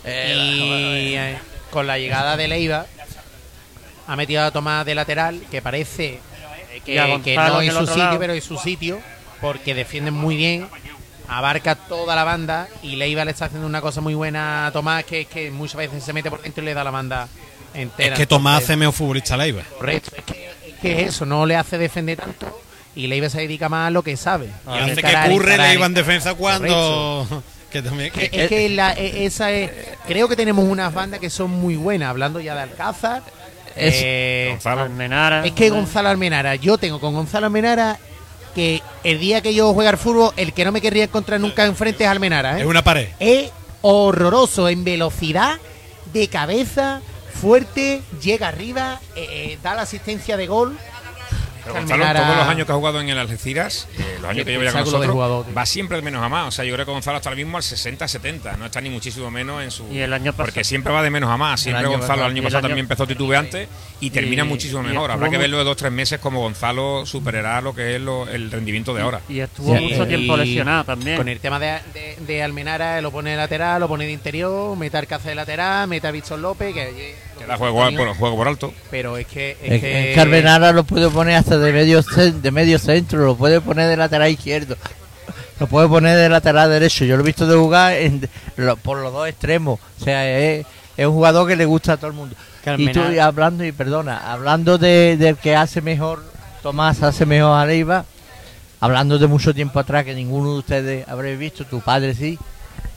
eh, 0.04 1.10
y 1.12 1.16
eh, 1.16 1.38
con 1.72 1.88
la 1.88 1.98
llegada 1.98 2.36
de 2.36 2.48
Leiva, 2.50 2.86
ha 4.08 4.16
metido 4.18 4.44
a 4.44 4.52
Tomás 4.52 4.86
de 4.86 4.96
lateral, 4.96 5.42
que 5.50 5.62
parece 5.62 6.20
que, 6.86 6.96
no 6.98 7.62
en 7.62 7.70
es 7.70 7.74
su 7.74 7.88
sitio, 7.88 8.04
lado. 8.04 8.20
pero 8.20 8.34
es 8.34 8.44
su 8.44 8.58
sitio, 8.58 9.00
porque 9.40 9.74
defiende 9.74 10.12
muy 10.12 10.36
bien, 10.36 10.68
abarca 11.30 11.76
toda 11.76 12.14
la 12.16 12.26
banda, 12.26 12.68
y 12.82 12.98
Leiva 12.98 13.24
le 13.24 13.32
está 13.32 13.46
haciendo 13.46 13.66
una 13.68 13.80
cosa 13.82 14.02
muy 14.02 14.14
buena 14.14 14.68
a 14.68 14.72
Tomás, 14.74 15.06
que 15.06 15.22
es 15.22 15.28
que 15.28 15.50
muchas 15.50 15.78
veces 15.78 16.04
se 16.04 16.12
mete 16.12 16.30
por 16.30 16.42
dentro 16.42 16.62
y 16.62 16.66
le 16.66 16.74
da 16.74 16.84
la 16.84 16.92
banda 16.92 17.28
entera. 17.74 18.14
Es 18.14 18.20
que 18.20 18.26
Tomás 18.28 18.64
hace 18.64 18.76
mejor 18.76 18.94
futbolista 18.94 19.36
Leiva. 19.38 19.64
Correcto, 19.78 20.12
es 20.18 20.24
que, 20.24 20.50
es 20.68 20.74
que 20.82 21.02
eso 21.04 21.26
no 21.26 21.46
le 21.46 21.56
hace 21.56 21.78
defender 21.78 22.18
tanto, 22.18 22.62
y 22.96 23.08
Leiva 23.08 23.30
se 23.30 23.40
dedica 23.40 23.70
más 23.70 23.88
a 23.88 23.92
lo 23.92 24.04
que 24.04 24.16
sabe. 24.18 24.48
Y 24.68 24.70
a 24.70 24.84
hace 24.86 24.94
que 24.96 25.00
encarar, 25.02 25.32
curre 25.32 25.54
encarar, 25.54 25.70
Leiva 25.72 25.86
en 25.86 25.94
defensa 25.94 26.34
cuando. 26.36 27.44
Que 27.74 27.82
también, 27.82 28.12
que- 28.12 28.30
que- 28.30 28.44
es 28.44 28.50
que 28.50 28.70
la- 28.70 28.94
e- 28.94 29.26
esa 29.26 29.50
es, 29.52 29.72
creo 30.08 30.28
que 30.30 30.36
tenemos 30.36 30.64
unas 30.64 30.94
bandas 30.94 31.20
que 31.20 31.32
son 31.32 31.50
muy 31.50 31.76
buenas, 31.76 32.08
hablando 32.08 32.40
ya 32.40 32.54
de 32.54 32.62
Alcázar. 32.62 33.24
Es- 33.76 33.96
eh, 33.98 34.48
Gonzalo. 34.52 34.82
Almenara. 34.82 35.44
es 35.44 35.54
que 35.54 35.72
Gonzalo 35.72 36.10
Almenara, 36.10 36.54
yo 36.54 36.78
tengo 36.78 37.00
con 37.00 37.16
Gonzalo 37.16 37.48
Almenara 37.48 37.98
que 38.54 38.84
el 39.04 39.18
día 39.18 39.42
que 39.42 39.56
yo 39.56 39.74
juegue 39.74 39.90
al 39.90 39.98
fútbol, 39.98 40.32
el 40.38 40.54
que 40.54 40.64
no 40.66 40.72
me 40.72 40.82
querría 40.82 41.06
encontrar 41.06 41.40
nunca 41.40 41.66
enfrente 41.66 42.04
es 42.04 42.10
Almenara. 42.12 42.60
¿eh? 42.60 42.62
es 42.62 42.68
una 42.68 42.84
pared. 42.84 43.08
Es 43.20 43.50
horroroso 43.82 44.70
en 44.70 44.84
velocidad, 44.84 45.58
de 46.14 46.28
cabeza, 46.28 47.02
fuerte, 47.44 48.02
llega 48.22 48.48
arriba, 48.48 49.00
eh, 49.18 49.28
eh, 49.54 49.58
da 49.62 49.76
la 49.76 49.82
asistencia 49.82 50.38
de 50.38 50.48
gol. 50.48 50.78
Pero 51.66 51.76
Gonzalo, 51.76 52.04
todos 52.04 52.36
los 52.36 52.48
años 52.50 52.66
que 52.68 52.74
ha 52.74 52.76
jugado 52.76 53.00
en 53.00 53.08
el 53.08 53.18
Algeciras, 53.18 53.88
eh, 53.98 54.18
los 54.20 54.30
años 54.32 54.44
que 54.44 54.52
lleva 54.52 54.66
ya 54.66 54.72
con 54.74 54.82
nosotros, 54.82 55.12
jugador, 55.14 55.46
va 55.58 55.66
siempre 55.66 55.96
de 55.96 56.04
menos 56.04 56.22
a 56.22 56.28
más. 56.28 56.46
O 56.50 56.52
sea, 56.52 56.66
yo 56.66 56.74
creo 56.74 56.86
que 56.86 56.92
Gonzalo 56.92 57.16
está 57.20 57.30
ahora 57.30 57.38
mismo 57.38 57.56
al 57.56 57.64
60-70, 57.64 58.58
no 58.58 58.66
está 58.66 58.82
ni 58.82 58.90
muchísimo 58.90 59.32
menos 59.32 59.64
en 59.64 59.72
su. 59.72 59.88
Y 59.90 60.00
el 60.00 60.12
año 60.12 60.34
pasado- 60.34 60.44
Porque 60.48 60.66
siempre 60.66 60.92
va 60.92 61.02
de 61.02 61.10
menos 61.10 61.30
a 61.30 61.38
más. 61.38 61.62
Siempre 61.62 61.80
año 61.86 61.92
Gonzalo 61.92 62.26
el 62.26 62.32
año 62.32 62.38
el 62.40 62.44
pasado 62.44 62.58
año- 62.60 62.68
también 62.68 62.84
empezó 62.84 63.08
titubeante 63.08 63.70
y 64.02 64.10
termina 64.10 64.44
y- 64.44 64.48
muchísimo 64.48 64.84
mejor. 64.84 65.10
Habrá 65.12 65.30
que 65.30 65.38
verlo 65.38 65.58
de 65.58 65.64
dos 65.64 65.72
o 65.72 65.76
tres 65.78 65.94
meses 65.94 66.20
como 66.20 66.42
Gonzalo 66.42 67.06
superará 67.06 67.62
lo 67.62 67.74
que 67.74 67.96
es 67.96 68.02
lo- 68.02 68.28
el 68.28 68.52
rendimiento 68.52 68.94
de 68.94 69.02
ahora. 69.02 69.22
Y 69.30 69.40
estuvo 69.40 69.74
Sí, 69.74 69.84
mucho 69.84 70.04
y- 70.04 70.08
tiempo 70.10 70.36
lesionado 70.36 70.84
también. 70.84 71.16
Con 71.16 71.30
el 71.30 71.40
tema 71.40 71.60
de, 71.60 71.80
de- 71.94 72.18
de 72.28 72.44
Almenara, 72.44 73.00
lo 73.00 73.10
pone 73.10 73.30
de 73.32 73.38
lateral, 73.38 73.80
lo 73.80 73.88
pone 73.88 74.06
de 74.06 74.12
interior, 74.12 74.76
mete 74.76 74.98
a 74.98 75.00
Alcácer 75.00 75.30
de 75.30 75.36
lateral, 75.36 75.88
mete 75.88 76.08
a 76.08 76.12
Víctor 76.12 76.40
López, 76.40 76.74
que, 76.74 77.16
que 77.38 77.40
Que 77.44 77.46
da 77.48 77.58
juego 77.58 77.78
por, 77.78 78.16
juego 78.16 78.36
por 78.38 78.48
alto. 78.48 78.74
pero 78.92 79.18
es 79.18 79.28
que 79.28 79.58
es 79.62 79.82
que- 79.82 80.14
lo 80.74 80.84
puede 80.84 81.10
poner 81.10 81.36
hasta 81.36 81.58
de 81.58 81.72
medio, 81.74 82.02
de 82.02 82.52
medio 82.52 82.80
centro, 82.80 83.20
lo 83.26 83.36
puede 83.36 83.60
poner 83.62 83.90
de 83.90 83.98
lateral 83.98 84.30
izquierdo, 84.30 84.76
lo 85.60 85.68
puede 85.68 85.88
poner 85.88 86.18
de 86.18 86.30
lateral 86.30 86.70
derecho. 86.70 87.06
Yo 87.06 87.16
lo 87.18 87.24
he 87.24 87.26
visto 87.26 87.46
de 87.48 87.56
jugar 87.56 87.94
en- 87.94 88.28
lo- 88.58 88.78
por 88.78 88.98
los 89.00 89.12
dos 89.14 89.28
extremos. 89.28 89.80
O 90.00 90.04
sea, 90.04 90.28
es, 90.40 90.66
es 90.98 91.06
un 91.06 91.14
jugador 91.14 91.48
que 91.48 91.56
le 91.56 91.66
gusta 91.66 91.94
a 91.94 91.98
todo 91.98 92.08
el 92.08 92.14
mundo. 92.14 92.36
Y 92.78 92.88
tú 92.92 93.02
hablando, 93.22 93.66
y 93.66 93.72
perdona, 93.74 94.32
hablando 94.32 94.78
de, 94.78 95.18
del 95.18 95.36
que 95.38 95.56
hace 95.56 95.82
mejor, 95.82 96.24
Tomás 96.62 97.04
hace 97.04 97.26
mejor 97.26 97.58
a 97.58 97.66
Leiva, 97.66 98.06
hablando 98.80 99.20
de 99.20 99.28
mucho 99.28 99.54
tiempo 99.54 99.80
atrás 99.80 100.06
que 100.06 100.14
ninguno 100.16 100.54
de 100.54 100.60
ustedes 100.60 101.08
habréis 101.10 101.38
visto, 101.38 101.66
tu 101.66 101.82
padre 101.82 102.14
sí, 102.16 102.40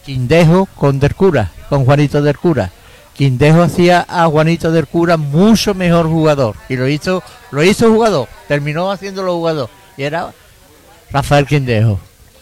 Quindejo 0.05 0.67
con 0.67 1.01
Del 1.01 1.17
Cura, 1.17 1.51
con 1.69 1.85
Juanito 1.85 2.23
Del 2.23 2.39
Cura. 2.39 2.71
Quindejo 3.17 3.63
hacía 3.63 4.05
a 4.09 4.27
Juanito 4.27 4.71
del 4.71 4.87
Cura 4.87 5.17
mucho 5.17 5.75
mejor 5.75 6.07
jugador 6.07 6.55
y 6.69 6.77
lo 6.77 6.89
hizo, 6.89 7.23
lo 7.51 7.63
hizo 7.63 7.91
jugador, 7.91 8.29
terminó 8.47 8.91
haciéndolo 8.91 9.35
jugador 9.35 9.71
y 9.97 10.03
era 10.03 10.33
Rafael 11.11 11.47
Quindejo. 11.47 11.99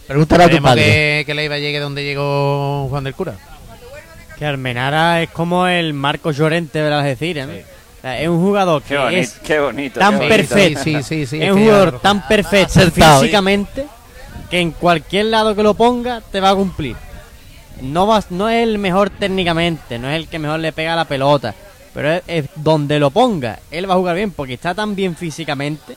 Pregúntale 0.06 0.44
a 0.44 0.50
tu 0.50 0.60
padre. 0.62 0.82
que, 0.84 1.22
que 1.26 1.34
Leiva 1.34 1.58
llegue 1.58 1.80
donde 1.80 2.04
llegó 2.04 2.88
Juan 2.90 3.04
del 3.04 3.14
Cura. 3.14 3.34
Que 4.38 4.46
Almenara 4.46 5.22
es 5.22 5.30
como 5.30 5.66
el 5.66 5.94
Marco 5.94 6.32
Llorente 6.32 6.80
de 6.80 6.90
las 6.90 7.04
sea, 8.04 8.20
es 8.20 8.28
un 8.28 8.38
jugador 8.38 8.82
Qué 8.82 8.94
que 8.94 8.98
bonito, 8.98 9.20
es 9.20 9.32
qué 9.42 9.60
bonito. 9.60 10.00
tan 10.00 10.10
qué 10.10 10.16
bonito. 10.16 10.36
perfecto. 10.36 10.80
Sí, 10.84 11.02
sí, 11.02 11.26
sí, 11.26 11.36
es 11.36 11.44
es 11.44 11.52
un 11.52 11.62
jugador 11.62 12.00
tan 12.00 12.28
perfecto 12.28 12.80
¿eh? 12.82 12.90
físicamente 12.90 13.86
que 14.50 14.60
en 14.60 14.72
cualquier 14.72 15.26
lado 15.26 15.56
que 15.56 15.62
lo 15.62 15.74
ponga 15.74 16.20
te 16.20 16.40
va 16.40 16.50
a 16.50 16.54
cumplir. 16.54 16.96
No, 17.82 18.06
va, 18.06 18.22
no 18.30 18.48
es 18.48 18.62
el 18.62 18.78
mejor 18.78 19.10
técnicamente, 19.10 19.98
no 19.98 20.08
es 20.08 20.16
el 20.16 20.28
que 20.28 20.38
mejor 20.38 20.60
le 20.60 20.72
pega 20.72 20.94
la 20.96 21.04
pelota, 21.06 21.54
pero 21.92 22.12
es, 22.12 22.22
es 22.26 22.44
donde 22.56 22.98
lo 22.98 23.10
ponga, 23.10 23.58
él 23.70 23.88
va 23.88 23.94
a 23.94 23.96
jugar 23.98 24.16
bien 24.16 24.30
porque 24.30 24.54
está 24.54 24.74
tan 24.74 24.94
bien 24.94 25.16
físicamente 25.16 25.96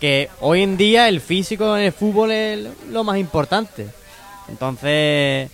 que 0.00 0.30
hoy 0.40 0.62
en 0.62 0.76
día 0.76 1.08
el 1.08 1.20
físico 1.20 1.76
en 1.76 1.84
el 1.84 1.92
fútbol 1.92 2.30
es 2.30 2.58
lo 2.90 3.04
más 3.04 3.18
importante. 3.18 3.86
Entonces, 4.48 5.50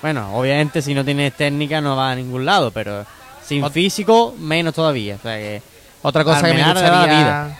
bueno, 0.00 0.34
obviamente 0.38 0.80
si 0.80 0.94
no 0.94 1.04
tienes 1.04 1.32
técnica 1.34 1.80
no 1.80 1.96
va 1.96 2.12
a 2.12 2.14
ningún 2.14 2.44
lado, 2.44 2.70
pero 2.70 3.04
sin 3.44 3.62
Ot- 3.62 3.70
físico 3.72 4.34
menos 4.38 4.74
todavía. 4.74 5.16
O 5.16 5.18
sea 5.22 5.36
que 5.38 5.60
Otra 6.02 6.22
cosa 6.24 6.42
que 6.48 6.54
me 6.54 6.60
da 6.60 6.74
la 6.74 6.80
gustaría 6.80 7.58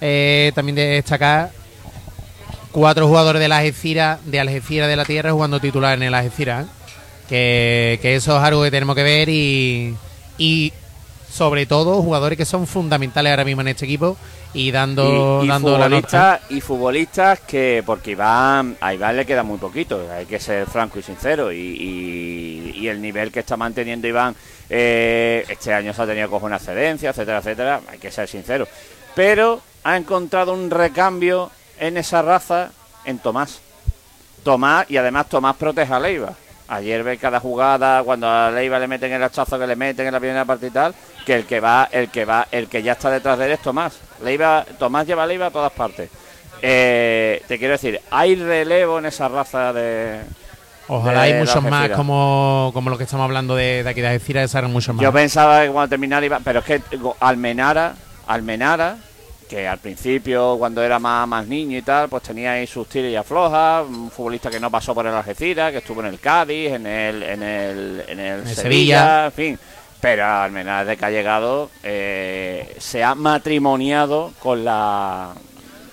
eh, 0.00 0.52
también 0.54 0.76
de 0.76 0.86
destacar 0.86 1.50
cuatro 2.72 3.06
jugadores 3.08 3.40
de 3.40 3.48
la 3.48 3.58
Algeciras 3.58 4.18
de 4.24 4.40
Algeciras 4.40 4.88
de 4.88 4.96
la 4.96 5.04
Tierra 5.04 5.32
jugando 5.32 5.60
titular 5.60 5.94
en 5.96 6.02
el 6.04 6.14
Algeciras 6.14 6.66
¿eh? 6.66 6.68
que, 7.28 7.98
que 8.02 8.14
eso 8.16 8.36
es 8.36 8.42
algo 8.42 8.62
que 8.62 8.70
tenemos 8.70 8.94
que 8.96 9.02
ver 9.02 9.28
y, 9.28 9.94
y 10.38 10.72
sobre 11.30 11.66
todo 11.66 12.02
jugadores 12.02 12.36
que 12.38 12.44
son 12.44 12.66
fundamentales 12.66 13.30
ahora 13.30 13.44
mismo 13.44 13.60
en 13.62 13.68
este 13.68 13.84
equipo 13.84 14.16
y 14.54 14.70
dando 14.70 15.40
y, 15.42 15.44
y 15.44 15.48
dando 15.48 15.76
la 15.78 15.88
nota 15.90 16.08
futbolistas, 16.08 16.40
y 16.50 16.60
futbolistas 16.62 17.40
que, 17.40 17.82
porque 17.84 18.12
Iván, 18.12 18.76
a 18.80 18.94
Iván 18.94 19.16
le 19.16 19.26
queda 19.26 19.42
muy 19.42 19.58
poquito, 19.58 20.06
hay 20.10 20.24
que 20.24 20.40
ser 20.40 20.66
franco 20.66 20.98
y 20.98 21.02
sincero. 21.02 21.52
Y, 21.52 21.58
y- 21.58 22.88
el 22.88 23.02
nivel 23.02 23.30
que 23.30 23.40
está 23.40 23.58
manteniendo 23.58 24.08
Iván, 24.08 24.34
eh, 24.70 25.44
este 25.50 25.74
año 25.74 25.92
se 25.92 26.00
ha 26.00 26.06
tenido 26.06 26.30
coger 26.30 26.46
una 26.46 26.56
excedencia, 26.56 27.10
etcétera, 27.10 27.38
etcétera, 27.40 27.80
hay 27.90 27.98
que 27.98 28.10
ser 28.10 28.26
sincero. 28.26 28.66
Pero 29.14 29.60
ha 29.84 29.98
encontrado 29.98 30.54
un 30.54 30.70
recambio 30.70 31.50
en 31.78 31.96
esa 31.96 32.22
raza 32.22 32.70
en 33.04 33.18
Tomás. 33.18 33.60
Tomás, 34.44 34.86
y 34.90 34.96
además 34.96 35.28
Tomás 35.28 35.56
protege 35.56 35.92
a 35.92 36.00
Leiva. 36.00 36.32
Ayer 36.68 37.02
ve 37.02 37.16
cada 37.16 37.40
jugada, 37.40 38.02
cuando 38.02 38.28
a 38.28 38.50
Leiva 38.50 38.78
le 38.78 38.86
meten 38.86 39.12
el 39.12 39.22
hachazo 39.22 39.58
que 39.58 39.66
le 39.66 39.74
meten 39.74 40.06
en 40.06 40.12
la 40.12 40.20
primera 40.20 40.44
parte 40.44 40.66
y 40.66 40.70
tal, 40.70 40.94
que 41.24 41.34
el 41.34 41.46
que 41.46 41.60
va, 41.60 41.88
el 41.90 42.10
que 42.10 42.24
va, 42.26 42.46
el 42.50 42.68
que 42.68 42.82
ya 42.82 42.92
está 42.92 43.10
detrás 43.10 43.38
de 43.38 43.46
él 43.46 43.52
es 43.52 43.62
Tomás. 43.62 43.98
Leiva, 44.22 44.64
Tomás 44.78 45.06
lleva 45.06 45.22
a 45.22 45.26
Leiva 45.26 45.46
a 45.46 45.50
todas 45.50 45.72
partes. 45.72 46.10
Eh, 46.60 47.42
te 47.46 47.58
quiero 47.58 47.72
decir, 47.72 48.00
hay 48.10 48.34
relevo 48.34 48.98
en 48.98 49.06
esa 49.06 49.28
raza 49.28 49.72
de. 49.72 50.20
Ojalá 50.88 51.22
de 51.22 51.32
hay 51.32 51.40
muchos 51.40 51.62
más 51.62 51.90
como, 51.90 52.70
como 52.74 52.90
lo 52.90 52.98
que 52.98 53.04
estamos 53.04 53.24
hablando 53.24 53.54
de, 53.54 53.82
de 53.82 53.90
aquí 53.90 54.00
de 54.00 54.08
Algeciras, 54.08 54.50
Sara, 54.50 54.68
muchos 54.68 54.94
más. 54.94 55.02
Yo 55.02 55.12
pensaba 55.12 55.62
que 55.62 55.70
cuando 55.70 55.88
terminara 55.88 56.24
iba, 56.24 56.40
pero 56.40 56.60
es 56.60 56.64
que 56.64 56.82
Almenara, 57.20 57.94
Almenara, 58.26 58.96
que 59.48 59.66
al 59.66 59.78
principio 59.78 60.56
cuando 60.58 60.82
era 60.82 60.98
más, 60.98 61.26
más 61.26 61.46
niño 61.46 61.76
y 61.78 61.82
tal, 61.82 62.08
pues 62.08 62.22
tenía 62.22 62.52
ahí 62.52 62.66
sus 62.66 62.88
tiras 62.88 63.10
y 63.10 63.16
aflojas, 63.16 63.86
un 63.88 64.10
futbolista 64.10 64.50
que 64.50 64.60
no 64.60 64.70
pasó 64.70 64.94
por 64.94 65.06
el 65.06 65.14
Algeciras, 65.14 65.72
que 65.72 65.78
estuvo 65.78 66.00
en 66.00 66.06
el 66.06 66.20
Cádiz, 66.20 66.72
en 66.72 66.86
el, 66.86 67.22
en 67.22 67.42
el, 67.42 68.04
en 68.08 68.20
el 68.20 68.40
En 68.40 68.46
Sevilla, 68.46 68.54
Sevilla. 68.54 69.24
en 69.26 69.32
fin. 69.32 69.58
Pero 70.00 70.24
Almenara 70.26 70.84
desde 70.84 70.96
que 70.96 71.04
ha 71.06 71.10
llegado 71.10 71.70
eh, 71.82 72.76
se 72.78 73.02
ha 73.02 73.16
matrimoniado 73.16 74.32
con 74.38 74.64
la 74.64 75.32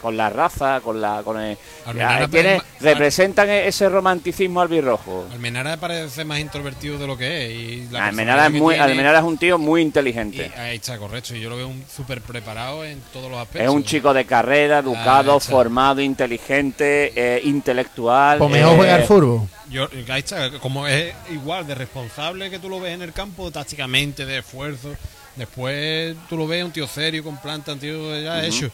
con 0.05 0.15
la 0.17 0.29
raza, 0.29 0.81
con 0.81 1.01
la 1.01 1.23
con 1.23 1.41
el, 1.41 1.57
Almenara 1.85 2.19
ya, 2.19 2.27
tiene- 2.27 2.57
parece- 2.57 2.85
representan 2.93 3.49
e- 3.49 3.67
ese 3.67 3.89
romanticismo 3.89 4.61
albirrojo. 4.61 5.25
Almenara 5.31 5.77
parece 5.77 6.23
más 6.23 6.39
introvertido 6.39 6.99
de 6.99 7.07
lo 7.07 7.17
que 7.17 7.45
es. 7.45 7.51
Y 7.51 7.87
la 7.91 8.05
Almenara 8.05 8.45
es 8.45 8.51
muy 8.51 8.75
tiene- 8.75 8.91
Almenara 8.91 9.17
es 9.17 9.23
un 9.25 9.37
tío 9.39 9.57
muy 9.57 9.81
inteligente. 9.81 10.51
y 10.55 10.59
ahí 10.59 10.75
está, 10.75 10.99
correcto. 10.99 11.35
Y 11.35 11.39
yo 11.41 11.49
lo 11.49 11.57
veo 11.57 11.67
un 11.67 11.83
súper 11.93 12.21
preparado 12.21 12.85
en 12.85 13.01
todos 13.11 13.31
los 13.31 13.39
aspectos. 13.39 13.67
Es 13.67 13.75
un 13.75 13.83
chico 13.83 14.13
de 14.13 14.25
carrera, 14.25 14.77
educado, 14.79 15.31
ahí 15.31 15.37
está. 15.39 15.51
formado, 15.51 16.01
inteligente, 16.01 17.11
eh, 17.15 17.41
intelectual. 17.45 18.37
Pues 18.37 18.51
mejor 18.51 18.73
eh, 18.73 18.77
juega 18.77 18.95
al 18.95 19.03
fútbol. 19.05 19.47
Yo, 19.71 19.87
ahí 20.09 20.19
está, 20.19 20.51
como 20.59 20.87
es 20.87 21.15
igual 21.31 21.65
de 21.65 21.73
responsable 21.73 22.51
que 22.51 22.59
tú 22.59 22.69
lo 22.69 22.79
ves 22.79 22.93
en 22.93 23.01
el 23.01 23.11
campo, 23.11 23.49
tácticamente, 23.49 24.23
de 24.27 24.37
esfuerzo. 24.37 24.95
Después 25.35 26.15
tú 26.29 26.37
lo 26.37 26.47
ves 26.47 26.63
un 26.63 26.71
tío 26.71 26.87
serio, 26.87 27.21
con 27.23 27.35
planta, 27.37 27.73
un 27.73 27.79
tío 27.79 28.17
ya 28.21 28.45
hecho. 28.45 28.69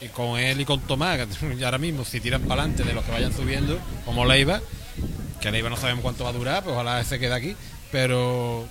Y 0.00 0.08
con 0.08 0.38
él 0.38 0.60
y 0.60 0.64
con 0.64 0.80
Tomás, 0.80 1.18
que 1.18 1.54
y 1.58 1.64
ahora 1.64 1.78
mismo, 1.78 2.04
si 2.04 2.20
tiran 2.20 2.42
para 2.42 2.62
adelante 2.62 2.84
de 2.84 2.94
los 2.94 3.04
que 3.04 3.12
vayan 3.12 3.32
subiendo, 3.32 3.78
como 4.04 4.24
Leiva, 4.24 4.60
que 5.40 5.50
Leiva 5.50 5.68
no 5.70 5.76
sabemos 5.76 6.02
cuánto 6.02 6.24
va 6.24 6.30
a 6.30 6.34
durar, 6.34 6.62
pues 6.62 6.74
ojalá 6.74 7.02
se 7.04 7.18
quede 7.18 7.34
aquí. 7.34 7.56
Pero 7.90 8.66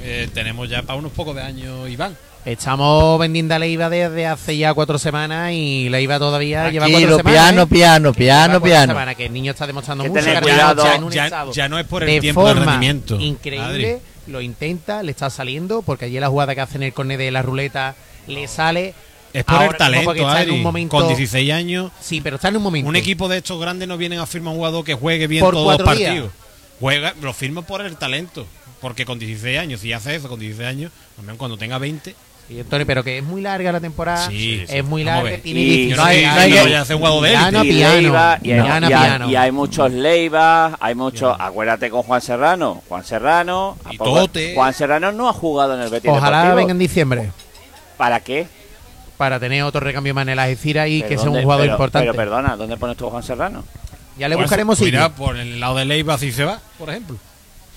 eh, 0.00 0.28
tenemos 0.32 0.68
ya 0.68 0.82
para 0.82 0.98
unos 0.98 1.12
pocos 1.12 1.34
de 1.36 1.42
años 1.42 1.88
Iván. 1.90 2.16
Estamos 2.46 3.18
vendiendo 3.18 3.56
a 3.56 3.58
Leiva 3.58 3.90
desde 3.90 4.24
hace 4.24 4.56
ya 4.56 4.72
cuatro 4.72 4.98
semanas 4.98 5.50
y 5.52 5.88
Leiva 5.88 6.18
todavía 6.18 6.70
lleva 6.70 6.86
cuatro 6.88 7.16
semanas. 7.16 7.32
piano, 7.32 7.62
¿eh? 7.62 7.66
piano, 7.66 8.12
piano, 8.14 8.62
piano. 8.62 8.92
semanas, 8.92 9.16
que 9.16 9.26
el 9.26 9.32
niño 9.32 9.50
está 9.50 9.66
demostrando 9.66 10.04
Que 10.04 10.10
mucho 10.10 10.40
cuidado, 10.40 10.84
ya 10.84 10.94
en 10.94 11.04
un 11.04 11.10
ya, 11.10 11.46
ya 11.52 11.68
no 11.68 11.76
es 11.78 11.86
por 11.86 12.04
el 12.04 12.08
de 12.08 12.20
tiempo 12.20 12.46
de 12.46 12.54
rendimiento. 12.54 13.18
increíble, 13.20 13.94
Adri. 13.94 13.98
lo 14.28 14.40
intenta, 14.40 15.02
le 15.02 15.10
está 15.10 15.28
saliendo, 15.28 15.82
porque 15.82 16.04
ayer 16.04 16.20
la 16.20 16.28
jugada 16.28 16.54
que 16.54 16.60
hace 16.60 16.76
en 16.76 16.84
el 16.84 16.92
córner 16.92 17.18
de 17.18 17.30
la 17.32 17.42
ruleta 17.42 17.96
le 18.28 18.46
sale. 18.46 18.94
Es 19.36 19.44
por 19.44 19.54
Ahora 19.56 19.66
el 19.72 19.76
talento, 19.76 20.14
en 20.14 20.24
Adri. 20.24 20.50
un 20.52 20.62
momento- 20.62 20.96
Con 20.96 21.08
16 21.08 21.52
años, 21.52 21.92
Sí, 22.00 22.20
pero 22.22 22.36
está 22.36 22.48
en 22.48 22.56
un 22.56 22.62
momento. 22.62 22.88
Un 22.88 22.96
equipo 22.96 23.28
de 23.28 23.36
estos 23.38 23.60
grandes 23.60 23.86
no 23.86 23.98
vienen 23.98 24.18
a 24.18 24.26
firmar 24.26 24.52
un 24.52 24.56
jugador 24.58 24.84
que 24.84 24.94
juegue 24.94 25.26
bien 25.26 25.44
Por 25.44 25.52
todos 25.54 25.78
los 25.78 25.96
días. 25.96 26.08
partidos. 26.10 26.30
Juega, 26.80 27.14
lo 27.20 27.32
firma 27.34 27.62
por 27.62 27.82
el 27.82 27.96
talento. 27.96 28.46
Porque 28.80 29.04
con 29.06 29.18
16 29.18 29.58
años, 29.58 29.80
si 29.80 29.92
hace 29.92 30.14
eso 30.14 30.28
con 30.28 30.38
16 30.38 30.68
años, 30.68 30.92
también 31.16 31.36
cuando 31.38 31.56
tenga 31.56 31.78
20, 31.78 32.14
Sí, 32.48 32.60
Antonio, 32.60 32.86
pero 32.86 33.02
que 33.02 33.18
es 33.18 33.24
muy 33.24 33.40
larga 33.40 33.72
la 33.72 33.80
temporada. 33.80 34.28
Sí, 34.28 34.62
sí. 34.68 34.76
Es 34.76 34.84
muy 34.84 35.02
larga. 35.02 35.36
Tiene 35.38 35.60
Y- 35.60 35.64
19 35.88 35.96
no 35.96 36.04
hay- 36.04 36.20
Piano, 36.20 37.64
y 37.64 37.68
piano. 38.88 39.28
Y, 39.30 39.34
y 39.34 39.48
y 39.48 39.52
muchos 39.52 39.90
Leivas, 39.90 40.74
hay 40.78 40.94
muchos. 40.94 41.34
Acuérdate 41.40 41.90
con 41.90 42.02
Juan 42.04 42.20
Serrano. 42.20 42.82
Juan 42.88 43.04
Serrano. 43.04 43.76
Y 43.90 43.96
¿a 43.96 43.98
poco- 43.98 44.20
Tote. 44.20 44.54
Juan 44.54 44.72
Serrano 44.72 45.10
no 45.12 45.28
ha 45.28 45.32
jugado 45.32 45.74
en 45.74 45.80
el 45.82 45.90
Betis 45.90 46.08
Ojalá 46.10 46.36
Deportivo. 46.38 46.56
venga 46.56 46.70
en 46.72 46.78
diciembre 46.78 47.30
¿Para 47.96 48.20
qué? 48.20 48.46
Para 49.16 49.38
tener 49.40 49.62
otro 49.62 49.80
recambio 49.80 50.14
más 50.14 50.22
en 50.22 50.30
el 50.30 50.38
Algeciras 50.38 50.88
y 50.88 51.02
que 51.02 51.10
sea 51.16 51.20
un 51.20 51.24
¿dónde- 51.26 51.42
jugador 51.44 51.64
pero- 51.64 51.74
importante. 51.74 52.06
Pero 52.06 52.16
perdona, 52.16 52.56
¿dónde 52.56 52.76
pones 52.76 52.96
tú 52.96 53.06
a 53.06 53.10
Juan 53.10 53.22
Serrano? 53.22 53.64
ya 54.18 54.28
le 54.28 54.34
Pues, 54.36 54.44
buscaremos 54.46 54.78
pues 54.78 54.86
mira, 54.90 55.08
sitio. 55.08 55.24
por 55.24 55.36
el 55.36 55.60
lado 55.60 55.76
de 55.76 55.84
Leiva 55.84 56.16
si 56.18 56.32
se 56.32 56.44
va, 56.44 56.58
por 56.78 56.88
ejemplo. 56.90 57.16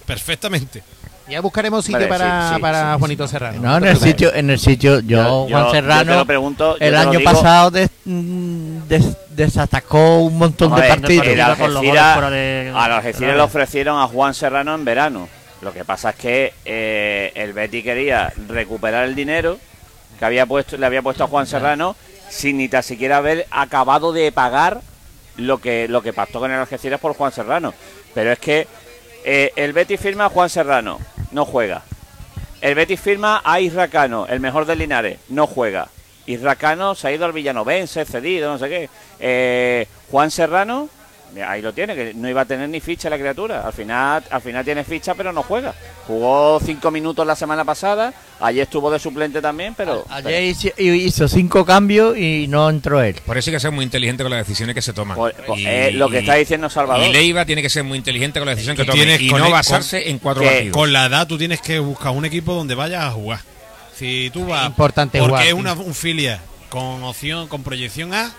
Perfectamente. 0.05 0.81
Ya 1.27 1.41
buscaremos 1.41 1.85
sitio 1.85 1.99
Vale, 1.99 2.07
para, 2.09 2.49
sí, 2.49 2.55
sí, 2.55 2.61
para 2.61 2.93
sí, 2.93 2.99
Juanito 2.99 3.27
sí. 3.27 3.31
Serrano. 3.31 3.61
No, 3.61 3.77
en 3.77 3.83
el 3.85 3.97
sitio, 3.97 4.33
en 4.33 4.49
el 4.49 4.57
sitio, 4.57 4.99
yo, 5.01 5.45
Juan 5.47 5.65
yo 5.65 5.71
Serrano, 5.71 6.11
te 6.13 6.17
lo 6.17 6.25
pregunto, 6.25 6.77
yo 6.79 6.85
el 6.85 6.95
año 6.95 7.19
digo. 7.19 7.23
pasado 7.31 7.69
des- 7.69 7.91
mm, 8.05 8.77
des- 8.87 9.17
desatacó 9.35 10.19
un 10.21 10.37
montón 10.39 10.73
de 10.75 10.81
partidos. 10.87 11.27
el 11.27 11.57
Con 11.57 11.73
los 11.75 11.81
de- 11.83 12.71
a 12.73 12.87
los 12.87 12.97
Algeciras 12.97 13.35
le 13.35 13.41
ofrecieron 13.41 13.99
a 14.01 14.07
Juan 14.07 14.33
Serrano 14.33 14.73
en 14.73 14.83
verano. 14.85 15.29
Lo 15.61 15.71
que 15.71 15.83
pasa 15.85 16.11
es 16.11 16.15
que 16.15 16.53
eh, 16.65 17.31
el 17.35 17.53
Betty 17.53 17.83
quería 17.83 18.33
recuperar 18.47 19.05
el 19.05 19.13
dinero 19.13 19.59
que 20.19 20.25
había 20.25 20.45
puesto, 20.45 20.77
le 20.77 20.85
había 20.85 21.01
puesto 21.01 21.23
a 21.23 21.27
Juan 21.27 21.47
Serrano 21.47 21.95
sin 22.29 22.57
ni 22.57 22.69
tan 22.69 22.83
siquiera 22.83 23.17
haber 23.17 23.47
acabado 23.49 24.13
de 24.13 24.31
pagar 24.31 24.81
lo 25.37 25.59
que 25.59 25.87
lo 25.87 26.01
que 26.03 26.13
pactó 26.13 26.39
con 26.39 26.51
el 26.51 26.59
Algeciras 26.59 26.99
por 26.99 27.15
Juan 27.15 27.31
Serrano. 27.31 27.73
Pero 28.13 28.31
es 28.31 28.39
que 28.39 28.67
eh, 29.23 29.51
el 29.55 29.73
Betis 29.73 29.99
firma 29.99 30.25
a 30.25 30.29
Juan 30.29 30.49
Serrano, 30.49 30.99
no 31.31 31.45
juega. 31.45 31.83
El 32.61 32.75
Betis 32.75 32.99
firma 32.99 33.41
a 33.43 33.61
Isracano, 33.61 34.27
el 34.27 34.39
mejor 34.39 34.65
del 34.65 34.79
Linares, 34.79 35.19
no 35.29 35.47
juega. 35.47 35.87
Isracano 36.25 36.93
se 36.93 37.07
ha 37.07 37.11
ido 37.11 37.25
al 37.25 37.31
Villanovense, 37.31 38.05
cedido, 38.05 38.51
no 38.51 38.59
sé 38.59 38.69
qué. 38.69 38.89
Eh, 39.19 39.87
Juan 40.11 40.29
Serrano, 40.29 40.89
ahí 41.47 41.61
lo 41.61 41.73
tiene, 41.73 41.95
que 41.95 42.13
no 42.13 42.27
iba 42.29 42.41
a 42.41 42.45
tener 42.45 42.67
ni 42.69 42.79
ficha 42.79 43.09
la 43.09 43.17
criatura. 43.17 43.65
Al 43.65 43.73
final, 43.73 44.23
al 44.29 44.41
final 44.41 44.63
tiene 44.65 44.83
ficha, 44.83 45.13
pero 45.15 45.31
no 45.31 45.43
juega. 45.43 45.73
Jugó 46.07 46.59
cinco 46.65 46.91
minutos 46.91 47.25
la 47.25 47.35
semana 47.35 47.63
pasada, 47.65 48.13
ayer 48.39 48.63
estuvo 48.63 48.89
de 48.91 48.99
suplente 48.99 49.41
también, 49.41 49.75
pero... 49.75 50.05
Ayer 50.09 50.43
hizo, 50.43 50.69
hizo 50.77 51.27
cinco 51.27 51.65
cambios 51.65 52.17
y 52.17 52.47
no 52.47 52.69
entró 52.69 53.01
él. 53.01 53.15
Por 53.25 53.37
eso 53.37 53.49
hay 53.49 53.55
que 53.55 53.59
ser 53.59 53.71
muy 53.71 53.83
inteligente 53.85 54.23
con 54.23 54.31
las 54.31 54.45
decisiones 54.45 54.73
que 54.75 54.81
se 54.81 54.93
toman. 54.93 55.15
Pues, 55.17 55.35
pues, 55.45 55.59
Y- 55.59 55.65
eh, 55.67 55.91
lo 55.91 56.09
que 56.09 56.19
está 56.19 56.35
diciendo 56.35 56.69
Salvador. 56.69 57.05
Y 57.07 57.13
Leiva 57.13 57.45
tiene 57.45 57.61
que 57.61 57.69
ser 57.69 57.83
muy 57.83 57.97
inteligente 57.97 58.39
con 58.39 58.45
la 58.47 58.53
decisión 58.55 58.75
que 58.75 58.85
tome 58.85 58.97
tienes 58.97 59.21
y 59.21 59.29
con 59.29 59.39
no 59.39 59.45
el- 59.47 59.51
basarse 59.51 60.09
en 60.09 60.17
cuatro 60.19 60.41
que- 60.43 60.49
partidos. 60.49 60.73
Con 60.77 60.91
la 60.93 61.05
edad 61.05 61.27
tú 61.27 61.37
tienes 61.37 61.61
que 61.61 61.79
buscar 61.79 62.11
un 62.11 62.25
equipo 62.25 62.53
donde 62.53 62.75
vayas 62.75 63.03
a 63.03 63.11
jugar. 63.11 63.39
Si 63.95 64.29
tú 64.33 64.45
vas 64.47 64.65
importante 64.65 65.19
porque 65.19 65.31
jugar, 65.31 65.47
es 65.47 65.53
una, 65.53 65.73
un 65.73 65.93
filial 65.93 66.39
con 66.69 67.03
opción, 67.03 67.47
con 67.47 67.63
proyección 67.63 68.13
A 68.13 68.31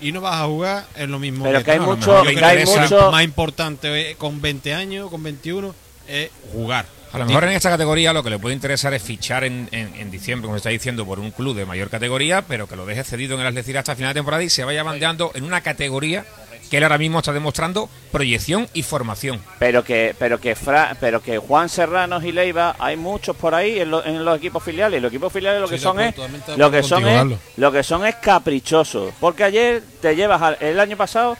y 0.00 0.12
no 0.12 0.20
vas 0.20 0.40
a 0.40 0.46
jugar, 0.46 0.86
es 0.96 1.08
lo 1.08 1.18
mismo. 1.18 1.44
Pero 1.44 1.62
que 1.64 1.70
hay 1.72 1.80
mucho- 1.80 2.22
que 2.22 2.28
hay 2.28 2.34
interesa 2.62 2.82
mucho- 2.82 3.10
más 3.10 3.24
importante 3.24 4.10
eh, 4.12 4.16
con 4.16 4.40
20 4.40 4.74
años, 4.74 5.10
con 5.10 5.22
21, 5.22 5.74
es 6.06 6.30
jugar. 6.52 6.86
A 7.10 7.16
lo 7.18 7.24
mejor 7.24 7.44
en 7.44 7.52
esta 7.52 7.70
categoría 7.70 8.12
lo 8.12 8.22
que 8.22 8.28
le 8.28 8.38
puede 8.38 8.54
interesar 8.54 8.92
es 8.92 9.02
fichar 9.02 9.42
en, 9.44 9.68
en- 9.72 9.94
en 9.96 10.10
diciembre, 10.10 10.44
como 10.46 10.56
se 10.56 10.58
está 10.58 10.68
diciendo, 10.68 11.06
por 11.06 11.18
un 11.18 11.30
club 11.30 11.56
de 11.56 11.64
mayor 11.64 11.88
categoría, 11.88 12.42
pero 12.42 12.66
que 12.68 12.76
lo 12.76 12.84
deje 12.84 13.02
cedido 13.02 13.34
en 13.34 13.40
el 13.40 13.46
Algeciras 13.46 13.80
hasta 13.80 13.96
final 13.96 14.10
de 14.12 14.18
temporada 14.18 14.42
y 14.42 14.50
se 14.50 14.62
vaya 14.64 14.82
bandeando 14.82 15.30
en 15.34 15.44
una 15.44 15.62
categoría 15.62 16.26
que 16.70 16.76
él 16.78 16.82
ahora 16.84 16.98
mismo 16.98 17.18
está 17.18 17.32
demostrando 17.32 17.88
proyección 18.12 18.68
y 18.74 18.82
formación. 18.82 19.40
Pero 19.58 19.82
que, 19.84 20.14
pero 20.18 20.38
que 20.40 20.54
Fra- 20.54 20.96
pero 21.00 21.22
que 21.22 21.38
Juan 21.38 21.68
Serrano 21.68 22.20
y 22.22 22.32
Leiva 22.32 22.76
hay 22.78 22.96
muchos 22.96 23.34
por 23.36 23.54
ahí 23.54 23.80
en, 23.80 23.90
lo- 23.90 24.04
en 24.04 24.24
los 24.24 24.36
equipos 24.38 24.62
filiales. 24.62 25.00
Los 25.02 25.10
equipos 25.10 25.32
filiales 25.32 25.60
lo 25.60 25.68
que 25.68 25.78
Sí, 25.78 25.82
son 25.82 26.00
es 26.00 26.14
lo 26.56 26.70
que 26.70 26.82
son 26.82 27.06
es 27.06 27.38
lo 27.56 27.72
que 27.72 27.82
son 27.82 28.06
es 28.06 28.14
caprichosos. 28.16 29.12
Porque 29.20 29.44
ayer 29.44 29.82
te 30.00 30.14
llevas 30.16 30.40
al- 30.42 30.58
el 30.60 30.78
año 30.80 30.96
pasado 30.96 31.36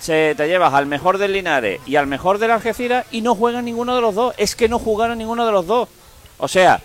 se, 0.00 0.34
te 0.36 0.46
llevas 0.46 0.72
al 0.74 0.86
mejor 0.86 1.18
del 1.18 1.32
Linares 1.32 1.80
y 1.86 1.96
al 1.96 2.06
mejor 2.06 2.38
del 2.38 2.52
Algeciras 2.52 3.04
y 3.10 3.20
no 3.20 3.34
juegan 3.34 3.64
ninguno 3.64 3.94
de 3.96 4.00
los 4.00 4.14
dos. 4.14 4.34
Es 4.38 4.54
que 4.54 4.68
no 4.68 4.78
jugaron 4.78 5.18
ninguno 5.18 5.44
de 5.44 5.52
los 5.52 5.66
dos. 5.66 5.88
O 6.38 6.46
sea, 6.46 6.80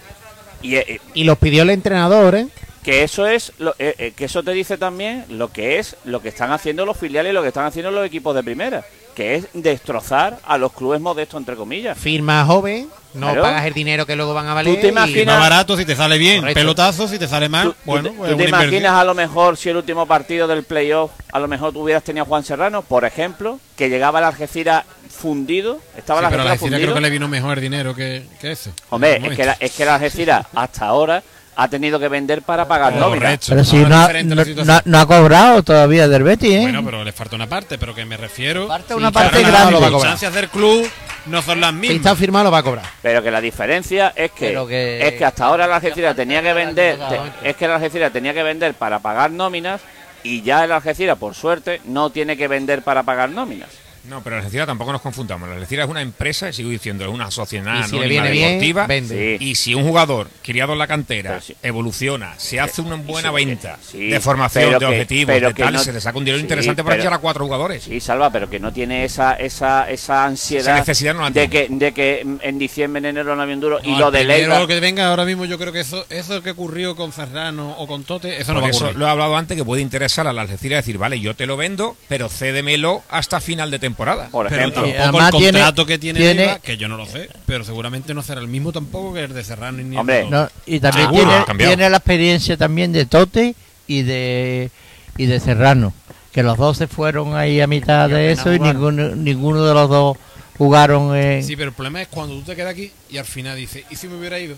y, 0.64 0.76
eh, 0.78 1.00
Y 1.14 1.26
los 1.26 1.38
pidió 1.38 1.62
el 1.64 1.70
entrenador, 1.70 2.34
¿eh? 2.36 2.48
Que 2.84 3.04
eso 3.04 3.26
es 3.28 3.54
lo, 3.60 3.72
eh, 3.80 3.96
eh, 3.98 4.14
que 4.16 4.26
eso 4.26 4.44
te 4.44 4.52
dice 4.52 4.78
también 4.78 5.26
lo 5.30 5.52
que 5.52 5.80
es 5.80 5.96
lo 6.06 6.22
que 6.22 6.30
están 6.30 6.52
haciendo 6.52 6.86
los 6.86 6.98
filiales 6.98 7.32
y 7.32 7.34
lo 7.34 7.42
que 7.42 7.48
están 7.50 7.66
haciendo 7.66 7.92
los 7.92 8.06
equipos 8.06 8.36
de 8.36 8.44
primera 8.44 8.84
que 9.16 9.36
es 9.36 9.48
destrozar 9.54 10.40
a 10.44 10.58
los 10.58 10.74
clubes 10.74 11.00
modestos 11.00 11.40
entre 11.40 11.56
comillas 11.56 11.96
Firma 11.98 12.44
joven, 12.46 12.88
no 13.14 13.28
Claro. 13.28 13.44
pagas 13.44 13.66
el 13.68 13.74
dinero 13.76 14.08
que 14.08 14.16
luego 14.16 14.34
van 14.34 14.48
a 14.48 14.56
valer. 14.56 14.82
te 14.82 14.88
y- 14.88 14.90
imaginas- 14.90 15.22
Y 15.22 15.26
más 15.28 15.40
barato 15.40 15.78
si 15.78 15.86
te 15.86 15.96
sale 15.96 16.18
bien, 16.18 16.40
Correcto. 16.40 16.60
pelotazo 16.60 17.08
si 17.08 17.20
te 17.20 17.28
sale 17.28 17.48
mal, 17.48 17.68
¿Tú, 17.68 17.72
tú 17.74 17.78
bueno, 17.86 18.10
te, 18.10 18.16
tú 18.16 18.24
te 18.24 18.32
inversión. 18.32 18.62
imaginas 18.64 18.94
a 18.94 19.04
lo 19.04 19.14
mejor 19.14 19.56
si 19.56 19.70
el 19.70 19.78
último 19.78 20.08
partido 20.08 20.48
del 20.48 20.64
playoff 20.64 21.12
a 21.32 21.40
lo 21.40 21.48
mejor 21.48 21.74
tú 21.74 21.82
hubieras 21.84 22.04
tenido 22.04 22.24
a 22.24 22.28
Juan 22.28 22.44
Serrano 22.44 22.82
por 22.82 23.06
ejemplo 23.06 23.60
que 23.78 23.88
llegaba 23.90 24.18
el 24.20 24.26
Algeciras 24.26 24.84
fundido 25.10 25.80
estaba 25.96 26.20
Sí, 26.22 26.26
el 26.26 26.30
pero 26.32 26.42
a 26.42 26.46
la 26.46 26.52
Algeciras 26.52 26.52
Algeciras 26.52 26.60
fundido 26.60 26.80
creo 26.82 26.96
que 26.96 27.02
le 27.02 27.10
vino 27.12 27.28
mejor 27.28 27.60
dinero 27.60 27.94
que, 27.96 28.26
que 28.42 28.52
eso. 28.52 28.72
hombre 28.90 29.22
es 29.24 29.36
que, 29.38 29.46
la, 29.46 29.58
es 29.60 29.72
que 29.74 29.84
el 29.84 29.90
Algeciras 29.90 30.48
hasta 30.56 30.86
ahora 30.88 31.22
ha 31.56 31.68
tenido 31.68 32.00
que 32.00 32.08
vender 32.08 32.42
para 32.42 32.68
pagar 32.68 32.94
nómina 32.94 33.22
Correcto. 33.26 33.46
Pero 33.50 33.64
si 33.64 33.78
no, 33.78 33.96
ha- 33.96 34.02
diferente 34.08 34.36
la 34.36 34.42
no, 34.42 34.46
situación. 34.48 34.82
no- 34.86 34.92
no 34.98 35.00
ha 35.00 35.06
cobrado 35.06 35.64
todavía 35.64 36.08
del 36.08 36.24
Betis, 36.24 36.52
¿eh? 36.52 36.62
Bueno, 36.62 36.84
pero 36.84 37.04
le 37.04 37.12
falta 37.12 37.36
una 37.36 37.48
parte, 37.48 37.78
pero 37.78 37.94
que 37.94 38.06
me 38.06 38.18
refiero. 38.18 38.68
Falta 38.68 38.96
una 38.96 39.12
parte 39.12 39.42
grande. 39.44 39.72
Las 39.74 39.82
circunstancias 39.82 40.34
del 40.34 40.50
club 40.50 40.90
no 41.28 41.42
son 41.42 41.62
las 41.62 41.70
Si 41.72 41.76
mismas. 41.78 41.98
está 41.98 42.16
firmado, 42.16 42.46
lo 42.46 42.52
va 42.52 42.58
a 42.60 42.64
cobrar. 42.64 42.86
Pero 43.02 43.22
que 43.24 43.32
la 43.32 43.40
diferencia 43.42 44.14
es 44.16 44.32
que, 44.32 45.00
es 45.08 45.14
que 45.14 45.26
hasta 45.26 45.46
ahora 45.46 45.68
la 45.68 45.76
Algeciras 45.76 46.16
tenía 46.16 46.42
que 46.42 46.54
vender, 46.54 46.98
te- 46.98 47.50
es 47.50 47.56
que 47.56 47.68
la 47.68 47.76
Algeciras 47.76 48.12
tenía 48.12 48.34
que 48.34 48.44
vender 48.44 48.74
para 48.74 49.00
pagar 49.00 49.32
nóminas 49.32 49.82
y 50.24 50.42
ya 50.42 50.64
el 50.64 50.72
Algeciras, 50.72 51.18
por 51.18 51.36
suerte, 51.36 51.82
no 51.86 52.10
tiene 52.10 52.36
que 52.38 52.48
vender 52.48 52.82
para 52.82 53.04
pagar 53.04 53.30
nóminas. 53.30 53.70
No, 54.10 54.22
pero 54.22 54.36
la 54.36 54.42
Algeciras 54.42 54.68
tampoco 54.68 54.92
nos 54.92 55.02
confundamos. 55.02 55.48
La 55.48 55.56
Algeciras 55.56 55.86
es 55.86 55.90
una 55.92 56.02
empresa, 56.02 56.50
y 56.50 56.54
sigo 56.54 56.70
diciendo, 56.70 57.06
es 57.06 57.10
una 57.10 57.32
sociedad 57.32 57.80
Y 57.80 57.84
si 57.84 57.96
anónima 57.96 58.08
viene 58.08 58.32
bien, 58.32 58.48
deportiva. 58.50 58.88
vende. 58.88 59.38
Sí. 59.40 59.46
Y 59.46 59.56
si 59.56 59.76
un 59.76 59.84
jugador 59.84 60.28
criado 60.44 60.74
en 60.74 60.80
la 60.80 60.88
cantera 60.88 61.40
sí. 61.42 61.56
evoluciona, 61.64 62.34
se 62.38 62.60
hace 62.60 62.82
una 62.82 62.96
buena 62.98 63.30
sí, 63.30 63.36
venta 63.36 63.80
sí, 63.82 64.10
de 64.10 64.20
formación, 64.20 64.74
de 64.74 64.80
que- 64.80 64.86
objetivos, 64.86 65.36
de 65.42 65.54
tal, 65.54 65.74
no- 65.74 65.80
se 65.80 65.94
le 65.94 66.02
saca 66.02 66.18
un 66.18 66.26
dinero 66.26 66.38
sí, 66.40 66.44
interesante 66.44 66.84
para 66.84 66.96
pero- 66.96 67.04
echar 67.04 67.14
a 67.14 67.20
cuatro 67.20 67.46
jugadores. 67.46 67.84
Sí, 67.84 68.00
Salva, 68.00 68.30
pero 68.30 68.50
que 68.50 68.60
no 68.60 68.74
tiene 68.74 69.06
esa 69.06 69.34
esa 69.36 69.90
esa 69.90 70.26
ansiedad 70.26 70.64
Esa 70.66 70.80
necesidad 70.80 71.14
no 71.14 71.22
la 71.22 71.30
de 71.30 71.50
que 71.50 71.68
de 71.70 71.94
que 71.94 72.26
en 72.42 72.60
diciembre, 72.60 73.00
en 73.00 73.06
enero 73.06 73.36
no 73.36 73.42
había 73.42 73.56
un 73.56 73.62
duro 73.62 73.80
y 73.84 73.96
lo 73.96 74.12
de 74.12 74.24
Leiva 74.26 74.68
que 74.68 74.80
venga 74.80 75.08
ahora 75.10 75.24
mismo, 75.26 75.46
yo 75.46 75.58
creo 75.58 75.72
que 75.72 75.80
eso, 75.80 76.06
eso 76.10 76.42
que 76.44 76.52
ocurrió 76.52 76.96
con 76.96 77.14
Ferrano 77.14 77.72
o 77.78 77.88
con 77.88 78.04
Tote, 78.04 78.42
eso 78.42 78.54
no 78.54 78.60
va 78.62 78.68
a 78.68 78.70
eso 78.70 78.80
ocurrir. 78.86 79.00
lo 79.00 79.08
he 79.08 79.10
hablado 79.10 79.38
antes 79.38 79.56
que 79.58 79.64
puede 79.64 79.82
interesar 79.82 80.28
a 80.28 80.34
la 80.34 80.42
Algeciras 80.42 80.84
decir, 80.86 80.98
vale, 80.98 81.20
yo 81.22 81.36
te 81.36 81.46
lo 81.46 81.56
vendo, 81.58 81.96
pero 82.10 82.28
cédemelo 82.30 83.02
hasta 83.10 83.40
final 83.40 83.72
de 83.72 83.80
temporada. 83.80 83.93
Por 83.94 84.48
Pero 84.48 84.60
ejemplo. 84.60 84.82
tampoco 84.84 85.02
además 85.04 85.34
el 85.34 85.40
tiene- 85.40 85.52
contrato 85.60 85.86
que 85.86 85.98
tiene, 86.00 86.20
tiene- 86.20 86.46
Leiva, 86.46 86.60
que 86.60 86.78
yo 86.78 86.88
no 86.88 86.98
lo 86.98 87.06
sé, 87.06 87.30
pero 87.46 87.64
seguramente 87.64 88.14
no 88.14 88.22
será 88.22 88.42
el 88.42 88.48
mismo 88.48 88.72
tampoco 88.72 89.14
que 89.14 89.24
el 89.24 89.34
de 89.34 89.44
Serrano 89.44 89.82
y 89.82 89.96
Hombre. 89.98 90.28
No, 90.30 90.50
y 90.66 90.80
también 90.80 91.08
Ah, 91.28 91.44
tiene, 91.48 91.66
tiene 91.68 91.90
la 91.90 91.98
experiencia 91.98 92.58
también 92.58 92.92
de 92.92 93.06
Tote 93.06 93.56
y 93.88 94.02
de 94.04 94.72
y 95.18 95.26
de 95.28 95.40
Serrano, 95.40 95.94
que 96.32 96.42
los 96.44 96.58
dos 96.58 96.78
se 96.78 96.88
fueron 96.88 97.36
ahí 97.36 97.62
a 97.62 97.68
mitad 97.68 98.10
de 98.10 98.32
eso 98.32 98.52
y 98.54 98.60
ninguno, 98.60 99.16
ninguno 99.16 99.64
de 99.64 99.74
los 99.74 99.88
dos 99.90 100.18
jugaron 100.58 101.16
en... 101.16 101.44
Sí, 101.44 101.56
pero 101.56 101.70
el 101.70 101.76
problema 101.76 102.02
es 102.02 102.08
cuando 102.08 102.34
tú 102.36 102.42
te 102.42 102.56
quedas 102.56 102.72
aquí 102.72 102.92
y 103.12 103.18
al 103.18 103.26
final 103.26 103.56
dices, 103.58 103.84
¿y 103.92 103.96
si 103.96 104.08
me 104.08 104.16
hubiera 104.18 104.40
ido? 104.40 104.56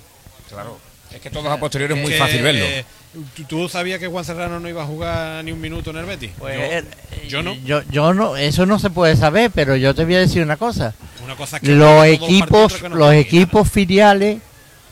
Claro. 0.49 0.77
Es 1.13 1.21
que 1.21 1.29
todos 1.29 1.45
a 1.47 1.57
posteriori 1.57 1.93
es 1.93 2.01
muy 2.01 2.11
Que, 2.11 2.17
fácil 2.17 2.41
verlo. 2.41 2.65
eh, 2.65 2.83
¿tú, 3.47 3.69
sabías 3.69 3.99
que 3.99 4.07
Juan 4.07 4.25
Serrano 4.25 4.59
no 4.59 4.67
iba 4.67 4.83
a 4.83 4.85
jugar 4.85 5.43
ni 5.43 5.51
un 5.51 5.61
minuto 5.61 5.91
en 5.91 5.97
el 5.97 6.05
Betis? 6.05 6.31
Pues, 6.37 6.55
yo, 6.57 6.63
eh, 6.63 6.83
yo 7.29 7.43
no. 7.43 7.53
Yo, 7.65 7.81
yo 7.89 8.13
no, 8.13 8.35
eso 8.35 8.65
no 8.65 8.79
se 8.79 8.89
puede 8.89 9.15
saber, 9.15 9.51
pero 9.53 9.75
yo 9.77 9.95
te 9.95 10.03
voy 10.03 10.15
a 10.15 10.19
decir 10.19 10.43
una 10.43 10.57
cosa. 10.57 10.93
Una 11.23 11.35
cosa 11.35 11.59
que 11.59 11.69
Los 11.73 12.05
equipos, 12.05 12.49
partidos 12.73 12.81
que 12.81 12.89
no 12.89 12.95
los 12.95 13.13
equipos 13.13 13.69
filiales 13.71 14.39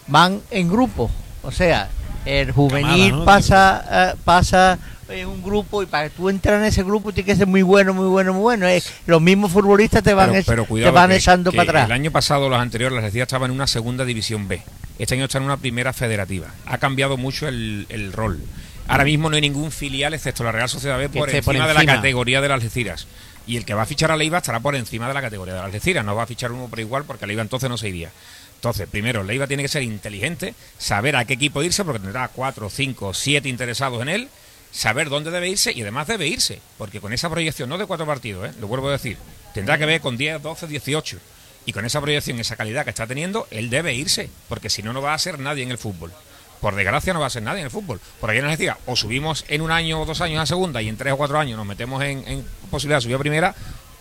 van 0.07 0.41
en 0.49 0.69
grupos. 0.69 1.11
O 1.43 1.51
sea, 1.51 1.89
el 2.25 2.51
juvenil 2.51 3.09
Camada, 3.09 3.19
¿no? 3.19 3.25
pasa, 3.25 3.85
eh, 4.13 4.15
pasa 4.23 4.79
en 5.09 5.27
un 5.27 5.43
grupo 5.43 5.83
y 5.83 5.85
para 5.85 6.05
que 6.05 6.15
tú 6.15 6.29
entrar 6.29 6.55
en 6.59 6.65
ese 6.65 6.81
grupo 6.83 7.11
tienes 7.11 7.33
que 7.33 7.37
ser 7.37 7.47
muy 7.47 7.61
bueno, 7.61 7.93
muy 7.93 8.07
bueno, 8.07 8.31
muy 8.33 8.41
bueno. 8.41 8.65
Es, 8.65 8.91
los 9.05 9.21
mismos 9.21 9.51
futbolistas 9.51 10.01
te 10.01 10.13
van, 10.13 10.31
pero, 10.47 10.65
te 10.65 10.89
van 10.89 11.09
que- 11.09 11.17
echando 11.17 11.51
que 11.51 11.57
para 11.57 11.69
atrás. 11.69 11.85
El 11.87 11.91
año 11.91 12.11
pasado, 12.11 12.47
los 12.49 12.57
anteriores, 12.59 12.95
la 12.95 12.99
Algeciras 13.01 13.27
estaba 13.27 13.45
en 13.45 13.51
una 13.51 13.67
segunda 13.67 14.05
división 14.05 14.47
B. 14.47 14.61
Este 14.99 15.15
año 15.15 15.25
está 15.25 15.39
en 15.39 15.45
una 15.45 15.57
primera 15.57 15.93
federativa. 15.93 16.53
Ha 16.65 16.77
cambiado 16.77 17.17
mucho 17.17 17.47
el, 17.47 17.85
el 17.89 18.13
rol. 18.13 18.39
Ahora 18.87 19.05
mismo 19.05 19.29
no 19.29 19.35
hay 19.35 19.41
ningún 19.41 19.71
filial, 19.71 20.13
excepto 20.13 20.43
la 20.43 20.51
Real 20.51 20.69
Sociedad 20.69 20.97
B, 20.97 21.09
por 21.09 21.29
encima, 21.29 21.65
por 21.65 21.67
de 21.67 21.73
la 21.73 21.85
categoría 21.85 22.41
de 22.41 22.47
las 22.49 22.55
Algeciras. 22.55 23.07
Y 23.47 23.57
el 23.57 23.65
que 23.65 23.73
va 23.73 23.83
a 23.83 23.85
fichar 23.85 24.11
a 24.11 24.17
Leiva 24.17 24.37
estará 24.37 24.59
por 24.59 24.75
encima 24.75 25.07
de 25.07 25.13
la 25.13 25.21
categoría 25.21 25.53
de 25.53 25.59
las 25.59 25.65
Algeciras. 25.67 26.05
No 26.05 26.15
va 26.15 26.23
a 26.23 26.27
fichar 26.27 26.51
uno 26.51 26.67
por 26.67 26.79
igual 26.79 27.05
porque 27.05 27.27
Leiva 27.27 27.41
entonces 27.41 27.69
no 27.69 27.77
se 27.77 27.89
iría. 27.89 28.11
Entonces, 28.55 28.87
primero, 28.87 29.23
Leiva 29.23 29.47
tiene 29.47 29.63
que 29.63 29.69
ser 29.69 29.83
inteligente, 29.83 30.55
saber 30.77 31.17
a 31.17 31.25
qué 31.25 31.33
equipo 31.33 31.61
irse, 31.63 31.83
porque 31.83 31.99
tendrá 31.99 32.29
cuatro, 32.29 32.69
cinco, 32.69 33.13
siete 33.13 33.49
interesados 33.49 34.01
en 34.01 34.07
él, 34.07 34.29
saber 34.71 35.09
dónde 35.09 35.31
debe 35.31 35.49
irse 35.49 35.73
y 35.73 35.81
además 35.81 36.07
debe 36.07 36.27
irse, 36.27 36.61
porque 36.77 37.01
con 37.01 37.11
esa 37.11 37.29
proyección, 37.29 37.67
no 37.67 37.77
de 37.77 37.85
cuatro 37.85 38.05
partidos, 38.05 38.49
¿eh? 38.49 38.53
lo 38.61 38.67
vuelvo 38.67 38.87
a 38.87 38.93
decir, 38.93 39.17
tendrá 39.53 39.77
que 39.77 39.85
ver 39.85 39.99
con 39.99 40.15
10, 40.15 40.41
12, 40.41 40.67
18. 40.67 41.17
Y 41.65 41.73
con 41.73 41.85
esa 41.85 42.01
proyección, 42.01 42.39
esa 42.39 42.55
calidad 42.55 42.83
que 42.83 42.89
está 42.89 43.07
teniendo, 43.07 43.47
él 43.51 43.69
debe 43.69 43.93
irse, 43.93 44.29
porque 44.49 44.69
si 44.69 44.83
no, 44.83 44.91
no 44.93 45.01
va 45.01 45.13
a 45.13 45.19
ser 45.19 45.39
nadie 45.39 45.63
en 45.63 45.71
el 45.71 45.77
fútbol. 45.77 46.11
Por 46.59 46.75
desgracia 46.75 47.13
no 47.13 47.19
va 47.19 47.27
a 47.27 47.29
ser 47.29 47.43
nadie 47.43 47.59
en 47.59 47.65
el 47.65 47.71
fútbol. 47.71 47.99
Por 48.21 48.29
ahí 48.29 48.41
nos 48.41 48.51
decía, 48.51 48.77
o 48.85 48.95
subimos 48.95 49.43
en 49.49 49.61
un 49.61 49.71
año 49.71 50.01
o 50.01 50.05
dos 50.05 50.21
años 50.21 50.41
a 50.41 50.45
segunda 50.45 50.81
y 50.81 50.89
en 50.89 50.97
tres 50.97 51.13
o 51.13 51.17
cuatro 51.17 51.39
años 51.39 51.57
nos 51.57 51.65
metemos 51.65 52.01
en, 52.03 52.23
en 52.27 52.45
posibilidad 52.71 52.97
de 52.97 53.01
subir 53.01 53.15
a 53.15 53.19
primera, 53.19 53.55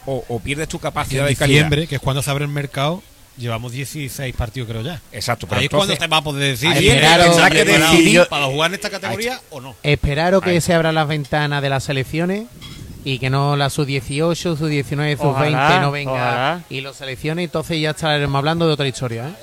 o, 0.06 0.24
o 0.28 0.40
pierdes 0.40 0.68
tu 0.68 0.78
capacidad 0.78 1.24
en 1.26 1.30
de 1.34 1.36
calidad. 1.36 1.56
diciembre, 1.64 1.86
que 1.86 1.96
es 1.96 2.00
cuando 2.00 2.22
se 2.22 2.30
abre 2.30 2.44
el 2.44 2.50
mercado, 2.50 3.02
llevamos 3.36 3.72
16 3.72 4.34
partidos 4.36 4.68
creo 4.68 4.82
ya. 4.82 5.00
Exacto, 5.12 5.46
pero 5.48 5.60
Ahí 5.60 5.66
es 5.66 5.70
cuando 5.70 5.96
te 5.96 6.06
va 6.06 6.16
a 6.18 6.22
poder 6.22 6.50
decir 6.50 6.72
que 6.72 6.80
decidir- 7.64 8.28
para 8.28 8.46
jugar 8.46 8.70
en 8.70 8.74
esta 8.74 8.90
categoría 8.90 9.40
o 9.50 9.60
no. 9.60 9.74
Esperaros 9.82 10.42
que 10.42 10.50
Ahí. 10.50 10.60
se 10.60 10.74
abran 10.74 10.94
las 10.94 11.08
ventanas 11.08 11.62
de 11.62 11.68
las 11.68 11.84
selecciones 11.84 12.44
y 13.05 13.18
que 13.18 13.30
no 13.30 13.57
la 13.57 13.68
sub-18, 13.70 14.34
sub-19, 14.57 15.16
sub-20 15.16 15.18
Ojalá, 15.30 15.80
no 15.80 15.90
venga 15.90 16.12
ojalá. 16.12 16.62
y 16.70 16.80
los 16.80 16.96
selecciones, 16.96 17.44
entonces 17.44 17.80
ya 17.80 17.90
estaremos 17.90 18.36
hablando 18.38 18.66
de 18.66 18.72
otra 18.74 18.86
historia. 18.86 19.28
¿eh? 19.28 19.34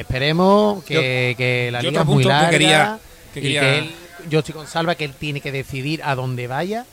Esperemos 0.00 0.82
que, 0.84 1.34
que 1.36 1.70
la 1.70 1.82
liga 1.82 2.00
es 2.00 2.06
muy 2.06 2.22
que 2.22 2.28
larga 2.28 2.50
quería- 2.50 2.98
que 3.32 3.40
y 3.40 3.52
que 3.52 3.78
él, 3.78 3.94
yo 4.28 4.38
estoy 4.40 4.54
con 4.54 4.66
Salva 4.66 4.94
que 4.94 5.04
él 5.04 5.12
tiene 5.12 5.40
que 5.40 5.52
decidir 5.52 6.02
a 6.04 6.14
dónde 6.14 6.46
vaya. 6.46 6.86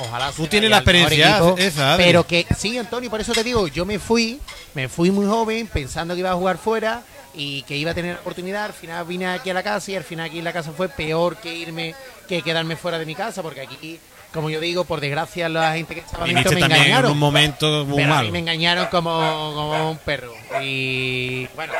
Ojalá 0.00 0.32
Tú 0.32 0.46
tienes 0.46 0.70
la 0.70 0.78
experiencia 0.78 1.36
equipo, 1.36 1.54
esa, 1.58 1.94
Adri. 1.94 2.04
pero 2.04 2.26
que 2.26 2.46
sí, 2.56 2.78
Antonio, 2.78 3.10
por 3.10 3.20
eso 3.20 3.32
te 3.34 3.44
digo, 3.44 3.68
yo 3.68 3.84
me 3.84 3.98
fui, 3.98 4.40
me 4.74 4.88
fui 4.88 5.10
muy 5.10 5.26
joven 5.26 5.66
pensando 5.66 6.14
que 6.14 6.20
iba 6.20 6.30
a 6.30 6.34
jugar 6.34 6.56
fuera 6.56 7.02
y 7.34 7.60
que 7.62 7.76
iba 7.76 7.90
a 7.90 7.94
tener 7.94 8.16
oportunidad. 8.16 8.64
Al 8.64 8.72
final 8.72 9.04
vine 9.04 9.26
aquí 9.26 9.50
a 9.50 9.54
la 9.54 9.62
casa 9.62 9.90
y 9.90 9.96
al 9.96 10.04
final 10.04 10.26
aquí 10.26 10.38
en 10.38 10.44
la 10.44 10.52
casa 10.54 10.72
fue 10.74 10.88
peor 10.88 11.36
que 11.36 11.54
irme, 11.54 11.94
que 12.26 12.40
quedarme 12.40 12.76
fuera 12.76 12.98
de 12.98 13.04
mi 13.04 13.14
casa, 13.14 13.42
porque 13.42 13.60
aquí, 13.60 14.00
como 14.32 14.50
yo 14.50 14.60
digo, 14.60 14.84
por 14.84 15.00
desgracia 15.00 15.48
la 15.48 15.74
gente 15.74 15.94
que 15.94 16.00
estaba 16.00 16.24
dentro 16.24 16.42
Viniste 16.50 16.54
me 16.54 16.60
también 16.60 16.80
en 16.80 16.86
engañaron. 16.86 17.12
un 17.12 17.18
momento 17.18 17.84
muy 17.84 17.96
Pero 17.96 18.04
a 18.12 18.16
mí 18.16 18.22
malo. 18.22 18.32
me 18.32 18.38
engañaron 18.38 18.86
como, 18.86 19.10
como 19.54 19.90
un 19.90 19.98
perro. 19.98 20.32
Y 20.62 21.46
bueno, 21.54 21.72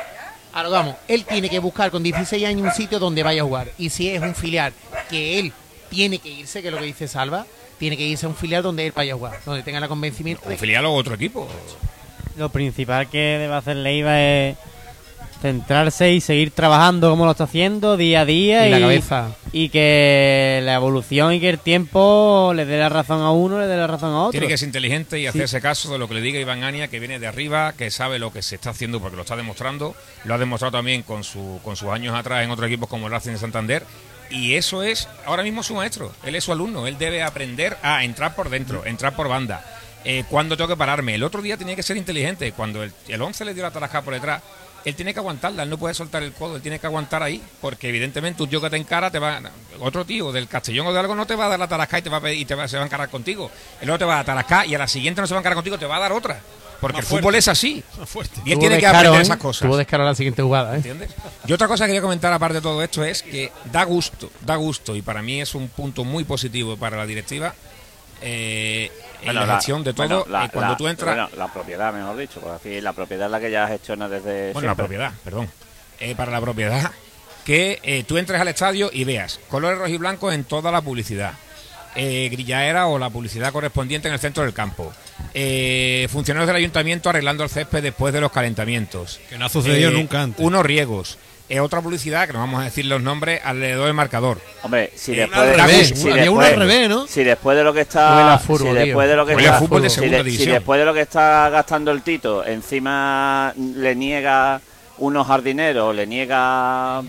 ahora 0.53 0.69
vamos. 0.69 0.97
Él 1.09 1.25
tiene 1.25 1.49
que 1.49 1.59
buscar 1.59 1.91
con 1.91 2.03
16 2.03 2.45
años 2.47 2.63
un 2.63 2.73
sitio 2.73 2.99
donde 2.99 3.23
vaya 3.23 3.43
a 3.43 3.45
jugar. 3.45 3.69
Y 3.79 3.91
si 3.91 4.11
es 4.11 4.21
un 4.23 4.35
filial 4.35 4.73
que 5.11 5.39
él 5.39 5.53
tiene 5.91 6.19
que 6.19 6.29
irse, 6.29 6.63
que 6.63 6.69
es 6.69 6.75
lo 6.75 6.81
que 6.81 6.87
dice 6.87 7.09
Salva, 7.09 7.47
tiene 7.79 7.97
que 7.97 8.05
irse 8.05 8.27
a 8.27 8.29
un 8.29 8.37
filial 8.37 8.63
donde 8.63 8.87
él 8.87 8.93
vaya 8.95 9.15
a 9.15 9.17
jugar, 9.17 9.39
donde 9.45 9.63
tenga 9.63 9.79
el 9.79 9.89
convencimiento 9.89 10.47
de 10.49 10.55
un 10.55 10.59
filial 10.61 10.85
o 10.87 10.93
otro 10.95 11.15
equipo. 11.15 11.49
Lo 12.37 12.49
principal 12.49 13.09
que 13.11 13.19
debe 13.19 13.55
hacer 13.55 13.77
Leiva 13.77 14.21
es 14.21 14.57
centrarse 15.43 16.13
y 16.13 16.21
seguir 16.21 16.53
trabajando 16.53 17.11
como 17.11 17.25
lo 17.25 17.33
está 17.33 17.45
haciendo 17.45 17.97
día 17.97 18.21
a 18.21 18.25
día 18.25 18.65
Y 18.67 18.69
y, 18.69 18.71
la 18.73 18.81
cabeza. 18.81 19.29
y 19.53 19.69
que 19.69 20.61
la 20.63 20.75
evolución 20.75 21.35
y 21.35 21.41
que 21.41 21.49
el 21.51 21.59
tiempo 21.59 22.53
le 22.55 22.65
dé 22.65 22.79
la 22.79 22.89
razón 22.89 23.21
a 23.23 23.33
uno, 23.33 23.59
le 23.61 23.67
dé 23.67 23.77
la 23.77 23.89
razón 23.89 24.13
a 24.15 24.21
otro. 24.23 24.31
Tiene 24.31 24.47
que 24.47 24.57
ser 24.57 24.69
inteligente 24.69 25.19
y 25.21 25.27
hacerse 25.27 25.61
caso 25.61 25.93
de 25.93 25.99
lo 25.99 26.09
que 26.09 26.15
le 26.15 26.21
diga 26.21 26.39
Iván 26.39 26.63
Ania, 26.63 26.89
que 26.89 27.01
viene 27.01 27.19
de 27.19 27.27
arriba, 27.27 27.73
que 27.75 27.91
sabe 27.91 28.19
lo 28.19 28.33
que 28.33 28.41
se 28.41 28.55
está 28.55 28.71
haciendo 28.71 29.01
porque 29.01 29.17
lo 29.17 29.23
está 29.23 29.37
demostrando. 29.37 29.95
Lo 30.25 30.35
ha 30.35 30.39
demostrado 30.39 30.73
también 30.79 31.03
con, 31.03 31.25
su, 31.25 31.61
con 31.65 31.77
sus 31.77 31.91
años 31.91 32.15
atrás 32.15 32.45
en 32.45 32.51
otros 32.51 32.69
equipos 32.69 32.89
como 32.89 33.07
el 33.07 33.13
Racing 33.13 33.33
de 33.33 33.39
Santander. 33.39 33.85
Y 34.31 34.55
eso 34.55 34.83
es 34.83 35.09
ahora 35.27 35.43
mismo 35.43 35.63
su 35.63 35.75
maestro. 35.75 36.13
Él 36.25 36.37
es 36.37 36.45
su 36.45 36.53
alumno. 36.53 36.87
Él 36.87 36.97
debe 36.99 37.23
aprender 37.23 37.77
a 37.83 38.05
entrar 38.05 38.35
por 38.35 38.49
dentro, 38.49 38.87
entrar 38.87 39.15
por 39.15 39.29
banda. 39.29 39.63
Eh, 40.05 40.25
cuando 40.31 40.57
tengo 40.57 40.69
que 40.69 40.77
pararme. 40.77 41.15
El 41.17 41.23
otro 41.23 41.43
día 41.43 41.57
tenía 41.57 41.77
que 41.77 41.83
ser 41.83 41.97
inteligente. 41.97 42.53
Cuando 42.53 42.83
el, 42.83 42.93
el 43.09 43.21
11 43.21 43.45
le 43.45 43.55
dio 43.55 43.63
la 43.63 43.71
tarajada 43.71 44.03
por 44.03 44.15
detrás, 44.15 44.43
él 44.85 44.95
tiene 44.95 45.13
que 45.13 45.21
aguantarla. 45.21 45.63
Él 45.63 45.71
no 45.71 45.79
puede 45.79 45.95
soltar 45.95 46.23
el 46.23 46.33
codo. 46.33 46.57
Él 46.57 46.63
tiene 46.63 46.79
que 46.79 46.87
aguantar 46.87 47.23
ahí. 47.23 47.43
Porque 47.61 47.89
evidentemente 47.89 48.43
un 48.43 48.49
tío 48.49 48.61
que 48.61 48.71
te 48.71 48.77
encara, 48.77 49.11
te 49.11 49.19
va, 49.19 49.41
otro 49.81 50.05
tío 50.05 50.33
del 50.33 50.49
Castellón 50.49 50.87
o 50.87 50.93
de 50.93 50.99
algo 51.01 51.15
no 51.15 51.27
te 51.27 51.35
va 51.37 51.47
a 51.47 51.49
dar 51.51 51.59
la 51.59 51.69
tarasca 51.69 51.99
y, 51.99 52.03
te 52.03 52.11
va 52.11 52.17
a, 52.19 52.21
pedir- 52.21 52.39
y 52.41 52.45
te 52.45 52.55
va- 52.55 52.67
se 52.69 52.77
va 52.77 52.83
a 52.83 52.87
encarar 52.87 53.09
contigo. 53.09 53.51
El 53.81 53.89
otro 53.91 53.99
te 54.01 54.05
va 54.07 54.19
a 54.21 54.25
tarascar 54.25 54.67
y 54.67 54.75
a 54.75 54.79
la 54.79 54.89
siguiente 54.89 55.21
no 55.21 55.27
se 55.27 55.35
va 55.35 55.39
a 55.39 55.43
encarar 55.43 55.57
contigo, 55.57 55.79
te 55.79 55.87
va 55.87 55.97
a 55.97 56.01
dar 56.01 56.13
otra. 56.13 56.41
Porque 56.81 56.97
Más 56.97 57.05
el 57.05 57.09
fuerte. 57.11 57.23
fútbol 57.23 57.35
es 57.37 57.47
así. 57.47 57.85
Más 57.99 58.09
fuerte. 58.09 58.41
Y 58.45 58.49
él 58.51 58.55
Tuvo 58.55 58.61
tiene 58.63 58.79
que 58.79 58.87
aprender 58.89 59.21
esas 59.21 59.37
cosas. 59.37 59.69
Tuvo 59.69 59.77
descaro 59.77 60.05
la 60.05 60.15
siguiente 60.17 60.43
jugada, 60.43 60.73
¿eh? 60.73 60.77
¿Entiendes? 60.79 61.11
Y 61.47 61.53
otra 61.53 61.69
cosa 61.69 61.85
que 61.85 61.91
quería 61.91 62.03
comentar 62.03 62.33
aparte 62.33 62.55
de 62.55 62.61
todo 62.61 62.83
esto 62.83 63.05
es 63.05 63.23
que 63.23 63.53
da 63.71 63.85
gusto, 63.85 64.31
da 64.41 64.57
gusto, 64.57 64.97
y 64.97 65.03
para 65.03 65.23
mí 65.23 65.41
es 65.41 65.55
un 65.55 65.69
punto 65.69 66.03
muy 66.03 66.25
positivo 66.25 66.77
para 66.77 66.97
la 66.97 67.07
directiva, 67.07 67.55
eh, 68.21 68.91
Bueno, 69.25 69.47
la 69.47 69.55
gestión 69.57 69.85
de 69.85 69.93
todo, 69.95 70.07
bueno, 70.09 70.25
la- 70.29 70.45
eh, 70.47 70.51
cuando 70.53 70.73
la- 70.73 70.77
tú 70.77 70.89
entras... 70.89 71.15
bueno, 71.15 71.31
la 71.37 71.53
propiedad, 71.53 71.93
mejor 71.93 72.17
dicho, 72.17 72.41
porque 72.41 72.57
así 72.57 72.81
la 72.81 72.93
propiedad 72.93 73.27
es 73.27 73.33
la 73.33 73.41
que 73.41 73.51
ya 73.51 73.67
gestiona 73.69 74.09
desde. 74.09 74.53
Bueno, 74.53 74.69
la 74.69 74.75
propiedad, 74.75 75.13
perdón. 75.25 75.49
Eh, 76.01 76.15
para 76.17 76.33
la 76.33 76.41
propiedad, 76.41 76.91
que 77.45 77.79
eh, 77.83 78.05
tú 78.05 78.19
entres 78.19 78.41
al 78.41 78.49
estadio 78.49 78.91
y 78.93 79.05
veas 79.05 79.39
colores 79.49 79.79
rojos 79.79 79.93
y 79.93 79.99
blancos 79.99 80.35
en 80.35 80.45
toda 80.45 80.71
la 80.73 80.81
publicidad. 80.81 81.33
Eh, 81.95 82.29
grillaera 82.33 82.87
o 82.87 82.99
la 82.99 83.11
publicidad 83.11 83.53
correspondiente 83.53 84.09
en 84.09 84.15
el 84.15 84.21
centro 84.21 84.43
del 84.45 84.55
campo. 84.55 84.91
Eh, 85.35 86.09
funcionarios 86.11 86.47
del 86.47 86.57
ayuntamiento 86.57 87.11
arreglando 87.11 87.45
el 87.45 87.51
césped 87.51 87.83
después 87.83 88.15
de 88.15 88.21
los 88.23 88.33
calentamientos. 88.33 89.21
Que 89.29 89.37
no 89.37 89.45
ha 89.45 89.49
sucedido 89.51 89.91
Eh, 89.91 89.93
nunca 89.93 90.23
antes. 90.23 90.45
Unos 90.45 90.65
riegos. 90.65 91.19
Eh, 91.55 91.61
otra 91.61 91.83
publicidad, 91.83 92.27
que 92.27 92.33
no 92.33 92.39
vamos 92.39 92.63
a 92.63 92.65
decir 92.65 92.87
los 92.87 93.03
nombres, 93.03 93.43
alrededor 93.45 93.85
del 93.85 93.93
marcador. 93.93 94.39
Hombre, 94.63 94.91
si 94.97 95.13
Eh, 95.13 95.17
después 95.17 95.47
de, 95.49 95.53
revés, 95.59 95.89
si 95.95 96.07
uno 96.09 96.17
después- 96.17 96.49
al 96.55 96.59
revés, 96.61 96.89
¿no? 96.89 97.07
Si 97.07 97.25
después 97.25 97.57
de 97.59 97.63
lo 97.65 97.75
que 97.75 97.83
está 97.83 98.39
furbo, 98.39 98.69
si 98.69 98.73
después 98.73 99.07
de 99.07 99.17
lo 99.17 99.27
que 99.27 99.33
está 99.35 99.59
fútbol 99.59 99.83
de 99.83 99.91
si 99.91 100.01
de- 100.09 100.31
si 100.31 100.47
después 100.47 100.81
de 100.81 100.87
lo 100.87 100.95
que 100.95 101.03
está 101.03 101.51
gastando 101.51 101.91
el 101.91 102.01
Tito, 102.01 102.43
encima 102.47 103.53
le 103.57 103.95
niega 103.95 104.63
unos 104.97 105.27
jardineros, 105.27 105.95
le 105.95 106.07
niega 106.07 107.03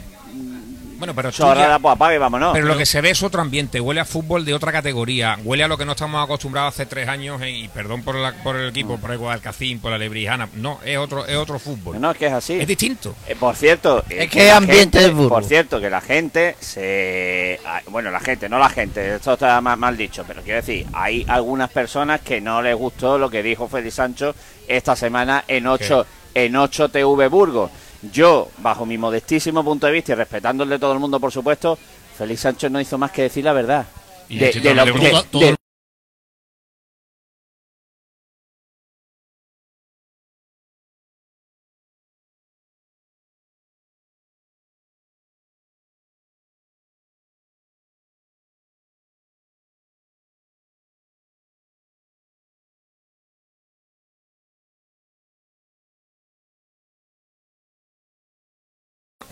Bueno, 1.04 1.16
pero 1.16 1.32
tú 1.32 1.38
Chorrada, 1.38 1.68
ya- 1.76 1.80
pues 1.80 1.94
apague 1.96 2.16
y 2.16 2.18
vámonos. 2.20 2.54
Pero 2.54 2.66
lo 2.66 2.78
que 2.78 2.86
se 2.86 3.02
ve 3.02 3.10
es 3.12 3.22
otro 3.24 3.42
ambiente, 3.42 3.80
huele 3.80 4.00
a 4.02 4.06
fútbol 4.06 4.46
de 4.46 4.54
otra 4.54 4.72
categoría, 4.72 5.38
huele 5.44 5.64
a 5.64 5.68
lo 5.68 5.78
que 5.78 5.86
no 5.86 5.92
estamos 5.94 6.24
acostumbrados 6.24 6.74
hace 6.74 6.86
tres 6.86 7.08
años, 7.08 7.42
eh, 7.42 7.50
y 7.50 7.68
perdón 7.68 8.04
por, 8.04 8.16
la- 8.16 8.34
por 8.44 8.56
el 8.56 8.70
equipo, 8.70 8.98
por 8.98 9.12
el 9.12 9.18
Guadalcacín, 9.18 9.80
por 9.80 9.92
la 9.92 9.98
Lebrijana, 9.98 10.50
no, 10.56 10.80
es 10.86 10.98
otro, 10.98 11.26
es 11.26 11.36
otro 11.38 11.60
fútbol. 11.60 12.00
No, 12.00 12.12
es 12.12 12.18
que 12.18 12.28
es 12.28 12.34
así. 12.34 12.54
Es 12.60 12.68
distinto. 12.68 13.16
Eh, 13.28 13.36
por 13.40 13.56
cierto, 13.56 14.00
eh, 14.10 14.24
Es 14.24 14.30
que 14.30 14.48
la 14.48 14.58
ambiente 14.58 15.00
gente- 15.00 15.00
de 15.00 15.12
fútbol. 15.16 15.30
Por 15.30 15.44
cierto, 15.46 15.80
que 15.82 15.90
la 15.90 16.02
gente 16.02 16.56
se. 16.60 17.60
ah, 17.66 17.82
Bueno, 17.90 18.12
la 18.12 18.20
gente, 18.20 18.50
no 18.50 18.60
la 18.60 18.70
gente, 18.70 19.16
esto 19.16 19.34
está 19.34 19.60
mal, 19.62 19.78
mal 19.78 19.96
dicho, 19.98 20.24
pero 20.28 20.42
quiero 20.42 20.58
decir, 20.62 20.86
hay 20.94 21.26
algunas 21.28 21.70
personas 21.70 22.22
que 22.22 22.42
no 22.42 22.62
les 22.62 22.76
gustó 22.76 23.18
lo 23.18 23.30
que 23.30 23.44
dijo 23.44 23.68
Félix 23.68 23.96
Sancho 23.96 24.36
esta 24.68 24.96
semana 24.96 25.44
en 25.48 25.68
8, 25.68 26.06
en 26.34 26.56
8 26.56 26.90
TV 26.90 27.28
Burgos. 27.28 27.70
Yo, 28.12 28.50
bajo 28.58 28.86
mi 28.86 28.98
modestísimo 28.98 29.64
punto 29.64 29.88
de 29.88 29.94
vista 29.94 30.12
y 30.12 30.16
respetando 30.16 30.64
el 30.64 30.70
de 30.70 30.80
todo 30.80 30.94
el 30.94 31.00
mundo, 31.00 31.20
por 31.20 31.32
supuesto, 31.32 31.78
Félix 32.18 32.42
Sancho 32.42 32.70
no 32.70 32.82
hizo 32.82 32.98
más 32.98 33.12
que 33.12 33.24
decir 33.24 33.44
la 33.46 33.54
verdad. 33.54 33.86
Y 34.30 34.38
De- 34.38 34.52
de 34.52 34.74
lo 34.76 34.86
Todo- 35.32 35.40
de- 35.42 35.56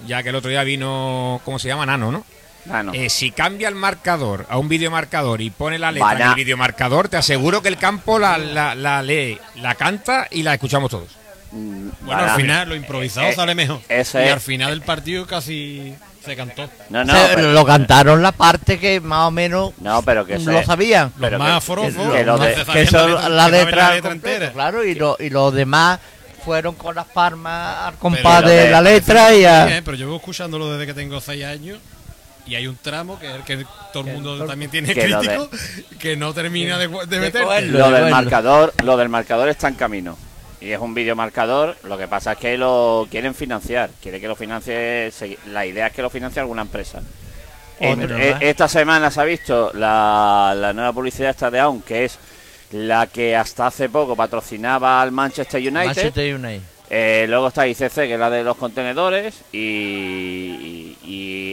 Ya 0.08 0.24
que 0.24 0.30
el 0.30 0.36
otro 0.36 0.50
día 0.50 0.64
vino, 0.64 1.42
¿cómo 1.46 1.60
se 1.60 1.68
llama? 1.68 1.86
Nano, 1.86 2.12
¿no? 2.12 2.26
Ah, 2.72 2.84
no. 2.84 2.94
Eh, 2.94 3.10
si 3.10 3.32
cambia 3.32 3.68
el 3.70 3.76
marcador 3.76 4.46
a 4.50 4.58
un 4.58 4.70
videomarcador 4.70 5.42
y 5.42 5.50
pone 5.50 5.80
la 5.80 5.92
letra 5.92 6.06
Vaya. 6.08 6.26
en 6.26 6.30
el 6.32 6.36
videomarcador, 6.36 7.10
te 7.10 7.18
aseguro 7.18 7.62
que 7.62 7.70
el 7.70 7.78
campo 7.78 8.20
la, 8.20 8.38
la, 8.38 8.76
la 8.76 9.02
lee, 9.02 9.38
la 9.56 9.74
canta 9.76 10.28
y 10.30 10.44
la 10.44 10.54
escuchamos 10.54 10.92
todos. 10.92 11.10
Mm, 11.52 11.90
Bueno, 12.02 12.22
al 12.24 12.32
final 12.40 12.70
lo 12.70 12.76
improvisado 12.76 13.28
Eh, 13.28 13.34
sale 13.34 13.56
mejor. 13.56 13.80
ese 13.90 14.22
y 14.24 14.28
es- 14.28 14.34
al 14.34 14.40
final 14.40 14.70
del 14.70 14.82
partido 14.82 15.26
casi 15.26 15.94
se 16.24 16.36
cantó. 16.36 16.70
No, 16.90 17.04
no, 17.04 17.14
Se- 17.14 17.36
pero, 17.36 17.52
lo 17.52 17.66
cantaron 17.66 18.22
la 18.22 18.32
parte 18.32 18.80
que 18.80 19.02
más 19.02 19.28
o 19.28 19.32
menos 19.32 19.74
no, 19.80 20.02
pero 20.04 20.24
que 20.26 20.38
lo 20.38 20.64
sabían. 20.64 21.12
Los 21.18 21.30
Pero 21.30 21.40
más 21.40 21.56
que- 21.56 21.62
forofos, 21.66 21.92
que 21.94 22.74
Que 22.74 22.86
son 22.86 23.12
letra- 23.12 23.30
la 23.30 23.50
letra, 23.50 23.98
entera. 24.12 24.52
claro, 24.54 24.84
y, 24.86 24.94
lo, 24.94 25.18
y 25.20 25.30
los 25.32 25.52
demás 25.54 26.00
fueron 26.44 26.76
con 26.76 26.96
las 26.96 27.06
palmas 27.06 27.78
al 27.88 27.96
compás 27.96 28.44
de 28.46 28.70
la 28.70 28.82
letra 28.82 29.34
y 29.34 29.46
a... 29.46 29.68
Sí, 29.68 29.74
pero 29.86 29.96
yo 29.98 30.06
vengo 30.06 30.18
escuchándolo 30.18 30.72
desde 30.72 30.86
que 30.88 30.94
tengo 30.94 31.20
6 31.22 31.44
años 31.46 31.80
y 32.48 32.56
hay 32.56 32.68
un 32.68 32.76
tramo 32.76 33.20
que 33.20 33.28
es 33.30 33.36
el 33.36 33.44
que 33.44 33.66
todo 33.94 34.08
el 34.08 34.14
mundo 34.14 34.46
también 34.46 34.72
tiene 34.72 34.94
que 34.94 35.08
de- 35.08 35.16
crítico 35.18 35.50
que 36.00 36.18
no 36.18 36.34
termina 36.34 36.78
de, 36.78 36.88
de 36.88 37.20
meter. 37.20 37.44
lo 37.68 37.92
del 37.92 38.10
marcador, 38.12 38.74
lo 38.84 38.98
del 38.98 39.10
marcador 39.10 39.50
está 39.50 39.68
en 39.68 39.76
camino. 39.76 40.18
Y 40.60 40.72
es 40.72 40.80
un 40.80 40.94
videomarcador, 40.94 41.76
lo 41.86 41.98
que 41.98 42.08
pasa 42.08 42.34
es 42.34 42.38
que 42.38 42.56
lo 42.58 43.08
quieren 43.10 43.34
financiar, 43.34 43.90
quiere 44.02 44.20
que 44.22 44.28
lo 44.28 44.36
financie, 44.36 45.12
la 45.48 45.66
idea 45.66 45.88
es 45.88 45.94
que 45.94 46.04
lo 46.04 46.10
financie 46.12 46.40
alguna 46.40 46.62
empresa. 46.62 47.02
En- 47.80 48.08
eh, 48.12 48.36
esta 48.42 48.68
semana 48.68 49.10
se 49.10 49.22
ha 49.22 49.24
visto 49.24 49.72
la, 49.74 50.54
la 50.56 50.72
nueva 50.72 50.94
publicidad 50.94 51.32
esta 51.32 51.50
de 51.50 51.60
Aun, 51.60 51.82
que 51.82 52.06
es 52.06 52.20
la 52.72 53.08
que 53.08 53.36
hasta 53.36 53.68
hace 53.68 53.90
poco 53.90 54.16
patrocinaba 54.16 55.02
al 55.02 55.12
Manchester 55.12 55.60
United. 55.62 55.86
Manchester 55.86 56.36
United. 56.36 56.62
Eh, 56.94 57.26
luego 57.30 57.48
está 57.48 57.66
ICC, 57.68 57.94
que 57.94 58.14
es 58.16 58.20
la 58.20 58.30
de 58.30 58.44
los 58.44 58.58
contenedores, 58.58 59.36
y, 59.54 59.58
y- 59.58 60.98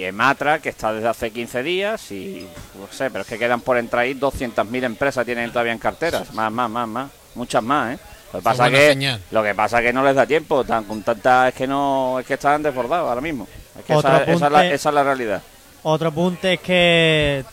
y 0.01 0.03
Ematra, 0.05 0.59
que 0.59 0.69
está 0.70 0.93
desde 0.93 1.09
hace 1.09 1.31
15 1.31 1.62
días, 1.62 2.11
y 2.11 2.47
no 2.78 2.86
sé, 2.93 3.11
pero 3.11 3.23
es 3.23 3.28
que 3.28 3.39
quedan 3.39 3.61
por 3.61 3.78
entrar 3.78 4.03
ahí 4.03 4.15
200.000 4.15 4.85
empresas 4.85 5.24
tienen 5.24 5.51
todavía 5.51 5.73
en 5.73 5.78
carteras, 5.78 6.32
más, 6.35 6.51
más, 6.51 6.69
más, 6.70 6.89
más, 6.89 7.11
muchas 7.35 7.62
más, 7.62 7.95
¿eh? 7.95 7.99
Lo 8.32 8.40
que 8.40 8.45
pasa 8.45 8.69
que 8.70 8.89
señal. 8.90 9.20
lo 9.31 9.43
que 9.43 9.55
pasa 9.55 9.81
que 9.81 9.93
no 9.93 10.05
les 10.05 10.15
da 10.15 10.27
tiempo, 10.27 10.62
tan, 10.65 10.85
con 10.85 11.03
tanta 11.03 11.49
es 11.49 11.55
que 11.55 11.66
no 11.66 12.19
es 12.20 12.27
que 12.27 12.35
están 12.35 12.62
desbordados 12.62 13.09
ahora 13.09 13.20
mismo. 13.23 13.47
Es 13.78 13.85
que 13.86 13.95
esa, 13.95 14.19
esa 14.24 14.47
es 14.47 14.53
la, 14.53 14.66
esa 14.66 14.89
es 14.90 14.95
la 14.95 15.03
realidad. 15.05 15.43
Otro 15.85 16.12
punto 16.12 16.47
es 16.49 16.61
que 16.61 17.45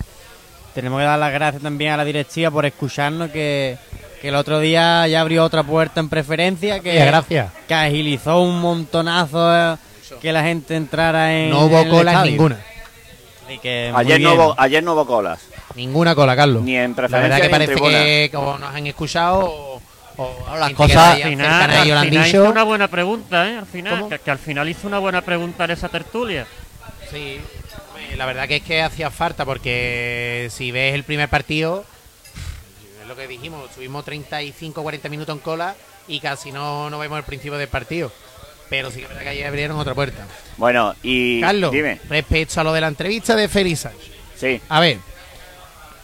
tenemos 0.76 1.00
que 1.00 1.06
dar 1.06 1.18
las 1.18 1.34
gracias 1.34 1.64
también 1.64 1.94
a 1.94 1.98
la 1.98 2.06
directiva 2.06 2.52
por 2.52 2.66
escucharnos 2.66 3.32
que, 3.32 3.78
que 4.22 4.28
el 4.28 4.36
otro 4.36 4.60
día 4.60 5.08
ya 5.08 5.22
abrió 5.22 5.44
otra 5.44 5.64
puerta 5.64 6.00
en 6.00 6.10
preferencia 6.10 6.80
que, 6.82 6.94
gracias. 7.04 7.52
que 7.68 7.74
agilizó 7.74 8.42
un 8.42 8.60
montonazo 8.62 9.74
eh, 9.74 9.78
que 10.22 10.32
la 10.32 10.44
gente 10.44 10.76
entrara 10.76 11.34
en 11.36 11.50
No 11.50 11.62
hubo 11.66 11.80
en 11.80 11.90
colas 11.90 12.24
ninguna. 12.26 12.60
Así 13.46 13.58
que 13.60 13.90
muy 13.94 14.02
Ayer 14.02 14.22
no, 14.22 14.34
hubo, 14.34 14.56
ayer 14.58 14.84
no 14.84 14.94
hubo 14.94 15.06
colas, 15.06 15.40
Ninguna 15.76 16.16
cola, 16.16 16.36
Carlos. 16.36 16.64
ni 16.64 16.76
en 16.78 16.92
La 16.92 16.96
preferencia 16.96 17.30
verdad 17.30 17.42
que 17.46 17.50
parece 17.50 17.72
tribuna. 17.74 17.92
que 18.00 18.30
como 18.34 18.58
nos 18.58 18.74
han 18.76 18.88
escuchado 18.88 19.40
o, 19.46 19.82
o 20.18 20.58
las 20.58 20.72
cosas- 20.72 21.16
Al 21.16 21.24
final, 21.24 21.70
al 21.72 21.84
final 21.84 22.10
dicho. 22.10 22.26
hizo 22.26 22.50
una 22.50 22.64
buena 22.64 22.88
pregunta, 22.88 23.50
¿eh? 23.50 23.58
Al 23.58 23.66
final, 23.66 24.08
que, 24.10 24.20
que 24.20 24.32
al 24.32 24.40
final 24.40 24.70
hizo 24.70 24.88
una 24.88 25.00
buena 25.00 25.22
pregunta 25.22 25.66
en 25.66 25.72
esa 25.72 25.90
tertulia. 25.90 26.48
Sí, 27.12 27.40
la 28.16 28.26
verdad 28.26 28.48
que 28.48 28.58
es 28.58 28.64
que 28.64 28.82
hacía 28.82 29.10
falta 29.12 29.46
porque 29.46 30.48
si 30.52 30.72
ves 30.72 30.94
el 30.94 31.04
primer 31.04 31.30
partido, 31.30 31.86
es 33.02 33.08
lo 33.08 33.16
que 33.16 33.28
dijimos, 33.28 33.70
estuvimos 33.70 34.04
35 34.06 34.82
40 34.82 35.10
minutos 35.10 35.36
en 35.36 35.42
cola 35.42 35.76
y 36.08 36.20
casi 36.20 36.52
no, 36.52 36.90
no 36.90 37.00
vemos 37.00 37.18
el 37.18 37.24
principio 37.26 37.58
del 37.58 37.68
partido. 37.68 38.12
Pero 38.70 38.90
sí 38.90 38.98
que 38.98 39.04
es 39.04 39.10
verdad 39.10 39.24
que 39.24 39.30
ayer 39.30 39.46
abrieron 39.48 39.78
otra 39.78 39.94
puerta. 39.94 40.26
Bueno, 40.58 40.96
y 41.04 41.40
Carlos, 41.42 41.72
dime, 41.72 42.00
respecto 42.10 42.60
a 42.62 42.64
lo 42.64 42.74
de 42.74 42.82
la 42.82 42.88
entrevista 42.88 43.36
de 43.36 43.48
Sánchez. 43.48 43.92
sí, 44.36 44.60
A 44.70 44.80
ver, 44.80 44.98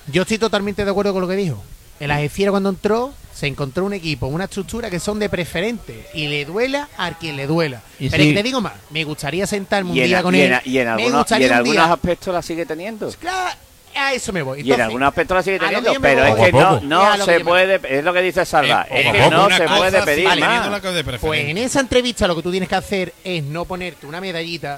yo 0.07 0.21
estoy 0.21 0.37
totalmente 0.37 0.85
de 0.85 0.91
acuerdo 0.91 1.13
con 1.13 1.21
lo 1.21 1.27
que 1.27 1.35
dijo. 1.35 1.63
El 1.99 2.11
Algeciras 2.11 2.51
cuando 2.51 2.69
entró 2.69 3.13
se 3.41 3.47
encontró 3.47 3.85
un 3.85 3.93
equipo, 3.93 4.27
una 4.27 4.43
estructura 4.43 4.87
que 4.91 4.99
son 4.99 5.17
de 5.17 5.27
preferente 5.27 6.05
y 6.13 6.27
le 6.27 6.45
duela 6.45 6.87
a 6.95 7.17
quien 7.17 7.35
le 7.35 7.47
duela. 7.47 7.81
Y 7.99 8.07
Pero 8.07 8.21
sí. 8.21 8.29
es 8.29 8.35
que 8.35 8.39
te 8.39 8.43
digo 8.43 8.61
más, 8.61 8.73
me 8.91 9.03
gustaría 9.03 9.47
sentarme 9.47 9.89
un 9.89 9.97
y 9.97 10.01
en, 10.01 10.05
día 10.07 10.21
con 10.21 10.35
y 10.35 10.41
él. 10.41 10.53
en- 10.53 10.61
y 10.63 10.77
en 10.77 10.85
me 10.85 10.91
algunos, 10.91 11.31
y 11.31 11.43
en 11.43 11.79
aspectos 11.79 12.33
la 12.35 12.41
sigue 12.43 12.67
teniendo. 12.67 13.11
Claro, 13.19 13.49
a 13.95 14.13
eso 14.13 14.31
me 14.31 14.43
voy. 14.43 14.59
Y 14.59 14.61
en 14.61 14.65
Entonces, 14.67 14.85
algunos 14.85 15.07
aspectos 15.07 15.35
la 15.37 15.41
sigue 15.43 15.57
teniendo, 15.59 15.91
pero 15.99 16.23
es 16.23 16.35
que 16.35 16.51
no, 16.51 16.81
no 16.81 17.25
que 17.25 17.33
se 17.33 17.39
puede, 17.39 17.79
es 17.97 18.03
lo 18.03 18.13
que 18.13 18.21
dice 18.21 18.45
Salva, 18.45 18.85
Eh, 18.91 18.99
es 18.99 19.05
poco 19.05 19.11
que 19.17 19.21
a 19.23 19.29
poco, 19.29 19.49
no 19.49 19.57
se 19.57 19.67
puede 19.67 20.01
pedir 20.03 20.25
vale, 20.25 20.41
más. 20.41 20.81
Pues 21.19 21.43
en 21.45 21.57
esa 21.57 21.79
entrevista 21.79 22.27
lo 22.27 22.35
que 22.35 22.43
tú 22.43 22.51
tienes 22.51 22.69
que 22.69 22.75
hacer 22.75 23.11
es 23.23 23.43
no 23.43 23.65
ponerte 23.65 24.05
una 24.05 24.21
medallita, 24.21 24.77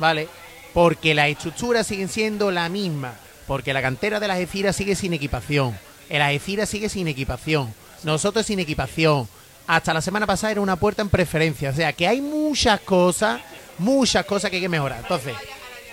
¿vale? 0.00 0.26
Porque 0.74 1.14
las 1.14 1.28
estructuras 1.28 1.86
siguen 1.86 2.08
siendo 2.08 2.50
la 2.50 2.68
misma. 2.68 3.14
Porque 3.46 3.72
la 3.72 3.80
cantera 3.80 4.18
de 4.18 4.26
las 4.26 4.38
Algeciras 4.38 4.74
sigue 4.74 4.96
sin 4.96 5.12
equipación. 5.12 5.78
El 6.08 6.20
Algeciras 6.20 6.68
sigue 6.68 6.88
sin 6.88 7.06
equipación. 7.06 7.72
Nosotros 8.04 8.46
sin 8.46 8.58
equipación. 8.58 9.28
Hasta 9.66 9.94
la 9.94 10.00
semana 10.02 10.26
pasada 10.26 10.52
era 10.52 10.60
una 10.60 10.76
puerta 10.76 11.02
en 11.02 11.08
preferencia. 11.08 11.70
O 11.70 11.74
sea 11.74 11.92
que 11.92 12.06
hay 12.06 12.20
muchas 12.20 12.80
cosas, 12.80 13.40
muchas 13.78 14.24
cosas 14.26 14.50
que 14.50 14.56
hay 14.56 14.62
que 14.62 14.68
mejorar. 14.68 14.98
Entonces, 15.02 15.34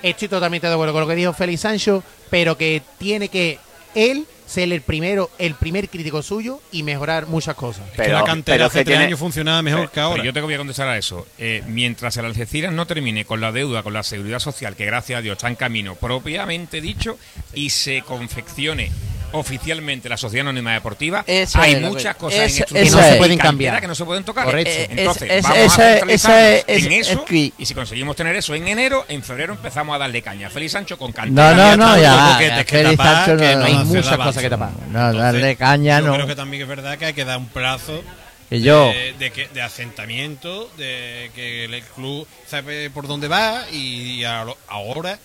estoy 0.01 0.27
totalmente 0.27 0.67
de 0.67 0.73
acuerdo 0.73 0.93
con 0.93 1.01
lo 1.01 1.07
que 1.07 1.15
dijo 1.15 1.33
Félix 1.33 1.61
Sancho, 1.61 2.03
pero 2.29 2.57
que 2.57 2.81
tiene 2.97 3.29
que 3.29 3.59
él 3.95 4.25
ser 4.47 4.71
el 4.73 4.81
primero, 4.81 5.29
el 5.37 5.53
primer 5.53 5.87
crítico 5.89 6.23
suyo 6.23 6.59
y 6.71 6.81
mejorar 6.81 7.27
muchas 7.27 7.53
cosas. 7.53 7.83
Es 7.93 8.01
que 8.01 8.07
la 8.11 8.23
cantera 8.23 8.55
pero 8.55 8.65
hace 8.65 8.77
tres 8.79 8.85
tiene- 8.87 9.05
años 9.05 9.19
funcionaba 9.19 9.61
mejor 9.61 9.83
que 9.89 9.95
Pero 9.95 10.07
ahora. 10.07 10.23
yo 10.23 10.33
te 10.33 10.41
voy 10.41 10.55
a 10.55 10.57
contestar 10.57 10.87
a 10.87 10.97
eso. 10.97 11.27
Eh, 11.37 11.61
mientras 11.67 12.17
el 12.17 12.25
Algeciras 12.25 12.73
no 12.73 12.87
termine 12.87 13.25
con 13.25 13.41
la 13.41 13.51
deuda, 13.51 13.83
con 13.83 13.93
la 13.93 14.01
seguridad 14.01 14.39
social, 14.39 14.75
que 14.75 14.85
gracias 14.87 15.19
a 15.19 15.21
Dios 15.21 15.33
está 15.37 15.49
en 15.49 15.55
camino 15.55 15.93
propiamente 15.93 16.81
dicho, 16.81 17.19
y 17.53 17.69
se 17.69 18.01
confeccione 18.01 18.91
oficialmente 19.31 20.09
la 20.09 20.17
Sociedad 20.17 20.47
Anónima 20.47 20.73
Deportiva, 20.73 21.23
Esa 21.27 21.61
hay 21.61 21.73
es 21.73 21.81
muchas 21.81 22.15
cosa. 22.15 22.37
cosas 22.37 22.51
Esa- 22.51 22.65
en 22.77 22.87
esa 22.87 23.09
es. 23.09 23.15
y 23.15 23.17
pueden 23.17 23.37
cambiar. 23.37 23.79
que 23.81 23.87
no 23.87 23.95
se 23.95 24.05
pueden 24.05 24.23
tocar. 24.23 24.45
Correcto. 24.45 24.71
Eh, 24.71 24.87
Entonces, 24.91 25.29
es- 25.31 25.43
vamos 25.43 25.57
esa- 25.59 25.81
a 25.83 25.97
esa 25.99 26.49
es- 26.51 26.63
en 26.67 26.91
es- 26.91 27.07
eso 27.09 27.19
es 27.19 27.25
que- 27.29 27.53
y 27.57 27.65
si 27.65 27.73
conseguimos 27.73 28.15
tener 28.15 28.35
eso 28.35 28.55
en 28.55 28.67
enero, 28.67 29.05
en 29.07 29.23
febrero 29.23 29.53
empezamos 29.53 29.95
a 29.95 29.99
darle 29.99 30.21
caña. 30.21 30.49
Feliz 30.49 30.71
Sancho 30.71 30.97
con 30.97 31.11
No, 31.11 31.15
cantera. 31.15 31.75
no, 31.75 31.77
no, 31.77 31.95
ya. 31.97 32.37
ya, 32.39 32.63
que 32.65 32.83
tapar, 32.83 33.25
Sancho 33.25 33.37
que 33.37 33.53
no- 33.53 33.59
no 33.59 33.65
hay 33.65 33.75
muchas 33.85 34.17
cosas 34.17 34.41
que 34.43 34.49
tapar. 34.49 34.69
No, 34.89 35.13
darle 35.13 35.55
caña 35.55 35.99
yo 35.99 36.07
no. 36.07 36.13
creo 36.15 36.27
que 36.27 36.35
también 36.35 36.63
es 36.63 36.67
verdad 36.69 36.97
que 36.97 37.05
hay 37.05 37.13
que 37.13 37.25
dar 37.25 37.37
un 37.37 37.47
plazo 37.47 38.03
Que 38.49 38.61
yo. 38.61 38.87
de, 38.87 39.13
de 39.19 39.31
que- 39.31 39.47
de 39.49 39.61
asentamiento, 39.61 40.69
de 40.77 41.31
que 41.35 41.65
el 41.65 41.81
club 41.95 42.27
sabe 42.47 42.89
por 42.89 43.07
dónde 43.07 43.27
va 43.27 43.65
y, 43.71 44.23
a 44.23 44.45
ahora 44.67 45.19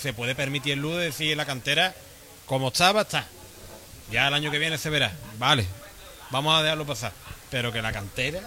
se 0.00 0.12
puede 0.12 0.34
permitir 0.34 0.72
el 0.72 0.80
lujo 0.80 0.96
de 0.96 1.06
decir 1.06 1.36
la 1.36 1.44
cantera 1.44 1.94
como 2.50 2.66
estaba, 2.68 3.02
está. 3.02 3.24
Ya 4.10 4.26
el 4.26 4.34
año 4.34 4.50
que 4.50 4.58
viene 4.58 4.76
se 4.76 4.90
verá. 4.90 5.12
Vale, 5.38 5.64
vamos 6.30 6.58
a 6.58 6.64
dejarlo 6.64 6.84
pasar. 6.84 7.12
Pero 7.48 7.70
que 7.72 7.80
la 7.80 7.92
cantera 7.92 8.40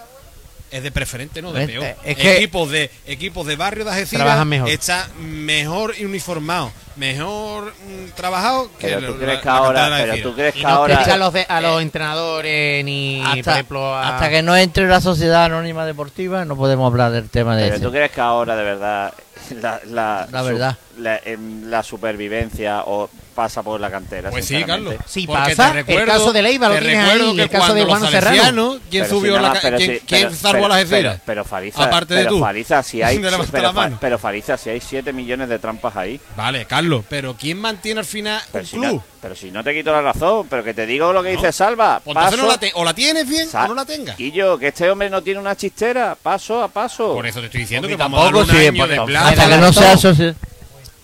es 0.70 0.82
de 0.82 0.90
preferente, 0.92 1.40
no 1.40 1.52
de 1.52 1.64
Eh, 1.64 1.66
peor. 1.66 1.84
eh, 1.84 1.96
es 2.04 2.16
que- 2.18 2.36
equipos 2.36 2.70
de 2.70 2.90
equipos 3.06 3.46
de 3.46 3.56
barrio 3.56 3.84
de 3.86 3.92
Algeciras 3.92 4.24
Trabajan 4.26 4.46
mejor. 4.48 4.68
está 4.68 5.08
mejor 5.18 5.94
uniformado, 6.02 6.70
mejor 6.96 7.72
mm, 7.72 8.10
trabajado 8.14 8.70
que 8.78 8.88
Pero 8.88 9.12
tú 9.14 9.18
crees 9.18 9.34
la- 9.36 9.40
que 9.40 9.46
la 9.46 9.56
ahora, 9.56 9.90
pero 9.96 10.22
tú 10.22 10.34
crees 10.34 10.54
Y 10.54 10.58
que 10.58 10.64
no 10.64 10.68
ahora 10.68 10.98
a 11.02 11.16
los, 11.16 11.32
de- 11.32 11.46
a 11.48 11.60
los 11.62 11.80
entrenadores 11.80 12.84
ni, 12.84 13.22
por 13.22 13.38
hasta, 13.38 13.52
ejemplo, 13.52 13.94
a- 13.94 14.08
hasta 14.16 14.28
que 14.30 14.42
no 14.42 14.54
entre 14.56 14.86
la 14.86 15.00
sociedad 15.00 15.44
anónima 15.46 15.86
deportiva 15.86 16.44
no 16.44 16.56
podemos 16.56 16.90
hablar 16.90 17.10
del 17.12 17.30
tema 17.30 17.56
de 17.56 17.62
Pero 17.64 17.74
ese. 17.76 17.84
tú 17.84 17.90
crees 17.90 18.10
que 18.10 18.20
ahora 18.20 18.54
de 18.56 18.64
verdad 18.64 19.14
la, 19.60 19.80
la, 19.86 20.28
La 20.30 20.42
verdad. 20.42 20.78
la, 20.98 21.20
em, 21.24 21.64
la 21.68 21.82
supervivencia 21.82 22.82
o 22.86 23.08
pasa 23.34 23.64
por 23.64 23.80
la 23.80 23.90
cantera. 23.90 24.30
Pues 24.30 24.46
sí? 24.46 24.62
Carlos. 24.62 24.94
Sí, 25.06 25.26
Porque 25.26 25.56
pasa. 25.56 25.80
El 25.84 26.04
caso 26.04 26.32
de 26.32 26.40
Leiva 26.40 26.68
lo 26.68 26.76
tienes 26.78 27.02
recuerdo 27.02 27.30
ahí, 27.30 27.36
que 27.36 27.42
el 27.42 27.50
caso 27.50 27.74
de 27.74 27.84
Juan 27.84 28.06
Serrano. 28.08 28.78
¿Quién 28.88 29.02
Pero 29.02 29.04
si 29.06 29.10
subió 29.10 29.40
nada 29.40 29.54
la 29.54 29.60
quién, 29.76 29.78
sí, 29.80 30.00
quién 30.06 30.22
pero- 30.28 30.34
salvó 30.36 30.52
pero- 30.52 30.64
a 30.66 30.68
las 30.68 30.78
Algeciras? 30.78 31.14
Pero, 31.14 31.22
pero 31.26 31.44
Fariza, 31.44 31.84
Aparte 31.84 32.14
de 32.14 32.20
pero 32.20 32.30
tú. 32.30 32.40
Fariza, 32.40 32.82
si 32.84 33.02
hay, 33.02 33.18
pero, 34.00 34.18
Fariza, 34.20 34.56
si 34.56 34.70
hay 34.70 34.80
7 34.80 35.12
millones 35.12 35.48
de 35.48 35.58
trampas 35.58 35.96
ahí. 35.96 36.20
Vale, 36.36 36.64
Carlos, 36.66 37.04
pero 37.08 37.34
¿quién 37.36 37.58
mantiene 37.58 37.98
al 38.00 38.06
final 38.06 38.40
Pero 38.52 38.62
un 38.62 38.66
si, 38.70 38.76
club? 38.76 38.92
no, 38.94 39.04
pero 39.20 39.34
si 39.34 39.50
no 39.50 39.64
te 39.64 39.74
quito 39.74 39.90
la 39.90 40.00
razón, 40.02 40.46
pero 40.48 40.62
que 40.62 40.72
te 40.72 40.86
digo 40.86 41.12
lo 41.12 41.20
que 41.20 41.30
dice 41.30 41.50
Salva. 41.50 42.00
Pues 42.04 42.16
entonces 42.16 42.38
no 42.38 42.44
paso- 42.46 42.52
la 42.54 42.60
te- 42.60 42.72
o 42.76 42.84
la 42.84 42.94
tienes 42.94 43.28
bien 43.28 43.48
o 43.52 43.66
no 43.68 43.74
la 43.74 43.84
tengas. 43.84 44.20
Y 44.20 44.30
yo, 44.30 44.56
que 44.58 44.68
este 44.68 44.88
hombre 44.88 45.10
no 45.10 45.22
tiene 45.24 45.40
una 45.40 45.56
chistera, 45.56 46.16
paso 46.22 46.62
a 46.62 46.68
paso. 46.68 47.14
Por 47.14 47.26
eso 47.26 47.40
te 47.40 47.46
estoy 47.46 47.62
diciendo 47.62 47.88
que 47.88 47.96
vamos 47.96 48.20
a 48.20 48.28
un 48.28 48.36
año 48.36 48.44
de 48.60 48.72
porque 48.74 49.00
plazo. 49.06 49.23
Hasta 49.28 49.48
que 49.48 49.56
no 49.60 49.72
sea 49.72 49.92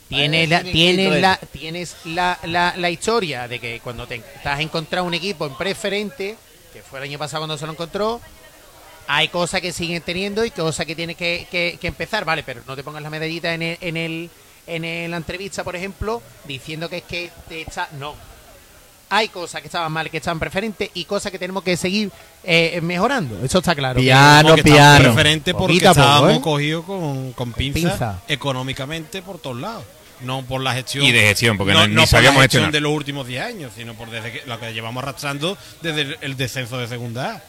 Tienes, 0.08 0.48
la, 0.48 0.62
tienes, 0.72 1.20
la, 1.20 1.36
tienes 1.52 1.96
la, 2.04 2.38
la, 2.44 2.74
la 2.76 2.90
historia 2.90 3.46
de 3.46 3.60
que 3.60 3.80
cuando 3.80 4.06
te, 4.08 4.18
te 4.18 4.48
has 4.48 4.58
encontrado 4.60 5.06
un 5.06 5.14
equipo 5.14 5.46
en 5.46 5.54
preferente, 5.54 6.36
que 6.72 6.82
fue 6.82 6.98
el 6.98 7.04
año 7.04 7.18
pasado 7.18 7.42
cuando 7.42 7.56
se 7.56 7.64
lo 7.66 7.72
encontró, 7.72 8.20
hay 9.06 9.28
cosas 9.28 9.60
que 9.60 9.72
siguen 9.72 10.02
teniendo 10.02 10.44
y 10.44 10.50
cosas 10.50 10.84
que 10.86 10.96
tienes 10.96 11.16
que, 11.16 11.46
que- 11.50 11.78
que 11.80 11.86
empezar, 11.88 12.24
vale, 12.24 12.42
pero 12.42 12.62
no 12.66 12.74
te 12.76 12.82
pongas 12.82 13.02
la 13.02 13.10
medallita 13.10 13.54
en 13.54 13.62
el, 13.62 13.78
en 13.80 13.96
el 13.96 14.30
en 14.66 14.84
el- 14.84 15.10
la 15.10 15.16
entrevista, 15.16 15.64
por 15.64 15.74
ejemplo, 15.76 16.22
diciendo 16.44 16.88
que 16.88 16.98
es 16.98 17.02
que 17.04 17.30
te 17.48 17.62
está... 17.62 17.88
No. 17.98 18.14
Hay 19.10 19.28
cosas 19.28 19.60
que 19.60 19.66
estaban 19.66 19.90
mal, 19.92 20.08
que 20.08 20.16
estaban 20.18 20.38
preferentes 20.38 20.88
y 20.94 21.04
cosas 21.04 21.30
que 21.32 21.38
tenemos 21.38 21.62
que 21.64 21.76
seguir 21.76 22.10
eh, 22.44 22.80
mejorando. 22.82 23.44
Eso 23.44 23.58
está 23.58 23.74
claro. 23.74 24.00
Piano, 24.00 24.54
estábamos 24.54 24.62
piano. 24.62 25.04
preferente 25.04 25.52
porque 25.52 25.66
Poquito 25.74 25.90
a 25.90 25.94
poco, 25.94 26.00
estábamos 26.06 26.36
¿eh? 26.36 26.40
cogidos 26.40 26.84
con, 26.84 27.32
con 27.32 27.52
Pinza. 27.52 28.20
económicamente 28.28 29.20
por 29.22 29.38
todos 29.38 29.58
lados. 29.60 29.84
No 30.22 30.42
por 30.42 30.60
la 30.60 30.74
gestión. 30.74 31.04
Y 31.04 31.12
de 31.12 31.20
gestión, 31.22 31.56
porque 31.56 31.72
no- 31.72 31.86
ni 31.88 31.96
por 31.96 32.06
sabíamos 32.06 32.36
la 32.38 32.42
gestión 32.42 32.64
gestionar. 32.64 32.72
de 32.72 32.80
los 32.80 32.92
últimos 32.92 33.26
10 33.26 33.42
años, 33.42 33.72
sino 33.74 33.94
por 33.94 34.10
desde 34.10 34.32
que, 34.32 34.42
lo 34.46 34.60
que 34.60 34.72
llevamos 34.74 35.02
arrastrando 35.02 35.56
desde 35.80 36.02
el, 36.02 36.18
el 36.20 36.36
descenso 36.36 36.78
de 36.78 36.86
segunda 36.88 37.36
A. 37.36 37.42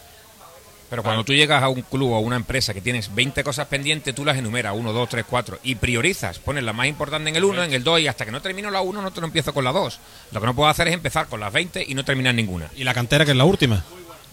Pero 0.92 1.02
cuando 1.04 1.24
tú 1.24 1.34
llegas 1.34 1.64
a 1.64 1.70
un 1.70 1.82
club 1.84 2.12
o 2.12 2.16
a 2.18 2.20
una 2.20 2.36
empresa 2.36 2.74
que 2.74 2.82
tienes 2.82 3.16
20 3.16 3.44
cosas 3.46 3.66
pendientes, 3.68 4.14
tú 4.14 4.24
las 4.26 4.38
enumeras, 4.38 4.74
1, 4.76 4.92
2, 4.94 5.10
3, 5.10 5.26
4, 5.28 5.60
y 5.64 5.76
priorizas, 5.76 6.38
pones 6.38 6.64
la 6.66 6.74
más 6.74 6.86
importante 6.88 7.30
en 7.30 7.36
el 7.38 7.46
1, 7.46 7.64
en 7.64 7.74
el 7.74 7.82
2, 7.84 8.02
y 8.02 8.08
hasta 8.08 8.26
que 8.26 8.32
no 8.32 8.42
termino 8.42 8.70
la 8.70 8.82
1 8.82 9.02
no 9.02 9.10
te 9.12 9.22
lo 9.22 9.26
empiezo 9.28 9.54
con 9.54 9.64
la 9.64 9.72
2. 9.72 10.00
Lo 10.34 10.40
que 10.42 10.46
no 10.46 10.54
puedo 10.54 10.70
hacer 10.70 10.90
es 10.90 10.94
empezar 10.94 11.28
con 11.28 11.40
las 11.40 11.52
20 11.54 11.84
y 11.88 11.96
no 11.96 12.04
terminar 12.06 12.36
ninguna. 12.36 12.68
Y 12.76 12.84
la 12.84 12.94
cantera, 12.94 13.24
que 13.24 13.32
es 13.32 13.38
la 13.38 13.46
última. 13.46 13.82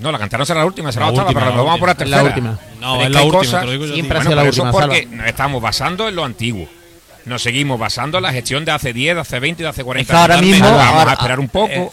No, 0.00 0.10
la 0.12 0.18
cantera 0.18 0.40
no 0.40 0.46
será 0.46 0.60
la 0.60 0.66
última, 0.66 0.90
será 0.92 1.06
la, 1.06 1.10
octava, 1.12 1.28
última, 1.28 1.40
pero 1.40 1.50
la 1.52 1.56
nos 1.56 1.64
vamos 1.64 1.80
por 1.80 1.88
la 1.88 1.92
última. 1.92 2.04
Es 2.04 2.10
la 2.10 2.22
tercera. 2.32 2.50
última. 2.50 2.70
No, 2.80 2.92
Pero 2.98 3.04
es 3.06 3.10
la 3.14 3.22
última, 3.22 3.38
cosas- 3.38 3.60
te 3.60 3.66
lo 3.66 3.72
digo 3.72 3.86
yo. 3.86 3.94
Siempre 3.94 4.18
ha 4.18 4.20
Bueno, 4.20 4.34
la 4.36 4.42
pero 4.42 4.50
eso 4.52 4.62
última, 4.64 4.72
porque 4.80 5.02
Salva. 5.02 5.16
nos 5.16 5.26
estamos 5.26 5.62
basando 5.62 6.08
en 6.08 6.16
lo 6.16 6.24
antiguo. 6.24 6.68
Nos 7.24 7.42
seguimos 7.42 7.78
basando 7.78 8.18
en 8.18 8.22
la 8.24 8.32
gestión 8.32 8.64
de 8.64 8.72
hace 8.72 8.92
10, 8.92 9.14
de 9.14 9.20
hace 9.20 9.38
20 9.38 9.62
y 9.62 9.64
de 9.64 9.68
hace 9.70 9.84
40 9.84 10.12
Es 10.12 10.16
que 10.16 10.20
ahora 10.20 10.34
años. 10.38 10.46
mismo- 10.50 10.66
Vamos 10.66 10.82
ahora- 10.92 11.10
a 11.10 11.14
esperar 11.14 11.38
un 11.40 11.48
poco. 11.48 11.68
eh, 11.72 11.90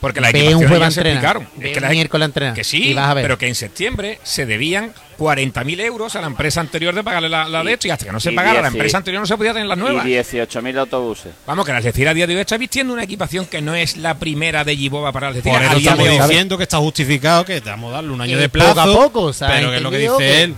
porque 0.00 0.20
las 0.20 0.32
Ve 0.32 0.54
un 0.54 0.62
ya 0.68 0.90
se 0.90 1.00
explicaron. 1.00 1.48
Ve 1.56 1.66
Es 1.68 1.72
que 1.72 1.78
un 1.78 1.82
las- 1.82 1.90
miércoles. 1.92 2.30
Que 2.54 2.60
Y 2.60 2.64
sí, 2.64 2.94
vas 2.94 3.08
a 3.10 3.14
ver. 3.14 3.24
pero 3.24 3.38
que 3.38 3.48
en 3.48 3.54
septiembre 3.54 4.18
se 4.22 4.44
debían 4.46 4.92
40.000 5.18 5.80
euros 5.80 6.14
a 6.16 6.20
la 6.20 6.26
empresa 6.26 6.60
anterior 6.60 6.94
de 6.94 7.02
pagarle 7.02 7.28
la, 7.30 7.48
la 7.48 7.64
de 7.64 7.72
esto 7.72 7.88
y 7.88 7.90
hasta 7.90 8.04
que 8.04 8.12
no 8.12 8.20
se 8.20 8.32
y 8.32 8.34
pagara 8.34 8.60
la 8.60 8.68
empresa 8.68 8.98
anterior 8.98 9.20
no 9.20 9.26
se 9.26 9.36
podía 9.36 9.52
tener 9.54 9.66
las 9.68 9.78
y 9.78 9.80
nuevas. 9.80 10.04
18.000 10.04 10.78
autobuses. 10.78 11.32
Vamos, 11.46 11.64
que 11.64 11.72
la 11.72 11.78
Algeciras 11.78 12.10
a 12.12 12.14
día 12.14 12.26
de 12.26 12.34
hoy 12.34 12.40
está 12.40 12.56
vistiendo 12.58 12.92
una 12.92 13.04
equipación 13.04 13.46
que 13.46 13.62
no 13.62 13.74
es 13.74 13.96
la 13.96 14.18
primera 14.18 14.64
de 14.64 14.76
Giboba 14.76 15.12
para 15.12 15.30
la 15.30 15.40
Por 15.40 15.52
eso 15.62 15.70
a 15.70 15.74
día 15.74 15.78
estamos 15.90 16.04
de 16.04 16.10
hoy. 16.10 16.18
diciendo 16.28 16.56
que 16.58 16.62
está 16.64 16.78
justificado, 16.78 17.44
que 17.44 17.60
te 17.62 17.70
vamos 17.70 17.90
a 17.92 17.96
darle 17.96 18.10
un 18.12 18.20
año 18.20 18.38
de 18.38 18.48
poco 18.48 18.74
plazo. 18.74 18.80
a 18.80 18.84
poco, 18.94 19.32
se 19.32 19.44
ha 19.44 19.48
pero 19.48 19.70
que 19.70 19.76
es 19.76 19.82
lo 19.82 19.90
que 19.90 19.98
dice 19.98 20.16
que- 20.18 20.42
él, 20.42 20.54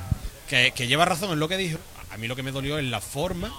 que, 0.49 0.73
que 0.75 0.87
lleva 0.89 1.05
razón 1.05 1.31
en 1.33 1.39
lo 1.39 1.49
que 1.49 1.57
dijo. 1.57 1.79
A 2.11 2.17
mí 2.17 2.27
lo 2.27 2.35
que 2.35 2.43
me 2.43 2.51
dolió 2.51 2.79
es 2.79 2.85
la 2.87 3.01
forma 3.01 3.53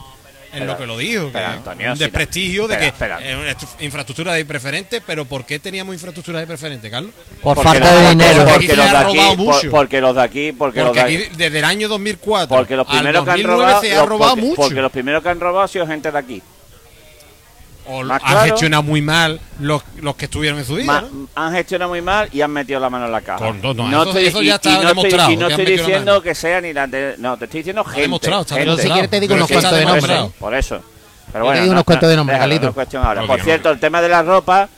en 0.52 0.60
Pero- 0.60 0.66
lo 0.72 0.78
que 0.78 0.86
lo 0.88 0.98
dijo. 0.98 1.30
pero, 1.32 1.46
que 1.48 1.54
Antonio, 1.54 1.92
un 1.92 1.98
si 1.98 2.04
desprestigio 2.04 2.68
de 2.68 2.86
espera, 2.86 3.18
que 3.20 3.26
espera. 3.30 3.50
es 3.52 3.58
infraestructura 3.82 4.34
de 4.34 4.46
preferente, 4.46 5.02
pero 5.06 5.26
¿por 5.26 5.46
qué 5.46 5.60
teníamos 5.60 5.94
infraestructura 5.94 6.40
de 6.40 6.48
preferente, 6.48 6.90
Carlos? 6.90 7.12
Por 7.42 7.56
Porque 7.56 7.70
falta 7.70 7.94
los- 7.94 8.02
de 8.04 8.10
dinero. 8.10 8.42
Aquí 8.42 8.52
Porque 8.52 8.76
los 8.76 8.92
de 8.92 8.98
aquí, 8.98 9.36
por- 9.46 9.70
porque 9.72 10.02
los 10.02 10.16
de 10.16 10.22
aquí, 10.22 10.52
porque, 10.52 10.82
los 10.84 10.94
de 10.94 11.02
aquí 11.02 11.16
aquí, 11.18 11.30
desde 11.38 11.60
el 11.60 11.66
año 11.66 11.88
2004 11.88 12.56
porque 12.58 12.76
los 12.76 12.88
al 12.88 12.96
primeros 12.98 13.24
que 13.26 13.32
han 13.32 13.38
2009 13.38 13.64
robado, 13.66 13.82
se 13.82 13.96
ha 13.96 14.06
robado 14.06 14.32
porque, 14.32 14.42
mucho. 14.46 14.62
porque 14.62 14.82
los 14.82 14.92
primeros 14.92 15.24
que 15.24 15.30
han 15.30 15.40
robado 15.40 15.62
ha 15.64 15.68
sido 15.68 15.86
gente 15.88 16.12
de 16.12 16.18
aquí. 16.18 16.42
O 17.90 18.04
más 18.04 18.22
han 18.24 18.32
claro. 18.32 18.52
gestionado 18.52 18.84
muy 18.84 19.02
mal 19.02 19.40
los, 19.60 19.84
los 20.02 20.16
que 20.16 20.26
estuvieron 20.26 20.60
en 20.60 20.66
su 20.66 20.76
día. 20.78 20.86
Ma- 20.86 21.02
¿no? 21.02 21.28
Han 21.36 21.54
gestionado 21.54 21.90
muy 21.90 22.02
mal 22.02 22.30
y 22.32 22.42
han 22.42 22.52
metido 22.52 22.80
la 22.80 22.90
mano 22.90 23.06
en 23.08 23.12
la 23.12 23.22
caja. 23.22 23.40
Con- 23.40 23.62
no, 23.62 23.74
no, 23.74 24.04
eso- 24.04 24.18
eso 24.20 24.42
ya 24.42 24.54
y- 24.54 24.56
está 24.56 24.70
y 24.70 24.74
no 24.76 24.88
demostrado, 24.90 25.18
Estoy, 25.22 25.34
y 25.34 25.38
no 25.38 25.48
estoy 25.48 25.66
diciendo 25.66 26.22
que 26.22 26.36
sea 26.36 26.62
ni 26.62 26.72
la 26.74 26.88
de, 26.88 27.16
no, 27.18 27.38
te 27.38 27.46
estoy 27.46 27.60
diciendo 27.62 27.84
gente. 27.84 28.02
demostrado, 28.02 28.42
está 28.44 28.56
gente. 28.56 28.82
Si 28.82 28.90
quieres 28.90 29.10
te 29.10 29.20
digo 29.20 29.36
unos 29.36 29.50
cuantos 29.50 29.72
de 29.72 29.86
nombres. 29.86 30.20
Por 30.40 30.54
eso. 30.56 30.82
Pero 31.32 31.46
bueno, 31.46 31.58
te 31.58 31.62
digo 31.64 31.74
no- 31.74 31.78
unos 31.80 31.84
cuantos 31.86 32.10
de 32.10 32.16
nombres, 32.16 32.40
Galito. 32.40 32.74
ahora. 33.04 33.28
Por 33.28 33.42
cierto, 33.42 33.70
el 33.72 33.80
tema 33.80 34.02
de 34.02 34.10
la 34.10 34.24
ropa, 34.24 34.70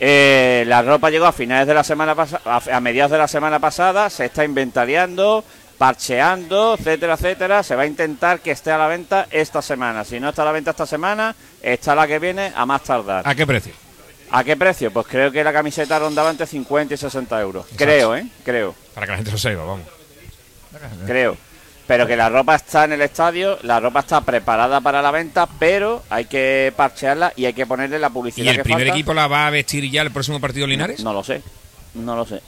eh, 0.00 0.64
la 0.66 0.82
ropa 0.82 1.10
llegó 1.10 1.26
a 1.26 1.32
finales 1.32 1.66
de 1.66 1.74
la 1.74 1.84
semana 1.84 2.14
pasada, 2.14 2.60
a 2.72 2.80
mediados 2.80 3.10
de 3.12 3.18
la 3.18 3.28
semana 3.28 3.58
pasada, 3.58 4.08
se 4.10 4.26
está 4.26 4.44
inventariando, 4.44 5.44
parcheando, 5.78 6.74
etcétera, 6.78 7.14
etcétera. 7.14 7.62
Se 7.62 7.74
va 7.76 7.82
a 7.82 7.86
intentar 7.86 8.40
que 8.40 8.50
esté 8.50 8.70
a 8.70 8.78
la 8.78 8.88
venta 8.88 9.26
esta 9.30 9.62
semana. 9.62 10.04
Si 10.04 10.20
no 10.20 10.28
está 10.30 10.42
a 10.42 10.46
la 10.46 10.52
venta 10.52 10.72
esta 10.72 10.86
semana, 10.86 11.34
está 11.62 11.94
la 11.94 12.06
que 12.06 12.18
viene 12.18 12.52
a 12.54 12.66
más 12.66 12.82
tardar. 12.82 13.22
¿A 13.26 13.34
qué 13.34 13.46
precio? 13.46 13.72
¿A 14.30 14.44
qué 14.44 14.56
precio? 14.56 14.90
Pues 14.92 15.06
creo 15.06 15.32
que 15.32 15.42
la 15.42 15.52
camiseta 15.52 15.98
rondaba 15.98 16.30
entre 16.30 16.46
50 16.46 16.92
y 16.92 16.96
60 16.96 17.40
euros. 17.40 17.66
Creo, 17.76 18.14
¿eh? 18.14 18.26
Creo, 18.44 18.74
Para 18.94 19.06
que 19.06 19.12
la 19.12 19.16
gente 19.16 19.30
lo 19.32 19.38
sepa, 19.38 19.62
vamos. 19.62 19.86
creo. 21.06 21.36
Pero 21.86 22.06
que 22.06 22.16
la 22.16 22.28
ropa 22.28 22.54
está 22.54 22.84
en 22.84 22.92
el 22.92 23.00
estadio, 23.00 23.58
la 23.62 23.80
ropa 23.80 24.00
está 24.00 24.20
preparada 24.20 24.82
para 24.82 25.00
la 25.00 25.10
venta, 25.10 25.48
pero 25.58 26.02
hay 26.10 26.26
que 26.26 26.70
parchearla 26.76 27.32
y 27.34 27.46
hay 27.46 27.54
que 27.54 27.64
ponerle 27.64 27.98
la 27.98 28.10
publicidad 28.10 28.44
¿Y 28.44 28.48
el 28.50 28.56
que 28.56 28.62
primer 28.64 28.82
falta. 28.82 28.94
equipo 28.94 29.14
la 29.14 29.26
va 29.26 29.46
a 29.46 29.50
vestir 29.50 29.90
ya 29.90 30.02
el 30.02 30.10
próximo 30.10 30.38
partido 30.38 30.66
Linares? 30.66 31.02
No 31.02 31.14
lo 31.14 31.24
sé, 31.24 31.40
no 31.94 32.14
lo 32.14 32.26
sé. 32.26 32.42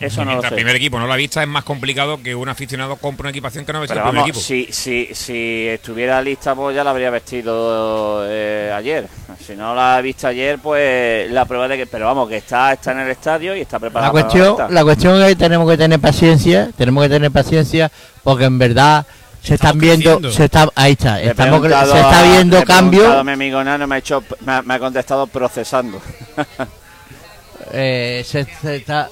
Eso 0.00 0.24
no 0.24 0.24
lo 0.24 0.30
Mientras 0.32 0.48
sé. 0.50 0.54
el 0.54 0.60
primer 0.60 0.76
equipo 0.76 0.98
no 0.98 1.06
la 1.06 1.14
vista 1.16 1.42
es 1.42 1.48
más 1.48 1.62
complicado 1.64 2.20
que 2.20 2.34
un 2.34 2.48
aficionado 2.48 2.96
compre 2.96 3.22
una 3.24 3.30
equipación 3.30 3.64
que 3.64 3.72
no 3.72 3.78
ha 3.78 3.82
vestido 3.82 4.00
Pero 4.02 4.08
el 4.08 4.24
primer 4.24 4.32
vamos, 4.32 4.50
equipo. 4.50 4.66
si, 4.72 5.06
si, 5.06 5.14
si 5.14 5.68
estuviera 5.68 6.20
lista, 6.20 6.54
pues 6.54 6.74
ya 6.74 6.82
la 6.82 6.90
habría 6.90 7.10
vestido 7.10 8.24
eh, 8.26 8.72
ayer. 8.74 9.06
Si 9.46 9.54
no 9.54 9.74
la 9.74 9.98
he 9.98 10.02
visto 10.02 10.26
ayer, 10.26 10.58
pues 10.58 11.30
la 11.30 11.44
prueba 11.44 11.68
de 11.68 11.76
que. 11.76 11.86
Pero 11.86 12.06
vamos, 12.06 12.28
que 12.28 12.38
está, 12.38 12.72
está 12.72 12.92
en 12.92 13.00
el 13.00 13.10
estadio 13.10 13.54
y 13.56 13.60
está 13.60 13.78
preparada. 13.78 14.08
La 14.08 14.12
para 14.12 14.24
cuestión, 14.24 14.56
venta. 14.56 14.72
la 14.72 14.82
cuestión 14.82 15.20
es 15.22 15.28
que 15.28 15.36
tenemos 15.36 15.70
que 15.70 15.76
tener 15.76 16.00
paciencia, 16.00 16.70
tenemos 16.76 17.04
que 17.04 17.08
tener 17.10 17.30
paciencia 17.30 17.90
porque 18.22 18.44
en 18.44 18.58
verdad 18.58 19.06
se 19.42 19.54
están 19.54 19.82
Estamos 19.82 19.98
viendo, 19.98 20.30
se 20.30 20.44
está, 20.44 20.68
ahí 20.76 20.92
está, 20.92 21.20
estamos, 21.20 21.62
se 21.62 21.68
está 22.00 22.22
viendo 22.22 22.58
a 22.58 23.24
mi 23.24 23.32
amigo 23.32 23.64
Nano 23.64 23.88
me 23.88 23.96
ha, 23.96 23.98
hecho, 23.98 24.22
me 24.40 24.52
ha, 24.52 24.62
me 24.62 24.74
ha 24.74 24.78
contestado 24.78 25.26
procesando. 25.26 26.00
eh, 27.72 28.22
se, 28.24 28.44
se 28.44 28.76
está, 28.76 29.08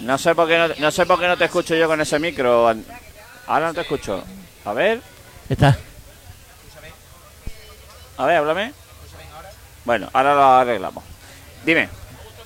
no 0.00 0.18
sé 0.18 0.34
por 0.34 0.48
qué 0.48 0.58
no, 0.58 0.68
no 0.78 0.90
sé 0.90 1.06
por 1.06 1.18
qué 1.20 1.26
no 1.26 1.36
te 1.36 1.44
escucho 1.46 1.74
yo 1.74 1.86
con 1.88 2.00
ese 2.00 2.18
micro. 2.18 2.68
Ahora 3.46 3.66
no 3.68 3.74
te 3.74 3.80
escucho. 3.82 4.22
A 4.64 4.72
ver, 4.72 5.00
está. 5.48 5.76
a 8.16 8.26
ver, 8.26 8.36
háblame. 8.36 8.72
Bueno, 9.84 10.08
ahora 10.12 10.34
lo 10.34 10.42
arreglamos. 10.44 11.04
Dime. 11.64 11.88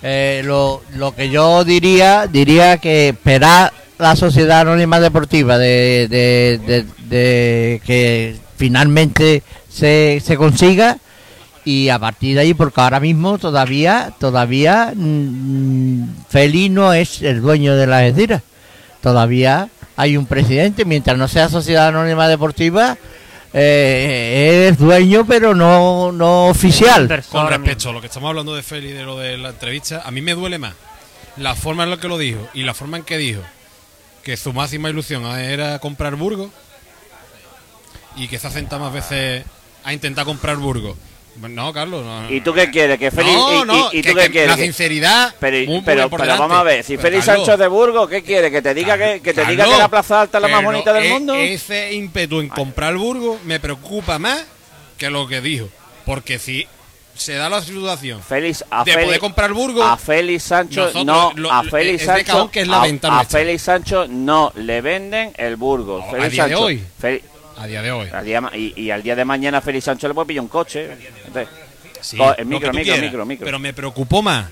Eh, 0.03 0.43
lo, 0.45 0.83
lo 0.95 1.15
que 1.15 1.29
yo 1.31 1.65
diría, 1.65 2.27
diría 2.27 2.79
que 2.79 3.09
esperar 3.11 3.73
la 3.99 4.16
Sociedad 4.16 4.61
Anónima 4.61 4.99
Deportiva 5.01 5.59
de, 5.59 6.09
de- 6.11 6.59
de- 6.66 6.87
de 7.09 7.83
que 7.85 8.37
finalmente 8.57 9.43
se, 9.69 10.20
se 10.24 10.37
consiga 10.37 10.99
y 11.64 11.89
a 11.89 11.98
partir 11.98 12.34
de 12.34 12.40
ahí, 12.43 12.55
porque 12.55 12.80
ahora 12.80 13.01
mismo 13.01 13.39
todavía, 13.39 14.12
todavía 14.18 14.93
mm, 14.94 16.26
Feli 16.28 16.68
no 16.68 16.93
es 16.93 17.22
el 17.22 17.40
dueño 17.40 17.76
de 17.76 17.86
la 17.86 17.98
Algeciras. 17.98 18.43
Todavía 19.01 19.68
hay 19.97 20.16
un 20.16 20.26
presidente, 20.26 20.84
mientras 20.84 21.16
no 21.16 21.28
sea 21.28 21.48
Sociedad 21.48 21.89
Anónima 21.89 22.28
Deportiva, 22.28 22.97
eh, 23.52 24.68
es 24.70 24.78
dueño 24.78 25.24
pero 25.26 25.55
no, 25.55 26.10
no 26.10 26.47
oficial. 26.48 27.22
Con 27.30 27.48
respecto 27.48 27.90
a 27.90 27.93
lo 27.93 28.01
que 28.01 28.06
estamos 28.06 28.28
hablando 28.28 28.55
de 28.55 28.62
Feli, 28.62 28.93
de 28.93 29.05
lo 29.05 29.18
de 29.18 29.39
la 29.39 29.51
entrevista, 29.51 30.02
a 30.05 30.10
mí 30.10 30.20
me 30.20 30.34
duele 30.34 30.59
más 30.59 30.74
la 31.36 31.55
forma 31.55 31.84
en 31.84 31.90
la 31.90 31.97
que 31.98 32.09
lo 32.09 32.18
dijo 32.18 32.40
y 32.55 32.62
la 32.62 32.74
forma 32.74 32.98
en 32.98 33.05
que 33.05 33.16
dijo 33.18 33.43
que 34.22 34.36
su 34.36 34.52
máxima 34.52 34.90
ilusión 34.90 35.24
era 35.26 35.78
comprar 35.78 36.16
Burgos 36.16 36.51
y 38.16 38.28
que 38.28 38.39
se 38.39 38.47
ha 38.47 38.51
sentado 38.51 38.82
más 38.82 38.93
veces 38.93 39.44
a 39.84 39.93
intentar 39.93 40.24
comprar 40.24 40.56
Burgos 40.56 40.97
No, 41.37 41.73
Carlos. 41.73 42.05
No, 42.05 42.31
¿Y 42.31 42.41
tú 42.43 42.53
qué 42.53 42.71
quieres? 42.71 42.99
¿Que 42.99 43.11
Félix, 43.11 43.35
No, 43.35 43.65
no, 43.65 43.91
y- 43.93 43.99
y 43.99 44.03
tú 44.03 44.15
qué 44.15 44.31
quieres? 44.31 44.51
La 44.51 44.57
sinceridad. 44.57 45.35
pero, 45.41 45.57
muy- 45.59 45.67
muy 45.67 45.83
pero, 45.83 46.09
vamos 46.11 46.53
a 46.53 46.63
ver, 46.63 46.85
si 46.85 46.97
Pero, 46.97 47.09
Félix 47.09 47.27
Carlos, 47.27 47.47
Sancho 47.47 47.63
de 47.63 47.69
Burgos, 47.69 48.09
¿qué 48.09 48.23
quiere? 48.23 48.51
¿Que 48.51 48.63
te 48.63 48.75
diga 48.75 48.97
que, 48.99 49.21
que 49.21 49.33
te 49.35 49.45
diga 49.47 49.65
que 49.65 49.77
la 49.79 49.89
Plaza 49.89 50.21
Alta 50.21 50.39
es 50.39 50.43
la 50.43 50.49
más 50.49 50.63
bonita 50.63 50.93
del 50.93 51.05
e- 51.05 51.09
mundo? 51.09 51.35
Ese 51.35 51.93
ímpetu 51.95 52.41
en 52.41 52.49
comprar 52.49 52.93
el 52.93 52.99
Burgo 52.99 53.39
me 53.45 53.59
preocupa 53.61 54.19
más 54.19 54.45
que 54.99 55.11
lo 55.11 55.27
que 55.27 55.41
dijo. 55.41 55.69
Porque 56.05 56.39
si 56.39 56.67
se 57.15 57.35
da 57.35 57.49
la 57.49 57.61
situación 57.63 58.23
Félix, 58.23 58.65
a 58.71 58.85
de 58.85 58.93
Félix, 58.93 59.07
poder 59.07 59.21
comprar 59.21 59.49
el 59.51 59.55
Burgo, 59.55 59.83
a 59.83 59.97
Félix 59.97 60.43
Sancho 60.45 60.81
nosotros 60.81 61.05
no, 61.05 61.33
lo- 61.37 61.53
a 61.53 61.63
lo- 61.63 61.71
Félix 61.71 62.05
Sancho, 62.05 62.51
que 62.51 62.61
es 62.63 62.69
la 62.69 62.81
a, 62.81 62.83
venta 62.85 63.09
a 63.09 63.11
nuestra. 63.17 63.39
Félix 63.41 63.63
Sancho 63.63 64.07
no 64.09 64.53
le 64.57 64.81
venden 64.81 65.33
el 65.37 65.57
Burgos. 65.57 66.05
A 66.13 66.29
día 66.29 66.47
de 66.47 66.55
hoy. 66.55 66.83
Félix- 67.01 67.25
a 67.55 67.67
día 67.67 67.83
de 67.83 67.93
hoy. 67.93 68.09
día 68.25 68.43
y, 68.55 68.81
y 68.81 68.91
al 68.91 69.03
día 69.03 69.15
de 69.15 69.25
mañana 69.27 69.61
Félix 69.61 69.85
Sancho 69.85 70.09
le 70.09 70.15
puede 70.15 70.27
pillar 70.29 70.43
un 70.43 70.49
coche. 70.49 70.89
Entonces, 71.35 71.49
Sí, 72.01 72.17
el 72.39 72.47
micro, 72.47 72.73
micro, 72.73 72.83
quieras. 72.83 73.01
micro, 73.03 73.25
micro. 73.27 73.45
Pero 73.45 73.59
me 73.61 73.73
preocupó 73.73 74.23
más 74.23 74.51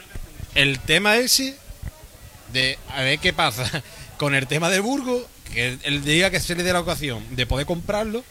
el 0.55 0.79
tema 0.79 1.17
ese 1.17 1.57
de 2.53 2.79
a 2.95 3.03
ver 3.03 3.19
qué 3.19 3.33
pasa 3.33 3.83
con 4.19 4.35
el 4.37 4.47
tema 4.47 4.71
del 4.71 4.83
Burgo, 4.83 5.27
que 5.53 5.77
el 5.83 6.05
día 6.05 6.31
que 6.31 6.39
se 6.39 6.55
le 6.55 6.63
dé 6.63 6.73
la 6.73 6.81
ocasión 6.81 7.25
de 7.35 7.47
poder 7.47 7.67
comprarlo, 7.67 8.23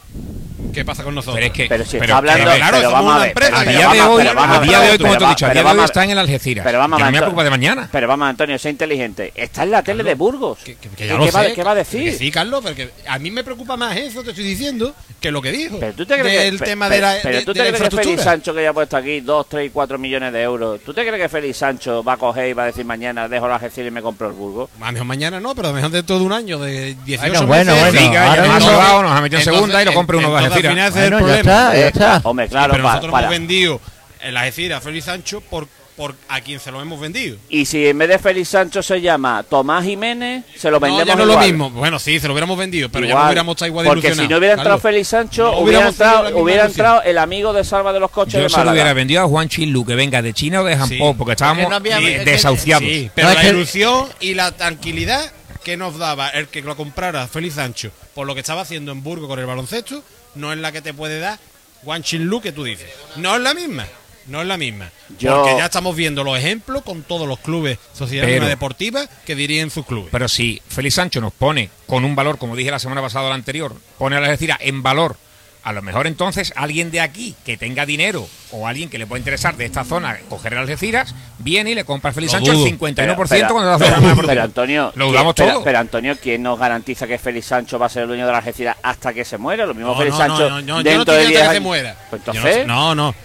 ¿qué 0.74 0.86
pasa 0.86 1.04
con 1.04 1.16
nosotros? 1.16 1.36
Pero 1.36 1.48
es 1.48 1.54
que, 1.54 1.66
Pero 1.68 1.84
si 1.86 1.92
pero- 1.92 2.04
está 2.06 2.18
hablando, 2.18 2.44
pero- 2.46 2.56
claro, 2.58 2.78
pero 2.78 2.92
vamos 2.92 3.14
a 3.16 3.20
ver, 3.20 3.34
pero- 3.34 3.56
a 3.58 3.64
día 3.64 3.90
de 3.90 4.02
hoy, 4.02 4.24
pero 4.24 4.36
vamos 4.36 4.56
a 4.58 4.60
ver, 4.60 4.70
día 4.70 4.80
de 4.80 4.92
hoy, 4.92 4.98
como 4.98 5.18
te 5.18 5.24
he 5.24 5.28
dicho, 5.30 5.46
a 5.46 5.50
día 5.50 5.64
de 5.64 5.70
hoy 5.70 5.86
está 5.86 6.04
en 6.04 6.10
el 6.12 6.20
Algeciras. 6.20 6.66
Pero 6.66 6.80
vamos 6.80 6.98
a 6.98 7.00
no 7.00 7.06
me 7.08 7.12
ver, 7.12 7.22
preocupa 7.22 7.44
de 7.44 7.50
mañana. 7.50 7.90
Pero 7.92 8.08
vamos, 8.08 8.28
Antonio, 8.30 8.58
sé 8.60 8.70
inteligente. 8.70 9.32
Está 9.36 9.64
en 9.64 9.72
la 9.72 9.84
tele 9.84 10.04
de 10.04 10.16
Burgos. 10.16 10.60
Que, 10.64 10.76
que- 10.76 10.90
que 10.90 10.96
¿Qué, 10.96 11.08
ya 11.08 11.14
lo 11.16 11.26
qué 11.26 11.32
va, 11.32 11.44
sé, 11.44 11.54
qué 11.54 11.64
va 11.64 11.72
a 11.72 11.76
decir? 11.76 12.14
sí, 12.14 12.32
Carlos, 12.32 12.62
porque 12.64 12.90
a 13.08 13.20
mí 13.20 13.32
me 13.32 13.44
preocupa 13.44 13.76
más 13.78 13.96
eso, 13.98 14.24
te 14.24 14.30
estoy 14.32 14.46
diciendo, 14.46 14.94
que 15.20 15.32
lo 15.32 15.42
que 15.42 15.52
dijo. 15.52 15.78
Pero 15.80 15.94
tú 15.94 16.06
te 16.06 16.18
crees 16.18 16.44
del 16.46 16.60
que, 16.60 16.66
tema 16.66 16.88
pe- 16.88 16.96
de 16.96 17.02
la, 17.02 17.16
pero 17.22 17.38
de- 17.40 17.46
tú 17.46 17.54
te 17.54 17.60
crees 17.60 17.90
que 17.90 17.90
Félix. 17.98 18.24
Sancho, 18.24 18.54
que 18.54 18.64
ya 18.64 18.70
ha 18.70 18.74
puesto 18.74 18.96
aquí 18.98 19.20
2, 19.22 19.48
3 19.50 19.68
y 19.68 19.70
4 19.70 19.98
millones 19.98 20.32
de 20.34 20.42
euros, 20.42 20.80
¿tú 20.86 20.94
te 20.94 21.06
crees 21.06 21.22
que 21.22 21.30
Félix 21.30 21.58
Sancho 21.58 22.04
va 22.04 22.14
a 22.14 22.18
coger 22.18 22.50
y 22.50 22.54
va 22.54 22.64
a 22.64 22.66
decir 22.68 22.86
mañana 22.86 23.28
dejo 23.28 23.48
la 23.48 23.56
Algeciras 23.56 23.90
y 23.90 23.92
me 23.92 24.02
compro 24.02 24.28
el 24.28 24.34
Burgos? 24.34 24.70
A 24.82 24.86
lo 24.88 24.92
mejor 24.94 25.08
mañana 25.08 25.40
no, 25.40 25.54
pero 25.56 25.68
a 25.68 25.72
lo 25.72 25.76
mejor 25.76 25.92
dentro 25.92 26.18
de 26.20 26.26
un 26.26 26.32
año, 26.34 26.60
de 26.60 26.96
18 27.06 27.46
Bueno, 27.46 27.48
bueno, 27.48 27.76
bueno, 27.76 28.20
ahora 28.20 28.46
nos 28.48 29.12
ha 29.12 29.14
nos 29.14 29.22
metido 29.22 29.40
en 29.40 29.46
segunda 29.46 29.82
y 29.82 29.86
lo 29.86 29.94
compra 29.94 30.18
uno 30.18 30.30
de 30.30 30.34
entonces, 30.50 30.59
al 30.68 30.74
final 30.74 30.90
ese 30.90 31.00
es 31.00 31.06
el 31.06 31.12
Bueno, 31.12 31.28
ya 31.28 31.34
problema. 31.34 31.40
está, 31.40 31.74
ya 31.74 31.86
Eh, 31.86 31.88
está. 31.88 32.22
Hombre, 32.24 32.46
Sí, 32.46 32.52
claro, 32.52 32.72
pero 32.74 32.84
nosotros 32.84 33.12
para. 33.12 33.28
hemos 33.28 33.40
vendido 33.40 33.82
en 34.22 34.34
la 34.34 34.42
Algeciras 34.42 34.78
a 34.78 34.82
Félix 34.82 35.06
Sancho 35.06 35.42
por, 35.42 35.68
por 35.96 36.16
a 36.30 36.40
quien 36.40 36.60
se 36.62 36.72
lo 36.72 36.82
hemos 36.82 36.98
vendido. 37.00 37.38
Y 37.50 37.66
si 37.66 37.88
en 37.88 37.98
vez 37.98 38.08
de 38.08 38.20
Félix 38.20 38.50
Sancho 38.50 38.82
se 38.82 39.02
llama 39.02 39.44
Tomás 39.44 39.84
Jiménez, 39.84 40.46
se 40.56 40.70
lo 40.72 40.80
No, 40.80 40.80
vendemos 40.82 41.08
ya 41.08 41.16
no 41.16 41.22
es 41.24 41.28
lo 41.28 41.34
igual. 41.34 41.48
mismo. 41.48 41.70
Bueno, 41.72 42.00
sí, 42.00 42.20
se 42.22 42.28
lo 42.28 42.34
hubiéramos 42.34 42.58
vendido, 42.58 42.88
pero 42.90 43.06
ya 43.06 43.10
Igual. 43.12 43.24
no 43.24 43.30
hubiéramos 43.30 43.56
estado 43.56 43.68
igual 43.68 43.84
de 43.86 43.90
Porque 43.90 44.16
si 44.16 44.28
no 44.28 44.38
hubiera 44.38 44.54
entrado. 44.56 44.80
Félix 44.80 45.08
Sancho, 45.10 45.44
No 45.52 45.58
hubiera, 45.60 45.88
entrado, 45.90 46.38
hubiera 46.38 46.70
el 47.04 47.18
amigo 47.18 47.52
de 47.52 47.64
Salva 47.66 47.92
de 47.92 48.00
los 48.00 48.12
coches 48.12 48.34
Yo 48.36 48.44
de 48.44 48.50
se 48.50 48.64
lo 48.64 48.72
hubiera 48.72 48.94
vendido 48.94 49.24
a 49.24 49.28
Juan 49.28 49.50
Chilu, 49.50 49.86
que 49.86 49.96
venga 49.96 50.22
de 50.22 50.34
China 50.34 50.62
o 50.62 50.64
de 50.64 50.76
Japón, 50.76 50.90
Sí. 50.90 51.16
porque 51.18 51.32
estábamos 51.34 51.60
Es 51.64 51.66
que 51.66 51.70
no 51.70 51.76
había- 51.76 52.00
eh, 52.00 52.16
es 52.20 52.24
que- 52.24 52.32
desahuciados. 52.32 52.84
Sí, 52.88 53.12
pero 53.14 53.28
No, 53.28 53.34
la 53.34 53.42
que- 53.42 53.50
ilusión 53.50 54.08
y 54.22 54.34
la 54.36 54.52
tranquilidad 54.54 55.32
que 55.66 55.76
nos 55.76 55.98
daba 55.98 56.30
el 56.30 56.48
que 56.48 56.62
lo 56.62 56.78
comprara 56.78 57.28
Félix 57.28 57.56
Sancho 57.56 57.92
por 58.16 58.26
lo 58.26 58.34
que 58.34 58.40
estaba 58.40 58.62
haciendo 58.62 58.94
en 58.94 59.04
Burgo 59.04 59.28
con 59.28 59.38
el 59.40 59.46
baloncesto 59.46 60.02
no 60.36 60.52
es 60.54 60.60
la 60.60 60.72
que 60.72 60.82
te 60.82 60.94
puede 60.94 61.20
dar 61.20 61.40
Juan 61.84 62.04
Chinlu 62.04 62.42
que 62.42 62.52
tú 62.52 62.64
dices. 62.64 62.90
No 63.16 63.36
es 63.36 63.42
la 63.42 63.54
misma. 63.54 63.86
No 64.28 64.42
es 64.42 64.48
la 64.48 64.58
misma. 64.58 64.92
Yo- 65.18 65.42
Porque 65.44 65.58
ya 65.58 65.66
estamos 65.66 65.96
viendo 65.96 66.24
los 66.24 66.38
ejemplos 66.38 66.84
con 66.84 67.02
todos 67.04 67.28
los 67.28 67.40
clubes, 67.40 67.80
sociedades 67.94 68.46
deportivas 68.48 69.10
que 69.26 69.34
dirigen 69.34 69.72
sus 69.72 69.86
clubes. 69.86 70.10
Pero 70.12 70.28
si 70.28 70.62
Félix 70.68 70.96
Sancho 70.96 71.20
nos 71.22 71.34
pone 71.34 71.70
con 71.88 72.06
un 72.06 72.16
valor, 72.16 72.38
como 72.38 72.56
dije 72.56 72.70
la 72.70 72.78
semana 72.80 73.02
pasada 73.02 73.26
o 73.26 73.30
la 73.30 73.36
anterior, 73.36 73.76
pone 73.98 74.18
a 74.18 74.20
la 74.20 74.38
en 74.60 74.84
valor, 74.84 75.18
a 75.64 75.74
lo 75.74 75.82
mejor 75.82 76.08
entonces 76.08 76.54
alguien 76.56 76.90
de 76.90 77.02
aquí 77.02 77.36
que 77.46 77.58
tenga 77.58 77.86
dinero 77.86 78.28
o 78.52 78.66
alguien 78.68 78.90
que 78.90 78.98
le 78.98 79.06
pueda 79.06 79.20
interesar 79.20 79.58
de 79.58 79.66
esta 79.66 79.84
zona 79.84 80.18
coger 80.30 80.54
el 80.54 80.60
Algeciras, 80.60 81.14
viene 81.38 81.72
y 81.72 81.76
le 81.76 81.84
compra 81.84 82.12
a 82.12 82.14
Félix 82.14 82.32
Sancho 82.32 82.52
el 82.54 82.58
51% 82.60 82.96
Pero- 82.96 83.16
cuando 83.16 83.78
pero- 83.78 83.96
hace 83.96 84.02
la 84.02 84.14
pero, 84.16 84.28
pero, 84.28 84.44
Antonio, 84.44 84.92
Lo 84.96 85.08
dudamos 85.08 85.34
¿quién- 85.36 85.46
pero- 85.48 85.56
todo. 85.58 85.64
Pero 85.66 85.80
Antonio, 85.80 86.16
¿quién 86.22 86.42
nos 86.44 86.58
garantiza 86.58 87.06
que 87.08 87.18
Félix 87.20 87.48
Sancho 87.48 87.78
va 87.78 87.88
a 87.88 87.90
ser 87.90 88.04
el 88.04 88.08
dueño 88.08 88.26
de 88.26 88.32
la 88.32 88.38
Algeciras 88.40 88.78
hasta 88.82 89.14
que 89.14 89.26
se 89.26 89.38
muera? 89.38 89.66
Lo 89.66 89.74
mismo 89.74 89.92
No, 89.92 89.98
Félix 89.98 90.14
no, 90.14 90.18
Sancho 90.18 90.50
no, 90.50 90.62
no, 90.62 90.62
yo 90.62 90.76
no 90.78 90.84
dentro 90.84 91.14
de 91.14 91.20
hasta 91.20 91.30
10 91.30 91.48
que 91.50 91.54
se 91.56 91.60
muera. 91.60 91.96
Pues 92.10 92.24
Yo 92.26 92.34
no 92.34 92.40
entonces, 92.40 92.68
no, 92.68 92.96
no. 92.96 93.16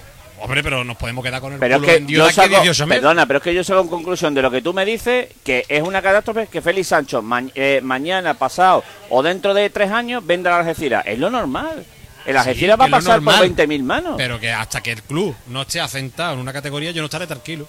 Hombre, 0.40 0.62
pero 0.62 0.85
nos 0.85 0.97
podemos 0.98 1.24
quedar 1.24 1.40
con 1.40 1.55
el 1.55 1.59
pero 1.59 1.77
es 1.77 1.81
culo 1.81 1.86
que 1.89 1.94
vendido 1.94 2.24
yo 2.24 2.28
a 2.28 2.32
saco, 2.32 2.48
18 2.48 2.86
meses. 2.86 3.01
perdona, 3.01 3.24
pero 3.24 3.39
es 3.39 3.43
que 3.44 3.55
yo 3.55 3.65
saco 3.65 3.81
en 3.81 3.89
conclusión 3.89 4.35
de 4.35 4.43
lo 4.43 4.51
que 4.51 4.61
tú 4.61 4.74
me 4.74 4.85
dices 4.85 5.28
que 5.43 5.65
es 5.69 5.82
una 5.82 6.02
catástrofe 6.02 6.48
que 6.48 6.61
Félix 6.61 6.89
Sancho 6.89 7.23
ma- 7.23 7.44
eh, 7.55 7.81
mañana, 7.82 8.35
pasado 8.35 8.85
o 9.09 9.23
dentro 9.23 9.55
de 9.55 9.70
tres 9.70 9.90
años 9.90 10.27
venda 10.27 10.51
la 10.51 10.59
Algeciras. 10.59 11.05
Es 11.06 11.19
lo 11.19 11.31
normal. 11.31 11.86
El 12.27 12.37
Algeciras 12.37 12.77
Sí, 12.77 12.81
va 12.81 12.85
a 12.87 12.89
pasar 12.89 13.21
por 13.21 13.33
normal. 13.35 13.55
20.000 13.57 13.83
manos. 13.83 14.15
Pero 14.17 14.41
que 14.41 14.51
hasta 14.51 14.81
que 14.83 14.93
el 14.93 15.03
club 15.03 15.35
no 15.49 15.63
esté 15.63 15.81
asentado 15.81 16.35
en 16.35 16.39
una 16.41 16.53
categoría, 16.53 16.91
yo 16.91 17.03
no 17.03 17.07
estaré 17.07 17.27
tranquilo. 17.27 17.67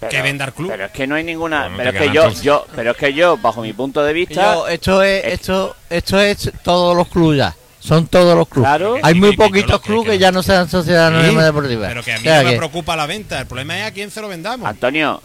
Pero- 0.00 0.10
que 0.10 0.22
venda 0.22 0.44
el 0.44 0.52
club. 0.52 0.70
Pero 0.70 0.84
es 0.86 0.90
que 0.92 1.06
no 1.06 1.14
hay 1.14 1.24
ninguna. 1.24 1.68
Bueno, 1.68 1.76
pero 1.78 1.90
es 1.90 1.96
que 1.98 2.14
yo, 2.14 2.30
yo, 2.42 2.66
pero 2.74 2.90
es 2.92 2.96
que 2.96 3.12
yo, 3.14 3.36
bajo 3.38 3.62
mi 3.62 3.72
punto 3.72 4.02
de 4.02 4.12
vista, 4.12 4.54
yo- 4.54 4.68
esto 4.68 5.02
es 5.02 5.24
esto 5.24 5.76
esto 5.88 6.20
es 6.20 6.52
todos 6.62 6.96
los 6.96 7.08
clubes 7.08 7.38
ya. 7.38 7.54
Son 7.80 8.06
todos 8.06 8.36
los 8.36 8.48
clubes. 8.48 8.68
Claro. 8.68 8.96
Hay 9.02 9.14
muy 9.14 9.36
poquitos 9.36 9.80
clubes 9.82 10.12
que 10.12 10.18
ya 10.18 10.32
no 10.32 10.42
sean 10.42 10.68
sociedad 10.70 11.10
Sí, 11.10 11.16
anónima 11.16 11.44
deportiva. 11.44 11.86
Pero 11.88 12.02
que 12.02 12.12
a 12.12 12.16
mí 12.18 12.20
O 12.20 12.24
sea 12.24 12.38
no 12.38 12.44
me 12.44 12.50
que 12.52 12.56
preocupa 12.56 12.96
la 12.96 13.06
venta. 13.06 13.40
El 13.40 13.46
problema 13.46 13.78
es 13.80 13.86
a 13.86 13.90
quién 13.92 14.10
se 14.10 14.20
lo 14.22 14.28
vendamos. 14.28 14.66
Antonio, 14.68 15.20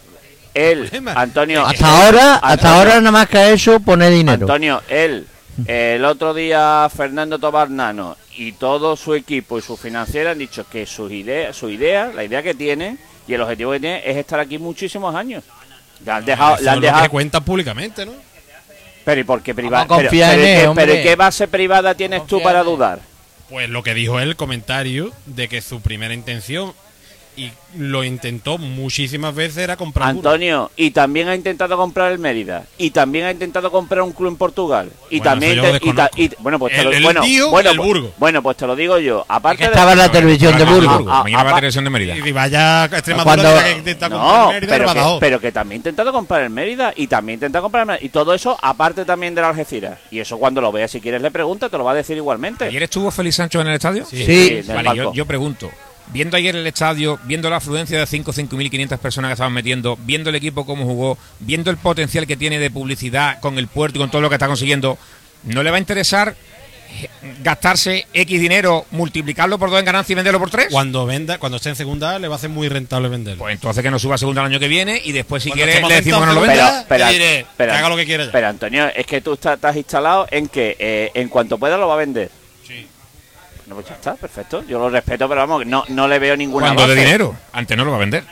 él. 0.52 0.90
Antonio, 1.14 1.64
hasta 1.66 1.86
ahora, 2.04 2.34
hasta 2.34 2.48
Antonio, 2.50 2.76
ahora 2.78 2.94
nada 3.00 3.10
más 3.12 3.28
que 3.28 3.52
eso 3.52 3.80
pone 3.80 4.10
dinero. 4.10 4.42
Antonio, 4.42 4.82
él, 4.88 5.26
el 5.66 6.04
otro 6.04 6.34
día 6.34 6.88
Fernando 6.94 7.38
Tobarnano 7.38 8.16
y 8.36 8.52
todo 8.52 8.96
su 8.96 9.14
equipo 9.14 9.58
y 9.58 9.62
su 9.62 9.76
financiera 9.76 10.30
han 10.32 10.38
dicho 10.38 10.66
que 10.68 10.86
sus 10.86 11.10
ideas, 11.12 11.56
su 11.56 11.68
idea, 11.68 12.10
la 12.14 12.24
idea 12.24 12.42
que 12.42 12.54
tiene 12.54 12.96
y 13.26 13.34
el 13.34 13.40
objetivo 13.42 13.72
que 13.72 13.80
tiene 13.80 14.02
es 14.10 14.16
estar 14.16 14.40
aquí 14.40 14.58
muchísimos 14.58 15.14
años. 15.14 15.44
Le 16.04 16.10
han 16.10 16.24
dejado, 16.24 16.54
Eso 16.54 16.64
le 16.64 16.70
han 16.70 16.80
dejado, 16.80 17.10
cuentan 17.10 17.44
públicamente, 17.44 18.06
¿no? 18.06 18.12
pero 19.04 19.20
¿y 19.20 19.24
por 19.24 19.42
qué 19.42 19.54
privada? 19.54 19.86
Pero, 19.88 20.10
pero 20.10 20.24
en 20.32 20.38
¿y 20.40 20.42
él, 20.42 20.58
qué- 20.60 20.66
hombre. 20.68 20.86
pero 20.86 20.98
¿y 20.98 21.02
qué 21.02 21.16
base 21.16 21.48
privada 21.48 21.94
tienes 21.94 22.26
tú 22.26 22.42
para 22.42 22.62
dudar? 22.62 23.00
Pues 23.48 23.68
lo 23.68 23.82
que 23.82 23.94
dijo 23.94 24.20
él, 24.20 24.36
comentario 24.36 25.10
de 25.26 25.48
que 25.48 25.60
su 25.62 25.80
primera 25.80 26.14
intención, 26.14 26.72
y 27.36 27.50
lo 27.78 28.02
intentó 28.04 28.58
muchísimas 28.58 29.34
veces, 29.34 29.58
era 29.58 29.76
comprar. 29.76 30.08
Antonio, 30.08 30.70
y 30.76 30.90
también 30.90 31.28
ha 31.28 31.34
intentado 31.34 31.76
comprar 31.76 32.10
el 32.12 32.18
Mérida, 32.18 32.64
y 32.76 32.90
también 32.90 33.24
ha 33.26 33.30
intentado 33.30 33.70
comprar 33.70 34.02
un 34.02 34.12
club 34.12 34.28
en 34.28 34.36
Portugal, 34.36 34.90
y 35.08 35.18
Bueno, 35.18 35.30
también 35.30 35.52
eso 35.52 35.62
yo 35.72 35.78
te- 35.80 35.88
y 35.88 35.92
ta- 35.92 36.10
y- 36.16 36.30
bueno, 36.40 36.58
pues 36.58 36.74
te 36.74 36.80
El- 36.80 36.86
lo 36.90 36.92
el 36.96 37.02
bueno, 37.04 37.20
tío, 37.22 37.50
bueno, 37.50 37.70
el 37.70 37.76
pues- 37.76 37.86
Burgo. 37.88 38.12
bueno, 38.18 38.42
pues 38.42 38.56
te 38.56 38.66
lo 38.66 38.74
digo 38.76 38.98
yo, 38.98 39.20
Que 39.20 39.26
aparte 39.28 39.62
de 39.64 39.70
estaba 39.70 39.92
en 39.92 39.98
la 39.98 40.10
televisión 40.10 40.56
de. 40.58 40.64
Ah, 40.64 41.22
Mañana 41.22 41.44
va 41.44 41.50
ah, 41.50 41.52
a 41.52 41.54
televisión 41.56 41.84
de 41.84 41.90
Mérida. 41.90 42.16
Y 42.16 42.32
vaya 42.32 42.82
a 42.82 42.84
Extremadura 42.86 43.64
que 43.64 43.72
intenta 43.78 44.10
comprar 44.10 44.38
No, 44.40 44.48
Mérida 44.52 44.68
pero 44.78 44.92
que, 44.92 45.16
pero 45.20 45.40
que 45.40 45.52
también 45.52 45.76
ha 45.76 45.80
intentado 45.80 46.12
comprar 46.12 46.42
el 46.42 46.50
Mérida 46.50 46.92
y 46.96 47.06
también 47.06 47.36
intenta 47.36 47.60
comprar 47.60 47.82
el 47.82 47.86
Mérida. 47.86 48.04
Y 48.04 48.08
todo 48.10 48.34
eso 48.34 48.58
aparte 48.60 49.04
también 49.04 49.34
de 49.34 49.40
la 49.40 49.50
Algeciras. 49.50 49.98
Y 50.10 50.18
eso 50.18 50.38
cuando 50.38 50.60
lo 50.60 50.72
veas, 50.72 50.90
si 50.90 51.00
quieres 51.00 51.22
le 51.22 51.30
pregunta, 51.30 51.68
te 51.68 51.78
lo 51.78 51.84
va 51.84 51.92
a 51.92 51.94
decir 51.94 52.16
igualmente. 52.16 52.64
¿Ayer 52.64 52.82
estuvo 52.82 53.10
Félix 53.10 53.36
Sancho 53.36 53.60
en 53.60 53.68
el 53.68 53.74
estadio? 53.74 54.04
Sí. 54.04 54.24
del 54.26 54.64
Vale, 54.66 54.84
palco. 54.84 54.94
yo, 55.04 55.12
yo 55.14 55.26
pregunto, 55.26 55.70
viendo 56.12 56.36
ayer 56.36 56.54
el 56.56 56.66
estadio, 56.66 57.18
viendo 57.24 57.50
la 57.50 57.56
afluencia 57.56 57.98
de 57.98 58.06
5 58.06 58.30
o 58.30 58.34
5.500 58.34 58.98
personas 58.98 59.28
que 59.30 59.32
estaban 59.34 59.52
metiendo, 59.52 59.98
viendo 60.02 60.30
el 60.30 60.36
equipo 60.36 60.66
cómo 60.66 60.84
jugó, 60.84 61.18
viendo 61.40 61.70
el 61.70 61.76
potencial 61.76 62.26
que 62.26 62.36
tiene 62.36 62.58
de 62.58 62.70
publicidad 62.70 63.40
con 63.40 63.58
el 63.58 63.68
puerto 63.68 63.98
y 63.98 64.00
con 64.00 64.10
todo 64.10 64.22
lo 64.22 64.28
que 64.28 64.36
está 64.36 64.46
consiguiendo, 64.46 64.98
¿no 65.44 65.62
le 65.62 65.70
va 65.70 65.76
a 65.76 65.80
interesar 65.80 66.34
eh, 67.02 67.08
gastarse 67.42 68.06
X 68.12 68.40
dinero, 68.40 68.86
multiplicarlo 68.90 69.58
por 69.58 69.70
dos 69.70 69.78
en 69.78 69.84
ganancia 69.84 70.12
y 70.12 70.16
venderlo 70.16 70.40
por 70.40 70.50
tres? 70.50 70.68
Cuando 70.70 71.06
venda, 71.06 71.38
cuando 71.38 71.56
esté 71.56 71.68
en 71.70 71.76
segunda, 71.76 72.18
le 72.18 72.28
va 72.28 72.36
a 72.36 72.38
ser 72.38 72.50
muy 72.50 72.68
rentable 72.68 73.08
venderlo. 73.08 73.44
Pues 73.44 73.54
entonces 73.54 73.82
que 73.82 73.90
no 73.90 73.98
suba 73.98 74.16
a 74.16 74.18
segunda 74.18 74.42
el 74.42 74.48
año 74.48 74.60
que 74.60 74.68
viene 74.68 75.00
y 75.04 75.12
después 75.12 75.42
si 75.42 75.50
Cuando 75.50 75.64
quiere 75.64 75.88
le 75.88 75.94
decimos 75.94 76.20
que 76.20 76.26
no 76.26 76.32
lo 76.34 76.40
venda. 76.40 76.84
pero, 76.88 77.06
le 77.06 77.12
diré, 77.12 77.46
que 77.56 77.64
haga 77.64 77.88
lo 77.88 77.96
que 77.96 78.06
quiera. 78.06 78.28
Pero 78.32 78.48
Antonio, 78.48 78.88
es 78.94 79.06
que 79.06 79.20
tú 79.20 79.34
estás, 79.34 79.54
estás 79.54 79.76
instalado 79.76 80.26
en 80.30 80.48
que 80.48 80.76
eh, 80.78 81.10
en 81.14 81.28
cuanto 81.28 81.58
pueda 81.58 81.76
lo 81.76 81.88
va 81.88 81.94
a 81.94 81.98
vender. 81.98 82.39
Sí. 83.70 83.70
No, 83.70 83.74
pues 83.76 83.88
ya 83.88 83.94
está, 83.94 84.14
perfecto. 84.14 84.64
Yo 84.66 84.78
lo 84.78 84.90
respeto, 84.90 85.28
pero 85.28 85.40
vamos, 85.42 85.64
no, 85.66 85.84
no 85.88 86.08
le 86.08 86.18
veo 86.18 86.36
ninguna 86.36 86.66
Cuando 86.66 86.86
de 86.88 86.94
dinero, 87.00 87.36
antes 87.52 87.76
no 87.76 87.84
lo 87.84 87.90
va 87.92 87.96
a 87.98 88.00
vender. 88.00 88.24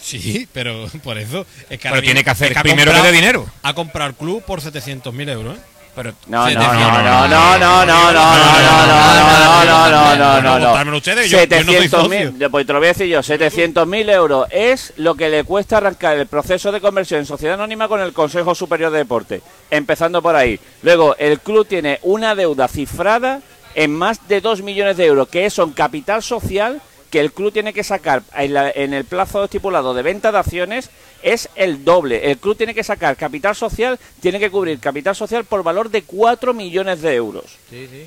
Sí, 0.00 0.48
pero 0.52 0.86
por 1.02 1.18
eso 1.18 1.46
es 1.68 1.78
que 1.78 1.88
Pero 1.88 2.00
tiene 2.02 2.22
que 2.24 2.30
hacer 2.30 2.52
es 2.52 2.62
primero 2.62 2.92
que 2.92 3.02
dé 3.02 3.12
dinero. 3.12 3.46
A 3.62 3.74
comprar 3.74 4.14
club 4.14 4.42
por 4.44 4.60
700.000 4.60 5.28
euros, 5.30 5.56
¿eh? 5.56 5.60
Pero 5.94 6.12
No, 6.28 6.48
no, 6.48 6.54
no, 6.54 6.72
no, 6.72 7.28
no, 7.28 7.28
no, 7.28 7.58
no, 7.58 7.58
no, 7.58 7.84
no, 7.84 8.12
no, 8.12 8.12
no, 8.12 8.86
no, 8.86 9.64
no, 9.64 9.64
no, 9.64 9.64
no, 9.64 9.90
no, 9.90 10.16
no, 10.16 10.40
no, 10.42 10.58
no. 10.60 10.64
Contármelo 10.66 10.96
ustedes, 10.98 11.28
yo- 11.28 11.38
yo 11.44 11.56
no 11.64 11.72
soy 11.72 11.88
700.000, 11.88 12.50
pues 12.50 12.66
te 12.66 12.72
lo 12.72 12.78
voy 12.78 12.86
a 12.86 12.92
decir 12.92 13.06
yo, 13.08 13.20
700.000 13.20 14.08
euros 14.10 14.46
es 14.52 14.92
lo 14.96 15.16
que 15.16 15.28
le 15.28 15.42
cuesta 15.42 15.78
arrancar 15.78 16.16
el 16.16 16.28
proceso 16.28 16.70
de 16.70 16.80
conversión 16.80 17.18
en 17.20 17.26
sociedad 17.26 17.54
anónima 17.54 17.88
con 17.88 18.00
el 18.00 18.12
Consejo 18.12 18.54
Superior 18.54 18.92
de 18.92 18.98
Deporte, 18.98 19.42
empezando 19.70 20.22
por 20.22 20.36
ahí. 20.36 20.60
Luego, 20.82 21.16
el 21.18 21.40
club 21.40 21.66
tiene 21.66 21.98
una 22.02 22.36
deuda 22.36 22.68
cifrada 22.68 23.40
en 23.74 23.94
más 23.94 24.26
de 24.28 24.40
2 24.40 24.62
millones 24.62 24.96
de 24.96 25.06
euros, 25.06 25.28
que 25.28 25.46
es 25.46 25.58
un 25.58 25.72
capital 25.72 26.22
social 26.22 26.80
que 27.10 27.20
el 27.20 27.32
club 27.32 27.52
tiene 27.52 27.72
que 27.72 27.82
sacar 27.84 28.22
en, 28.36 28.52
la- 28.52 28.70
en 28.70 28.92
el 28.92 29.04
plazo 29.06 29.42
estipulado 29.44 29.94
de 29.94 30.02
venta 30.02 30.30
de 30.30 30.38
acciones 30.38 30.90
es 31.22 31.48
el 31.56 31.82
doble. 31.84 32.30
El 32.30 32.36
club 32.38 32.56
tiene 32.56 32.74
que 32.74 32.84
sacar 32.84 33.16
capital 33.16 33.56
social, 33.56 33.98
tiene 34.20 34.38
que 34.38 34.50
cubrir 34.50 34.78
capital 34.78 35.16
social 35.16 35.44
por 35.44 35.62
valor 35.62 35.90
de 35.90 36.02
4 36.02 36.52
millones 36.52 37.00
de 37.00 37.14
euros. 37.14 37.44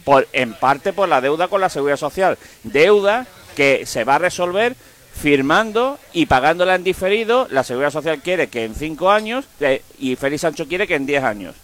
Por, 0.06 0.28
en 0.34 0.54
parte 0.54 0.94
por 0.94 1.10
la 1.10 1.20
deuda 1.20 1.48
con 1.48 1.62
la 1.62 1.70
seguridad 1.70 1.98
social. 1.98 2.38
Deuda 2.64 3.26
que 3.56 3.86
se 3.88 4.04
va 4.04 4.16
a 4.16 4.20
resolver 4.20 4.76
firmando 5.20 6.00
y 6.14 6.26
pagándola 6.28 6.76
en 6.76 6.84
diferido. 6.84 7.48
La 7.52 7.64
Seguridad 7.64 7.92
Social 7.92 8.20
quiere 8.22 8.48
que 8.48 8.64
en 8.66 8.76
cinco 8.76 9.12
años 9.12 9.46
eh, 9.60 9.82
y 10.00 10.16
Félix 10.16 10.42
Sancho 10.42 10.68
quiere 10.68 10.88
que 10.88 10.96
en 10.96 11.06
10 11.06 11.24
años. 11.24 11.56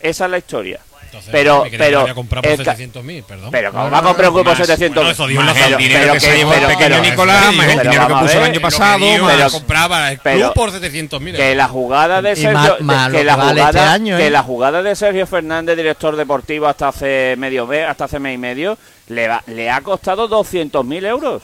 Esa 0.00 0.26
es 0.26 0.30
la 0.30 0.38
historia. 0.38 0.80
Entonces, 1.16 1.32
Pero- 1.32 1.54
me 1.64 1.68
creía 1.70 1.70
que 1.78 1.84
pero 1.84 2.00
había 2.00 2.14
comprado 2.14 2.42
por 2.42 2.50
el 2.52 2.64
ca- 2.64 2.76
700.000, 2.76 3.22
perdón. 3.24 3.50
Pero 3.50 3.72
como 3.72 3.90
va 3.90 3.98
a 3.98 4.02
comprar 4.02 4.28
un 4.28 4.34
grupo 4.34 4.50
más, 4.50 4.58
700 4.58 4.94
bueno, 5.02 5.10
eso 5.10 5.26
Más 5.42 5.54
Pero- 5.54 5.66
el 5.66 5.76
dinero 5.76 6.12
que 6.12 6.20
se 6.20 6.30
que- 6.30 6.36
llevó 6.36 6.52
el 6.52 6.58
pero- 6.60 6.68
pequeño 6.68 6.96
pero- 6.96 7.10
Nicolás, 7.10 7.40
más 7.44 7.50
el 7.50 7.56
pero 7.56 7.68
dinero 7.68 7.90
que 7.92 7.98
vamos 7.98 8.16
a 8.18 8.20
puso 8.26 8.38
el 8.38 8.44
año 8.50 8.60
pasado, 8.60 9.06
pero- 9.26 9.50
compraba 9.50 10.12
el 10.12 10.18
club 10.20 10.52
por 10.54 10.70
700.000 10.72 11.36
que 11.36 11.54
la 11.54 11.68
jugada 11.68 12.22
de 12.22 12.36
Sergio 12.36 12.76
que 12.76 13.24
la 13.24 13.34
jugada 13.34 13.66
este 13.68 13.78
año, 13.80 14.16
que 14.16 14.26
¿eh? 14.26 14.30
la 14.30 14.42
jugada 14.42 14.82
de 14.82 14.94
Sergio 14.96 15.26
Fernández 15.26 15.76
director 15.76 16.16
deportivo 16.16 16.66
hasta 16.66 16.88
hace 16.88 17.34
medio 17.38 17.66
mes 17.66 17.86
hasta 17.88 18.04
hace 18.04 18.18
mes 18.18 18.34
y 18.34 18.38
medio 18.38 18.78
le 19.08 19.28
va- 19.28 19.42
le 19.46 19.70
ha 19.70 19.80
costado 19.82 20.28
200.000 20.28 21.04
euros 21.06 21.42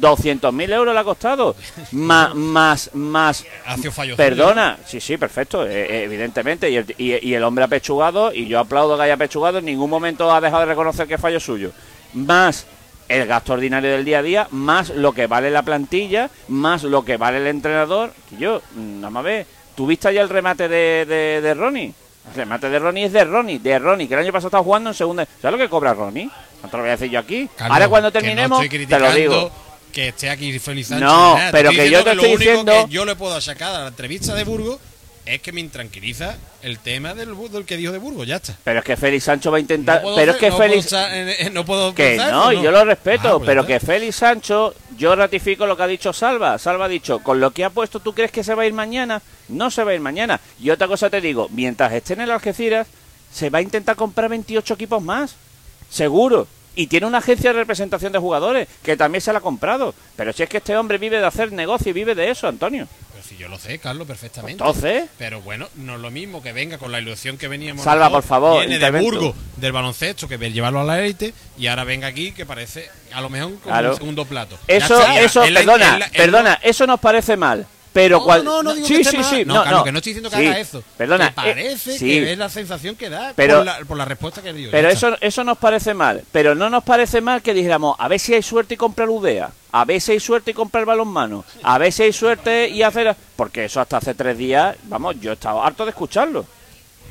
200.000 0.00 0.72
euros 0.72 0.94
le 0.94 1.00
ha 1.00 1.04
costado 1.04 1.54
más 1.92 2.34
más 2.34 2.90
más 2.94 3.44
Ha 3.66 3.76
sido 3.76 3.92
fallo 3.92 4.16
perdona 4.16 4.78
sí 4.86 5.00
sí 5.00 5.16
perfecto 5.16 5.66
eh, 5.66 5.86
eh, 5.88 6.02
evidentemente 6.04 6.70
y 6.70 6.76
el, 6.76 6.94
y- 6.98 7.28
y 7.28 7.34
el 7.34 7.42
hombre 7.44 7.64
apechugado 7.64 8.32
y 8.32 8.46
yo 8.46 8.58
aplaudo 8.58 8.96
que 8.96 9.02
haya 9.04 9.14
apechugado 9.14 9.58
en 9.58 9.66
ningún 9.66 9.90
momento 9.90 10.32
ha 10.32 10.40
dejado 10.40 10.60
de 10.60 10.66
reconocer 10.66 11.06
que 11.06 11.14
es 11.14 11.20
fallo 11.20 11.40
suyo 11.40 11.72
más 12.14 12.66
el 13.08 13.26
gasto 13.26 13.52
ordinario 13.52 13.90
del 13.90 14.04
día 14.06 14.20
a 14.20 14.22
día, 14.22 14.48
más 14.52 14.88
lo 14.90 15.12
que 15.12 15.26
vale 15.26 15.50
la 15.50 15.62
plantilla, 15.62 16.30
más 16.48 16.82
lo 16.82 17.04
que 17.04 17.18
vale 17.18 17.38
el 17.38 17.46
entrenador. 17.46 18.12
Que 18.30 18.36
yo, 18.38 18.62
mm, 18.74 19.00
nada 19.00 19.10
más 19.10 19.24
ve, 19.24 19.46
¿tuviste 19.74 20.14
ya 20.14 20.22
el 20.22 20.30
remate 20.30 20.66
de, 20.66 21.04
de, 21.04 21.40
de 21.42 21.52
Ronnie? 21.54 21.92
El 22.30 22.34
remate 22.34 22.70
de 22.70 22.78
Ronnie 22.78 23.04
es 23.04 23.12
de 23.12 23.24
Ronnie, 23.24 23.58
de 23.58 23.78
Ronnie, 23.78 24.08
que 24.08 24.14
el 24.14 24.20
año 24.20 24.32
pasado 24.32 24.48
estaba 24.48 24.64
jugando 24.64 24.88
en 24.90 24.94
segunda. 24.94 25.26
¿Sabes 25.42 25.58
lo 25.58 25.62
que 25.62 25.68
cobra 25.68 25.92
Ronnie? 25.92 26.30
No 26.62 26.68
te 26.70 26.76
lo 26.76 26.82
voy 26.84 26.88
a 26.88 26.92
decir 26.92 27.10
yo 27.10 27.18
aquí. 27.18 27.50
Carlos, 27.54 27.74
Ahora 27.74 27.88
cuando 27.88 28.08
no 28.08 28.12
terminemos, 28.12 28.60
te 28.68 28.98
lo 28.98 29.12
digo. 29.12 29.50
Que 29.92 30.08
esté 30.08 30.30
aquí 30.30 30.58
Félix 30.58 30.88
Sánchez. 30.88 31.06
No, 31.06 31.36
nada. 31.36 31.50
pero 31.52 31.70
que 31.70 31.90
yo 31.90 32.02
te 32.02 32.12
estoy 32.12 32.36
diciendo- 32.36 32.86
que 32.86 32.92
yo 32.92 33.04
le 33.04 33.14
puedo 33.16 33.40
sacar 33.40 33.74
a 33.74 33.80
la 33.82 33.88
entrevista 33.88 34.34
de 34.34 34.44
Burgos 34.44 34.78
es 35.24 35.40
que 35.40 35.52
me 35.52 35.60
intranquiliza 35.60 36.36
el 36.62 36.78
tema 36.80 37.14
del, 37.14 37.36
del 37.52 37.64
que 37.64 37.76
dijo 37.76 37.92
de 37.92 37.98
Burgos, 37.98 38.26
ya 38.26 38.36
está. 38.36 38.56
Pero 38.64 38.80
es 38.80 38.84
que 38.84 38.96
Félix 38.96 39.24
Sancho 39.24 39.50
va 39.52 39.58
a 39.58 39.60
intentar. 39.60 40.02
No 40.02 40.14
pero 40.16 40.32
es 40.32 40.38
que 40.38 40.50
no 40.50 40.56
Félix. 40.56 40.88
puedo 40.88 41.50
no 41.52 41.64
puedo 41.64 41.94
Que 41.94 42.08
pensar, 42.10 42.32
no, 42.32 42.52
y 42.52 42.62
yo 42.62 42.70
lo 42.72 42.84
respeto, 42.84 43.28
Ah, 43.28 43.32
pues 43.38 43.46
pero 43.46 43.64
que 43.66 43.78
Félix 43.78 44.16
Sancho, 44.16 44.74
yo 44.96 45.14
ratifico 45.14 45.66
lo 45.66 45.76
que 45.76 45.82
ha 45.84 45.86
dicho 45.86 46.12
Salva. 46.12 46.58
Salva 46.58 46.86
ha 46.86 46.88
dicho, 46.88 47.20
con 47.20 47.38
lo 47.38 47.50
que 47.52 47.64
ha 47.64 47.70
puesto, 47.70 48.00
¿tú 48.00 48.14
crees 48.14 48.32
que 48.32 48.42
se 48.42 48.54
va 48.54 48.62
a 48.62 48.66
ir 48.66 48.72
mañana? 48.72 49.22
No 49.48 49.70
se 49.70 49.84
va 49.84 49.92
a 49.92 49.94
ir 49.94 50.00
mañana. 50.00 50.40
Y 50.60 50.70
otra 50.70 50.88
cosa 50.88 51.08
te 51.10 51.20
digo, 51.20 51.48
mientras 51.52 51.92
esté 51.92 52.14
en 52.14 52.22
el 52.22 52.30
Algeciras, 52.32 52.88
se 53.32 53.48
va 53.50 53.58
a 53.58 53.62
intentar 53.62 53.94
comprar 53.94 54.28
28 54.30 54.74
equipos 54.74 55.02
más. 55.02 55.36
Seguro. 55.88 56.48
Y 56.74 56.86
tiene 56.86 57.06
una 57.06 57.18
agencia 57.18 57.52
de 57.52 57.58
representación 57.58 58.12
de 58.12 58.18
jugadores, 58.18 58.66
que 58.82 58.96
también 58.96 59.20
se 59.20 59.32
la 59.32 59.38
ha 59.38 59.42
comprado. 59.42 59.94
Pero 60.16 60.32
si 60.32 60.42
es 60.42 60.48
que 60.48 60.56
este 60.58 60.76
hombre 60.76 60.98
vive 60.98 61.18
de 61.20 61.26
hacer 61.26 61.52
negocio 61.52 61.90
y 61.90 61.92
vive 61.92 62.14
de 62.14 62.30
eso, 62.30 62.48
Antonio. 62.48 62.88
Pero 63.12 63.22
si 63.22 63.36
yo 63.36 63.48
lo 63.48 63.58
sé, 63.58 63.78
Carlos, 63.78 64.06
perfectamente. 64.06 64.52
Entonces, 64.62 65.04
Pero 65.18 65.42
bueno, 65.42 65.68
no 65.76 65.96
es 65.96 66.00
lo 66.00 66.10
mismo 66.10 66.42
que 66.42 66.52
venga 66.54 66.78
con 66.78 66.90
la 66.90 66.98
ilusión 67.00 67.36
que 67.36 67.46
veníamos. 67.48 67.84
Salva, 67.84 68.08
por 68.08 68.22
favor, 68.22 68.66
Viene 68.66 68.78
de. 68.78 68.90
Burgos, 69.00 69.34
del 69.56 69.72
baloncesto, 69.72 70.26
que 70.28 70.38
llevarlo 70.50 70.80
a 70.80 70.84
la 70.84 71.00
élite, 71.00 71.34
y 71.58 71.66
ahora 71.66 71.84
venga 71.84 72.06
aquí 72.06 72.32
que 72.32 72.46
parece 72.46 72.88
a 73.12 73.20
lo 73.20 73.28
mejor 73.28 73.50
como 73.56 73.64
Claro. 73.64 73.90
un 73.90 73.96
segundo 73.96 74.24
plato. 74.24 74.58
Ya 74.66 74.76
eso, 74.76 75.02
eso, 75.12 75.44
la- 75.50 75.60
perdona, 75.60 75.98
la- 75.98 76.08
perdona, 76.08 76.58
eso 76.62 76.86
nos 76.86 76.98
parece 77.00 77.36
mal. 77.36 77.66
Pero 77.92 78.18
No, 78.18 78.24
cual- 78.24 78.42
no, 78.44 78.62
no 78.62 78.72
digo 78.74 78.86
sí, 78.86 78.94
que 78.94 79.00
esté 79.02 79.10
sí, 79.10 79.16
mal. 79.18 79.30
sí, 79.30 79.44
No, 79.44 79.64
no, 79.64 79.70
no. 79.70 79.84
que 79.84 79.92
no 79.92 79.98
estoy 79.98 80.12
diciendo 80.14 80.30
que 80.30 80.36
Sí, 80.36 80.46
haga 80.46 80.58
eso. 80.58 80.82
Perdona, 80.96 81.28
Que 81.28 81.34
parece 81.34 81.94
eh, 81.94 81.98
sí. 81.98 82.06
que 82.06 82.32
es 82.32 82.38
la 82.38 82.48
sensación 82.48 82.96
que 82.96 83.10
da 83.10 83.32
Pero- 83.36 83.56
por, 83.58 83.66
la, 83.66 83.78
por 83.80 83.96
la 83.98 84.04
respuesta 84.06 84.40
que 84.42 84.52
dio. 84.54 84.70
Pero 84.70 84.88
está. 84.88 85.08
eso, 85.08 85.18
eso 85.20 85.44
nos 85.44 85.58
parece 85.58 85.92
mal. 85.92 86.22
Pero 86.32 86.54
no 86.54 86.70
nos 86.70 86.82
parece 86.84 87.20
mal 87.20 87.42
que 87.42 87.52
dijéramos, 87.52 87.94
a 87.98 88.08
ver 88.08 88.18
si 88.18 88.32
hay 88.32 88.42
suerte 88.42 88.74
y 88.74 88.76
comprar 88.78 89.10
Udea. 89.10 89.50
A 89.72 89.84
ver 89.84 90.00
si 90.00 90.12
hay 90.12 90.20
suerte 90.20 90.52
y 90.52 90.54
comprar 90.54 90.84
balonmano. 90.86 91.44
A 91.62 91.76
ver 91.78 91.92
si 91.92 92.02
hay 92.04 92.12
suerte 92.12 92.68
y 92.68 92.82
hacer... 92.82 93.14
Porque 93.36 93.66
eso 93.66 93.80
hasta 93.80 93.98
hace 93.98 94.14
tres 94.14 94.38
días, 94.38 94.74
vamos, 94.84 95.16
yo 95.20 95.30
he 95.30 95.34
estado 95.34 95.62
harto 95.62 95.84
de 95.84 95.90
escucharlo. 95.90 96.46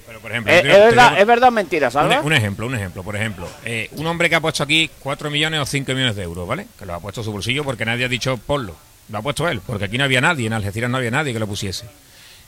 Pero, 0.08 0.20
por 0.20 0.32
ejemplo, 0.32 0.52
Es, 0.52 0.62
te 0.64 0.68
es 0.72 0.78
verdad, 0.78 1.10
digo- 1.12 1.22
es 1.22 1.28
verdad 1.28 1.52
mentira, 1.52 1.88
Un, 1.88 1.92
¿sabes? 1.94 2.18
un 2.24 2.34
ejemplo, 2.34 2.66
un 2.66 2.76
ejemplo, 2.76 3.04
por 3.04 3.16
ejemplo. 3.16 3.48
eh, 3.66 3.88
un 3.94 4.06
hombre 4.08 4.30
que 4.30 4.36
ha 4.36 4.42
puesto 4.42 4.62
aquí 4.64 4.90
4 5.00 5.30
millones 5.30 5.60
o 5.62 5.66
5 5.66 5.94
millones 5.94 6.16
de 6.16 6.24
euros, 6.24 6.48
¿vale? 6.48 6.68
Que 6.78 6.86
lo 6.86 6.94
ha 6.96 7.00
puesto 7.00 7.22
en 7.22 7.26
su 7.26 7.32
bolsillo 7.32 7.64
porque 7.64 7.86
nadie 7.86 8.06
ha 8.06 8.10
dicho 8.10 8.36
ponlo. 8.38 8.76
Lo 9.12 9.18
ha 9.18 9.22
puesto 9.22 9.48
él, 9.50 9.62
porque 9.66 9.86
aquí 9.86 9.98
no 9.98 10.04
había 10.06 10.22
nadie, 10.22 10.48
en 10.48 10.54
Algeciras 10.54 10.90
no 10.90 10.98
había 10.98 11.12
nadie 11.12 11.34
que 11.34 11.40
lo 11.40 11.48
pusiese. 11.48 11.86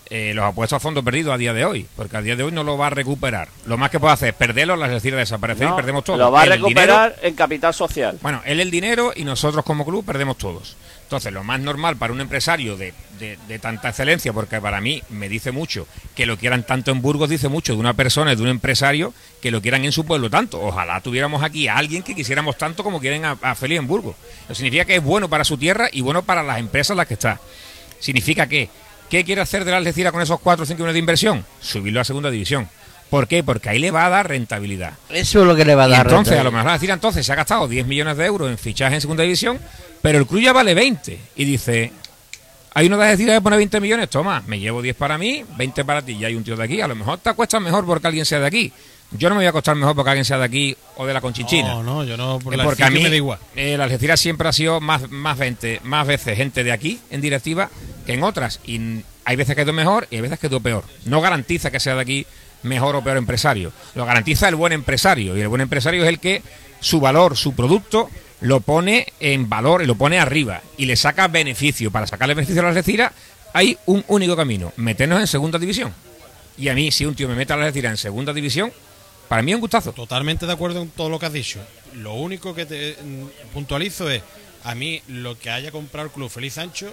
Eh, 0.09 0.33
los 0.35 0.45
ha 0.45 0.51
puesto 0.51 0.75
a 0.75 0.79
fondo 0.79 1.01
perdido 1.03 1.31
a 1.33 1.37
día 1.37 1.53
de 1.53 1.65
hoy, 1.65 1.87
porque 1.95 2.17
a 2.17 2.21
día 2.21 2.35
de 2.35 2.43
hoy 2.43 2.51
no 2.51 2.63
lo 2.63 2.77
va 2.77 2.87
a 2.87 2.89
recuperar. 2.89 3.47
Lo 3.65 3.77
más 3.77 3.89
que 3.89 3.99
puede 3.99 4.13
hacer 4.13 4.29
es 4.29 4.35
perderlo, 4.35 4.75
las 4.75 4.89
Algeciras 4.89 5.19
desaparecer 5.19 5.67
No, 5.67 5.73
y 5.73 5.75
perdemos 5.77 6.03
todo. 6.03 6.17
Lo 6.17 6.31
va 6.31 6.41
a 6.41 6.43
dinero- 6.43 6.61
recuperar 6.67 7.15
en 7.21 7.33
capital 7.35 7.73
social. 7.73 8.19
bueno, 8.21 8.41
él 8.45 8.59
el 8.59 8.69
dinero 8.69 9.11
y 9.15 9.23
nosotros 9.23 9.63
como 9.65 9.85
club 9.85 10.05
perdemos 10.05 10.37
todos. 10.37 10.75
Entonces, 11.13 11.31
lo 11.31 11.43
más 11.43 11.59
normal 11.59 11.95
para 11.95 12.11
un 12.11 12.21
empresario 12.21 12.75
de, 12.75 12.91
de- 13.19 13.59
tanta 13.59 13.89
excelencia, 13.89 14.33
porque 14.33 14.59
para 14.59 14.81
mí 14.81 15.03
me 15.11 15.29
dice 15.29 15.51
mucho 15.51 15.87
que 16.15 16.25
lo 16.25 16.37
quieran 16.37 16.63
tanto 16.63 16.89
en 16.89 17.03
Burgos, 17.03 17.29
dice 17.29 17.49
mucho 17.49 17.73
de 17.73 17.79
una 17.79 17.93
persona 17.93 18.33
y 18.33 18.35
de 18.35 18.41
un 18.41 18.47
empresario 18.47 19.13
que 19.39 19.51
lo 19.51 19.61
quieran 19.61 19.85
en 19.85 19.91
su 19.91 20.05
pueblo 20.05 20.31
tanto. 20.31 20.59
Ojalá 20.59 21.01
tuviéramos 21.01 21.43
aquí 21.43 21.67
a 21.67 21.77
alguien 21.77 22.01
que 22.01 22.15
quisiéramos 22.15 22.57
tanto 22.57 22.83
como 22.83 22.99
quieren 22.99 23.25
a, 23.25 23.37
a 23.43 23.55
en 23.61 23.85
Burgos. 23.85 24.15
Eso 24.45 24.55
significa 24.55 24.85
que 24.85 24.95
es 24.95 25.03
bueno 25.03 25.29
para 25.29 25.43
su 25.43 25.55
tierra 25.55 25.87
y 25.91 26.01
bueno 26.01 26.23
para 26.23 26.41
las 26.41 26.57
empresas 26.57 26.91
en 26.91 26.97
las 26.97 27.07
que 27.07 27.13
está. 27.13 27.39
Significa 27.99 28.47
que, 28.47 28.69
¿qué 29.07 29.23
quiere 29.23 29.41
hacer 29.41 29.65
de 29.65 29.71
la 29.71 29.77
Algeciras 29.77 30.11
con 30.11 30.21
esos 30.23 30.39
4 30.39 30.63
o 30.63 30.65
5 30.65 30.75
millones 30.77 30.93
de 30.93 30.99
inversión? 30.99 31.45
Subirlo 31.61 32.01
a 32.01 32.03
segunda 32.03 32.31
división. 32.31 32.67
¿Por 33.09 33.27
qué? 33.27 33.43
Porque 33.43 33.69
ahí 33.69 33.79
le 33.79 33.91
va 33.91 34.05
a 34.05 34.09
dar 34.09 34.27
rentabilidad. 34.27 34.93
Eso 35.09 35.41
es 35.41 35.47
lo 35.47 35.55
que 35.55 35.65
le 35.65 35.75
va 35.75 35.83
a 35.83 35.87
Y 35.87 35.91
dar. 35.91 36.07
entonces, 36.07 36.37
a 36.39 36.43
lo 36.43 36.51
mejor 36.51 36.71
decir 36.71 36.89
entonces 36.89 37.25
se 37.25 37.31
ha 37.31 37.35
gastado 37.35 37.67
10 37.67 37.85
millones 37.85 38.17
de 38.17 38.25
euros 38.25 38.49
en 38.49 38.57
fichaje 38.57 38.95
en 38.95 39.01
segunda 39.01 39.23
división, 39.23 39.59
pero 40.01 40.17
el 40.17 40.25
club 40.25 40.41
ya 40.41 40.51
vale 40.53 40.73
20. 40.73 41.19
Y 41.35 41.45
dice, 41.45 41.91
hay 42.73 42.87
uno 42.87 42.97
de 42.97 43.07
decir 43.09 43.27
que 43.27 43.39
pone 43.41 43.57
20 43.57 43.79
millones, 43.79 44.09
toma, 44.09 44.41
me 44.47 44.59
llevo 44.59 44.81
10 44.81 44.95
para 44.95 45.17
mí, 45.19 45.45
20 45.57 45.85
para 45.85 46.01
ti, 46.01 46.13
y 46.13 46.25
hay 46.25 46.33
un 46.35 46.43
tío 46.43 46.55
de 46.55 46.63
aquí. 46.63 46.81
A 46.81 46.87
lo 46.87 46.95
mejor 46.95 47.19
te 47.19 47.31
cuesta 47.33 47.59
mejor 47.59 47.85
porque 47.85 48.07
alguien 48.07 48.25
sea 48.25 48.39
de 48.39 48.47
aquí. 48.47 48.73
Yo 49.15 49.29
no 49.29 49.35
me 49.35 49.41
voy 49.41 49.47
a 49.47 49.51
costar 49.51 49.75
mejor 49.75 49.95
porque 49.95 50.09
alguien 50.09 50.25
sea 50.25 50.39
de 50.39 50.45
aquí 50.45 50.75
o 50.95 51.05
de 51.05 51.13
la 51.13 51.21
Conchinchina. 51.21 51.67
No, 51.69 51.83
no, 51.83 52.03
yo 52.03 52.17
no. 52.17 52.39
Por 52.39 52.51
Eh, 52.55 52.57
la 52.57 52.63
porque 52.63 52.83
a 52.83 52.89
mí 52.89 52.99
me 52.99 53.11
da 53.11 53.15
igual. 53.15 53.37
eh, 53.55 53.77
la 53.77 53.83
Algeciras 53.83 54.19
siempre 54.19 54.49
ha 54.49 54.51
sido 54.51 54.81
más, 54.81 55.07
más, 55.11 55.37
gente, 55.37 55.79
más 55.83 56.07
veces 56.07 56.35
gente 56.35 56.63
de 56.63 56.71
aquí 56.71 56.99
en 57.11 57.21
directiva 57.21 57.69
que 58.07 58.13
en 58.13 58.23
otras. 58.23 58.59
Y 58.65 59.03
hay 59.23 59.35
veces 59.35 59.53
que 59.53 59.61
ha 59.61 59.63
ido 59.65 59.73
mejor 59.73 60.07
y 60.09 60.15
hay 60.15 60.21
veces 60.21 60.39
que 60.39 60.47
ha 60.47 60.49
ido 60.49 60.61
peor. 60.61 60.83
No 61.05 61.21
garantiza 61.21 61.69
que 61.69 61.79
sea 61.79 61.93
de 61.93 62.01
aquí 62.01 62.25
mejor 62.63 62.95
o 62.95 63.03
peor 63.03 63.17
empresario. 63.17 63.71
Lo 63.95 64.05
garantiza 64.05 64.49
el 64.49 64.55
buen 64.55 64.73
empresario. 64.73 65.37
Y 65.37 65.41
el 65.41 65.47
buen 65.47 65.61
empresario 65.61 66.03
es 66.03 66.09
el 66.09 66.19
que 66.19 66.41
su 66.79 66.99
valor, 66.99 67.37
su 67.37 67.53
producto, 67.53 68.09
lo 68.41 68.59
pone 68.59 69.13
en 69.19 69.47
valor 69.47 69.83
y 69.83 69.85
lo 69.85 69.95
pone 69.95 70.19
arriba. 70.19 70.61
Y 70.77 70.85
le 70.85 70.95
saca 70.95 71.27
beneficio. 71.27 71.91
Para 71.91 72.07
sacarle 72.07 72.33
beneficio 72.33 72.61
a 72.61 72.63
la 72.63 72.69
Algeciras 72.69 73.11
hay 73.53 73.77
un 73.85 74.03
único 74.07 74.35
camino. 74.35 74.73
Meternos 74.77 75.19
en 75.19 75.27
segunda 75.27 75.59
división. 75.59 75.93
Y 76.57 76.69
a 76.69 76.73
mí, 76.73 76.91
si 76.91 77.05
un 77.05 77.15
tío 77.15 77.27
me 77.27 77.35
mete 77.35 77.53
a 77.53 77.57
la 77.57 77.65
Algeciras 77.65 77.91
en 77.91 77.97
segunda 77.97 78.33
división, 78.33 78.71
para 79.27 79.41
mí 79.41 79.51
es 79.51 79.55
un 79.55 79.61
gustazo. 79.61 79.93
Totalmente 79.93 80.45
de 80.45 80.53
acuerdo 80.53 80.81
en 80.81 80.89
todo 80.89 81.09
lo 81.09 81.19
que 81.19 81.25
has 81.25 81.33
dicho. 81.33 81.59
Lo 81.95 82.13
único 82.13 82.53
que 82.53 82.65
te 82.65 82.97
mm, 83.01 83.53
puntualizo 83.53 84.09
es, 84.09 84.21
a 84.63 84.75
mí 84.75 85.01
lo 85.07 85.37
que 85.37 85.49
haya 85.49 85.71
comprado 85.71 86.07
el 86.07 86.13
Club 86.13 86.29
Feliz 86.29 86.53
Sancho 86.53 86.91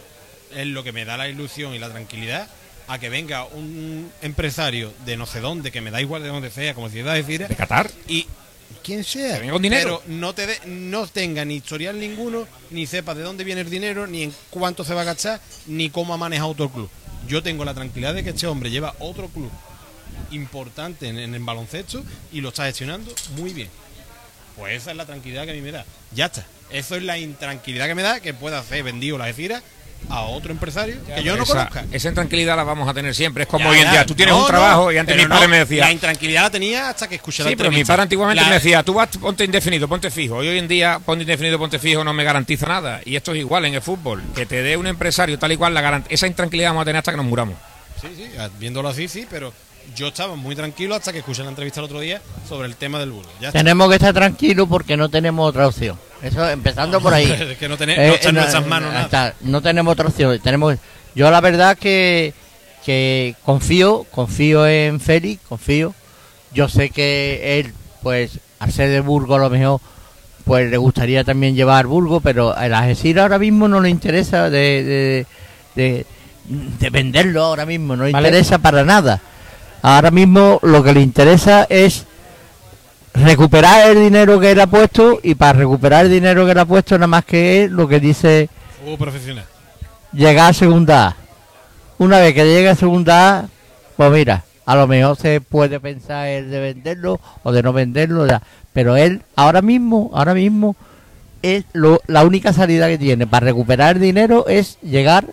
es 0.55 0.67
lo 0.67 0.83
que 0.83 0.93
me 0.93 1.05
da 1.05 1.17
la 1.17 1.29
ilusión 1.29 1.75
y 1.75 1.79
la 1.79 1.91
tranquilidad 1.91 2.49
a 2.93 2.99
que 2.99 3.09
venga 3.09 3.45
un 3.45 4.11
empresario 4.21 4.93
de 5.05 5.17
no 5.17 5.25
sé 5.27 5.41
dónde, 5.41 5.71
que 5.71 5.81
me 5.81 5.91
da 5.91 6.01
igual 6.01 6.23
de 6.23 6.29
donde 6.29 6.51
sea, 6.51 6.75
como 6.75 6.89
ciudad 6.89 7.15
decir, 7.15 7.47
De 7.47 7.55
Qatar. 7.55 7.91
y 8.09 8.27
quien 8.83 9.05
sea, 9.05 9.35
Que 9.35 9.41
venga 9.41 9.53
con 9.53 9.62
dinero. 9.62 10.03
pero 10.07 10.17
no 10.19 10.33
te 10.35 10.47
no 10.67 11.07
tenga 11.07 11.45
ni 11.45 11.57
historial 11.57 11.99
ninguno, 12.01 12.47
ni 12.71 12.87
sepa 12.87 13.15
de 13.15 13.23
dónde 13.23 13.45
viene 13.45 13.61
el 13.61 13.71
dinero, 13.71 14.07
ni 14.07 14.25
en 14.25 14.35
cuánto 14.51 14.85
se 14.85 14.95
va 14.95 15.03
a 15.03 15.05
gastar, 15.05 15.41
ni 15.67 15.91
cómo 15.91 16.15
ha 16.15 16.17
manejado 16.17 16.51
otro 16.51 16.69
club. 16.71 16.91
Yo 17.29 17.43
tengo 17.43 17.65
la 17.65 17.75
tranquilidad 17.75 18.15
de 18.15 18.25
que 18.25 18.31
este 18.31 18.47
hombre 18.47 18.71
lleva 18.71 18.95
otro 18.99 19.29
club 19.29 19.51
importante 20.31 21.09
en, 21.09 21.19
en 21.19 21.35
el 21.35 21.43
baloncesto 21.43 22.03
y 22.33 22.41
lo 22.41 22.49
está 22.51 22.65
gestionando 22.67 23.12
muy 23.37 23.53
bien. 23.53 23.69
Pues 24.57 24.77
esa 24.83 24.91
es 24.91 24.97
la 24.97 25.07
tranquilidad 25.07 25.45
que 25.45 25.51
a 25.53 25.55
mí 25.55 25.61
me 25.61 25.73
da. 25.73 25.85
Ya 26.12 26.27
está. 26.27 26.47
Eso 26.71 26.97
es 26.97 27.03
la 27.03 27.19
intranquilidad 27.19 27.87
que 27.87 27.95
me 27.95 28.03
da 28.03 28.21
que 28.21 28.35
pueda 28.35 28.59
hacer 28.59 28.83
vendido 28.83 29.17
la 29.19 29.29
Efira 29.29 29.62
a 30.09 30.22
otro 30.22 30.51
empresario 30.51 30.97
que 31.06 31.22
yo 31.22 31.36
no 31.36 31.44
esa, 31.44 31.52
conozca. 31.68 31.85
esa 31.93 32.09
intranquilidad 32.09 32.56
la 32.56 32.64
vamos 32.64 32.89
a 32.89 32.94
tener 32.94 33.14
siempre. 33.14 33.43
Es 33.44 33.48
como 33.48 33.64
Ya, 33.66 33.70
hoy 33.70 33.78
en 33.78 33.90
día. 33.90 34.06
Tú 34.06 34.14
tienes 34.14 34.35
No, 34.35 34.40
un 34.43 34.47
trabajo 34.48 34.85
no, 34.86 34.93
y 34.93 34.98
antes 34.98 35.16
mi 35.16 35.27
padre 35.27 35.44
no, 35.44 35.48
me 35.51 35.59
decía. 35.59 35.85
La 35.85 35.93
intranquilidad 35.93 36.43
la 36.43 36.51
tenía 36.51 36.89
hasta 36.89 37.09
que 37.09 37.14
escuché 37.16 37.43
la 37.44 37.51
Sí, 37.51 37.56
pero 37.56 37.68
mi 37.70 37.77
entrevista. 37.77 37.93
padre 37.93 38.02
antiguamente 38.02 38.43
La- 38.43 38.48
me 38.48 38.55
decía, 38.55 38.82
tú 38.82 38.94
vas, 38.94 39.09
ponte 39.18 39.44
indefinido, 39.44 39.86
ponte 39.89 40.10
fijo. 40.10 40.43
Y 40.43 40.48
hoy 40.48 40.59
en 40.59 40.66
día, 40.66 40.98
ponte 41.05 41.22
indefinido, 41.22 41.59
ponte 41.59 41.78
fijo 41.78 42.02
no 42.02 42.12
me 42.12 42.24
garantiza 42.24 42.66
nada. 42.66 43.01
Y 43.05 43.14
esto 43.16 43.32
es 43.32 43.39
igual 43.39 43.64
en 43.66 43.74
el 43.74 43.82
fútbol. 43.82 44.22
Que 44.35 44.47
te 44.47 44.62
dé 44.62 44.77
un 44.77 44.86
empresario 44.86 45.39
tal 45.39 45.52
y 45.52 45.56
cual, 45.56 45.74
la 45.74 45.81
garan- 45.81 46.05
esa 46.09 46.27
intranquilidad 46.27 46.70
vamos 46.70 46.82
a 46.82 46.85
tener 46.86 46.98
hasta 46.98 47.10
que 47.12 47.16
nos 47.16 47.27
muramos. 47.27 47.55
Sí, 48.01 48.09
sí, 48.16 48.24
viéndolo 48.59 48.89
así, 48.89 49.06
sí, 49.09 49.27
pero 49.31 49.52
yo 49.97 50.09
estaba 50.09 50.37
muy 50.37 50.55
tranquilo 50.57 50.95
hasta 50.95 51.12
que 51.12 51.19
escuché 51.19 51.43
la 51.43 51.51
entrevista 51.51 51.81
el 51.81 51.85
otro 51.87 52.01
día 52.01 52.21
sobre 52.49 52.69
el 52.69 52.77
tema 52.77 52.99
del. 52.99 53.12
Ya 53.41 53.49
está. 53.49 53.59
Tenemos 53.59 53.89
que 53.89 53.95
estar 53.97 54.12
tranquilos 54.15 54.67
porque 54.69 54.97
no 54.97 55.09
tenemos 55.09 55.49
otra 55.49 55.67
opción. 55.69 55.99
Eso 56.23 56.49
empezando 56.49 57.01
por 57.01 57.15
ahí. 57.15 57.25
Es 57.51 57.59
que 57.59 57.69
no, 57.69 57.75
Eh, 57.81 57.97
no 58.09 58.15
está 58.15 58.29
en 58.29 58.35
no, 58.35 58.41
nuestras 58.43 58.67
manos 58.67 58.91
eh, 58.91 58.93
nada. 58.95 59.05
está, 59.05 59.35
no 59.41 59.61
tenemos 59.62 59.93
otra 59.93 60.09
opción. 60.09 60.39
Tenemos, 60.41 60.77
yo 61.15 61.31
la 61.31 61.41
verdad 61.41 61.77
que, 61.79 62.35
que 62.85 63.35
confío, 63.45 64.05
confío 64.11 64.67
en 64.67 65.01
Félix, 65.01 65.41
confío. 65.49 65.95
Yo 66.53 66.69
sé 66.69 66.91
que 66.91 67.61
él, 67.61 67.73
pues, 68.03 68.39
al 68.59 68.73
ser 68.73 68.91
de 68.91 69.01
Burgos 69.01 69.37
a 69.39 69.43
lo 69.45 69.51
mejor, 69.51 69.81
pues 70.45 70.69
le 70.71 70.77
gustaría 70.77 71.23
también 71.25 71.55
llevar 71.55 71.87
Burgos, 71.87 72.21
pero 72.25 72.51
a 72.51 72.62
Algeciras 72.62 73.23
ahora 73.23 73.39
mismo 73.39 73.69
no 73.69 73.81
le 73.81 73.89
interesa 73.89 74.51
de, 74.51 74.85
de, 74.85 75.27
de- 75.77 76.07
de 76.49 76.91
venderlo 76.91 77.45
ahora 77.45 77.65
mismo, 77.65 77.95
no 77.95 78.05
le 78.05 78.11
Vale. 78.12 78.29
interesa 78.29 78.59
para 78.59 78.83
nada. 78.83 79.21
Ahora 79.82 80.11
mismo 80.11 80.59
lo 80.62 80.82
que 80.82 80.93
le 80.93 81.01
interesa 81.01 81.66
es 81.70 82.05
recuperar 83.15 83.90
el 83.90 84.01
dinero 84.01 84.39
que 84.39 84.52
él 84.52 84.61
ha 84.61 84.66
puesto 84.66 85.19
y 85.23 85.35
para 85.35 85.55
recuperar 85.59 86.05
el 86.07 86.11
dinero 86.12 86.44
que 86.44 86.52
él 86.52 86.59
ha 86.59 86.65
puesto 86.65 86.97
nada 86.97 87.07
más 87.07 87.24
que 87.24 87.65
es 87.65 87.70
lo 87.70 87.89
que 87.89 87.98
dice 88.01 88.48
Fútbol 88.82 88.98
profesional. 88.98 89.44
llegar 90.12 90.51
a 90.51 90.52
segunda 90.52 91.07
A. 91.09 91.16
Una 91.98 92.19
vez 92.19 92.35
que 92.35 92.44
llegue 92.44 92.69
a 92.69 92.74
segunda 92.77 93.39
A, 93.40 93.48
pues 93.97 94.11
mira, 94.12 94.44
a 94.65 94.74
lo 94.77 94.86
mejor 94.86 95.16
se 95.16 95.40
puede 95.40 95.81
pensar 95.81 96.28
el 96.28 96.51
de 96.51 96.61
venderlo 96.61 97.20
o 97.43 97.52
de 97.52 97.62
no 97.62 97.73
venderlo, 97.73 98.27
ya. 98.27 98.43
pero 98.73 98.97
él 98.97 99.23
ahora 99.36 99.61
mismo, 99.61 100.11
ahora 100.15 100.32
mismo 100.35 100.77
es 101.43 101.65
lo- 101.73 102.01
la 102.07 102.24
única 102.24 102.52
salida 102.52 102.86
que 102.89 102.98
tiene 102.98 103.27
para 103.27 103.47
recuperar 103.47 103.98
dinero 103.98 104.47
es 104.47 104.78
llegar 104.82 105.27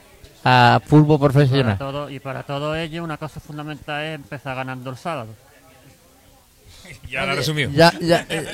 a 0.49 0.79
fútbol 0.85 1.19
Para 1.19 1.33
profesional. 1.33 1.77
todo, 1.77 2.09
y 2.09 2.19
para 2.19 2.43
todo 2.43 2.73
ello, 2.75 3.03
una 3.03 3.17
cosa 3.17 3.41
fundamental 3.41 4.01
es 4.05 4.15
empezar 4.15 4.55
ganando 4.55 4.89
el 4.89 4.97
sábado. 4.97 5.27
Ya 7.11 7.25
lo 7.25 7.33
ha 7.33 7.35
resumido. 7.35 7.69
Ya, 7.73 7.91
ya, 7.99 8.25
eh, 8.29 8.45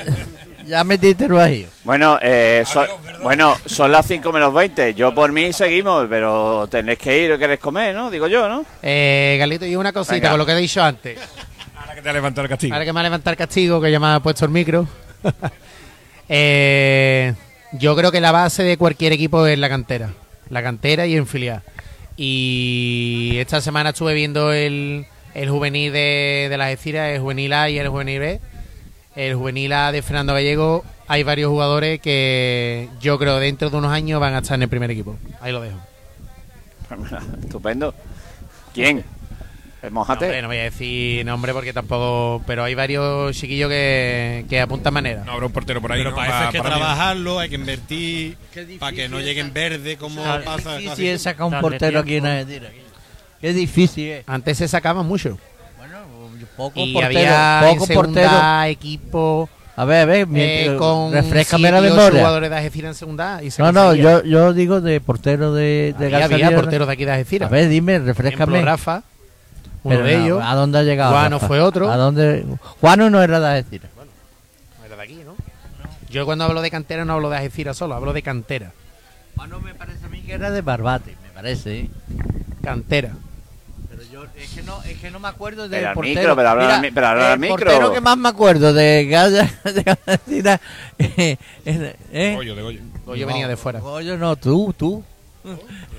ya 0.65 0.83
metiste 0.83 1.25
el 1.25 1.33
vacío. 1.33 1.67
Bueno, 1.83 2.17
eh, 2.19 2.63
son, 2.65 2.87
bueno, 3.21 3.55
son 3.67 3.91
las 3.91 4.07
5 4.07 4.31
menos 4.31 4.51
20. 4.51 4.95
Yo 4.95 5.13
por 5.13 5.31
mí 5.31 5.53
seguimos, 5.53 6.07
pero 6.09 6.67
tenéis 6.67 6.97
que 6.97 7.25
ir 7.25 7.31
o 7.31 7.37
queréis 7.37 7.59
comer, 7.59 7.93
¿no? 7.93 8.09
Digo 8.09 8.27
yo, 8.27 8.49
¿no? 8.49 8.65
Eh, 8.81 9.35
Galito, 9.39 9.67
y 9.67 9.75
una 9.75 9.93
cosita 9.93 10.15
Venga. 10.15 10.29
con 10.31 10.39
lo 10.39 10.45
que 10.47 10.53
he 10.53 10.57
dicho 10.57 10.83
antes. 10.83 11.19
Ahora 11.75 11.93
que 11.93 12.01
te 12.01 12.09
ha 12.09 12.13
levantado 12.13 12.45
el 12.45 12.49
castigo. 12.49 12.73
Ahora 12.73 12.85
que 12.85 12.93
me 12.93 12.99
ha 12.99 13.03
levantado 13.03 13.31
el 13.33 13.37
castigo, 13.37 13.79
que 13.81 13.91
ya 13.91 13.99
me 13.99 14.07
ha 14.07 14.19
puesto 14.19 14.45
el 14.45 14.51
micro. 14.51 14.87
Eh, 16.29 17.33
yo 17.73 17.95
creo 17.97 18.09
que 18.11 18.21
la 18.21 18.31
base 18.31 18.63
de 18.63 18.77
cualquier 18.77 19.11
equipo 19.11 19.45
es 19.45 19.59
la 19.59 19.67
cantera. 19.67 20.09
La 20.53 20.63
cantera 20.63 21.05
y 21.07 21.15
en 21.15 21.27
filial. 21.27 21.63
Y 22.15 23.35
esta 23.37 23.59
semana 23.59 23.89
estuve 23.89 24.13
viendo 24.13 24.53
el, 24.53 25.05
el 25.33 25.49
juvenil 25.49 25.91
de, 25.91 26.47
de 26.49 26.57
las 26.57 26.71
Estiras, 26.71 27.09
el 27.09 27.21
juvenil 27.21 27.53
A 27.53 27.69
y 27.69 27.79
el 27.79 27.87
juvenil 27.89 28.19
B. 28.19 28.39
El 29.15 29.35
juvenil 29.35 29.73
A 29.73 29.91
de 29.91 30.01
Fernando 30.01 30.33
Gallego, 30.33 30.83
hay 31.07 31.23
varios 31.23 31.49
jugadores 31.49 31.99
que 31.99 32.89
yo 32.99 33.19
creo 33.19 33.39
dentro 33.39 33.69
de 33.69 33.77
unos 33.77 33.91
años 33.91 34.19
van 34.19 34.33
a 34.33 34.39
estar 34.39 34.55
en 34.55 34.63
el 34.63 34.69
primer 34.69 34.89
equipo. 34.91 35.17
Ahí 35.41 35.51
lo 35.51 35.61
dejo. 35.61 35.77
Estupendo. 37.43 37.93
¿Quién? 38.73 39.03
¿El 39.83 39.89
No, 39.93 39.99
Mojate? 39.99 40.25
hombre, 40.25 40.41
no 40.41 40.47
voy 40.47 40.57
a 40.57 40.63
decir 40.63 41.25
nombre 41.25 41.51
porque 41.53 41.73
tampoco. 41.73 42.41
Pero 42.47 42.63
hay 42.63 42.73
varios 42.73 43.35
chiquillos 43.35 43.69
que, 43.69 44.45
que 44.49 44.61
apuntan 44.61 44.93
manera. 44.93 45.23
No 45.25 45.33
habrá 45.33 45.45
un 45.45 45.51
portero 45.51 45.81
por 45.81 45.91
ahí. 45.91 45.99
Pero 45.99 46.11
¿no? 46.11 46.15
para 46.15 46.27
eso 46.29 46.37
hay 46.47 46.51
que 46.53 46.57
para 46.59 46.75
trabajarlo, 46.77 47.39
hay 47.39 47.49
que 47.49 47.55
invertir 47.55 48.37
Qué 48.53 48.61
difícil 48.61 48.79
para 48.79 48.95
que 48.95 49.09
no 49.09 49.19
lleguen 49.19 49.51
verdes 49.53 49.97
como 49.97 50.23
pasa 50.45 50.77
difícil 50.77 51.07
es 51.07 51.21
sacar 51.21 51.47
un 51.47 51.59
portero 51.59 51.99
aquí 51.99 52.15
en. 52.15 52.25
Argentina. 52.25 52.69
Qué 53.41 53.53
difícil 53.53 54.07
es. 54.09 54.23
Antes 54.25 54.57
se 54.57 54.67
sacaban 54.69 55.05
mucho. 55.05 55.37
Bueno, 55.77 55.97
poco 56.55 56.79
Y 56.79 56.93
portero, 56.93 57.19
había 57.19 57.67
poco 57.73 57.85
en 57.89 57.93
portero. 57.93 58.63
equipo 58.67 59.49
A 59.75 59.83
ver, 59.83 60.01
a 60.03 60.05
ver, 60.05 60.27
eh, 60.33 60.75
con 60.79 61.11
refrescame 61.11 61.69
la 61.71 61.81
memoria. 61.81 62.19
jugadores 62.19 62.49
de 62.49 62.55
Algeciras 62.55 62.89
en 62.91 62.95
segunda 62.95 63.35
A 63.35 63.43
y 63.43 63.51
se 63.51 63.61
No, 63.61 63.73
no, 63.73 63.93
yo, 63.93 64.23
yo 64.23 64.53
digo 64.53 64.79
de 64.79 65.01
portero 65.01 65.53
de, 65.53 65.93
de 65.99 66.05
había, 66.15 66.23
había 66.25 66.55
porteros 66.55 66.87
de 66.87 66.93
aquí 66.93 67.03
de 67.03 67.11
A 67.11 67.15
Algeciras. 67.15 67.49
ver, 67.51 67.67
dime, 67.67 67.99
refrescame. 67.99 68.61
Rafa, 68.61 69.03
uno 69.83 69.95
Pero 69.95 70.05
de 70.05 70.17
no, 70.17 70.23
ellos. 70.25 70.41
¿A 70.43 70.55
dónde 70.55 70.79
ha 70.79 70.83
llegado? 70.83 71.11
Juano 71.11 71.35
Rafa? 71.37 71.47
fue 71.47 71.59
otro. 71.59 71.91
¿A 71.91 71.97
dónde? 71.97 72.45
Juano 72.81 73.09
no 73.09 73.21
era 73.21 73.39
de 73.39 73.47
Algeciras. 73.47 73.91
Era 74.85 74.95
de 74.95 75.01
aquí, 75.01 75.15
¿no? 75.25 75.35
Yo 76.09 76.25
cuando 76.25 76.43
hablo 76.45 76.61
de 76.61 76.69
cantera 76.71 77.05
no 77.05 77.13
hablo 77.13 77.29
de 77.29 77.37
Algeciras 77.37 77.75
solo, 77.77 77.95
hablo 77.95 78.13
de 78.13 78.21
cantera. 78.21 78.71
Juano 79.35 79.59
me 79.59 79.73
parece 79.73 80.05
a 80.05 80.09
mí 80.09 80.21
que 80.21 80.33
era 80.33 80.51
de 80.51 80.61
Barbate, 80.61 81.15
me 81.23 81.29
parece. 81.33 81.79
¿eh? 81.81 81.89
Cantera. 82.63 83.11
Pero 83.89 84.03
yo 84.11 84.23
es 84.37 84.49
que 84.51 84.61
no, 84.63 84.81
es 84.83 84.97
que 84.99 85.11
no 85.11 85.19
me 85.19 85.27
acuerdo 85.27 85.67
del 85.67 85.81
Pero 85.81 85.93
portero. 85.95 86.19
micro, 86.19 86.35
pero 86.35 86.49
habla 86.49 86.63
Mira, 86.63 86.75
al 86.75 86.81
mi- 86.81 86.91
pero 86.91 87.07
habla 87.07 87.33
el 87.33 87.39
micro. 87.39 87.57
portero 87.57 87.91
que 87.93 88.01
más 88.01 88.17
me 88.17 88.29
acuerdo 88.29 88.73
de 88.73 89.05
Gaya 89.05 89.51
de 89.63 89.97
Algeciras, 90.05 90.59
eh, 90.99 91.37
eh, 91.65 91.95
eh, 92.11 92.33
Goyo, 92.35 92.55
de 92.55 92.61
Goyo. 92.61 92.79
Goyo 93.05 93.25
no, 93.25 93.31
venía 93.31 93.47
de 93.47 93.57
fuera. 93.57 93.79
Goyo 93.79 94.17
no, 94.17 94.35
tú, 94.35 94.73
tú. 94.77 95.03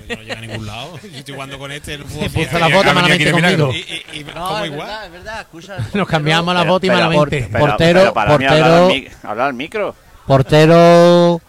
Pero 0.07 0.21
yo 0.21 0.27
no 0.35 0.35
llega 0.35 0.37
a 0.37 0.41
ningún 0.41 0.65
lado. 0.65 0.99
Yo 1.11 1.17
estoy 1.19 1.33
jugando 1.33 1.57
con 1.59 1.71
este. 1.71 1.97
No 1.97 2.05
Se 2.07 2.29
puso 2.29 2.59
la 2.59 2.65
ha 2.65 2.69
bota 2.69 2.93
malamente 2.93 3.31
conmigo. 3.31 3.71
Y, 3.73 3.77
y, 3.77 4.19
y 4.19 4.23
No, 4.23 4.59
es 4.63 4.71
igual. 4.71 4.87
verdad, 4.87 5.05
es 5.05 5.11
verdad, 5.11 5.41
escucha. 5.41 5.77
Nos 5.93 6.07
cambiamos 6.07 6.53
la 6.53 6.61
Pero- 6.61 6.71
bota 6.73 6.85
y 6.85 6.89
pero- 6.89 6.99
malamente. 7.01 7.49
pero- 7.51 7.65
Portero- 7.65 7.99
pero 8.01 8.13
para 8.13 8.37
mí 8.37 8.45
hablar 8.45 8.61
portero- 8.81 8.85
al 9.23 9.29
hablar 9.29 9.47
al 9.47 9.53
micro. 9.53 9.95
Portero 10.25 11.41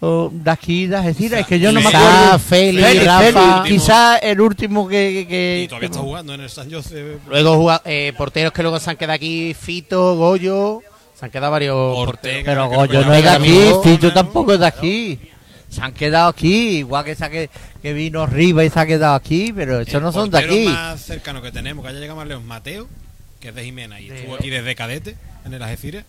oh, 0.00 0.30
de 0.32 0.50
aquí, 0.50 0.86
de 0.86 0.96
Algeciras, 0.96 1.40
es 1.40 1.46
que 1.46 1.58
yo 1.60 1.70
no 1.72 1.80
me 1.80 1.86
acuerdo. 1.88 2.38
Félix, 2.38 2.86
Félix, 2.86 3.06
Rafa. 3.06 3.22
Félix, 3.62 3.62
quizá 3.82 4.16
el 4.18 4.40
último 4.40 4.88
que... 4.88 5.26
que- 5.28 5.62
Y 5.64 5.68
todavía 5.68 5.88
que- 5.88 5.92
está 5.92 6.04
jugando 6.04 6.34
en 6.34 6.40
el 6.40 6.50
San 6.50 6.70
José. 6.70 7.18
Luego 7.28 7.56
juga- 7.56 7.82
eh, 7.84 8.12
porteros 8.16 8.52
que 8.52 8.62
luego 8.62 8.78
se 8.80 8.90
han 8.90 8.96
quedado 8.96 9.14
aquí, 9.14 9.54
Fito, 9.54 10.16
Goyo, 10.16 10.80
se 11.14 11.24
han 11.26 11.30
quedado 11.30 11.52
varios 11.52 11.74
porteros. 11.94 12.08
Ortega. 12.08 12.44
Pero 12.44 12.70
que 12.70 12.76
Goyo 12.76 13.04
no 13.06 13.14
es 13.14 13.22
de 13.22 13.30
aquí, 13.30 13.70
Fito 13.84 14.12
tampoco 14.12 14.52
es 14.54 14.60
de 14.60 14.66
aquí. 14.66 15.20
Se 15.68 15.80
han 15.80 15.92
quedado 15.92 16.28
aquí, 16.28 16.78
igual 16.78 17.04
que, 17.04 17.12
esa 17.12 17.30
que, 17.30 17.48
que 17.82 17.92
vino 17.92 18.26
Riva 18.26 18.64
y 18.64 18.70
se 18.70 18.78
ha 18.80 18.86
quedado 18.86 19.14
aquí, 19.14 19.52
pero 19.52 19.80
El 19.80 19.88
esos 19.88 20.00
no 20.00 20.12
son 20.12 20.30
de 20.30 20.38
aquí. 20.38 20.64
más 20.66 21.00
cercano 21.02 21.42
que 21.42 21.50
tenemos, 21.50 21.84
que 21.84 21.90
haya 21.90 21.98
llegado 22.00 22.16
más 22.16 22.28
lejos, 22.28 22.44
Mateo, 22.44 22.88
que 23.40 23.48
es 23.48 23.54
de 23.54 23.64
Jimena 23.64 24.00
y 24.00 24.10
estuvo 24.10 24.36
aquí 24.36 24.50
desde 24.50 24.74
cadete 24.74 25.16
en 25.44 25.52
el 25.54 25.62
Algeciras. 25.62 26.04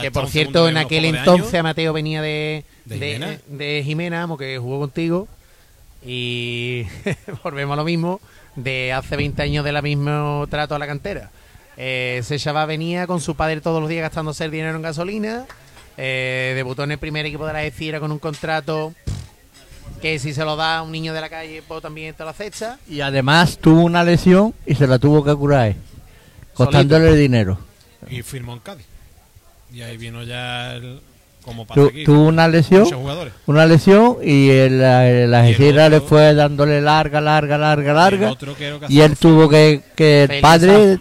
Que 0.00 0.10
por 0.10 0.28
cierto, 0.28 0.66
en 0.68 0.78
aquel 0.78 1.04
entonces 1.04 1.52
años. 1.52 1.64
Mateo 1.64 1.92
venía 1.92 2.22
de, 2.22 2.64
¿De 2.86 2.98
de, 2.98 3.12
Jimena? 3.12 3.38
de 3.46 3.82
Jimena, 3.84 4.28
que 4.38 4.58
jugó 4.58 4.80
contigo. 4.80 5.28
Y 6.04 6.84
volvemos 7.44 7.74
a 7.74 7.76
lo 7.76 7.84
mismo, 7.84 8.20
de 8.56 8.92
hace 8.92 9.16
20 9.16 9.42
años 9.42 9.64
de 9.64 9.72
la 9.72 9.82
mismo 9.82 10.46
trato 10.48 10.74
a 10.74 10.78
la 10.78 10.86
cantera. 10.86 11.30
Eh, 11.76 12.18
ese 12.20 12.38
chaval 12.38 12.68
venía 12.68 13.06
con 13.06 13.20
su 13.20 13.34
padre 13.34 13.60
todos 13.60 13.80
los 13.80 13.90
días 13.90 14.02
gastándose 14.02 14.44
el 14.44 14.50
dinero 14.50 14.76
en 14.76 14.82
gasolina. 14.82 15.44
eh, 15.96 16.52
debutó 16.56 16.84
en 16.84 16.92
el 16.92 16.98
primer 16.98 17.26
equipo 17.26 17.46
de 17.46 17.52
la 17.52 17.64
Ecira 17.64 18.00
con 18.00 18.10
un 18.12 18.18
contrato 18.18 18.94
que 20.00 20.18
si 20.18 20.34
se 20.34 20.44
lo 20.44 20.56
da 20.56 20.78
a 20.78 20.82
un 20.82 20.92
niño 20.92 21.12
de 21.14 21.20
la 21.20 21.30
calle, 21.30 21.62
pues 21.66 21.82
también 21.82 22.14
te 22.14 22.22
lo 22.22 22.30
acepta. 22.30 22.78
Y 22.88 23.00
además 23.00 23.58
tuvo 23.58 23.82
una 23.82 24.04
lesión 24.04 24.54
y 24.66 24.74
se 24.74 24.86
la 24.86 24.98
tuvo 24.98 25.24
que 25.24 25.34
curar, 25.34 25.74
costándole 26.54 27.16
dinero. 27.16 27.58
Y 28.08 28.22
firmó 28.22 28.52
en 28.52 28.60
Cádiz. 28.60 28.86
Y 29.72 29.82
ahí 29.82 29.96
vino 29.96 30.22
ya 30.22 30.74
el, 30.74 31.00
como 31.44 31.66
pasa 31.66 31.80
Tu- 31.80 31.86
aquí. 31.88 32.04
tuvo 32.04 32.22
una 32.26 32.48
lesión, 32.48 32.86
una 33.46 33.66
lesión 33.66 34.16
y 34.22 34.50
el, 34.50 34.80
el 34.80 35.34
Algeciras 35.34 35.90
le 35.90 36.00
fue 36.00 36.34
dándole 36.34 36.80
larga, 36.80 37.20
larga, 37.20 37.58
larga, 37.58 37.84
Y 37.84 37.88
el 37.90 37.94
larga. 37.94 38.30
otro 38.30 38.54
creo 38.54 38.80
que 38.80 38.86
Y 38.88 39.00
él 39.00 39.16
tuvo 39.16 39.48
que, 39.48 39.80
que 39.94 40.24
el 40.24 40.40
padre 40.40 40.98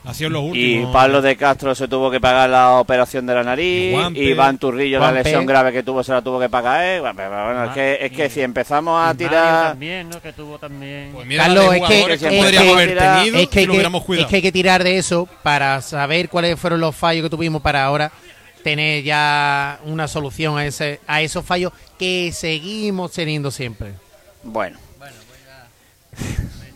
Y. 0.54 0.86
Pablo 0.88 1.22
de 1.22 1.36
Castro 1.36 1.74
se 1.76 1.88
tuvo 1.88 2.12
que 2.12 2.20
pagar 2.20 2.50
la 2.50 2.72
operación 2.80 3.26
de 3.26 3.34
la 3.36 3.44
nariz. 3.44 3.96
Y. 4.16 4.20
Iván 4.30 4.58
Turrillo, 4.58 5.00
la 5.00 5.12
lesión 5.12 5.46
grave 5.46 5.72
que 5.72 5.84
tuvo, 5.84 6.04
se 6.04 6.12
la 6.12 6.22
tuvo 6.22 6.40
que 6.40 6.50
pagar. 6.50 6.84
él. 6.84 7.00
Bueno, 7.02 7.16
pero 7.16 7.30
bueno, 7.46 7.64
es 7.66 7.72
que, 7.72 7.98
es 8.02 8.12
que 8.12 8.30
si 8.30 8.42
empezamos 8.42 9.02
a 9.08 9.14
tirar. 9.16 9.70
también, 9.70 10.10
¿no? 10.10 10.22
Que 10.22 10.34
tuvo 10.34 10.58
también. 10.60 11.12
Pues 11.14 11.26
mira, 11.26 11.44
Carlos, 11.44 11.64
es 11.66 11.70
que- 11.72 11.78
jugadores 11.80 12.20
que, 12.20 12.26
es 12.28 12.32
que- 12.34 12.38
podríamos 12.42 12.74
haber 12.74 12.98
tenido 12.98 13.38
es 13.40 13.48
que, 13.50 13.60
si 13.62 13.66
lo 13.66 13.74
hubiéramos 13.74 14.04
cuidado. 14.04 14.26
es 14.26 14.30
que 14.30 14.36
hay 14.38 14.42
que 14.42 14.52
tirar 14.52 14.84
de 14.84 14.98
eso 14.98 15.28
para 15.44 15.82
saber 15.82 16.30
cuáles 16.30 16.60
fueron 16.60 16.80
los 16.82 16.96
fallos 16.96 17.24
que 17.24 17.30
tuvimos 17.30 17.62
para 17.62 17.84
ahora 17.86 18.12
tener 18.64 19.04
ya 19.04 19.80
una 19.86 20.08
solución 20.08 20.58
a 20.58 20.66
ese 20.66 21.00
a 21.08 21.22
esos 21.22 21.46
fallos 21.46 21.72
que 22.00 22.32
seguimos 22.34 23.12
teniendo 23.12 23.52
siempre. 23.52 23.94
Bueno. 24.44 24.78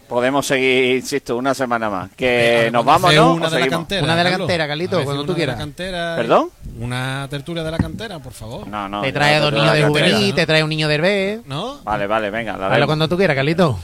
Podemos 0.07 0.47
seguir, 0.47 0.95
insisto, 0.95 1.35
una 1.35 1.53
semana 1.53 1.89
más. 1.89 2.09
Que 2.15 2.59
Venga, 2.68 2.72
nos 2.72 2.85
vamos 2.85 3.11
a 3.11 3.15
¿no? 3.15 3.34
una 3.34 3.47
¿O 3.47 3.49
de 3.49 3.59
la 3.59 3.68
cantera. 3.68 4.03
Una 4.03 4.15
de 4.15 4.23
la 4.23 4.38
cantera, 4.38 4.65
Carlito, 4.65 4.99
A 4.99 5.03
cuando 5.03 5.26
tú 5.26 5.34
de 5.34 5.35
quieras. 5.35 5.57
cantera. 5.57 6.15
¿Perdón? 6.15 6.49
Una 6.80 7.27
tertulia 7.30 7.61
de 7.61 7.72
la 7.72 7.77
cantera, 7.77 8.18
por 8.19 8.31
favor. 8.31 8.65
No, 8.69 8.88
no. 8.88 9.01
te 9.01 9.11
trae 9.11 9.35
no 9.38 9.41
dos 9.51 9.53
niños 9.53 9.73
de 9.73 9.84
juvenil, 9.84 10.34
te 10.34 10.45
trae 10.45 10.64
un 10.64 10.69
niño 10.69 10.88
del 10.88 11.01
B. 11.01 11.41
¿No? 11.45 11.81
Vale, 11.84 12.07
vale, 12.07 12.30
venga. 12.30 12.55
la 12.55 12.68
Hazlo 12.69 12.85
cuando 12.85 13.09
tú 13.09 13.18
quieras, 13.18 13.35
Carlito. 13.35 13.80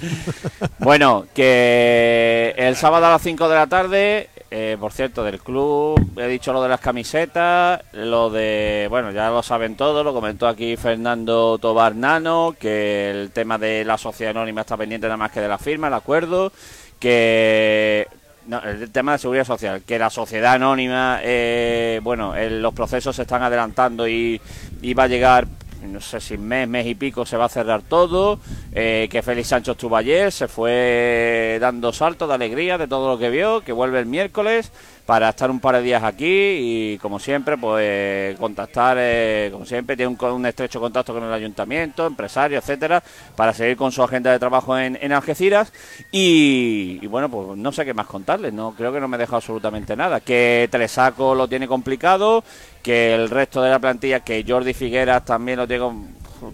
Bueno, 0.79 1.25
que 1.33 2.53
el 2.57 2.77
sábado 2.77 3.05
a 3.07 3.09
las 3.11 3.21
5 3.21 3.49
de 3.49 3.55
la 3.55 3.67
tarde, 3.67 4.29
eh, 4.55 4.77
por 4.79 4.91
cierto, 4.91 5.23
del 5.23 5.39
club, 5.39 5.99
he 6.15 6.27
dicho 6.27 6.53
lo 6.53 6.61
de 6.61 6.69
las 6.69 6.79
camisetas, 6.79 7.81
lo 7.93 8.29
de, 8.29 8.85
bueno, 8.87 9.09
ya 9.11 9.31
lo 9.31 9.41
saben 9.41 9.75
todos, 9.75 10.05
lo 10.05 10.13
comentó 10.13 10.47
aquí 10.47 10.77
Fernando 10.77 11.57
Tobar 11.57 11.95
Nano, 11.95 12.55
que 12.59 13.09
el 13.09 13.31
tema 13.31 13.57
de 13.57 13.83
la 13.83 13.97
sociedad 13.97 14.29
anónima 14.37 14.61
está 14.61 14.77
pendiente 14.77 15.07
nada 15.07 15.17
más 15.17 15.31
que 15.31 15.41
de 15.41 15.47
la 15.47 15.57
firma, 15.57 15.87
el 15.87 15.95
acuerdo, 15.95 16.51
que... 16.99 18.07
No, 18.45 18.61
el 18.61 18.91
tema 18.91 19.13
de 19.13 19.19
seguridad 19.19 19.45
social, 19.45 19.83
que 19.87 19.97
la 19.97 20.09
sociedad 20.09 20.55
anónima, 20.55 21.19
eh, 21.23 22.01
bueno, 22.03 22.35
el- 22.35 22.61
los 22.61 22.73
procesos 22.73 23.15
se 23.15 23.21
están 23.21 23.41
adelantando 23.41 24.05
y, 24.05 24.39
y 24.81 24.93
va 24.93 25.03
a 25.03 25.07
llegar 25.07 25.47
no 25.87 25.99
sé 26.01 26.19
si 26.19 26.37
mes, 26.37 26.67
mes 26.67 26.85
y 26.87 26.95
pico 26.95 27.25
se 27.25 27.37
va 27.37 27.45
a 27.45 27.49
cerrar 27.49 27.81
todo, 27.81 28.39
eh, 28.71 29.07
que 29.11 29.21
Félix 29.21 29.49
Sancho 29.49 29.73
estuvo 29.73 29.95
ayer, 29.97 30.31
se 30.31 30.47
fue 30.47 31.57
dando 31.59 31.91
saltos 31.93 32.27
de 32.27 32.35
alegría 32.35 32.77
de 32.77 32.87
todo 32.87 33.09
lo 33.09 33.17
que 33.17 33.29
vio, 33.29 33.61
que 33.61 33.71
vuelve 33.71 33.99
el 33.99 34.05
miércoles, 34.05 34.71
para 35.05 35.29
estar 35.29 35.51
un 35.51 35.59
par 35.59 35.75
de 35.75 35.81
días 35.81 36.03
aquí 36.03 36.25
y 36.25 36.97
como 36.99 37.19
siempre 37.19 37.57
pues 37.57 38.37
contactar 38.37 38.97
eh, 38.99 39.49
como 39.51 39.65
siempre 39.65 39.97
tiene 39.97 40.15
un, 40.17 40.45
estrecho 40.45 40.79
contacto 40.79 41.13
con 41.13 41.23
el 41.23 41.33
ayuntamiento 41.33 42.07
empresarios 42.07 42.63
etcétera 42.63 43.03
para 43.35 43.53
seguir 43.53 43.75
con 43.75 43.91
su 43.91 44.01
agenda 44.01 44.31
de 44.31 44.39
trabajo 44.39 44.77
en, 44.77 44.97
en 45.01 45.11
Algeciras. 45.11 45.73
Y, 46.11 46.99
y 47.01 47.07
bueno 47.07 47.29
pues 47.29 47.57
no 47.57 47.71
sé 47.71 47.85
qué 47.85 47.93
más 47.93 48.07
contarles 48.07 48.53
no 48.53 48.73
creo 48.75 48.93
que 48.93 48.99
no 48.99 49.07
me 49.07 49.17
he 49.17 49.19
dejado 49.19 49.37
absolutamente 49.37 49.95
nada. 49.95 50.19
Que 50.19 50.67
Tresaco 50.71 51.35
lo 51.35 51.47
tiene 51.47 51.67
complicado 51.67 52.43
que 52.81 53.13
el 53.13 53.29
resto 53.29 53.61
de 53.61 53.69
la 53.69 53.79
plantilla 53.79 54.21
que 54.21 54.43
Jordi 54.47 54.73
Figueras 54.73 55.25
también 55.25 55.57
lo 55.57 55.67
tiene 55.67 55.85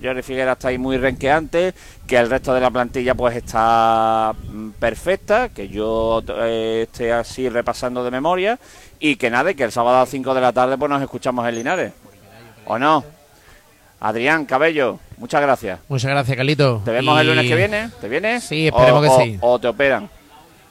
Jordi 0.01 0.21
Figueras 0.21 0.57
está 0.57 0.67
ahí 0.69 0.77
muy 0.77 0.97
renqueante, 0.97 1.73
que 2.07 2.17
el 2.17 2.29
resto 2.29 2.53
de 2.53 2.61
la 2.61 2.69
plantilla 2.71 3.15
pues 3.15 3.35
está 3.35 4.33
mm, 4.51 4.69
perfecta, 4.71 5.49
que 5.49 5.67
yo 5.69 6.21
eh, 6.41 6.87
esté 6.91 7.11
así 7.13 7.49
repasando 7.49 8.03
de 8.03 8.11
memoria 8.11 8.59
y 8.99 9.15
que 9.15 9.29
nada, 9.29 9.53
que 9.53 9.63
el 9.63 9.71
sábado 9.71 9.97
a 9.97 10.01
las 10.01 10.09
5 10.09 10.33
de 10.33 10.41
la 10.41 10.51
tarde 10.53 10.77
pues 10.77 10.89
nos 10.89 11.01
escuchamos 11.01 11.47
en 11.47 11.55
Linares. 11.55 11.93
¿O 12.65 12.77
no? 12.77 13.03
Adrián 14.01 14.45
Cabello, 14.45 14.99
muchas 15.17 15.41
gracias. 15.41 15.79
Muchas 15.89 16.09
gracias, 16.11 16.37
Carlito. 16.37 16.81
¿Te 16.85 16.91
vemos 16.91 17.19
el 17.19 17.27
lunes 17.27 17.47
que 17.47 17.55
viene? 17.55 17.89
¿Te 17.99 18.07
vienes? 18.07 18.43
Sí, 18.45 18.67
esperemos 18.67 18.99
O- 18.99 19.01
que 19.01 19.09
o- 19.09 19.21
sí. 19.23 19.37
O 19.41 19.59
te 19.59 19.67
operan. 19.67 20.09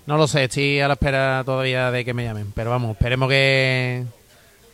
No 0.06 0.16
lo 0.16 0.26
sé, 0.26 0.44
estoy 0.44 0.80
a 0.80 0.88
la 0.88 0.94
espera 0.94 1.42
todavía 1.44 1.90
de 1.90 2.02
que 2.06 2.14
me 2.14 2.24
llamen. 2.24 2.50
Pero 2.54 2.70
vamos, 2.70 2.92
esperemos 2.92 3.28
que, 3.28 4.04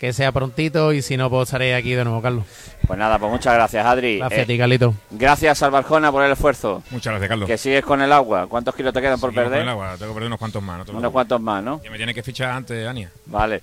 que 0.05 0.13
sea 0.13 0.33
prontito 0.33 0.93
y 0.93 1.01
si 1.03 1.17
no, 1.17 1.31
pues 1.31 1.49
estaré 1.49 1.75
aquí 1.75 1.93
de 1.95 2.05
nuevo, 2.05 2.21
Carlos. 2.21 2.45
Pues 2.87 2.99
nada, 2.99 3.19
pues 3.19 3.33
muchas 3.33 3.55
gracias, 3.55 3.87
Adri. 3.87 4.19
Gracias 4.19 4.39
Eh, 4.41 4.43
a 4.43 4.47
ti, 4.47 4.59
Carlito. 4.59 4.95
gracias, 5.11 5.63
Albarjona, 5.63 6.13
por 6.13 6.23
el 6.23 6.33
esfuerzo. 6.33 6.83
Muchas 6.91 7.13
gracias, 7.13 7.29
Carlos. 7.29 7.47
Que 7.49 7.57
sigues 7.57 7.83
con 7.85 8.03
el 8.03 8.13
agua. 8.13 8.47
¿Cuántos 8.47 8.75
kilos 8.75 8.93
te 8.93 9.01
quedan 9.01 9.19
por 9.19 9.31
Seguimos 9.31 9.45
con 9.45 9.51
perder? 9.53 9.63
el 9.63 9.69
agua, 9.71 9.97
tengo 9.99 10.11
que 10.13 10.15
perder 10.15 10.27
unos 10.27 10.39
cuantos 10.39 10.63
más. 10.63 10.79
No 10.79 10.85
te 10.85 10.91
Unos 10.93 11.13
cuantos 11.13 11.41
más, 11.41 11.63
¿no? 11.65 11.81
Que 11.81 11.89
me 11.91 11.97
tiene 11.97 12.13
que 12.13 12.23
fichar 12.23 12.51
antes, 12.51 12.87
Ania. 12.87 13.11
Vale. 13.27 13.63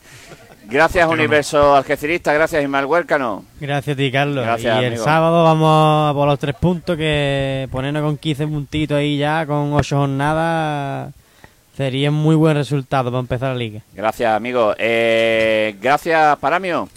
Gracias, 0.66 1.04
no, 1.06 1.16
no. 1.16 1.20
Universo 1.22 1.76
Algecirista. 1.76 2.34
Gracias, 2.34 2.64
Ismael 2.64 2.86
Huércano. 2.86 3.46
Gracias 3.60 3.94
a 3.94 3.98
ti, 3.98 4.12
Carlos. 4.12 4.44
Gracias, 4.46 4.82
y 4.82 4.86
el 4.86 4.98
sábado 4.98 5.44
vamos 5.44 6.10
a 6.10 6.14
por 6.14 6.28
los 6.28 6.40
tres 6.40 6.56
puntos, 6.56 6.98
que 6.98 7.68
ponernos 7.72 8.02
con 8.04 8.18
15 8.18 8.48
puntitos 8.48 8.98
ahí 8.98 9.18
ya, 9.18 9.46
con 9.46 9.74
ocho 9.74 9.98
jornadas, 9.98 11.14
sería 11.82 12.10
un 12.12 12.16
muy 12.16 12.36
buen 12.36 12.56
resultado 12.56 13.10
para 13.10 13.20
empezar 13.22 13.50
la 13.54 13.56
liga. 13.58 13.82
Gracias, 13.94 14.32
amigo. 14.32 14.76
Eh, 14.78 15.76
gracias, 15.82 16.38
Paramio. 16.38 16.88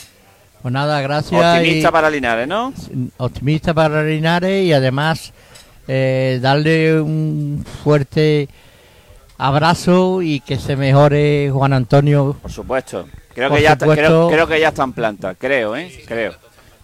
Pues 0.60 0.72
nada, 0.72 1.00
gracias. 1.00 1.56
Optimista 1.56 1.88
y- 1.88 1.92
para 1.92 2.10
Linares, 2.10 2.46
¿no? 2.46 2.72
optimista 3.16 3.72
para 3.72 4.02
Linares 4.02 4.64
y 4.64 4.72
además 4.74 5.32
eh, 5.88 6.38
darle 6.42 7.00
un 7.00 7.64
fuerte 7.82 8.48
abrazo 9.38 10.20
y 10.22 10.40
que 10.40 10.58
se 10.58 10.76
mejore 10.76 11.50
Juan 11.50 11.72
Antonio. 11.72 12.36
Por 12.42 12.52
supuesto. 12.52 13.06
Creo 13.34 13.48
Por 13.48 13.58
que, 13.58 13.64
ya 13.64 13.72
está- 13.72 13.86
supuesto. 13.86 14.04
creo, 14.06 14.28
creo 14.30 14.46
que 14.46 14.60
ya 14.60 14.68
está 14.68 14.84
en 14.84 14.92
planta. 14.92 15.34
Creo, 15.34 15.76
¿eh? 15.76 15.90
Creo. 16.06 16.32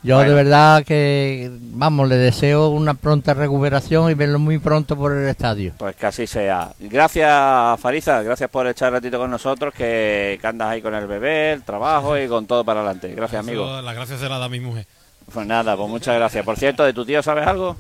Yo 0.03 0.17
Bueno. 0.17 0.31
de 0.31 0.37
verdad 0.37 0.85
que, 0.85 1.51
vamos, 1.61 2.09
le 2.09 2.17
deseo 2.17 2.69
una 2.69 2.95
pronta 2.95 3.35
recuperación 3.35 4.11
y 4.11 4.15
verlo 4.15 4.39
muy 4.39 4.59
pronto 4.59 4.97
por 4.97 5.13
el 5.13 5.29
estadio. 5.29 5.75
Pues 5.77 5.95
que 5.95 6.07
así 6.07 6.27
sea. 6.27 6.73
Gracias, 6.79 7.79
Fariza. 7.81 8.23
Gracias 8.23 8.49
por 8.49 8.67
echar 8.67 8.93
ratito 8.93 9.19
con 9.19 9.31
nosotros. 9.31 9.75
Que, 9.75 10.39
que 10.41 10.47
andas 10.47 10.69
ahí 10.69 10.81
con 10.81 10.95
el 10.95 11.07
bebé, 11.07 11.53
el 11.53 11.63
trabajo 11.65 12.17
y 12.17 12.27
con 12.29 12.47
todo 12.47 12.65
para 12.65 12.81
adelante. 12.81 13.15
Gracias, 13.15 13.41
amigo. 13.41 13.83
Las 13.83 13.95
gracias 13.95 14.21
se 14.21 14.29
las 14.29 14.41
da 14.41 14.49
mi 14.49 14.61
mujer. 14.61 14.87
Pues 15.33 15.47
nada, 15.47 15.77
pues 15.77 15.89
muchas 15.89 16.17
gracias. 16.17 16.45
Por 16.45 16.57
cierto, 16.57 16.83
¿de 16.83 16.93
tu 16.95 17.05
tío 17.05 17.23
sabes 17.23 17.47
algo? 17.47 17.77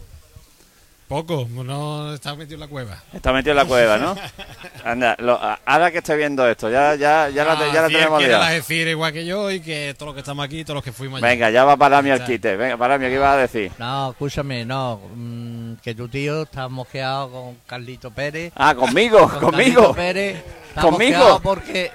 Poco, 1.11 1.49
no 1.51 2.15
está 2.15 2.37
metido 2.37 2.55
en 2.55 2.61
la 2.61 2.69
cueva. 2.69 3.03
Está 3.13 3.33
metido 3.33 3.51
en 3.51 3.57
la 3.57 3.65
cueva, 3.65 3.99
¿no? 3.99 4.15
Anda, 4.85 5.17
lo- 5.19 5.41
ahora 5.67 5.91
que 5.91 5.99
estoy 5.99 6.19
viendo 6.19 6.49
esto, 6.49 6.71
ya, 6.71 6.95
ya, 6.95 7.29
ya 7.31 7.45
la, 7.45 7.59
te- 7.59 7.73
ya 7.73 7.83
la 7.83 7.89
tenemos 7.89 8.23
la 8.23 8.51
decir 8.51 8.87
igual 8.87 9.13
que 9.13 9.27
yo 9.27 9.51
y 9.51 9.59
que 9.59 9.93
todos 9.99 10.07
los 10.07 10.15
que 10.15 10.21
estamos 10.21 10.45
aquí, 10.45 10.63
todos 10.63 10.77
los 10.77 10.85
que 10.85 10.93
fuimos 10.93 11.19
allá. 11.21 11.27
Venga, 11.27 11.51
ya 11.51 11.65
va 11.65 11.77
para 11.77 12.01
mí 12.01 12.11
el 12.11 12.23
quite. 12.23 12.55
Venga, 12.57 12.77
para 12.77 12.97
mí, 12.97 13.07
¿qué 13.07 13.15
ibas 13.15 13.35
a 13.35 13.39
decir? 13.39 13.73
No, 13.77 14.13
escúchame, 14.13 14.65
no, 14.65 15.01
mm, 15.17 15.73
que 15.83 15.97
tu 15.97 16.09
tío 16.09 16.43
está 16.43 16.69
mosqueado 16.69 17.29
con 17.33 17.57
Carlito 17.67 18.13
Pérez. 18.13 18.53
Ah, 18.55 18.77
conmigo, 18.77 19.29
Con 19.29 19.51
conmigo. 19.51 19.93
Carlito 19.93 19.95
Pérez. 19.95 20.45
Está 20.69 20.81
¿Conmigo? 20.83 21.41
porque... 21.43 21.91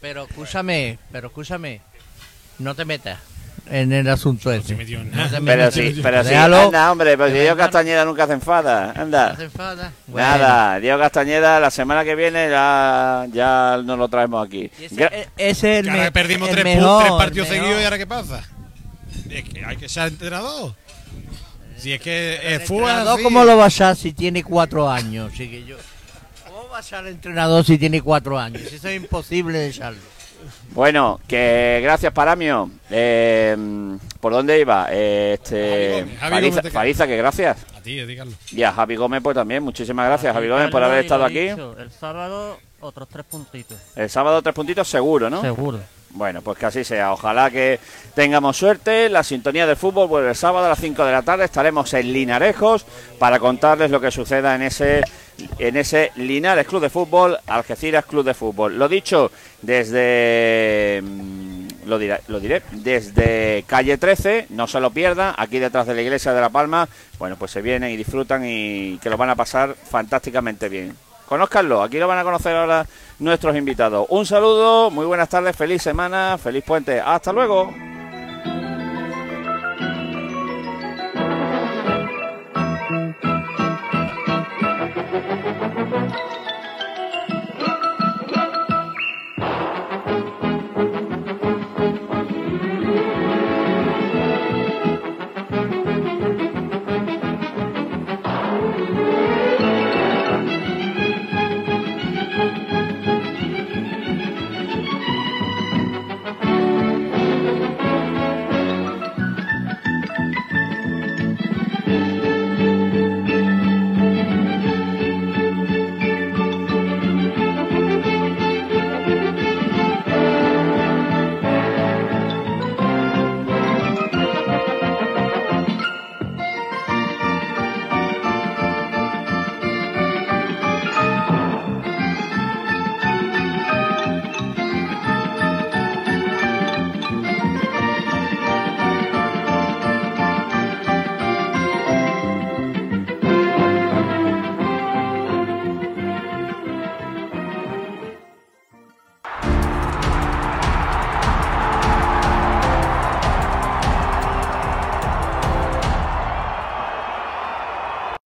Pero 0.00 0.24
escúchame, 0.24 0.98
pero 1.12 1.28
escúchame, 1.28 1.82
no 2.58 2.74
te 2.74 2.84
metas 2.84 3.20
en 3.70 3.92
el 3.92 4.08
asunto 4.08 4.50
se 4.50 4.58
ese. 4.58 4.74
No 4.76 5.44
Pero 5.44 5.70
sí, 5.70 6.00
pero 6.02 6.22
sí. 6.24 6.34
Anda, 6.34 6.92
hombre, 6.92 7.16
pero 7.16 7.28
si 7.28 7.34
De 7.34 7.40
Diego. 7.42 7.56
Castañeda 7.56 8.04
nunca 8.04 8.26
se 8.26 8.34
enfada. 8.34 8.92
¿No 8.94 9.02
Anda. 9.02 9.34
te 9.36 9.44
enfadas? 9.44 9.92
Bueno. 10.06 10.28
Nada, 10.28 10.78
Diego 10.80 10.98
Castañeda 10.98 11.58
la 11.60 11.70
semana 11.70 12.04
que 12.04 12.14
viene 12.14 12.48
ya, 12.48 13.26
ya 13.32 13.80
nos 13.84 13.98
lo 13.98 14.08
traemos 14.08 14.46
aquí. 14.46 14.70
Ese, 14.80 15.04
e- 15.04 15.28
ese 15.36 15.78
es 15.78 15.84
el, 15.86 15.90
ahora 15.90 16.10
perdimos 16.10 16.48
el 16.48 16.54
tres, 16.56 16.64
mejor, 16.76 17.02
tres 17.04 17.12
partidos 17.16 17.48
seguidos 17.48 17.80
y 17.80 17.84
ahora 17.84 17.98
qué 17.98 18.06
pasa. 18.06 18.44
Es 19.30 19.44
que 19.44 19.64
hay 19.64 19.76
que 19.76 19.88
ser 19.88 20.08
entrenador. 20.08 20.74
Si 21.76 21.92
es 21.92 22.00
que 22.00 22.36
El 22.36 22.60
es 22.62 22.68
fútbol 22.68 22.88
entrenador. 22.90 23.22
¿Cómo 23.22 23.44
lo 23.44 23.56
va 23.56 23.66
a 23.66 23.70
si 23.96 24.12
tiene 24.12 24.42
cuatro 24.44 24.88
años? 24.90 25.32
Así 25.34 25.48
que 25.50 25.64
yo, 25.64 25.76
¿Cómo 26.46 26.68
va 26.68 26.78
a 26.78 26.82
el 27.00 27.08
entrenador 27.08 27.64
si 27.64 27.76
tiene 27.78 28.00
cuatro 28.00 28.38
años? 28.38 28.62
Eso 28.62 28.88
es 28.88 28.96
imposible 28.96 29.58
de 29.58 29.68
echarlo. 29.68 29.98
Bueno, 30.70 31.20
que 31.26 31.80
gracias, 31.82 32.12
Paramio. 32.12 32.70
Eh, 32.90 33.56
¿Por 34.20 34.32
dónde 34.32 34.60
iba? 34.60 34.88
Eh, 34.90 35.34
este, 35.34 35.58
Javi 35.58 36.00
Gómez, 36.00 36.18
Javi 36.18 36.30
Fariza, 36.30 36.48
Gómez 36.50 36.62
te 36.62 36.70
Fariza, 36.70 37.06
que 37.06 37.16
gracias. 37.16 37.58
A 37.76 37.80
ti, 37.80 37.98
eh, 37.98 38.06
dígalo. 38.06 38.32
Y 38.50 38.62
a 38.62 38.72
Javi 38.72 38.96
Gómez, 38.96 39.22
pues 39.22 39.34
también. 39.34 39.62
Muchísimas 39.62 40.06
gracias, 40.06 40.34
Javi 40.34 40.48
Gómez, 40.48 40.64
por 40.64 40.80
Carlos, 40.80 40.90
haber 40.90 41.04
estado 41.04 41.24
aquí. 41.24 41.48
dicho, 41.48 41.76
el 41.78 41.90
sábado, 41.90 42.58
otros 42.80 43.08
tres 43.08 43.24
puntitos. 43.24 43.78
El 43.94 44.10
sábado 44.10 44.42
tres 44.42 44.54
puntitos 44.54 44.88
seguro, 44.88 45.30
¿no? 45.30 45.40
Seguro. 45.40 45.80
Bueno, 46.16 46.40
pues 46.40 46.56
que 46.56 46.64
así 46.64 46.82
sea. 46.82 47.12
Ojalá 47.12 47.50
que 47.50 47.78
tengamos 48.14 48.56
suerte. 48.56 49.10
La 49.10 49.22
sintonía 49.22 49.66
del 49.66 49.76
fútbol 49.76 50.08
vuelve 50.08 50.30
el 50.30 50.34
sábado 50.34 50.64
a 50.64 50.70
las 50.70 50.80
5 50.80 51.04
de 51.04 51.12
la 51.12 51.22
tarde. 51.22 51.44
Estaremos 51.44 51.92
en 51.92 52.10
Linarejos 52.10 52.86
para 53.18 53.38
contarles 53.38 53.90
lo 53.90 54.00
que 54.00 54.10
suceda 54.10 54.54
en 54.54 54.62
ese 54.62 55.02
en 55.58 55.76
ese 55.76 56.12
Linares 56.16 56.66
Club 56.66 56.80
de 56.80 56.88
Fútbol, 56.88 57.36
Algeciras 57.46 58.06
Club 58.06 58.24
de 58.24 58.32
Fútbol. 58.32 58.78
Lo 58.78 58.88
dicho, 58.88 59.30
desde 59.60 61.02
mm, 61.02 61.66
lo 61.84 61.98
diré, 61.98 62.20
lo 62.28 62.40
diré, 62.40 62.62
desde 62.72 63.62
calle 63.66 63.98
13, 63.98 64.46
no 64.48 64.66
se 64.66 64.80
lo 64.80 64.90
pierdan, 64.92 65.34
aquí 65.36 65.58
detrás 65.58 65.86
de 65.86 65.94
la 65.94 66.00
iglesia 66.00 66.32
de 66.32 66.40
La 66.40 66.48
Palma, 66.48 66.88
bueno, 67.18 67.36
pues 67.36 67.50
se 67.50 67.60
vienen 67.60 67.90
y 67.90 67.98
disfrutan 67.98 68.44
y 68.46 68.96
que 68.96 69.10
lo 69.10 69.18
van 69.18 69.28
a 69.28 69.36
pasar 69.36 69.74
fantásticamente 69.74 70.70
bien. 70.70 70.96
Conózcanlo, 71.28 71.82
aquí 71.82 71.98
lo 71.98 72.06
van 72.06 72.18
a 72.18 72.24
conocer 72.24 72.54
ahora 72.54 72.86
nuestros 73.18 73.56
invitados. 73.56 74.06
Un 74.10 74.24
saludo, 74.26 74.90
muy 74.90 75.06
buenas 75.06 75.28
tardes, 75.28 75.56
feliz 75.56 75.82
semana, 75.82 76.38
feliz 76.38 76.62
puente, 76.62 77.00
hasta 77.00 77.32
luego. 77.32 77.74